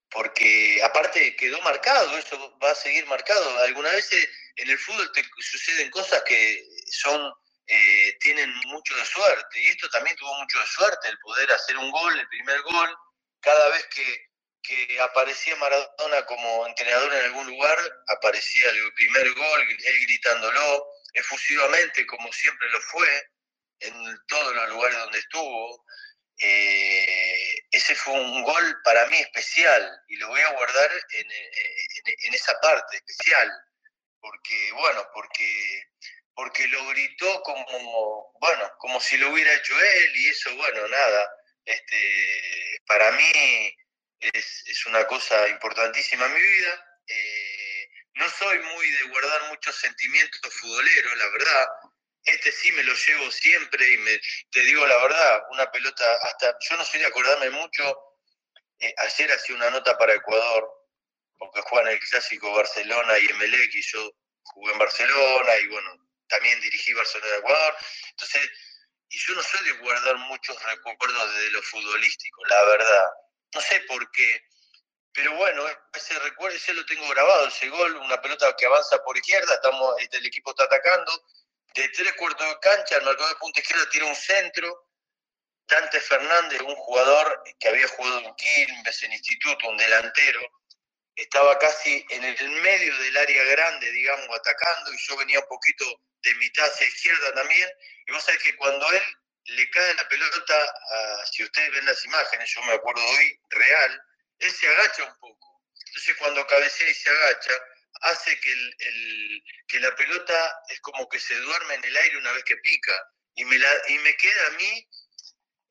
porque 0.10 0.82
aparte 0.82 1.36
quedó 1.36 1.62
marcado, 1.64 2.18
eso 2.18 2.58
va 2.60 2.72
a 2.72 2.76
seguir 2.76 3.06
marcado. 3.08 3.60
Algunas 3.64 3.92
veces 3.92 4.30
en 4.56 4.70
el 4.70 4.80
fútbol 4.80 5.12
te 5.12 5.26
suceden 5.40 5.92
cosas 5.92 6.24
que 6.24 6.66
son 6.90 7.34
eh, 7.68 8.18
tienen 8.22 8.50
mucho 8.68 8.96
de 8.96 9.06
suerte, 9.06 9.60
y 9.60 9.66
esto 9.68 9.90
también 9.90 10.16
tuvo 10.16 10.34
mucho 10.36 10.58
de 10.58 10.68
suerte, 10.68 11.10
el 11.10 11.20
poder 11.20 11.52
hacer 11.52 11.78
un 11.78 11.92
gol, 11.92 12.18
el 12.18 12.28
primer 12.30 12.62
gol, 12.62 12.98
cada 13.46 13.70
vez 13.70 13.86
que, 13.86 14.30
que 14.64 15.00
aparecía 15.00 15.56
Maradona 15.58 16.26
como 16.26 16.66
entrenador 16.66 17.14
en 17.14 17.26
algún 17.26 17.48
lugar, 17.48 17.78
aparecía 18.08 18.70
el 18.72 18.94
primer 18.94 19.32
gol, 19.34 19.62
él 19.70 20.02
gritándolo, 20.08 20.88
efusivamente, 21.14 22.08
como 22.08 22.34
siempre 22.34 22.68
lo 22.72 22.82
fue, 22.82 23.30
en 23.82 24.18
todos 24.28 24.56
los 24.56 24.70
lugares 24.70 24.98
donde 24.98 25.20
estuvo. 25.20 25.86
Eh, 26.38 27.56
ese 27.72 27.96
fue 27.96 28.14
un 28.14 28.44
gol 28.44 28.82
para 28.84 29.06
mí 29.08 29.18
especial 29.18 30.02
y 30.08 30.18
lo 30.18 30.28
voy 30.28 30.42
a 30.42 30.52
guardar 30.52 30.92
en, 31.12 31.32
en, 31.32 32.34
esa 32.34 32.60
parte 32.60 32.98
especial, 32.98 33.50
porque, 34.20 34.72
bueno, 34.74 35.08
porque, 35.14 35.84
porque 36.34 36.68
lo 36.68 36.88
gritó 36.88 37.42
como, 37.44 38.34
bueno, 38.42 38.72
como 38.80 39.00
si 39.00 39.18
lo 39.18 39.30
hubiera 39.30 39.54
hecho 39.54 39.80
él 39.80 40.18
y 40.18 40.30
eso, 40.30 40.54
bueno, 40.58 40.88
nada, 40.90 41.30
este, 41.66 42.82
para 42.86 43.12
mí 43.12 43.78
es, 44.20 44.64
es 44.68 44.86
una 44.86 45.06
cosa 45.08 45.48
importantísima 45.50 46.26
en 46.26 46.34
mi 46.34 46.42
vida. 46.42 47.00
Eh, 47.08 47.90
no 48.16 48.30
soy 48.30 48.60
muy 48.60 48.90
de 48.90 49.04
guardar 49.10 49.50
muchos 49.50 49.76
sentimientos 49.76 50.54
futboleros, 50.54 51.18
la 51.18 51.30
verdad, 51.30 51.68
este 52.26 52.52
sí 52.52 52.72
me 52.72 52.84
lo 52.84 52.94
llevo 52.94 53.32
siempre 53.32 53.88
y 53.94 53.98
me, 53.98 54.20
te 54.52 54.62
digo 54.62 54.86
la 54.88 54.98
verdad, 55.04 55.44
una 55.52 55.72
pelota, 55.72 56.16
hasta 56.24 56.58
yo 56.60 56.78
no 56.78 56.84
soy 56.84 57.02
de 57.02 57.06
acordarme 57.08 57.50
mucho, 57.52 57.98
eh, 58.80 58.94
ayer 58.98 59.32
hacía 59.32 59.56
una 59.56 59.70
nota 59.70 59.98
para 59.98 60.16
Ecuador, 60.16 60.68
porque 61.38 61.62
juegan 61.62 61.92
el 61.92 62.00
clásico 62.00 62.54
Barcelona 62.54 63.20
y 63.20 63.28
Emelec 63.28 63.76
y 63.76 63.82
yo 63.82 64.12
jugué 64.44 64.74
en 64.74 64.80
Barcelona 64.80 65.58
y 65.60 65.68
bueno, 65.68 66.10
también 66.28 66.60
dirigí 66.62 66.94
Barcelona 66.94 67.36
Ecuador, 67.36 67.76
entonces, 68.10 68.50
y 69.10 69.18
yo 69.18 69.36
no 69.36 69.44
soy 69.44 69.66
de 69.66 69.74
guardar 69.80 70.18
muchos 70.18 70.62
recuerdos 70.64 71.36
de 71.36 71.52
lo 71.52 71.62
futbolístico, 71.62 72.46
la 72.46 72.64
verdad, 72.66 73.12
no 73.54 73.62
sé 73.62 73.80
por 73.82 74.12
qué, 74.12 74.42
pero 75.14 75.34
bueno, 75.38 75.66
ese 75.94 76.20
recuerdo, 76.20 76.58
ese 76.58 76.74
lo 76.74 76.86
tengo 76.86 77.08
grabado, 77.08 77.48
ese 77.48 77.70
gol, 77.70 77.96
una 77.96 78.22
pelota 78.22 78.54
que 78.58 78.66
avanza 78.66 79.02
por 79.04 79.18
izquierda, 79.18 79.54
estamos, 79.54 79.96
este, 80.00 80.18
el 80.18 80.26
equipo 80.26 80.50
está 80.50 80.66
atacando, 80.66 81.24
de 81.74 81.90
tres 81.90 82.14
cuartos 82.14 82.48
de 82.48 82.60
cancha, 82.60 82.98
el 82.98 83.04
marcador 83.04 83.34
de 83.34 83.40
punta 83.40 83.60
izquierda 83.60 83.90
tira 83.90 84.06
un 84.06 84.16
centro. 84.16 84.82
Dante 85.68 86.00
Fernández, 86.00 86.62
un 86.62 86.76
jugador 86.76 87.44
que 87.60 87.68
había 87.68 87.88
jugado 87.88 88.20
en 88.20 88.36
Quilmes, 88.36 89.04
en 89.04 89.14
Instituto, 89.14 89.68
un 89.68 89.78
delantero, 89.78 90.40
estaba 91.16 91.58
casi 91.60 92.06
en 92.10 92.24
el 92.24 92.50
medio 92.62 92.98
del 92.98 93.18
área 93.18 93.44
grande, 93.46 93.92
digamos, 93.92 94.30
atacando, 94.38 94.94
y 94.94 94.98
yo 94.98 95.18
venía 95.18 95.40
un 95.40 95.48
poquito 95.48 95.86
de 96.24 96.36
mitad 96.36 96.66
hacia 96.66 96.88
izquierda 96.88 97.34
también. 97.34 97.70
Y 98.08 98.12
vos 98.12 98.24
sabés 98.24 98.42
que 98.44 98.56
cuando 98.58 98.92
él 98.92 99.04
le 99.46 99.70
cae 99.70 99.94
la 99.94 100.08
pelota, 100.10 100.74
si 101.32 101.44
ustedes 101.44 101.72
ven 101.72 101.86
las 101.86 102.04
imágenes, 102.06 102.50
yo 102.54 102.62
me 102.64 102.74
acuerdo 102.74 103.04
hoy, 103.06 103.40
real, 103.50 104.02
él 104.40 104.52
se 104.52 104.68
agacha 104.68 105.04
un 105.04 105.20
poco. 105.20 105.62
Entonces 105.88 106.16
cuando 106.18 106.48
cabecea 106.48 106.90
y 106.90 106.94
se 106.94 107.10
agacha, 107.10 107.54
hace 108.02 108.40
que, 108.40 108.52
el, 108.52 109.44
que 109.68 109.80
la 109.80 109.96
pelota 109.96 110.62
es 110.70 110.80
como 110.82 111.08
que 111.08 111.20
se 111.20 111.36
duerme 111.36 111.76
en 111.76 111.84
el 111.86 111.98
aire 111.98 112.18
una 112.18 112.32
vez 112.34 112.44
que 112.44 112.58
pica. 112.58 113.10
Y 113.36 113.46
me, 113.46 113.58
la, 113.58 113.70
y 113.90 113.98
me 114.00 114.16
queda 114.18 114.48
a 114.48 114.50
mí 114.52 114.88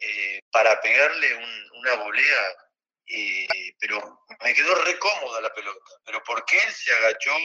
eh, 0.00 0.40
para 0.50 0.80
pegarle 0.80 1.34
una 1.74 1.94
volea, 1.94 2.56
eh, 3.06 3.46
pero 3.78 4.24
me 4.42 4.54
quedó 4.54 4.74
re 4.84 4.98
cómoda 4.98 5.40
la 5.40 5.52
pelota. 5.52 5.80
Pero 6.04 6.22
porque 6.24 6.58
él 6.58 6.72
se 6.72 6.92
agachó, 6.92 7.36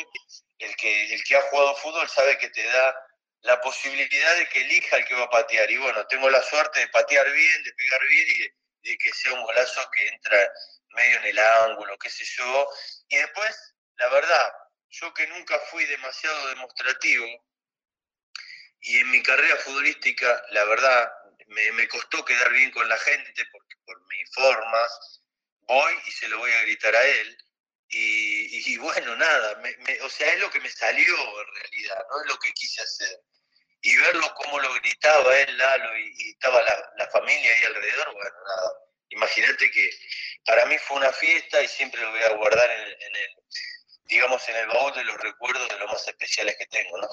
el 0.60 0.76
que, 0.76 1.14
el 1.14 1.24
que 1.24 1.36
ha 1.36 1.42
jugado 1.44 1.76
fútbol 1.78 2.10
sabe 2.10 2.38
que 2.38 2.50
te 2.50 2.64
da 2.64 2.96
la 3.42 3.60
posibilidad 3.62 4.36
de 4.36 4.48
que 4.50 4.62
elija 4.62 4.98
el 4.98 5.06
que 5.06 5.16
va 5.16 5.24
a 5.24 5.30
patear. 5.30 5.70
Y 5.72 5.78
bueno, 5.78 6.06
tengo 6.08 6.30
la 6.30 6.42
suerte 6.44 6.80
de 6.80 6.88
patear 6.90 7.30
bien, 7.32 7.64
de 7.64 7.74
pegar 7.74 8.02
bien 8.08 8.28
y 8.30 8.90
de, 8.90 8.98
que 8.98 9.14
sea 9.14 9.34
un 9.34 9.44
golazo 9.44 9.90
que 9.92 10.08
entra 10.08 10.52
medio 10.90 11.18
en 11.18 11.26
el 11.26 11.40
ángulo, 11.40 11.98
qué 12.00 12.10
sé 12.10 12.26
yo. 12.26 12.70
Y 13.10 13.18
después, 13.18 13.76
la 13.96 14.10
verdad, 14.10 14.54
yo 14.90 15.14
que 15.14 15.28
nunca 15.28 15.60
fui 15.72 15.86
demasiado 15.86 16.48
demostrativo, 16.48 17.26
y 18.82 18.98
en 18.98 19.12
mi 19.12 19.22
carrera 19.22 19.58
futbolística, 19.58 20.42
la 20.52 20.64
verdad, 20.66 21.12
me, 21.48 21.88
costó 21.88 22.24
quedar 22.24 22.52
bien 22.54 22.72
con 22.72 22.88
la 22.88 22.98
gente 22.98 23.46
porque 23.52 23.76
por 23.86 24.02
mis 24.08 24.34
formas, 24.34 25.19
voy 25.70 25.94
y 26.06 26.12
se 26.12 26.28
lo 26.28 26.40
voy 26.40 26.52
a 26.52 26.64
gritar 26.64 26.96
a 26.96 27.04
él. 27.04 27.38
Y, 27.92 28.78
bueno, 28.78 29.16
nada, 29.16 29.62
o 30.04 30.10
sea, 30.10 30.34
es 30.34 30.40
lo 30.40 30.50
que 30.52 30.60
me 30.60 30.70
salió 30.70 31.16
en 31.16 31.56
realidad, 31.56 31.98
no 32.12 32.22
es 32.22 32.28
lo 32.30 32.38
que 32.38 32.52
quise 32.54 32.82
hacer. 32.82 33.20
Y 33.82 33.96
verlo 33.96 34.28
cómo 34.36 34.60
lo 34.60 34.74
gritaba 34.76 35.40
él, 35.40 35.58
Lalo, 35.58 35.98
y, 35.98 36.30
estaba 36.32 36.62
la, 36.62 37.10
familia 37.12 37.52
ahí 37.52 37.64
alrededor, 37.64 38.14
bueno, 38.14 38.36
nada. 38.46 38.74
Imagínate 39.10 39.72
que 39.72 39.90
para 40.46 40.66
mí 40.68 40.76
fue 40.78 40.98
una 40.98 41.12
fiesta 41.12 41.64
y 41.64 41.68
siempre 41.68 42.02
lo 42.02 42.12
voy 42.12 42.22
a 42.22 42.36
guardar 42.36 42.70
en, 42.70 42.82
en 42.82 43.16
el, 43.16 43.30
digamos, 44.06 44.48
en 44.50 44.58
el 44.58 44.68
baúl 44.68 44.94
de 44.94 45.06
los 45.06 45.18
recuerdos 45.18 45.68
de 45.70 45.80
lo 45.80 45.88
más 45.88 46.08
especiales 46.08 46.58
que 46.58 46.68
tengo, 46.68 46.98
¿no? 47.00 47.08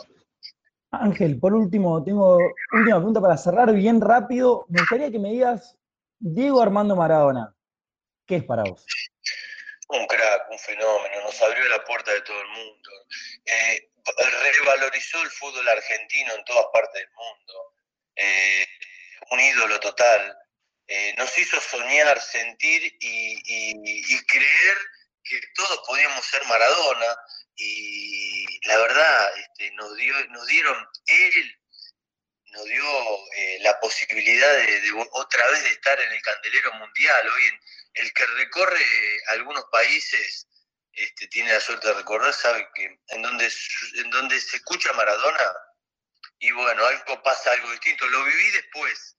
Ángel, 0.90 1.38
por 1.38 1.54
último, 1.54 2.04
tengo 2.04 2.36
última 2.72 2.96
pregunta 2.96 3.20
para 3.20 3.36
cerrar 3.38 3.72
bien 3.72 4.00
rápido. 4.00 4.66
Me 4.68 4.80
gustaría 4.80 5.10
que 5.10 5.18
me 5.18 5.30
digas, 5.30 5.76
Diego 6.18 6.60
Armando 6.60 6.96
Maradona, 6.96 7.55
¿qué 8.26 8.36
es 8.36 8.44
para 8.44 8.64
vos? 8.64 8.84
Un 9.88 10.06
crack, 10.06 10.50
un 10.50 10.58
fenómeno, 10.58 11.22
nos 11.22 11.40
abrió 11.42 11.68
la 11.68 11.84
puerta 11.84 12.12
de 12.12 12.20
todo 12.22 12.40
el 12.40 12.48
mundo, 12.48 12.90
eh, 13.44 13.90
revalorizó 14.58 15.22
el 15.22 15.30
fútbol 15.30 15.68
argentino 15.68 16.34
en 16.34 16.44
todas 16.44 16.66
partes 16.72 17.02
del 17.02 17.10
mundo, 17.10 17.74
eh, 18.16 18.66
un 19.30 19.40
ídolo 19.40 19.78
total, 19.78 20.36
eh, 20.88 21.14
nos 21.16 21.38
hizo 21.38 21.60
soñar, 21.60 22.20
sentir 22.20 22.96
y, 23.00 24.26
creer 24.26 24.76
que 25.22 25.40
todos 25.54 25.82
podíamos 25.86 26.24
ser 26.26 26.44
Maradona 26.46 27.16
y 27.56 28.44
la 28.66 28.78
verdad 28.78 29.38
este, 29.38 29.70
nos, 29.72 29.96
dio, 29.96 30.14
nos 30.28 30.46
dieron, 30.46 30.88
él 31.06 31.60
nos 32.46 32.64
dio 32.64 32.84
la 33.60 33.78
posibilidad 33.80 34.52
de, 34.56 34.92
otra 35.12 35.50
vez 35.50 35.62
de 35.64 35.70
estar 35.70 36.00
en 36.00 36.12
el 36.12 36.22
candelero 36.22 36.72
mundial. 36.74 37.28
Hoy 37.28 37.60
el 37.96 38.12
que 38.12 38.26
recorre 38.26 38.84
algunos 39.28 39.64
países 39.70 40.46
este, 40.92 41.28
tiene 41.28 41.52
la 41.52 41.60
suerte 41.60 41.88
de 41.88 41.94
recorrer, 41.94 42.32
sabe 42.32 42.68
que 42.74 42.98
en 43.08 43.22
donde, 43.22 43.52
en 43.96 44.10
donde 44.10 44.40
se 44.40 44.56
escucha 44.56 44.92
Maradona, 44.94 45.54
y 46.38 46.50
bueno, 46.52 46.84
algo 46.84 47.22
pasa 47.22 47.52
algo 47.52 47.70
distinto. 47.70 48.06
Lo 48.08 48.24
viví 48.24 48.50
después, 48.50 49.16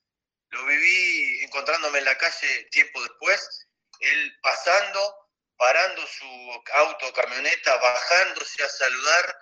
lo 0.50 0.66
viví 0.66 1.44
encontrándome 1.44 2.00
en 2.00 2.06
la 2.06 2.18
calle 2.18 2.64
tiempo 2.72 3.02
después, 3.02 3.68
él 4.00 4.38
pasando, 4.42 5.16
parando 5.58 6.06
su 6.08 6.64
auto, 6.74 7.14
camioneta, 7.14 7.76
bajándose 7.78 8.64
a 8.64 8.70
saludar 8.70 9.38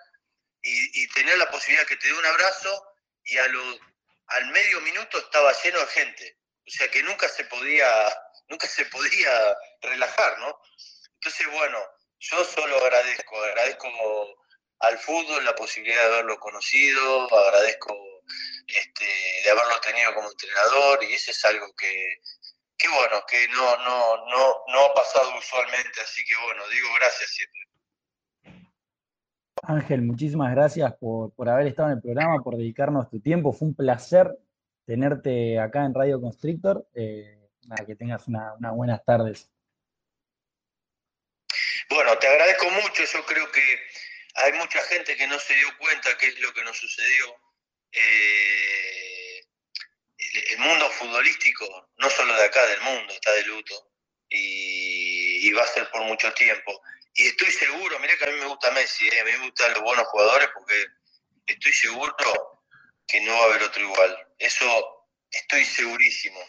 y, 0.61 1.07
tener 1.09 1.37
la 1.37 1.49
posibilidad 1.51 1.85
que 1.85 1.97
te 1.97 2.07
dé 2.07 2.13
un 2.13 2.25
abrazo 2.25 2.87
y 3.23 3.37
al 3.37 4.51
medio 4.51 4.81
minuto 4.81 5.19
estaba 5.19 5.53
lleno 5.61 5.79
de 5.79 5.87
gente. 5.87 6.37
O 6.67 6.71
sea 6.71 6.89
que 6.89 7.03
nunca 7.03 7.29
se 7.29 7.45
podía, 7.45 8.17
nunca 8.47 8.67
se 8.67 8.85
podía 8.85 9.55
relajar, 9.81 10.39
¿no? 10.39 10.59
Entonces, 11.15 11.47
bueno, 11.51 11.79
yo 12.19 12.43
solo 12.43 12.77
agradezco, 12.77 13.43
agradezco 13.43 13.87
al 14.79 14.97
fútbol 14.99 15.43
la 15.45 15.55
posibilidad 15.55 16.01
de 16.01 16.13
haberlo 16.13 16.39
conocido, 16.39 17.33
agradezco 17.35 17.95
este, 18.67 19.05
de 19.43 19.49
haberlo 19.49 19.79
tenido 19.81 20.13
como 20.13 20.29
entrenador 20.29 21.03
y 21.03 21.13
eso 21.13 21.31
es 21.31 21.45
algo 21.45 21.67
que, 21.77 22.19
que 22.77 22.87
bueno, 22.89 23.23
que 23.27 23.47
no, 23.49 23.77
no, 23.77 24.25
no, 24.25 24.53
no 24.67 24.85
ha 24.85 24.93
pasado 24.93 25.37
usualmente, 25.37 26.01
así 26.01 26.23
que 26.25 26.35
bueno, 26.43 26.67
digo 26.69 26.87
gracias 26.99 27.29
siempre. 27.31 27.65
Ángel, 29.67 30.01
muchísimas 30.03 30.53
gracias 30.53 30.93
por, 30.95 31.31
haber 31.49 31.67
estado 31.67 31.89
en 31.89 31.95
el 31.95 32.01
programa, 32.01 32.43
por 32.43 32.57
dedicarnos 32.57 33.09
tu 33.09 33.19
tiempo. 33.19 33.51
Fue 33.51 33.69
un 33.69 33.75
placer 33.75 34.37
tenerte 34.85 35.59
acá 35.59 35.85
en 35.85 35.93
Radio 35.93 36.21
Constrictor. 36.21 36.87
Eh, 36.93 37.44
que 37.85 37.95
tengas 37.95 38.27
una, 38.27 38.53
buenas 38.71 39.03
tardes. 39.03 39.49
Bueno, 41.89 42.17
te 42.17 42.27
agradezco 42.27 42.69
mucho. 42.71 43.03
Yo 43.03 43.25
creo 43.25 43.51
que 43.51 43.79
hay 44.35 44.53
mucha 44.53 44.81
gente 44.83 45.15
que 45.15 45.27
no 45.27 45.39
se 45.39 45.53
dio 45.55 45.77
cuenta 45.77 46.17
qué 46.17 46.27
es 46.27 46.39
lo 46.39 46.53
que 46.53 46.63
nos 46.63 46.77
sucedió. 46.77 47.35
Eh, 47.91 49.41
el, 50.17 50.57
mundo 50.59 50.89
futbolístico, 50.89 51.89
no 51.97 52.09
solo 52.09 52.35
de 52.35 52.45
acá, 52.45 52.65
del 52.67 52.81
mundo, 52.81 53.13
está 53.13 53.31
de 53.33 53.43
luto 53.43 53.91
y, 54.29 55.51
va 55.53 55.63
a 55.63 55.67
ser 55.67 55.89
por 55.89 56.01
mucho 56.03 56.31
tiempo. 56.33 56.81
Y 57.13 57.27
estoy 57.27 57.51
seguro, 57.51 57.99
mirá 57.99 58.17
que 58.17 58.25
a 58.25 58.31
mí 58.31 58.39
me 58.39 58.47
gusta 58.47 58.71
Messi, 58.71 59.07
eh, 59.07 59.21
a 59.21 59.23
mí 59.23 59.31
me 59.31 59.45
gustan 59.45 59.73
los 59.73 59.83
buenos 59.83 60.05
jugadores 60.07 60.49
porque 60.53 60.85
estoy 61.47 61.71
seguro 61.71 62.15
que 63.07 63.21
no 63.21 63.33
va 63.33 63.39
a 63.39 63.45
haber 63.45 63.63
otro 63.63 63.81
igual. 63.81 64.27
Eso 64.37 65.07
estoy 65.31 65.63
segurísimo, 65.63 66.39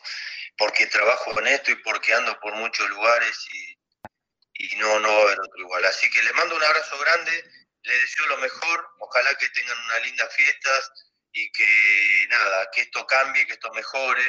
porque 0.59 0.87
trabajo 0.87 1.33
con 1.33 1.47
esto 1.47 1.71
y 1.71 1.77
porque 1.77 2.15
ando 2.15 2.39
por 2.41 2.55
muchos 2.57 2.89
lugares 2.91 3.47
y, 3.53 4.65
y 4.65 4.77
no, 4.77 5.01
no 5.01 5.09
va 5.09 5.19
a 5.19 5.23
haber 5.23 5.41
otro 5.41 5.61
igual. 5.61 5.85
Así 5.85 6.09
que 6.11 6.23
le 6.23 6.33
mando 6.33 6.57
un 6.57 6.63
abrazo 6.63 6.99
grande, 6.99 7.33
le 7.83 7.99
deseo 7.99 8.27
lo 8.27 8.39
mejor, 8.39 8.87
ojalá 9.01 9.31
que 9.39 9.49
tengan 9.51 9.77
unas 9.85 10.03
lindas 10.05 10.35
fiestas 10.35 10.91
y 11.33 11.51
que 11.53 12.27
nada, 12.31 12.69
que 12.73 12.83
esto 12.83 13.07
cambie, 13.07 13.47
que 13.47 13.53
esto 13.55 13.71
mejore 13.75 14.23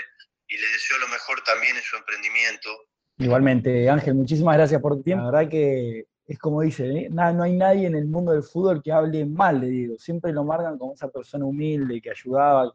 y 0.47 0.57
le 0.57 0.67
deseo 0.67 0.97
lo 0.99 1.07
mejor 1.07 1.41
también 1.43 1.75
en 1.75 1.83
su 1.83 1.95
emprendimiento. 1.95 2.69
Igualmente, 3.17 3.89
Ángel, 3.89 4.15
muchísimas 4.15 4.57
gracias 4.57 4.81
por 4.81 4.95
tu 4.95 5.03
tiempo. 5.03 5.25
La 5.25 5.31
verdad 5.31 5.49
que 5.49 6.05
es 6.27 6.37
como 6.39 6.61
dice, 6.61 6.85
¿eh? 6.89 7.07
no 7.09 7.43
hay 7.43 7.53
nadie 7.53 7.87
en 7.87 7.95
el 7.95 8.05
mundo 8.05 8.33
del 8.33 8.43
fútbol 8.43 8.83
que 8.83 8.91
hable 8.91 9.25
mal 9.25 9.61
de 9.61 9.69
Diego. 9.69 9.97
Siempre 9.97 10.33
lo 10.33 10.43
marcan 10.43 10.77
como 10.77 10.93
esa 10.93 11.07
persona 11.07 11.45
humilde 11.45 12.01
que 12.01 12.11
ayudaba, 12.11 12.71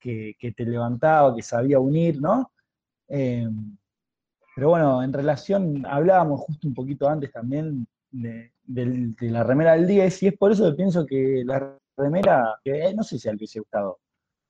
que, 0.00 0.34
que, 0.36 0.52
te 0.52 0.64
levantaba, 0.64 1.34
que 1.36 1.42
sabía 1.42 1.78
unir, 1.78 2.20
¿no? 2.20 2.52
Eh, 3.10 3.46
pero 4.54 4.70
bueno, 4.70 5.02
en 5.02 5.12
relación, 5.12 5.84
hablábamos 5.86 6.40
justo 6.40 6.66
un 6.68 6.74
poquito 6.74 7.08
antes 7.08 7.32
también 7.32 7.86
de, 8.10 8.52
la 9.20 9.44
remera 9.44 9.72
del 9.72 9.86
10, 9.86 10.22
y 10.22 10.26
es 10.28 10.36
por 10.36 10.52
eso 10.52 10.70
que 10.70 10.76
pienso 10.76 11.06
que 11.06 11.42
la 11.44 11.76
remera, 11.96 12.56
que 12.64 12.86
eh, 12.86 12.94
no 12.94 13.02
sé 13.02 13.18
si 13.18 13.28
al 13.28 13.36
hubiese 13.36 13.60
gustado, 13.60 13.98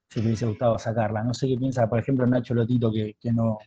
si 0.09 0.21
le 0.21 0.27
hubiese 0.27 0.45
gustado 0.45 0.77
sacarla, 0.79 1.23
no 1.23 1.33
sé 1.33 1.47
qué 1.47 1.57
piensa, 1.57 1.89
por 1.89 1.99
ejemplo, 1.99 2.25
Nacho 2.27 2.53
Lotito, 2.53 2.91
que, 2.91 3.15
no, 3.31 3.57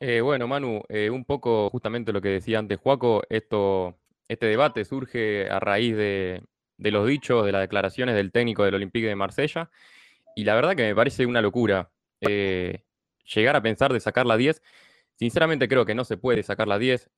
eh, 0.00 0.20
bueno, 0.20 0.46
Manu, 0.46 0.82
eh, 0.88 1.08
un 1.08 1.24
poco 1.24 1.70
justamente 1.70 2.12
lo 2.12 2.20
que 2.20 2.28
decía 2.28 2.58
antes 2.58 2.78
Juaco, 2.78 3.22
esto, 3.28 3.96
este 4.28 4.46
debate 4.46 4.84
surge 4.84 5.48
a 5.48 5.60
raíz 5.60 5.96
de, 5.96 6.42
los 6.78 7.06
dichos, 7.06 7.46
de 7.46 7.52
las 7.52 7.62
declaraciones 7.62 8.14
del 8.14 8.32
técnico 8.32 8.64
del 8.64 8.74
Olympique 8.74 9.06
de 9.06 9.16
Marsella, 9.16 9.70
y 10.36 10.44
la 10.44 10.54
verdad 10.54 10.76
que 10.76 10.82
me 10.82 10.94
parece 10.94 11.26
una 11.26 11.40
locura 11.40 11.90
llegar 12.24 13.56
a 13.56 13.62
pensar 13.62 13.92
de 13.92 14.00
sacar 14.00 14.26
la 14.26 14.36
10. 14.36 14.62
Sinceramente 15.16 15.68
creo 15.68 15.86
que 15.86 15.94
no 15.94 16.04
se 16.04 16.16
puede 16.16 16.42
sacar 16.42 16.68
la 16.68 16.78
10. 16.78 17.10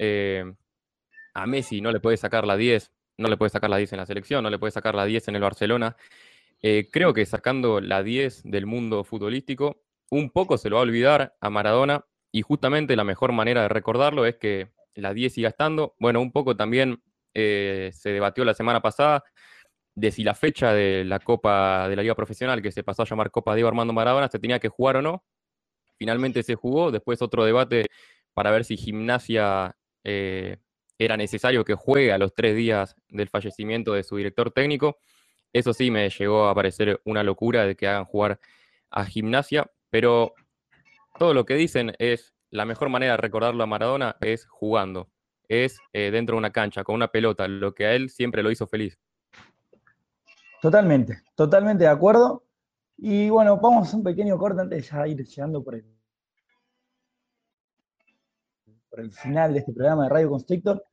a 1.34 1.46
Messi 1.46 1.80
no 1.80 1.92
le 1.92 2.00
puede 2.00 2.16
sacar 2.16 2.46
la 2.46 2.56
10, 2.56 2.92
no 3.18 3.28
le 3.28 3.36
puede 3.36 3.50
sacar 3.50 3.70
la 3.70 3.76
10 3.76 3.92
en 3.92 3.98
la 3.98 4.06
selección, 4.06 4.42
no 4.42 4.50
le 4.50 4.58
puede 4.58 4.70
sacar 4.70 4.94
la 4.94 5.04
10 5.04 5.28
en 5.28 5.36
el 5.36 5.42
Barcelona. 5.42 5.96
Eh, 6.62 6.88
creo 6.90 7.12
que 7.12 7.26
sacando 7.26 7.80
la 7.80 8.02
10 8.02 8.42
del 8.44 8.66
mundo 8.66 9.04
futbolístico, 9.04 9.82
un 10.10 10.30
poco 10.30 10.58
se 10.58 10.70
lo 10.70 10.76
va 10.76 10.82
a 10.82 10.84
olvidar 10.84 11.36
a 11.40 11.50
Maradona 11.50 12.04
y 12.32 12.42
justamente 12.42 12.96
la 12.96 13.04
mejor 13.04 13.32
manera 13.32 13.62
de 13.62 13.68
recordarlo 13.68 14.26
es 14.26 14.36
que 14.36 14.72
la 14.94 15.12
10 15.12 15.32
siga 15.32 15.48
estando. 15.48 15.94
Bueno, 15.98 16.20
un 16.20 16.32
poco 16.32 16.56
también 16.56 17.02
eh, 17.34 17.90
se 17.92 18.10
debatió 18.10 18.44
la 18.44 18.54
semana 18.54 18.80
pasada 18.80 19.24
de 19.96 20.12
si 20.12 20.22
la 20.22 20.34
fecha 20.34 20.72
de 20.72 21.04
la 21.04 21.18
Copa 21.18 21.88
de 21.88 21.96
la 21.96 22.02
Liga 22.02 22.14
Profesional, 22.14 22.62
que 22.62 22.70
se 22.70 22.84
pasó 22.84 23.02
a 23.02 23.06
llamar 23.06 23.30
Copa 23.30 23.54
Diego 23.54 23.68
Armando 23.68 23.94
Maradona, 23.94 24.28
se 24.28 24.38
tenía 24.38 24.60
que 24.60 24.68
jugar 24.68 24.96
o 24.98 25.02
no. 25.02 25.24
Finalmente 25.98 26.42
se 26.42 26.54
jugó, 26.54 26.90
después 26.92 27.22
otro 27.22 27.44
debate 27.44 27.86
para 28.34 28.50
ver 28.50 28.66
si 28.66 28.76
gimnasia 28.76 29.74
eh, 30.04 30.58
era 30.98 31.16
necesario 31.16 31.64
que 31.64 31.74
juegue 31.74 32.12
a 32.12 32.18
los 32.18 32.34
tres 32.34 32.54
días 32.54 32.94
del 33.08 33.30
fallecimiento 33.30 33.94
de 33.94 34.02
su 34.02 34.16
director 34.16 34.50
técnico. 34.50 34.98
Eso 35.52 35.72
sí 35.72 35.90
me 35.90 36.10
llegó 36.10 36.46
a 36.48 36.54
parecer 36.54 37.00
una 37.04 37.22
locura 37.22 37.64
de 37.64 37.74
que 37.74 37.88
hagan 37.88 38.04
jugar 38.04 38.38
a 38.90 39.06
gimnasia, 39.06 39.70
pero 39.88 40.34
todo 41.18 41.32
lo 41.32 41.46
que 41.46 41.54
dicen 41.54 41.94
es 41.98 42.34
la 42.50 42.66
mejor 42.66 42.90
manera 42.90 43.12
de 43.12 43.18
recordarlo 43.18 43.64
a 43.64 43.66
Maradona 43.66 44.16
es 44.20 44.46
jugando, 44.46 45.10
es 45.48 45.78
eh, 45.94 46.10
dentro 46.10 46.34
de 46.34 46.38
una 46.38 46.52
cancha, 46.52 46.84
con 46.84 46.94
una 46.94 47.08
pelota, 47.08 47.48
lo 47.48 47.74
que 47.74 47.86
a 47.86 47.94
él 47.94 48.10
siempre 48.10 48.42
lo 48.42 48.50
hizo 48.50 48.66
feliz. 48.66 48.98
Totalmente, 50.60 51.22
totalmente 51.34 51.84
de 51.84 51.90
acuerdo. 51.90 52.44
Y 52.96 53.28
bueno, 53.28 53.58
vamos 53.58 53.92
a 53.92 53.96
un 53.96 54.02
pequeño 54.02 54.38
corte 54.38 54.62
antes 54.62 54.90
de 54.90 55.08
ir 55.10 55.26
llegando 55.26 55.62
por 55.62 55.74
el 55.74 55.96
el 59.00 59.12
final 59.12 59.52
de 59.52 59.60
este 59.60 59.72
programa 59.72 60.04
de 60.04 60.08
Radio 60.08 60.30
Constrictor. 60.30 60.84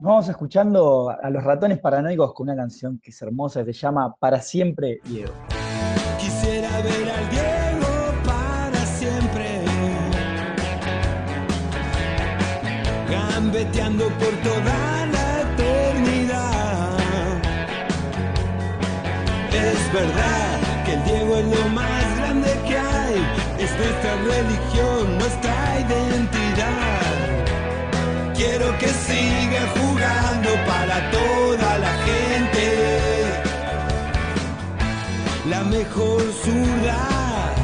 Nos 0.00 0.08
vamos 0.08 0.28
escuchando 0.28 1.10
a 1.10 1.30
los 1.30 1.44
ratones 1.44 1.78
paranoicos 1.78 2.34
con 2.34 2.48
una 2.48 2.56
canción 2.56 2.98
que 2.98 3.10
es 3.10 3.22
hermosa, 3.22 3.64
se 3.64 3.72
llama 3.72 4.14
Para 4.18 4.40
siempre 4.40 5.00
Diego. 5.04 5.32
Quisiera 6.18 6.70
ver 6.80 7.08
al 7.10 7.30
Diego 7.30 7.88
para 8.24 8.78
siempre, 8.86 9.64
gambeteando 13.08 14.06
por 14.06 14.34
toda 14.42 15.01
Es 19.70 19.92
verdad 19.92 20.84
que 20.84 20.94
el 20.94 21.04
Diego 21.04 21.36
es 21.36 21.44
lo 21.44 21.68
más 21.68 22.16
grande 22.18 22.50
que 22.66 22.76
hay, 22.78 23.18
es 23.58 23.70
nuestra 23.78 24.16
religión, 24.16 25.18
nuestra 25.18 25.80
identidad 25.80 27.12
quiero 28.42 28.76
que 28.78 28.88
siga 28.88 29.62
jugando 29.76 30.50
para 30.66 31.10
toda 31.10 31.78
la 31.78 31.92
gente. 32.06 32.64
La 35.48 35.62
mejor 35.64 36.22
zurda, 36.42 37.54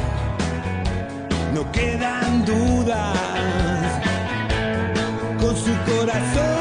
no 1.53 1.71
quedan 1.71 2.45
dudas. 2.45 3.89
Con 5.41 5.55
su 5.55 5.73
corazón 5.91 6.58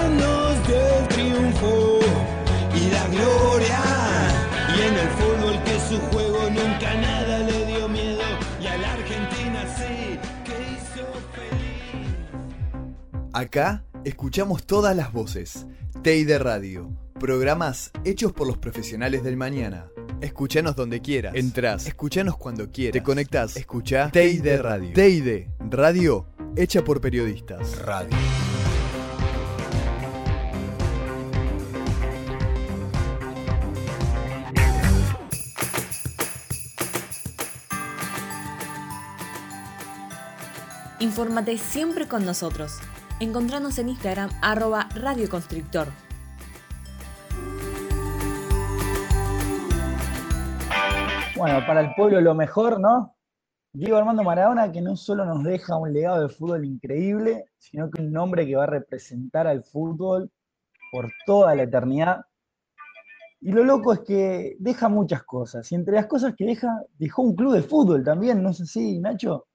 Acá 13.39 13.85
escuchamos 14.05 14.67
todas 14.67 14.97
las 14.97 15.13
voces. 15.13 15.69
Teide 16.03 16.41
Radio. 16.41 16.91
Programas 17.21 17.93
hechos 18.05 18.33
por 18.33 18.49
los 18.49 18.59
profesionales 18.59 19.23
del 19.23 19.37
mañana. 19.37 19.87
Escuchanos 20.21 20.75
donde 20.75 21.01
quieras. 21.01 21.37
Entrás. 21.37 21.87
Escuchanos 21.87 22.37
cuando 22.37 22.73
quieras. 22.73 22.95
Te 22.95 23.03
conectás. 23.05 23.57
Escucha 23.57 24.11
Teide 24.11 24.57
Radio. 24.57 24.93
Teide 24.93 25.53
Radio 25.61 26.27
hecha 26.57 26.83
por 26.83 27.01
periodistas. 27.01 27.79
Radio. 27.79 28.17
Infórmate 40.99 41.57
siempre 41.57 42.09
con 42.09 42.25
nosotros. 42.25 42.81
Encontranos 43.21 43.77
en 43.81 43.89
Instagram 43.89 44.31
arroba 44.41 44.89
radioconstrictor. 44.95 45.89
Bueno, 51.37 51.67
para 51.67 51.81
el 51.81 51.95
pueblo 51.97 52.21
lo 52.21 52.37
mejor, 52.37 52.79
¿no? 52.79 53.17
Diego 53.73 53.97
Armando 53.97 54.23
Maradona, 54.23 54.71
que 54.71 54.81
no 54.81 54.97
solo 54.97 55.25
nos 55.25 55.43
deja 55.43 55.77
un 55.77 55.93
legado 55.93 56.23
de 56.23 56.33
fútbol 56.33 56.65
increíble, 56.65 57.47
sino 57.59 57.91
que 57.91 58.03
un 58.03 58.13
nombre 58.13 58.47
que 58.47 58.55
va 58.55 58.65
a 58.65 58.69
representar 58.69 59.49
al 59.49 59.65
fútbol 59.65 60.31
por 60.93 61.11
toda 61.27 61.57
la 61.57 61.65
eternidad. 61.65 62.21
Y 63.41 63.51
lo 63.51 63.65
loco 63.65 63.95
es 63.95 64.01
que 64.01 64.57
deja 64.61 64.89
muchas 64.89 65.25
cosas. 65.25 65.71
Y 65.73 65.75
entre 65.75 65.95
las 65.95 66.07
cosas 66.07 66.35
que 66.37 66.45
deja, 66.45 66.69
dejó 66.97 67.23
un 67.23 67.35
club 67.35 67.55
de 67.55 67.63
fútbol 67.63 68.05
también, 68.05 68.45
no 68.45 68.53
sé 68.53 68.65
si, 68.65 69.01
Nacho. 69.01 69.49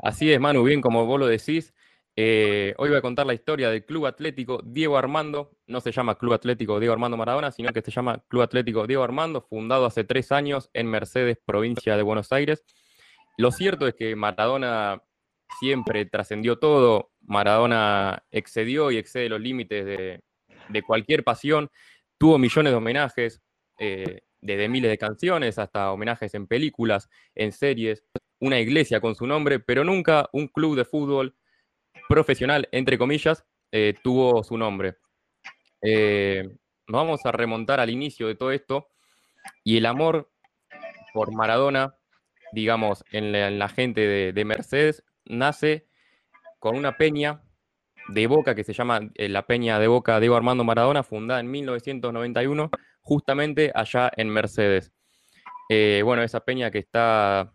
Así 0.00 0.32
es, 0.32 0.40
Manu, 0.40 0.64
bien 0.64 0.80
como 0.80 1.06
vos 1.06 1.20
lo 1.20 1.26
decís. 1.26 1.72
Eh, 2.14 2.74
hoy 2.76 2.90
voy 2.90 2.98
a 2.98 3.02
contar 3.02 3.24
la 3.24 3.32
historia 3.32 3.70
del 3.70 3.86
Club 3.86 4.06
Atlético 4.06 4.60
Diego 4.64 4.98
Armando. 4.98 5.56
No 5.66 5.80
se 5.80 5.92
llama 5.92 6.18
Club 6.18 6.34
Atlético 6.34 6.78
Diego 6.78 6.92
Armando 6.92 7.16
Maradona, 7.16 7.50
sino 7.50 7.72
que 7.72 7.80
se 7.80 7.90
llama 7.90 8.22
Club 8.28 8.42
Atlético 8.42 8.86
Diego 8.86 9.02
Armando, 9.02 9.40
fundado 9.40 9.86
hace 9.86 10.04
tres 10.04 10.30
años 10.30 10.68
en 10.74 10.88
Mercedes, 10.88 11.38
provincia 11.44 11.96
de 11.96 12.02
Buenos 12.02 12.30
Aires. 12.32 12.64
Lo 13.38 13.50
cierto 13.50 13.86
es 13.86 13.94
que 13.94 14.14
Maradona 14.14 15.02
siempre 15.58 16.04
trascendió 16.04 16.58
todo. 16.58 17.12
Maradona 17.22 18.24
excedió 18.30 18.90
y 18.90 18.98
excede 18.98 19.30
los 19.30 19.40
límites 19.40 19.86
de, 19.86 20.82
cualquier 20.86 21.24
pasión. 21.24 21.70
Tuvo 22.18 22.38
millones 22.38 22.72
de 22.72 22.76
homenajes, 22.76 23.42
eh, 23.78 24.20
desde 24.42 24.68
miles 24.68 24.90
de 24.90 24.98
canciones 24.98 25.58
hasta 25.58 25.92
homenajes 25.92 26.34
en 26.34 26.46
películas, 26.46 27.08
en 27.34 27.52
series, 27.52 28.04
una 28.38 28.60
iglesia 28.60 29.00
con 29.00 29.14
su 29.14 29.26
nombre, 29.26 29.60
pero 29.60 29.84
nunca 29.84 30.28
un 30.32 30.48
club 30.48 30.76
de 30.76 30.84
fútbol 30.84 31.36
profesional, 32.08 32.68
entre 32.72 32.98
comillas, 32.98 33.44
eh, 33.70 33.94
tuvo 34.02 34.44
su 34.44 34.58
nombre. 34.58 34.96
Eh, 35.80 36.44
nos 36.86 37.00
vamos 37.00 37.24
a 37.24 37.32
remontar 37.32 37.80
al 37.80 37.90
inicio 37.90 38.28
de 38.28 38.34
todo 38.34 38.52
esto 38.52 38.88
y 39.64 39.78
el 39.78 39.86
amor 39.86 40.30
por 41.14 41.32
Maradona, 41.32 41.96
digamos, 42.52 43.04
en 43.10 43.58
la, 43.58 43.68
gente 43.68 44.32
de, 44.32 44.44
Mercedes, 44.44 45.04
nace 45.24 45.86
con 46.58 46.76
una 46.76 46.96
peña 46.96 47.42
de 48.08 48.26
Boca 48.26 48.54
que 48.54 48.64
se 48.64 48.72
llama 48.72 49.00
eh, 49.14 49.28
la 49.28 49.46
Peña 49.46 49.78
de 49.78 49.86
Boca 49.86 50.20
Diego 50.20 50.36
Armando 50.36 50.64
Maradona, 50.64 51.02
fundada 51.02 51.40
en 51.40 51.50
1991, 51.50 52.70
justamente 53.00 53.72
allá 53.74 54.10
en 54.16 54.28
Mercedes. 54.28 54.92
bueno, 55.68 56.22
esa 56.22 56.40
peña 56.40 56.70
que 56.70 56.78
está 56.78 57.52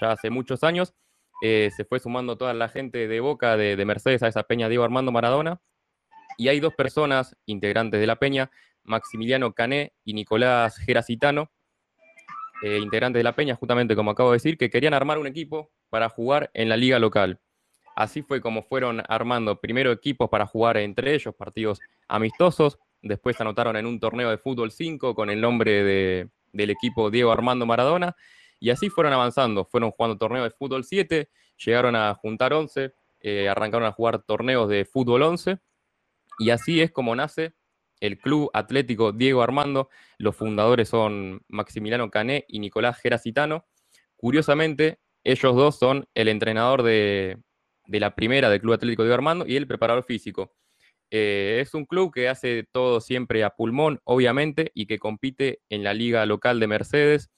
ya 0.00 0.12
hace 0.12 0.28
muchos 0.28 0.62
años 0.62 0.94
eh, 1.42 1.70
se 1.74 1.84
fue 1.84 2.00
sumando 2.00 2.36
toda 2.36 2.54
la 2.54 2.68
gente 2.68 3.08
de 3.08 3.20
Boca, 3.20 3.56
de, 3.56 3.84
Mercedes, 3.84 4.22
a 4.22 4.28
esa 4.28 4.44
peña 4.44 4.68
Diego 4.68 4.84
Armando 4.84 5.12
Maradona. 5.12 5.60
Y 6.38 6.48
hay 6.48 6.60
dos 6.60 6.74
personas 6.74 7.36
integrantes 7.46 8.00
de 8.00 8.06
la 8.06 8.16
peña, 8.16 8.50
Maximiliano 8.84 9.52
Cané 9.52 9.94
y 10.04 10.14
Nicolás 10.14 10.76
Geracitano, 10.78 11.50
eh, 12.62 12.78
integrantes 12.78 13.20
de 13.20 13.24
la 13.24 13.34
peña, 13.34 13.54
justamente 13.54 13.96
como 13.96 14.10
acabo 14.10 14.30
de 14.30 14.36
decir, 14.36 14.58
que 14.58 14.70
querían 14.70 14.94
armar 14.94 15.18
un 15.18 15.26
equipo 15.26 15.70
para 15.90 16.08
jugar 16.08 16.50
en 16.54 16.68
la 16.68 16.76
liga 16.76 16.98
local. 16.98 17.40
Así 17.96 18.22
fue 18.22 18.42
como 18.42 18.62
fueron 18.62 19.02
armando 19.08 19.58
primero 19.60 19.90
equipos 19.90 20.28
para 20.28 20.46
jugar 20.46 20.76
entre 20.76 21.14
ellos, 21.14 21.34
partidos 21.34 21.80
amistosos, 22.08 22.78
después 23.00 23.40
anotaron 23.40 23.76
en 23.76 23.86
un 23.86 24.00
torneo 24.00 24.30
de 24.30 24.38
fútbol 24.38 24.70
5 24.70 25.14
con 25.14 25.30
el 25.30 25.40
nombre 25.40 26.28
del 26.52 26.70
equipo 26.70 27.10
Diego 27.10 27.32
Armando 27.32 27.64
Maradona, 27.64 28.14
y 28.58 28.70
así 28.70 28.90
fueron 28.90 29.12
avanzando, 29.12 29.64
fueron 29.64 29.90
jugando 29.90 30.18
torneos 30.18 30.44
de 30.44 30.50
fútbol 30.50 30.84
7, 30.84 31.28
llegaron 31.64 31.96
a 31.96 32.14
juntar 32.14 32.52
11, 32.52 32.94
eh, 33.20 33.48
arrancaron 33.48 33.86
a 33.86 33.92
jugar 33.92 34.22
torneos 34.22 34.68
de 34.68 34.84
fútbol 34.84 35.22
11, 35.22 35.58
y 36.38 36.50
así 36.50 36.80
es 36.80 36.90
como 36.90 37.14
nace 37.16 37.54
el 38.00 38.18
Club 38.18 38.50
Atlético 38.52 39.12
Diego 39.12 39.42
Armando. 39.42 39.88
Los 40.18 40.36
fundadores 40.36 40.88
son 40.88 41.42
Maximiliano 41.48 42.10
Cané 42.10 42.44
y 42.48 42.58
Nicolás 42.58 42.98
Geracitano. 43.00 43.66
Curiosamente, 44.16 45.00
ellos 45.24 45.56
dos 45.56 45.78
son 45.78 46.06
el 46.14 46.28
entrenador 46.28 46.82
de, 46.82 47.38
la 47.86 48.14
primera 48.14 48.50
del 48.50 48.60
Club 48.60 48.74
Atlético 48.74 49.02
Diego 49.02 49.14
Armando 49.14 49.46
y 49.46 49.56
el 49.56 49.66
preparador 49.66 50.04
físico. 50.04 50.54
Eh, 51.10 51.60
es 51.62 51.74
un 51.74 51.84
club 51.84 52.12
que 52.12 52.28
hace 52.28 52.64
todo 52.70 53.00
siempre 53.00 53.44
a 53.44 53.50
pulmón, 53.50 54.00
obviamente, 54.04 54.72
y 54.74 54.86
que 54.86 54.98
compite 54.98 55.60
en 55.68 55.84
la 55.84 55.94
liga 55.94 56.26
local 56.26 56.58
de 56.58 56.66
Mercedes, 56.66 57.30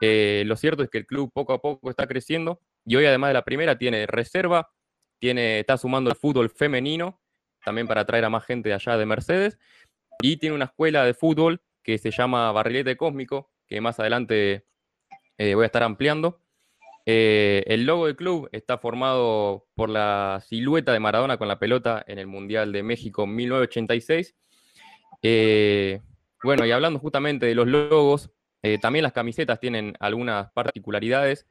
eh, 0.00 0.42
lo 0.46 0.56
cierto 0.56 0.82
es 0.82 0.90
que 0.90 0.98
el 0.98 1.06
club 1.06 1.30
poco 1.32 1.52
a 1.52 1.60
poco 1.60 1.90
está 1.90 2.06
creciendo 2.06 2.60
y 2.84 2.96
hoy 2.96 3.06
además 3.06 3.30
de 3.30 3.34
la 3.34 3.44
primera 3.44 3.78
tiene 3.78 4.06
reserva, 4.06 4.70
tiene, 5.18 5.60
está 5.60 5.76
sumando 5.76 6.10
el 6.10 6.16
fútbol 6.16 6.50
femenino, 6.50 7.20
también 7.64 7.86
para 7.86 8.02
atraer 8.02 8.24
a 8.24 8.30
más 8.30 8.44
gente 8.44 8.72
allá 8.72 8.96
de 8.96 9.06
Mercedes, 9.06 9.58
y 10.22 10.36
tiene 10.36 10.54
una 10.54 10.66
escuela 10.66 11.04
de 11.04 11.14
fútbol 11.14 11.62
que 11.82 11.98
se 11.98 12.10
llama 12.10 12.52
Barrilete 12.52 12.96
Cósmico, 12.96 13.50
que 13.66 13.80
más 13.80 13.98
adelante 13.98 14.66
eh, 15.38 15.54
voy 15.54 15.64
a 15.64 15.66
estar 15.66 15.82
ampliando. 15.82 16.42
Eh, 17.06 17.62
el 17.66 17.84
logo 17.86 18.06
del 18.06 18.16
club 18.16 18.48
está 18.52 18.78
formado 18.78 19.66
por 19.74 19.88
la 19.88 20.42
silueta 20.46 20.92
de 20.92 21.00
Maradona 21.00 21.38
con 21.38 21.48
la 21.48 21.58
pelota 21.58 22.04
en 22.06 22.18
el 22.18 22.26
Mundial 22.26 22.72
de 22.72 22.82
México 22.82 23.26
1986. 23.26 24.34
bueno, 26.42 26.66
y 26.66 26.70
hablando 26.70 26.98
justamente 26.98 27.46
de 27.46 27.54
los 27.54 27.66
logos, 27.66 28.30
eh, 28.66 28.78
también 28.78 29.04
las 29.04 29.12
camisetas 29.12 29.60
tienen 29.60 29.94
algunas 30.00 30.50
particularidades 30.50 31.46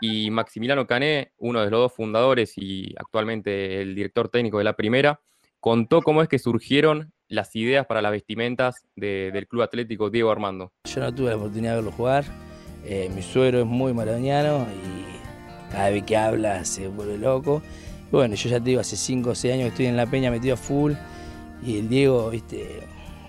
y 0.00 0.30
Maximiliano 0.30 0.86
Cané, 0.86 1.32
uno 1.36 1.60
de 1.60 1.70
los 1.70 1.80
dos 1.80 1.92
fundadores 1.92 2.54
y 2.56 2.94
actualmente 2.98 3.82
el 3.82 3.94
director 3.94 4.30
técnico 4.30 4.56
de 4.56 4.64
la 4.64 4.74
primera, 4.74 5.20
contó 5.60 6.00
cómo 6.00 6.22
es 6.22 6.28
que 6.28 6.38
surgieron 6.38 7.12
las 7.28 7.54
ideas 7.54 7.84
para 7.84 8.00
las 8.00 8.12
vestimentas 8.12 8.86
del 8.96 9.46
Club 9.46 9.60
Atlético 9.60 10.08
Diego 10.08 10.30
Armando. 10.30 10.72
Yo 10.84 11.02
no 11.02 11.14
tuve 11.14 11.28
la 11.28 11.36
oportunidad 11.36 11.72
de 11.72 11.76
verlo 11.76 11.92
jugar, 11.92 12.24
eh, 12.86 13.10
mi 13.14 13.20
suegro 13.20 13.60
es 13.60 13.66
muy 13.66 13.92
maradoniano 13.92 14.66
y 14.72 15.70
cada 15.70 15.90
vez 15.90 16.02
que 16.04 16.16
habla 16.16 16.64
se 16.64 16.88
vuelve 16.88 17.18
loco. 17.18 17.60
bueno, 18.10 18.36
yo 18.36 18.48
ya 18.48 18.58
te 18.58 18.70
digo, 18.70 18.80
hace 18.80 18.96
5 18.96 19.28
o 19.28 19.34
6 19.34 19.52
años 19.52 19.64
que 19.64 19.68
estoy 19.68 19.86
en 19.86 19.98
la 19.98 20.06
peña 20.06 20.30
metido 20.30 20.54
a 20.54 20.56
full 20.56 20.94
y 21.62 21.80
el 21.80 21.90
Diego, 21.90 22.30
viste, 22.30 22.80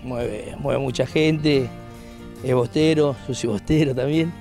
mueve, 0.02 0.54
mueve 0.58 0.80
mucha 0.80 1.04
gente 1.04 1.68
es 2.42 2.54
bostero, 2.54 3.16
yo 3.28 3.34
soy 3.34 3.50
bostero 3.50 3.94
también. 3.94 4.32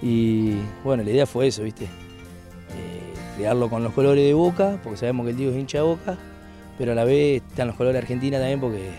Y 0.00 0.54
bueno, 0.84 1.02
la 1.02 1.10
idea 1.10 1.26
fue 1.26 1.46
eso, 1.46 1.62
¿viste? 1.62 1.84
Eh, 1.84 3.14
crearlo 3.36 3.68
con 3.68 3.82
los 3.82 3.92
colores 3.92 4.24
de 4.24 4.34
Boca, 4.34 4.78
porque 4.82 4.98
sabemos 4.98 5.24
que 5.24 5.30
el 5.30 5.36
Diego 5.36 5.52
es 5.52 5.58
hincha 5.58 5.82
Boca, 5.82 6.18
pero 6.78 6.92
a 6.92 6.94
la 6.94 7.04
vez 7.04 7.42
están 7.42 7.68
los 7.68 7.76
colores 7.76 7.94
de 7.94 7.98
Argentina 8.00 8.38
también, 8.38 8.60
porque 8.60 8.90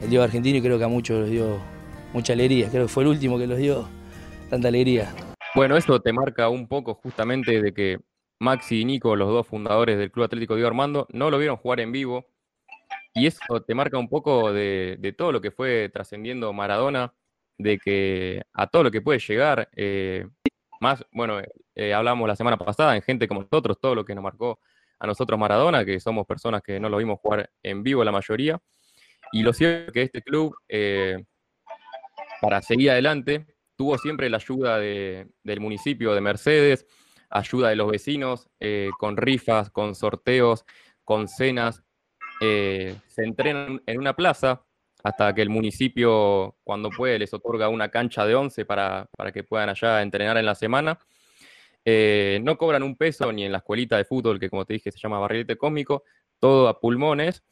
el 0.00 0.10
Diego 0.10 0.24
argentino 0.24 0.58
y 0.58 0.62
creo 0.62 0.78
que 0.78 0.84
a 0.84 0.88
muchos 0.88 1.20
los 1.20 1.30
dio 1.30 1.58
mucha 2.12 2.32
alegría. 2.32 2.68
Creo 2.70 2.86
que 2.86 2.92
fue 2.92 3.04
el 3.04 3.10
último 3.10 3.38
que 3.38 3.46
los 3.46 3.58
dio 3.58 3.88
tanta 4.50 4.68
alegría. 4.68 5.12
Bueno, 5.54 5.76
eso 5.76 6.00
te 6.00 6.12
marca 6.12 6.48
un 6.48 6.66
poco 6.66 6.94
justamente 6.94 7.62
de 7.62 7.72
que 7.72 7.98
Maxi 8.40 8.80
y 8.80 8.84
Nico, 8.84 9.14
los 9.14 9.28
dos 9.28 9.46
fundadores 9.46 9.98
del 9.98 10.10
Club 10.10 10.24
Atlético 10.24 10.54
Diego 10.56 10.66
Armando, 10.66 11.06
no 11.12 11.30
lo 11.30 11.38
vieron 11.38 11.56
jugar 11.56 11.78
en 11.80 11.92
vivo. 11.92 12.26
Y 13.14 13.28
eso 13.28 13.62
te 13.64 13.76
marca 13.76 13.96
un 13.96 14.08
poco 14.08 14.52
de 14.52 15.14
todo 15.16 15.30
lo 15.30 15.40
que 15.40 15.52
fue 15.52 15.88
trascendiendo 15.90 16.52
Maradona 16.52 17.14
de 17.58 17.78
que 17.78 18.42
a 18.52 18.66
todo 18.66 18.84
lo 18.84 18.90
que 18.90 19.00
puede 19.00 19.18
llegar, 19.18 19.68
eh, 19.74 20.26
más, 20.80 21.04
bueno, 21.12 21.40
eh, 21.74 21.94
hablamos 21.94 22.28
la 22.28 22.36
semana 22.36 22.56
pasada 22.56 22.96
en 22.96 23.02
gente 23.02 23.28
como 23.28 23.42
nosotros, 23.42 23.78
todo 23.80 23.94
lo 23.94 24.04
que 24.04 24.14
nos 24.14 24.24
marcó 24.24 24.58
a 24.98 25.06
nosotros 25.06 25.38
Maradona, 25.38 25.84
que 25.84 26.00
somos 26.00 26.26
personas 26.26 26.62
que 26.62 26.80
no 26.80 26.88
lo 26.88 26.98
vimos 26.98 27.20
jugar 27.20 27.50
en 27.62 27.82
vivo 27.82 28.04
la 28.04 28.12
mayoría. 28.12 28.60
Y 29.32 29.42
lo 29.42 29.52
cierto 29.52 29.86
es 29.88 29.92
que 29.92 30.02
este 30.02 30.22
club, 30.22 30.56
eh, 30.68 31.24
para 32.40 32.62
seguir 32.62 32.90
adelante, 32.90 33.46
tuvo 33.76 33.98
siempre 33.98 34.30
la 34.30 34.36
ayuda 34.36 34.78
del 34.78 35.60
municipio 35.60 36.14
de 36.14 36.20
Mercedes, 36.20 36.86
ayuda 37.30 37.70
de 37.70 37.76
los 37.76 37.90
vecinos, 37.90 38.48
con 38.98 39.16
rifas, 39.16 39.70
con 39.70 39.96
sorteos, 39.96 40.64
con 41.02 41.26
cenas. 41.26 41.82
se 42.40 43.00
entrenan 43.16 43.82
en 43.86 43.98
una 43.98 44.14
plaza 44.14 44.64
hasta 45.04 45.34
que 45.34 45.42
el 45.42 45.50
municipio, 45.50 46.56
cuando 46.64 46.88
puede, 46.88 47.18
les 47.18 47.32
otorga 47.34 47.68
una 47.68 47.90
cancha 47.90 48.24
de 48.24 48.34
11 48.34 48.64
para, 48.64 49.06
para 49.16 49.32
que 49.32 49.44
puedan 49.44 49.68
allá 49.68 50.00
entrenar 50.00 50.38
en 50.38 50.46
la 50.46 50.54
semana. 50.54 50.98
Eh, 51.84 52.40
no 52.42 52.56
cobran 52.56 52.82
un 52.82 52.96
peso 52.96 53.30
ni 53.30 53.44
en 53.44 53.52
la 53.52 53.58
escuelita 53.58 53.98
de 53.98 54.06
fútbol, 54.06 54.40
que 54.40 54.48
como 54.48 54.64
te 54.64 54.72
dije 54.72 54.90
se 54.90 54.98
llama 54.98 55.18
Barrilete 55.18 55.58
Cósmico, 55.58 56.04
todo 56.38 56.68
a 56.68 56.80
pulmones. 56.80 57.44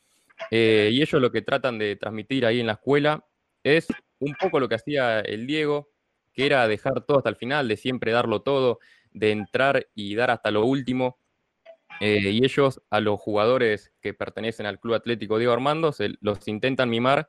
Eh, 0.50 0.88
y 0.92 1.02
ellos 1.02 1.20
lo 1.20 1.30
que 1.30 1.42
tratan 1.42 1.78
de 1.78 1.96
transmitir 1.96 2.46
ahí 2.46 2.58
en 2.58 2.66
la 2.66 2.72
escuela 2.72 3.22
es 3.62 3.86
un 4.18 4.34
poco 4.34 4.58
lo 4.58 4.66
que 4.66 4.76
hacía 4.76 5.20
el 5.20 5.46
Diego, 5.46 5.90
que 6.32 6.46
era 6.46 6.66
dejar 6.66 7.04
todo 7.04 7.18
hasta 7.18 7.28
el 7.28 7.36
final, 7.36 7.68
de 7.68 7.76
siempre 7.76 8.12
darlo 8.12 8.40
todo, 8.40 8.78
de 9.10 9.30
entrar 9.30 9.88
y 9.94 10.14
dar 10.14 10.30
hasta 10.30 10.50
lo 10.50 10.64
último. 10.64 11.18
Eh, 12.00 12.30
y 12.30 12.44
ellos 12.44 12.82
a 12.90 13.00
los 13.00 13.20
jugadores 13.20 13.92
que 14.00 14.14
pertenecen 14.14 14.66
al 14.66 14.80
Club 14.80 14.94
Atlético 14.94 15.38
Diego 15.38 15.52
Armando 15.52 15.92
se 15.92 16.14
los 16.20 16.46
intentan 16.48 16.90
mimar 16.90 17.28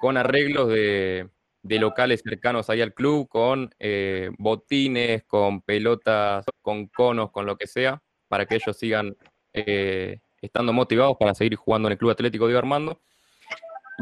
con 0.00 0.16
arreglos 0.16 0.68
de, 0.68 1.30
locales 1.62 2.22
cercanos 2.22 2.68
ahí 2.68 2.82
al 2.82 2.92
club, 2.92 3.28
con 3.28 3.74
eh, 3.78 4.30
botines, 4.36 5.24
con 5.24 5.62
pelotas, 5.62 6.44
con 6.60 6.88
conos, 6.88 7.30
con 7.30 7.46
lo 7.46 7.56
que 7.56 7.66
sea, 7.66 8.02
para 8.28 8.46
que 8.46 8.56
ellos 8.56 8.76
sigan 8.76 9.16
eh, 9.52 10.20
estando 10.40 10.72
motivados 10.72 11.16
para 11.18 11.34
seguir 11.34 11.56
jugando 11.56 11.88
en 11.88 11.92
el 11.92 11.98
Club 11.98 12.10
Atlético 12.10 12.46
Diego 12.46 12.58
Armando. 12.58 13.00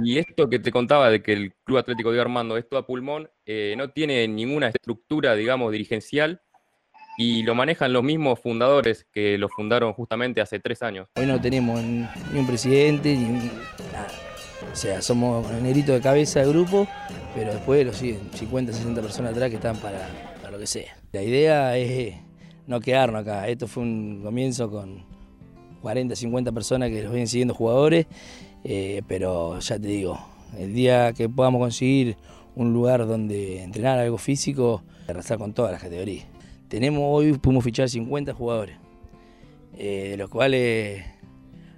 Y 0.02 0.18
esto 0.18 0.48
que 0.48 0.58
te 0.58 0.72
contaba 0.72 1.10
de 1.10 1.22
que 1.22 1.34
el 1.34 1.54
Club 1.64 1.78
Atlético 1.78 2.10
Diego 2.10 2.22
Armando 2.22 2.56
es 2.56 2.68
todo 2.68 2.80
a 2.80 2.86
pulmón, 2.86 3.30
no 3.76 3.90
tiene 3.90 4.26
ninguna 4.26 4.68
estructura, 4.68 5.34
digamos, 5.34 5.70
dirigencial, 5.72 6.40
y 7.20 7.42
lo 7.42 7.54
manejan 7.54 7.92
los 7.92 8.02
mismos 8.02 8.40
fundadores 8.40 9.06
que 9.12 9.36
lo 9.36 9.50
fundaron 9.50 9.92
justamente 9.92 10.40
hace 10.40 10.58
tres 10.58 10.82
años. 10.82 11.06
Hoy 11.16 11.26
no 11.26 11.38
tenemos 11.38 11.78
ni 11.82 12.38
un 12.38 12.46
presidente, 12.46 13.14
ni 13.14 13.28
nada. 13.92 14.08
O 14.72 14.74
sea, 14.74 15.02
somos 15.02 15.46
negrito 15.60 15.92
de 15.92 16.00
cabeza 16.00 16.40
de 16.40 16.48
grupo, 16.48 16.88
pero 17.34 17.52
después 17.52 17.84
lo 17.84 17.92
siguen 17.92 18.20
50, 18.32 18.72
60 18.72 19.02
personas 19.02 19.32
atrás 19.32 19.50
que 19.50 19.56
están 19.56 19.76
para, 19.76 20.08
lo 20.50 20.58
que 20.58 20.66
sea. 20.66 20.96
La 21.12 21.22
idea 21.22 21.76
es 21.76 22.14
no 22.66 22.80
quedarnos 22.80 23.20
acá. 23.20 23.48
Esto 23.48 23.68
fue 23.68 23.82
un 23.82 24.22
comienzo 24.22 24.70
con 24.70 25.04
40, 25.82 26.16
50 26.16 26.52
personas 26.52 26.88
que 26.88 27.02
los 27.02 27.12
vienen 27.12 27.28
siguiendo 27.28 27.52
jugadores, 27.52 28.06
eh, 28.64 29.02
pero 29.06 29.58
ya 29.58 29.78
te 29.78 29.88
digo, 29.88 30.18
el 30.58 30.72
día 30.72 31.12
que 31.12 31.28
podamos 31.28 31.60
conseguir 31.60 32.16
un 32.56 32.72
lugar 32.72 33.06
donde 33.06 33.62
entrenar 33.62 33.98
algo 33.98 34.16
físico, 34.16 34.82
arrasar 35.06 35.36
con 35.36 35.52
todas 35.52 35.70
las 35.70 35.82
categorías. 35.82 36.24
Tenemos 36.70 37.02
hoy, 37.04 37.32
pudimos 37.32 37.64
fichar 37.64 37.88
50 37.88 38.32
jugadores, 38.32 38.76
eh, 39.76 40.10
de 40.10 40.16
los 40.16 40.30
cuales 40.30 41.04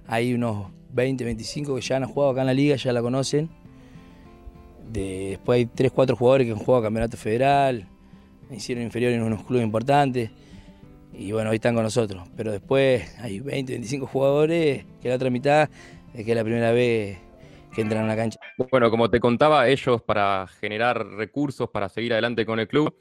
hay 0.07 0.35
unos 0.35 0.67
20, 0.91 1.25
25 1.25 1.75
que 1.77 1.81
ya 1.81 1.97
han 1.97 2.05
jugado 2.05 2.33
acá 2.33 2.43
en 2.43 2.49
la 2.49 2.53
liga, 2.53 2.77
ya 2.77 2.93
la 2.93 3.01
conocen. 3.01 3.49
después 4.93 5.57
hay 5.57 5.65
3, 5.65 5.93
4 5.93 6.15
jugadores 6.15 6.47
que 6.47 6.53
han 6.53 6.59
jugado 6.59 6.83
campeonato 6.83 7.17
federal, 7.17 7.89
hicieron 8.51 8.85
inferior 8.85 9.13
en 9.13 9.23
unos 9.23 9.45
clubes 9.45 9.65
importantes 9.65 10.31
y 11.15 11.33
bueno, 11.33 11.49
hoy 11.49 11.57
están 11.57 11.75
con 11.75 11.85
nosotros. 11.85 12.29
Pero 12.37 12.53
después 12.53 13.19
hay 13.19 13.41
20, 13.41 13.73
25 13.73 14.07
jugadores 14.07 14.85
que 15.01 15.09
la 15.09 15.15
otra 15.15 15.31
mitad 15.31 15.71
es 16.13 16.23
que 16.23 16.33
es 16.33 16.37
la 16.37 16.45
primera 16.45 16.71
vez 16.71 17.17
que 17.75 17.81
entran 17.81 18.05
a 18.05 18.09
la 18.09 18.17
cancha. 18.17 18.39
Bueno, 18.71 18.91
como 18.91 19.09
te 19.09 19.21
contaba, 19.21 19.69
ellos 19.69 20.03
para 20.03 20.47
generar 20.61 21.07
recursos 21.17 21.71
para 21.71 21.89
seguir 21.89 22.13
adelante 22.13 22.45
con 22.45 22.61
el 22.61 22.69
club 22.69 22.95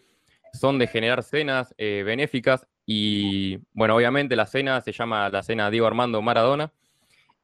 son 0.54 0.80
de 0.80 0.88
generar 0.88 1.24
cenas 1.24 1.74
eh, 1.78 2.04
benéficas 2.06 2.68
y, 2.86 3.60
bueno, 3.74 3.96
obviamente 3.96 4.36
la 4.36 4.46
cena 4.46 4.82
se 4.82 4.92
llama 4.92 5.30
la 5.30 5.44
cena 5.44 5.70
Diego 5.70 5.88
Armando 5.88 6.22
Maradona 6.22 6.74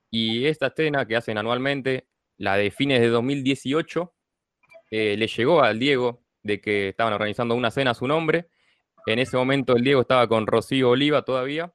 y 0.09 0.45
esta 0.45 0.69
cena 0.69 1.05
que 1.05 1.15
hacen 1.15 1.37
anualmente, 1.37 2.07
la 2.37 2.55
de 2.55 2.71
fines 2.71 3.01
de 3.01 3.09
2018, 3.09 4.13
eh, 4.91 5.17
le 5.17 5.27
llegó 5.27 5.61
al 5.63 5.79
Diego 5.79 6.23
de 6.43 6.61
que 6.61 6.89
estaban 6.89 7.13
organizando 7.13 7.55
una 7.55 7.71
cena 7.71 7.91
a 7.91 7.95
su 7.95 8.07
nombre. 8.07 8.47
En 9.05 9.19
ese 9.19 9.37
momento 9.37 9.75
el 9.75 9.83
Diego 9.83 10.01
estaba 10.01 10.27
con 10.27 10.47
Rocío 10.47 10.89
Oliva 10.91 11.23
todavía 11.23 11.73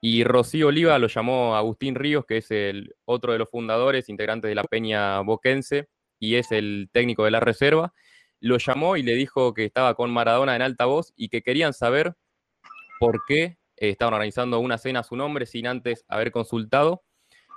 y 0.00 0.24
Rocío 0.24 0.68
Oliva 0.68 0.98
lo 0.98 1.06
llamó 1.06 1.56
Agustín 1.56 1.94
Ríos, 1.94 2.26
que 2.26 2.38
es 2.38 2.50
el 2.50 2.94
otro 3.04 3.32
de 3.32 3.38
los 3.38 3.48
fundadores, 3.48 4.08
integrante 4.08 4.48
de 4.48 4.54
la 4.54 4.64
Peña 4.64 5.20
Boquense 5.20 5.88
y 6.18 6.34
es 6.36 6.52
el 6.52 6.90
técnico 6.92 7.24
de 7.24 7.30
la 7.30 7.40
reserva 7.40 7.94
lo 8.42 8.58
llamó 8.58 8.96
y 8.96 9.02
le 9.02 9.14
dijo 9.14 9.54
que 9.54 9.64
estaba 9.64 9.94
con 9.94 10.10
Maradona 10.10 10.56
en 10.56 10.62
alta 10.62 10.84
voz 10.84 11.12
y 11.16 11.28
que 11.28 11.42
querían 11.42 11.72
saber 11.72 12.14
por 12.98 13.24
qué 13.26 13.56
estaban 13.76 14.14
organizando 14.14 14.58
una 14.58 14.78
cena 14.78 15.00
a 15.00 15.04
su 15.04 15.16
nombre 15.16 15.46
sin 15.46 15.66
antes 15.66 16.04
haber 16.08 16.32
consultado. 16.32 17.04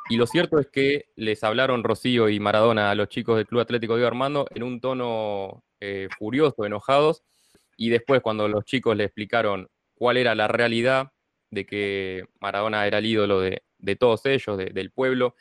Y 0.10 0.18
lo 0.18 0.28
cierto 0.28 0.60
es 0.60 0.68
que 0.68 1.06
les 1.16 1.44
hablaron 1.44 1.84
Rocío 1.84 2.30
y 2.30 2.40
Maradona 2.40 2.92
a 2.92 2.96
los 2.96 3.10
chicos 3.10 3.38
del 3.38 3.48
Club 3.48 3.62
Atlético 3.62 3.98
de 3.98 4.06
Armando 4.06 4.46
en 4.54 4.62
un 4.62 4.80
tono 4.80 5.64
eh, 5.80 6.08
furioso, 6.20 6.66
enojados. 6.66 7.24
Y 7.78 7.90
después, 7.90 8.22
cuando 8.22 8.48
los 8.48 8.64
chicos 8.64 8.96
le 8.96 9.06
explicaron 9.06 9.68
cuál 9.96 10.18
era 10.18 10.36
la 10.36 10.48
realidad 10.48 11.12
de 11.50 11.66
que 11.66 12.26
Maradona 12.40 12.86
era 12.86 13.00
el 13.00 13.08
ídolo 13.08 13.40
de, 13.42 13.62
todos 14.00 14.26
ellos, 14.28 14.58
del 14.58 14.92
pueblo, 14.92 15.36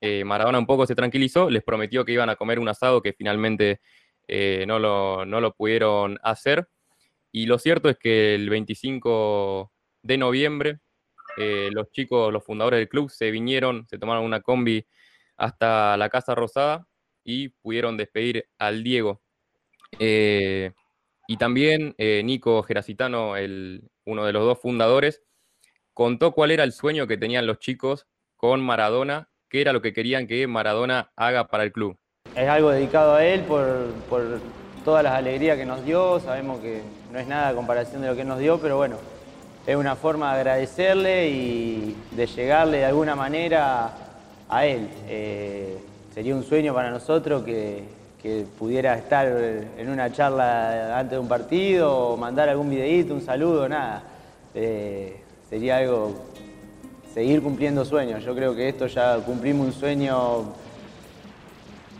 eh, 0.00 0.24
Maradona 0.24 0.58
un 0.58 0.66
poco 0.66 0.86
se 0.86 0.96
tranquilizó, 0.96 1.48
les 1.48 1.62
prometió 1.62 2.04
que 2.04 2.12
iban 2.12 2.28
a 2.28 2.34
comer 2.34 2.58
un 2.58 2.68
asado 2.68 3.02
que 3.02 3.12
finalmente 3.12 3.80
eh, 4.28 4.64
no, 4.66 4.78
lo, 4.78 5.24
no, 5.26 5.40
lo, 5.40 5.54
pudieron 5.54 6.18
hacer. 6.22 6.68
Y 7.30 7.46
lo 7.46 7.58
cierto 7.58 7.88
es 7.88 7.98
que 7.98 8.34
el 8.34 8.50
25 8.50 9.72
de 10.02 10.18
noviembre, 10.18 10.80
eh, 11.36 11.70
los 11.72 11.90
chicos, 11.92 12.32
los 12.32 12.44
fundadores 12.44 12.78
del 12.78 12.88
club, 12.88 13.10
se 13.10 13.30
vinieron, 13.30 13.86
se 13.88 13.98
tomaron 13.98 14.24
una 14.24 14.40
combi 14.40 14.86
hasta 15.36 15.96
la 15.96 16.08
Casa 16.10 16.34
Rosada 16.34 16.86
y 17.24 17.48
pudieron 17.50 17.96
despedir 17.96 18.48
al 18.58 18.82
Diego. 18.82 19.22
Eh, 19.98 20.72
y 21.28 21.36
también 21.36 21.94
Nico 21.98 22.62
Geracitano, 22.62 23.36
el, 23.36 23.88
uno 24.04 24.24
de 24.26 24.32
los 24.32 24.44
dos 24.44 24.58
fundadores, 24.60 25.22
contó 25.94 26.32
cuál 26.32 26.50
era 26.50 26.64
el 26.64 26.72
sueño 26.72 27.06
que 27.06 27.16
tenían 27.16 27.46
los 27.46 27.58
chicos 27.58 28.06
con 28.36 28.60
Maradona, 28.60 29.30
qué 29.48 29.60
era 29.60 29.72
lo 29.72 29.82
que 29.82 29.92
querían 29.92 30.26
que 30.26 30.46
Maradona 30.46 31.12
haga 31.16 31.48
para 31.48 31.64
el 31.64 31.72
club 31.72 31.98
es 32.34 32.48
algo 32.48 32.70
dedicado 32.70 33.14
a 33.14 33.24
él 33.24 33.42
por, 33.42 34.40
todas 34.84 35.04
las 35.04 35.12
alegrías 35.12 35.56
que 35.56 35.64
nos 35.64 35.84
dio. 35.84 36.18
Sabemos 36.20 36.60
que 36.60 36.82
no 37.12 37.18
es 37.18 37.26
nada 37.26 37.48
a 37.48 37.54
comparación 37.54 38.02
de 38.02 38.08
lo 38.08 38.16
que 38.16 38.24
nos 38.24 38.38
dio, 38.38 38.58
pero 38.58 38.76
bueno, 38.76 38.96
es 39.66 39.76
una 39.76 39.94
forma 39.96 40.32
de 40.34 40.40
agradecerle 40.40 41.28
y 41.28 41.96
de 42.10 42.26
llegarle 42.26 42.78
de 42.78 42.84
alguna 42.86 43.14
manera 43.14 43.92
a 44.48 44.66
él. 44.66 44.88
Eh, 45.08 45.78
sería 46.14 46.34
un 46.34 46.42
sueño 46.42 46.74
para 46.74 46.90
nosotros 46.90 47.42
que, 47.42 48.02
pudiera 48.56 48.94
estar 48.94 49.26
en 49.26 49.88
una 49.88 50.12
charla 50.12 50.96
antes 50.96 51.10
de 51.10 51.18
un 51.18 51.26
partido 51.26 51.92
o 51.92 52.16
mandar 52.16 52.48
algún 52.48 52.70
videíto, 52.70 53.14
un 53.14 53.20
saludo, 53.20 53.68
nada. 53.68 54.04
Eh, 54.54 55.16
sería 55.50 55.78
algo, 55.78 56.14
seguir 57.12 57.42
cumpliendo 57.42 57.84
sueños. 57.84 58.22
Yo 58.22 58.32
creo 58.32 58.54
que 58.54 58.68
esto 58.68 58.86
ya 58.86 59.16
cumplimos 59.16 59.66
un 59.66 59.72
sueño 59.72 60.54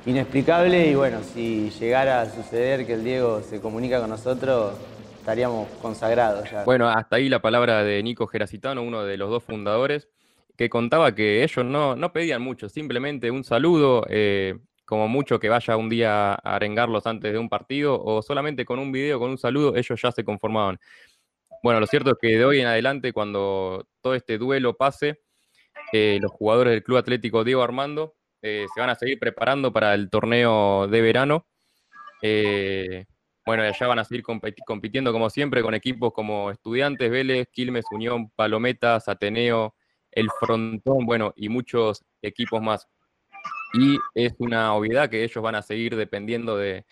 inexplicable 0.06 0.88
y 0.88 0.94
bueno, 0.94 1.22
si 1.22 1.70
llegara 1.70 2.22
a 2.22 2.30
suceder 2.30 2.86
que 2.86 2.94
el 2.94 3.04
Diego 3.04 3.40
se 3.42 3.60
comunica 3.60 4.00
con 4.00 4.10
nosotros, 4.10 4.74
estaríamos 5.18 5.68
consagrados 5.80 6.50
ya. 6.50 6.64
Bueno, 6.64 6.88
hasta 6.88 7.16
ahí 7.16 7.28
la 7.28 7.40
palabra 7.40 7.84
de 7.84 8.02
Nico 8.02 8.26
Geracitano, 8.26 8.82
uno 8.82 9.04
de 9.04 9.16
los 9.16 9.30
dos 9.30 9.44
fundadores, 9.44 10.08
que 10.56 10.68
contaba 10.68 11.14
que 11.14 11.44
ellos 11.44 11.64
no, 11.64 11.94
no 11.96 12.12
pedían 12.12 12.42
mucho, 12.42 12.68
simplemente 12.68 13.30
un 13.30 13.44
saludo, 13.44 14.04
eh, 14.08 14.58
como 14.84 15.08
mucho 15.08 15.38
que 15.38 15.48
vaya 15.48 15.76
un 15.76 15.88
día 15.88 16.32
a 16.32 16.56
arengarlos 16.56 17.06
antes 17.06 17.32
de 17.32 17.38
un 17.38 17.48
partido, 17.48 18.02
o 18.02 18.22
solamente 18.22 18.64
con 18.64 18.78
un 18.78 18.90
video, 18.90 19.20
con 19.20 19.30
un 19.30 19.38
saludo, 19.38 19.76
ellos 19.76 20.00
ya 20.00 20.10
se 20.10 20.24
conformaban. 20.24 20.78
Bueno, 21.62 21.78
lo 21.78 21.86
cierto 21.86 22.10
es 22.10 22.16
que 22.20 22.38
de 22.38 22.44
hoy 22.44 22.60
en 22.60 22.66
adelante, 22.66 23.12
cuando 23.12 23.86
todo 24.00 24.16
este 24.16 24.36
duelo 24.36 24.76
pase, 24.76 25.20
eh, 25.92 26.18
los 26.20 26.32
jugadores 26.32 26.72
del 26.72 26.82
Club 26.82 26.98
Atlético 26.98 27.44
Diego 27.44 27.62
Armando 27.62 28.14
eh, 28.42 28.66
se 28.74 28.80
van 28.80 28.90
a 28.90 28.94
seguir 28.96 29.18
preparando 29.18 29.72
para 29.72 29.94
el 29.94 30.10
torneo 30.10 30.88
de 30.88 31.00
verano. 31.00 31.46
Eh, 32.20 33.06
bueno, 33.44 33.62
allá 33.62 33.86
van 33.86 33.98
a 33.98 34.04
seguir 34.04 34.24
compitiendo 34.66 35.12
como 35.12 35.30
siempre 35.30 35.62
con 35.62 35.74
equipos 35.74 36.12
como 36.12 36.50
Estudiantes, 36.50 37.10
Vélez, 37.10 37.48
Quilmes, 37.52 37.84
Unión, 37.90 38.30
Palometas, 38.30 39.08
Ateneo, 39.08 39.74
El 40.10 40.28
Frontón, 40.38 41.06
bueno, 41.06 41.32
y 41.36 41.48
muchos 41.48 42.04
equipos 42.20 42.62
más. 42.62 42.88
Y 43.74 43.98
es 44.14 44.34
una 44.38 44.74
obviedad 44.74 45.08
que 45.08 45.24
ellos 45.24 45.42
van 45.42 45.54
a 45.54 45.62
seguir 45.62 45.96
dependiendo 45.96 46.56
de, 46.56 46.84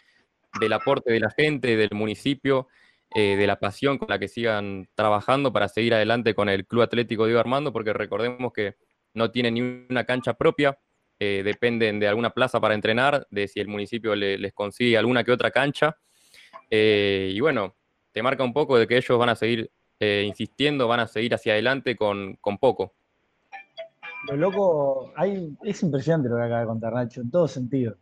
del 0.58 0.72
aporte 0.72 1.12
de 1.12 1.20
la 1.20 1.30
gente, 1.30 1.76
del 1.76 1.90
municipio, 1.92 2.68
eh, 3.14 3.36
de 3.36 3.46
la 3.46 3.58
pasión 3.58 3.98
con 3.98 4.08
la 4.08 4.18
que 4.18 4.28
sigan 4.28 4.88
trabajando 4.94 5.52
para 5.52 5.68
seguir 5.68 5.94
adelante 5.94 6.34
con 6.34 6.48
el 6.48 6.66
Club 6.66 6.82
Atlético 6.82 7.26
Diego 7.26 7.40
Armando, 7.40 7.72
porque 7.72 7.92
recordemos 7.92 8.52
que 8.52 8.76
no 9.14 9.30
tienen 9.30 9.54
ni 9.54 9.60
una 9.90 10.04
cancha 10.04 10.34
propia, 10.34 10.78
eh, 11.22 11.42
dependen 11.44 12.00
de 12.00 12.08
alguna 12.08 12.30
plaza 12.30 12.58
para 12.60 12.74
entrenar, 12.74 13.26
de 13.30 13.46
si 13.46 13.60
el 13.60 13.68
municipio 13.68 14.14
les 14.14 14.54
consigue 14.54 14.96
alguna 14.96 15.22
que 15.22 15.32
otra 15.32 15.50
cancha. 15.50 15.94
Eh, 16.70 17.30
y 17.34 17.40
bueno, 17.40 17.74
te 18.10 18.22
marca 18.22 18.42
un 18.42 18.54
poco 18.54 18.78
de 18.78 18.86
que 18.86 18.96
ellos 18.96 19.18
van 19.18 19.28
a 19.28 19.36
seguir 19.36 19.70
eh, 19.98 20.24
insistiendo, 20.26 20.88
van 20.88 21.00
a 21.00 21.06
seguir 21.06 21.34
hacia 21.34 21.52
adelante 21.52 21.94
con, 21.94 22.38
poco. 22.58 22.94
Lo 24.28 24.36
loco, 24.36 25.12
es 25.62 25.82
impresionante 25.82 26.30
lo 26.30 26.36
que 26.36 26.42
acaba 26.42 26.60
de 26.60 26.66
contar 26.66 26.94
Nacho, 26.94 27.20
en 27.20 27.30
todo 27.30 27.46
sentido. 27.46 27.98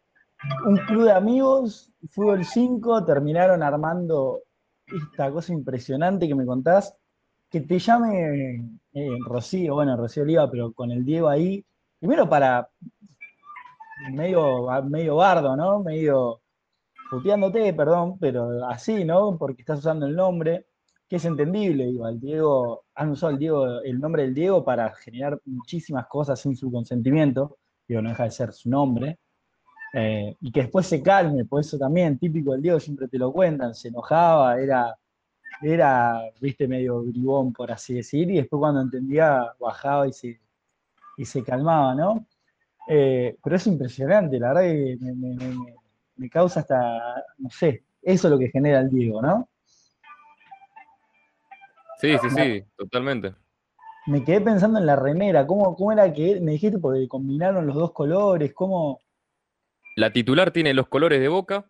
un 0.64 0.76
club 0.76 1.04
de 1.04 1.12
amigos, 1.12 1.90
fútbol 2.10 2.44
5, 2.44 3.04
terminaron 3.04 3.64
armando 3.64 4.42
esta 4.86 5.28
cosa 5.32 5.52
impresionante 5.52 6.28
que 6.28 6.36
me 6.36 6.46
contás, 6.46 6.94
que 7.50 7.62
te 7.62 7.80
llame 7.80 8.64
eh, 8.92 9.18
Rocío, 9.26 9.74
bueno, 9.74 9.96
Rocío 9.96 10.22
Oliva, 10.22 10.48
pero 10.48 10.72
con 10.72 10.92
el 10.92 11.04
Diego 11.04 11.28
ahí, 11.28 11.64
primero 11.98 12.28
para 12.28 12.68
medio, 14.12 14.68
medio 14.84 15.16
bardo, 15.16 15.56
¿no? 15.56 15.80
Medio 15.80 16.40
puteándote, 17.10 17.72
perdón, 17.72 18.18
pero 18.18 18.66
así, 18.66 19.04
¿no? 19.04 19.36
Porque 19.38 19.62
estás 19.62 19.80
usando 19.80 20.06
el 20.06 20.14
nombre, 20.14 20.66
que 21.08 21.16
es 21.16 21.24
entendible, 21.24 21.86
digo, 21.86 22.04
al 22.04 22.20
Diego, 22.20 22.84
han 22.94 23.10
usado 23.10 23.32
el, 23.32 23.38
Diego, 23.38 23.80
el 23.80 23.98
nombre 23.98 24.22
del 24.22 24.34
Diego 24.34 24.64
para 24.64 24.94
generar 24.94 25.40
muchísimas 25.46 26.06
cosas 26.06 26.40
sin 26.40 26.54
su 26.54 26.70
consentimiento, 26.70 27.56
digo, 27.86 28.02
no 28.02 28.10
deja 28.10 28.24
de 28.24 28.30
ser 28.30 28.52
su 28.52 28.68
nombre, 28.68 29.18
eh, 29.94 30.36
y 30.40 30.52
que 30.52 30.62
después 30.62 30.86
se 30.86 31.02
calme, 31.02 31.46
por 31.46 31.60
eso 31.60 31.78
también, 31.78 32.18
típico 32.18 32.52
del 32.52 32.62
Diego, 32.62 32.78
siempre 32.78 33.08
te 33.08 33.18
lo 33.18 33.32
cuentan, 33.32 33.74
se 33.74 33.88
enojaba, 33.88 34.60
era, 34.60 34.94
era, 35.62 36.20
viste, 36.40 36.68
medio 36.68 37.02
bribón, 37.02 37.54
por 37.54 37.72
así 37.72 37.94
decir, 37.94 38.30
y 38.30 38.36
después 38.36 38.60
cuando 38.60 38.82
entendía, 38.82 39.46
bajaba 39.58 40.06
y 40.06 40.12
se, 40.12 40.38
y 41.18 41.26
se 41.26 41.42
calmaba, 41.42 41.94
¿no? 41.94 42.26
Eh, 42.88 43.36
pero 43.44 43.56
es 43.56 43.66
impresionante, 43.66 44.38
la 44.38 44.54
verdad 44.54 44.62
que 44.62 44.96
me, 46.16 46.30
causa 46.30 46.60
hasta, 46.60 46.80
no 47.36 47.50
sé, 47.50 47.84
eso 48.00 48.28
es 48.28 48.32
lo 48.32 48.38
que 48.38 48.48
genera 48.48 48.80
el 48.80 48.88
Diego, 48.88 49.20
¿no? 49.20 49.46
Sí, 52.00 52.16
sí, 52.22 52.30
sí, 52.30 52.64
totalmente. 52.76 53.34
Me 54.06 54.24
quedé 54.24 54.40
pensando 54.40 54.78
en 54.78 54.86
la 54.86 54.96
remera, 54.96 55.46
¿cómo, 55.46 55.76
cómo 55.76 55.92
era 55.92 56.10
que 56.10 56.40
me 56.40 56.52
dijiste 56.52 56.78
porque 56.78 57.06
combinaron 57.06 57.66
los 57.66 57.76
dos 57.76 57.92
colores? 57.92 58.54
¿Cómo, 58.54 59.00
la 59.98 60.12
titular 60.12 60.52
tiene 60.52 60.74
los 60.74 60.86
colores 60.86 61.18
de 61.18 61.26
Boca. 61.26 61.66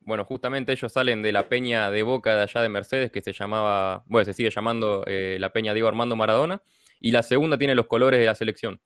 Bueno, 0.00 0.24
justamente 0.24 0.72
ellos 0.72 0.90
salen 0.90 1.22
de 1.22 1.30
la 1.30 1.48
peña 1.48 1.92
de 1.92 2.02
Boca 2.02 2.34
de 2.34 2.42
allá 2.42 2.60
de 2.60 2.68
Mercedes, 2.68 3.12
que 3.12 3.22
se 3.22 3.32
llamaba, 3.32 4.02
bueno, 4.06 4.24
se 4.24 4.32
sigue 4.32 4.50
llamando 4.50 5.04
eh, 5.06 5.36
la 5.38 5.52
peña 5.52 5.72
Diego 5.72 5.86
Armando 5.86 6.16
Maradona. 6.16 6.60
Y 7.02 7.10
la 7.10 7.22
segunda 7.22 7.58
tiene 7.58 7.74
los 7.74 7.86
colores 7.86 8.20
de 8.20 8.26
la 8.26 8.34
selección. 8.34 8.80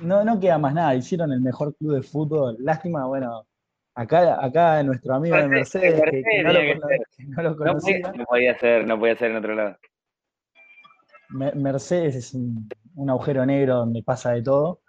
No, 0.00 0.24
no 0.24 0.40
queda 0.40 0.58
más 0.58 0.72
nada. 0.72 0.94
Hicieron 0.94 1.32
el 1.32 1.40
mejor 1.40 1.76
club 1.76 1.96
de 1.96 2.02
fútbol. 2.02 2.56
Lástima, 2.60 3.04
bueno, 3.06 3.46
acá, 3.94 4.42
acá 4.42 4.82
nuestro 4.84 5.14
amigo 5.14 5.36
de 5.36 5.48
Mercedes, 5.48 6.00
que, 6.00 6.42
no, 6.42 7.42
lo, 7.42 7.56
conocía. 7.56 8.12
No 8.12 8.24
podía 8.24 8.56
ser, 8.58 8.86
no 8.86 8.98
podía 8.98 9.16
ser 9.16 9.32
en 9.32 9.36
otro 9.36 9.54
lado. 9.54 9.76
Mercedes 11.30 12.14
es 12.14 12.34
un, 12.34 12.68
agujero 13.08 13.44
negro 13.44 13.76
donde 13.76 14.02
pasa 14.02 14.32
de 14.32 14.42
todo. 14.42 14.80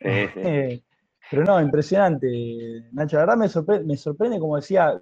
Sí, 0.00 0.08
sí. 0.32 0.40
Eh, 0.42 0.82
pero 1.30 1.44
no, 1.44 1.60
impresionante, 1.60 2.88
Nacho. 2.92 3.16
La 3.16 3.22
verdad 3.22 3.36
me 3.36 3.48
sorprende, 3.48 3.84
me 3.84 3.96
sorprende 3.96 4.38
como 4.38 4.56
decía, 4.56 5.00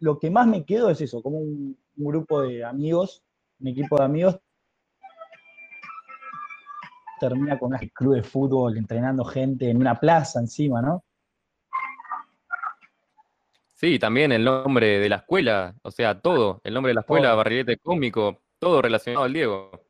lo, 0.00 0.18
que 0.18 0.30
más 0.30 0.46
me 0.46 0.64
quedo 0.64 0.90
es 0.90 1.00
eso, 1.00 1.22
como 1.22 1.38
un, 1.38 1.78
grupo 1.96 2.42
de 2.42 2.62
amigos, 2.64 3.22
un 3.58 3.68
equipo 3.68 3.96
de 3.96 4.04
amigos, 4.04 4.38
termina 7.18 7.58
con 7.58 7.72
un 7.72 7.78
club 7.94 8.14
de 8.14 8.22
fútbol, 8.22 8.76
entrenando 8.76 9.24
gente 9.24 9.70
en 9.70 9.76
una 9.78 9.94
plaza 9.94 10.40
encima, 10.40 10.82
¿no? 10.82 11.04
Sí, 13.74 13.98
también 13.98 14.32
el 14.32 14.44
nombre 14.44 14.98
de 14.98 15.08
la 15.08 15.16
escuela, 15.16 15.74
o 15.82 15.90
sea, 15.90 16.20
todo, 16.20 16.60
el 16.64 16.72
nombre 16.72 16.90
de 16.90 16.94
la 16.94 17.00
escuela, 17.02 17.34
barrilete 17.34 17.76
cómico, 17.76 18.38
todo 18.58 18.80
relacionado 18.80 19.24
al 19.24 19.32
Diego 19.32 19.86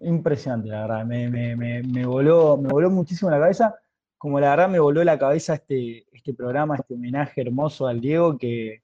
impresionante, 0.00 0.68
la 0.68 0.86
verdad. 0.86 1.04
Me, 1.04 2.04
voló, 2.04 2.56
me 2.56 2.68
voló 2.68 2.90
muchísimo 2.90 3.30
la 3.30 3.38
cabeza. 3.38 3.74
Como 4.18 4.38
la 4.40 4.50
verdad 4.50 4.68
me 4.68 4.80
voló 4.80 5.02
la 5.04 5.18
cabeza 5.18 5.54
este, 5.54 6.04
este 6.12 6.34
programa, 6.34 6.76
este 6.76 6.94
homenaje 6.94 7.40
hermoso 7.40 7.86
al 7.86 8.00
Diego, 8.00 8.36
que, 8.36 8.82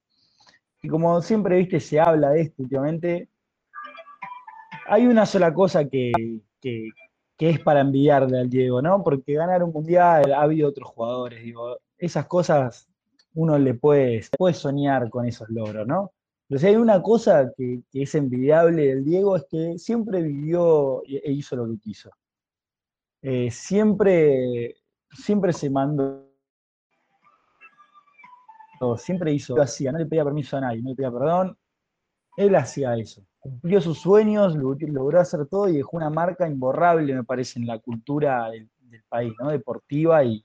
como 0.89 1.21
siempre, 1.21 1.59
viste, 1.59 1.81
se 1.81 2.01
habla 2.01 2.31
de 2.31 2.43
esto 2.43 2.63
últimamente. 2.63 3.29
Hay 4.89 5.07
una 5.07 5.27
sola 5.27 5.53
cosa 5.53 5.89
que, 5.89 6.13
es 7.39 7.61
para 7.61 7.81
envidiarle 7.81 8.39
al 8.41 8.51
Diego, 8.51 8.81
¿no? 8.83 9.03
Porque 9.03 9.35
ganar 9.35 9.63
un 9.63 9.73
mundial, 9.73 10.33
ha 10.33 10.43
habido 10.43 10.69
otros 10.69 10.89
jugadores, 10.89 11.43
digo, 11.43 11.79
esas 11.99 12.27
cosas 12.27 12.89
uno 13.35 13.59
le 13.59 13.75
puede, 13.75 14.23
puede 14.37 14.55
soñar 14.55 15.11
con 15.11 15.27
esos 15.27 15.49
logros, 15.51 15.87
¿no? 15.87 16.13
Pero 16.49 16.61
si 16.61 16.67
hay 16.67 16.77
una 16.77 17.03
cosa 17.03 17.53
que, 17.57 17.83
es 17.93 18.15
envidiable 18.15 18.87
del 18.87 19.05
Diego 19.05 19.37
es 19.37 19.45
que 19.51 19.79
siempre 19.79 20.23
vivió 20.23 21.03
e 21.05 21.33
hizo 21.33 21.57
lo 21.57 21.67
que 21.67 21.79
quiso. 21.79 22.11
Eh, 23.23 23.51
siempre, 23.51 24.77
siempre 25.11 25.53
se 25.53 25.69
mandó, 25.69 26.25
siempre 28.97 29.33
hizo 29.33 29.57
lo 29.57 29.63
hacía, 29.63 29.91
no 29.91 29.99
le 29.99 30.07
pedía 30.07 30.25
permiso 30.25 30.57
a 30.57 30.61
nadie, 30.61 30.83
no 30.83 30.91
le 30.91 30.97
pedía 30.97 31.11
perdón. 31.11 31.59
Él 32.37 32.55
hacía 32.55 32.97
eso. 32.97 33.23
Cumplió 33.39 33.81
sus 33.81 34.01
sueños, 34.01 34.57
logró 34.57 35.21
hacer 35.21 35.47
todo 35.47 35.69
y 35.69 35.77
dejó 35.77 35.97
una 35.97 36.11
marca 36.11 36.49
imborrable, 36.49 37.15
me 37.15 37.25
parece, 37.25 37.59
en 37.59 37.67
la 37.67 37.79
cultura 37.79 38.51
del, 38.51 38.69
país, 39.09 39.33
¿no? 39.39 39.51
Deportiva 39.51 40.25
y, 40.25 40.45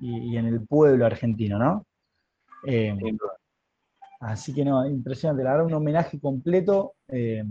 en 0.00 0.46
el 0.46 0.66
pueblo 0.66 1.06
argentino, 1.06 1.58
¿no? 1.58 1.86
Eh, 2.66 2.96
Así 4.20 4.54
que 4.54 4.64
no, 4.64 4.86
impresionante, 4.86 5.44
la 5.44 5.52
verdad, 5.52 5.66
un 5.66 5.74
homenaje 5.74 6.18
completo. 6.18 6.94
Eh, 7.08 7.44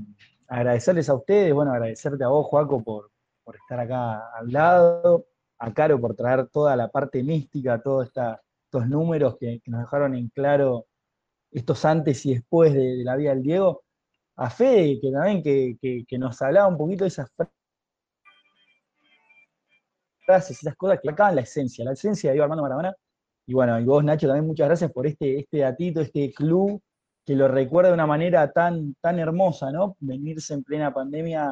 agradecerles 0.47 1.09
a 1.09 1.15
ustedes, 1.15 1.53
bueno, 1.53 1.71
agradecerte 1.71 2.23
a 2.23 2.27
vos, 2.27 2.47
Joaco, 2.47 2.83
por, 2.83 3.11
estar 3.55 3.79
acá 3.79 4.29
al 4.35 4.51
lado, 4.51 5.25
a 5.59 5.73
Caro 5.73 5.99
por 5.99 6.15
traer 6.15 6.47
toda 6.47 6.75
la 6.75 6.89
parte 6.89 7.23
mística, 7.23 7.81
todos 7.81 8.07
estos 8.07 8.87
números 8.87 9.37
que, 9.39 9.61
nos 9.67 9.81
dejaron 9.81 10.15
en 10.15 10.29
claro 10.29 10.87
estos 11.55 11.85
antes 11.85 12.25
y 12.25 12.33
después 12.33 12.73
de, 12.73 13.03
la 13.03 13.15
vida 13.15 13.29
del 13.31 13.41
Diego, 13.41 13.83
a 14.35 14.49
Fede, 14.49 14.99
que 14.99 15.11
también 15.11 15.41
que, 15.41 16.17
nos 16.17 16.41
hablaba 16.41 16.67
un 16.67 16.77
poquito 16.77 17.05
de 17.05 17.07
esas 17.07 17.29
frases, 20.25 20.61
esas 20.61 20.75
cosas 20.75 20.99
que 21.01 21.09
acaban 21.09 21.35
la 21.35 21.41
esencia, 21.41 21.85
la 21.85 21.93
esencia 21.93 22.29
de 22.29 22.33
Diego 22.33 22.43
Armando 22.43 22.63
Maradona, 22.63 22.93
y 23.47 23.53
bueno, 23.53 23.79
y 23.79 23.85
vos, 23.85 24.03
Nacho, 24.03 24.27
también 24.27 24.47
muchas 24.47 24.67
gracias 24.67 24.91
por 24.91 25.07
este, 25.07 25.39
este 25.39 25.59
datito, 25.59 26.01
este 26.01 26.33
club 26.33 26.81
que 27.25 27.35
lo 27.35 27.47
recuerda 27.47 27.89
de 27.89 27.95
una 27.95 28.07
manera 28.07 28.51
tan, 28.51 28.95
tan 29.01 29.17
hermosa, 29.19 29.71
¿no? 29.71 29.95
Venirse 29.99 30.53
en 30.53 30.63
plena 30.63 30.93
pandemia 30.93 31.51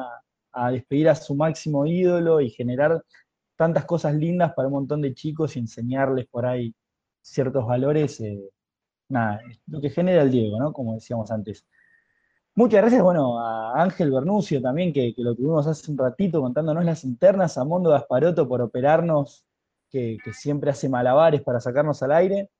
a 0.52 0.70
despedir 0.70 1.08
a 1.08 1.14
su 1.14 1.34
máximo 1.34 1.86
ídolo 1.86 2.40
y 2.40 2.50
generar 2.50 3.02
tantas 3.56 3.84
cosas 3.84 4.14
lindas 4.14 4.52
para 4.54 4.68
un 4.68 4.74
montón 4.74 5.02
de 5.02 5.14
chicos 5.14 5.56
y 5.56 5.60
enseñarles 5.60 6.26
por 6.26 6.46
ahí 6.46 6.74
ciertos 7.22 7.66
valores. 7.66 8.20
Eh, 8.20 8.50
nada, 9.14 9.40
lo 9.66 9.80
que 9.80 9.90
genera 9.90 10.22
el 10.22 10.30
Diego, 10.30 10.58
¿no? 10.58 10.72
Como 10.72 10.94
decíamos 10.94 11.30
antes. 11.30 11.64
Muchas 12.56 12.82
gracias, 12.82 13.02
bueno, 13.02 13.40
a 13.40 13.82
Ángel 13.82 14.12
Bernucio 14.12 14.60
también, 14.62 14.92
que, 14.92 15.12
lo 15.16 15.34
tuvimos 15.34 15.66
hace 15.66 15.90
un 15.90 15.98
ratito 15.98 16.40
contándonos 16.40 16.84
las 16.84 17.02
internas, 17.04 17.58
a 17.58 17.64
Mondo 17.64 17.90
Gasparoto 17.90 18.46
por 18.48 18.60
operarnos 18.62 19.44
que, 19.90 20.18
siempre 20.32 20.70
hace 20.70 20.88
malabares 20.88 21.42
para 21.42 21.60
sacarnos 21.60 22.02
al 22.02 22.12
aire. 22.12 22.50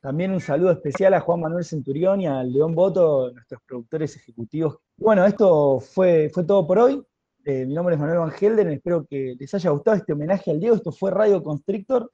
También 0.00 0.32
un 0.32 0.40
saludo 0.40 0.70
especial 0.70 1.14
a 1.14 1.20
Juan 1.20 1.40
Manuel 1.40 1.64
Centurión 1.64 2.20
y 2.20 2.26
a 2.26 2.42
León 2.44 2.74
Boto, 2.74 3.32
nuestros 3.32 3.60
productores 3.66 4.14
ejecutivos. 4.16 4.78
Bueno, 4.96 5.24
esto 5.24 5.80
fue, 5.80 6.30
fue 6.32 6.44
todo 6.44 6.66
por 6.66 6.78
hoy. 6.78 7.02
Eh, 7.44 7.64
mi 7.66 7.74
nombre 7.74 7.94
es 7.94 8.00
Manuel 8.00 8.18
Van 8.18 8.32
Helden, 8.32 8.70
espero 8.70 9.06
que 9.06 9.36
les 9.38 9.54
haya 9.54 9.70
gustado 9.70 9.96
este 9.96 10.12
homenaje 10.12 10.50
al 10.50 10.60
Diego. 10.60 10.76
Esto 10.76 10.92
fue 10.92 11.10
Radio 11.10 11.42
Constrictor 11.42 12.12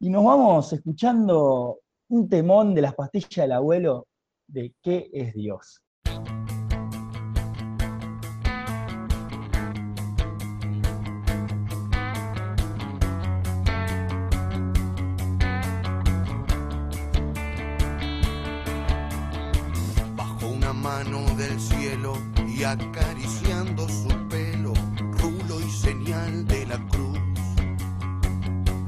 y 0.00 0.08
nos 0.10 0.24
vamos 0.24 0.72
escuchando 0.72 1.80
un 2.08 2.28
temón 2.28 2.74
de 2.74 2.82
las 2.82 2.94
pastillas 2.94 3.44
del 3.44 3.52
abuelo 3.52 4.06
de 4.46 4.74
¿Qué 4.82 5.10
es 5.12 5.34
Dios? 5.34 5.80
del 21.36 21.60
cielo 21.60 22.14
y 22.46 22.62
acariciando 22.62 23.88
su 23.88 24.08
pelo, 24.28 24.72
rulo 25.18 25.60
y 25.60 25.70
señal 25.70 26.46
de 26.46 26.66
la 26.66 26.78
cruz. 26.88 27.18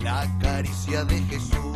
La 0.00 0.26
caricia 0.40 1.04
de 1.04 1.18
Jesús 1.22 1.75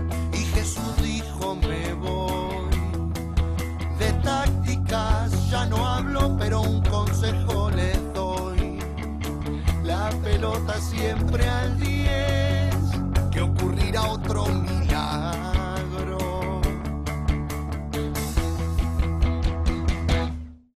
Jesús 0.61 0.95
dijo, 1.01 1.55
me 1.55 1.91
voy. 1.95 2.69
De 3.97 4.13
tácticas 4.21 5.49
ya 5.49 5.65
no 5.65 5.87
hablo, 5.87 6.37
pero 6.37 6.61
un 6.61 6.83
consejo 6.83 7.71
les 7.71 7.97
doy. 8.13 8.77
La 9.83 10.11
pelota 10.23 10.79
siempre 10.79 11.49
al 11.49 11.79
10, 11.79 12.75
que 13.31 13.41
ocurrirá 13.41 14.03
otro 14.03 14.45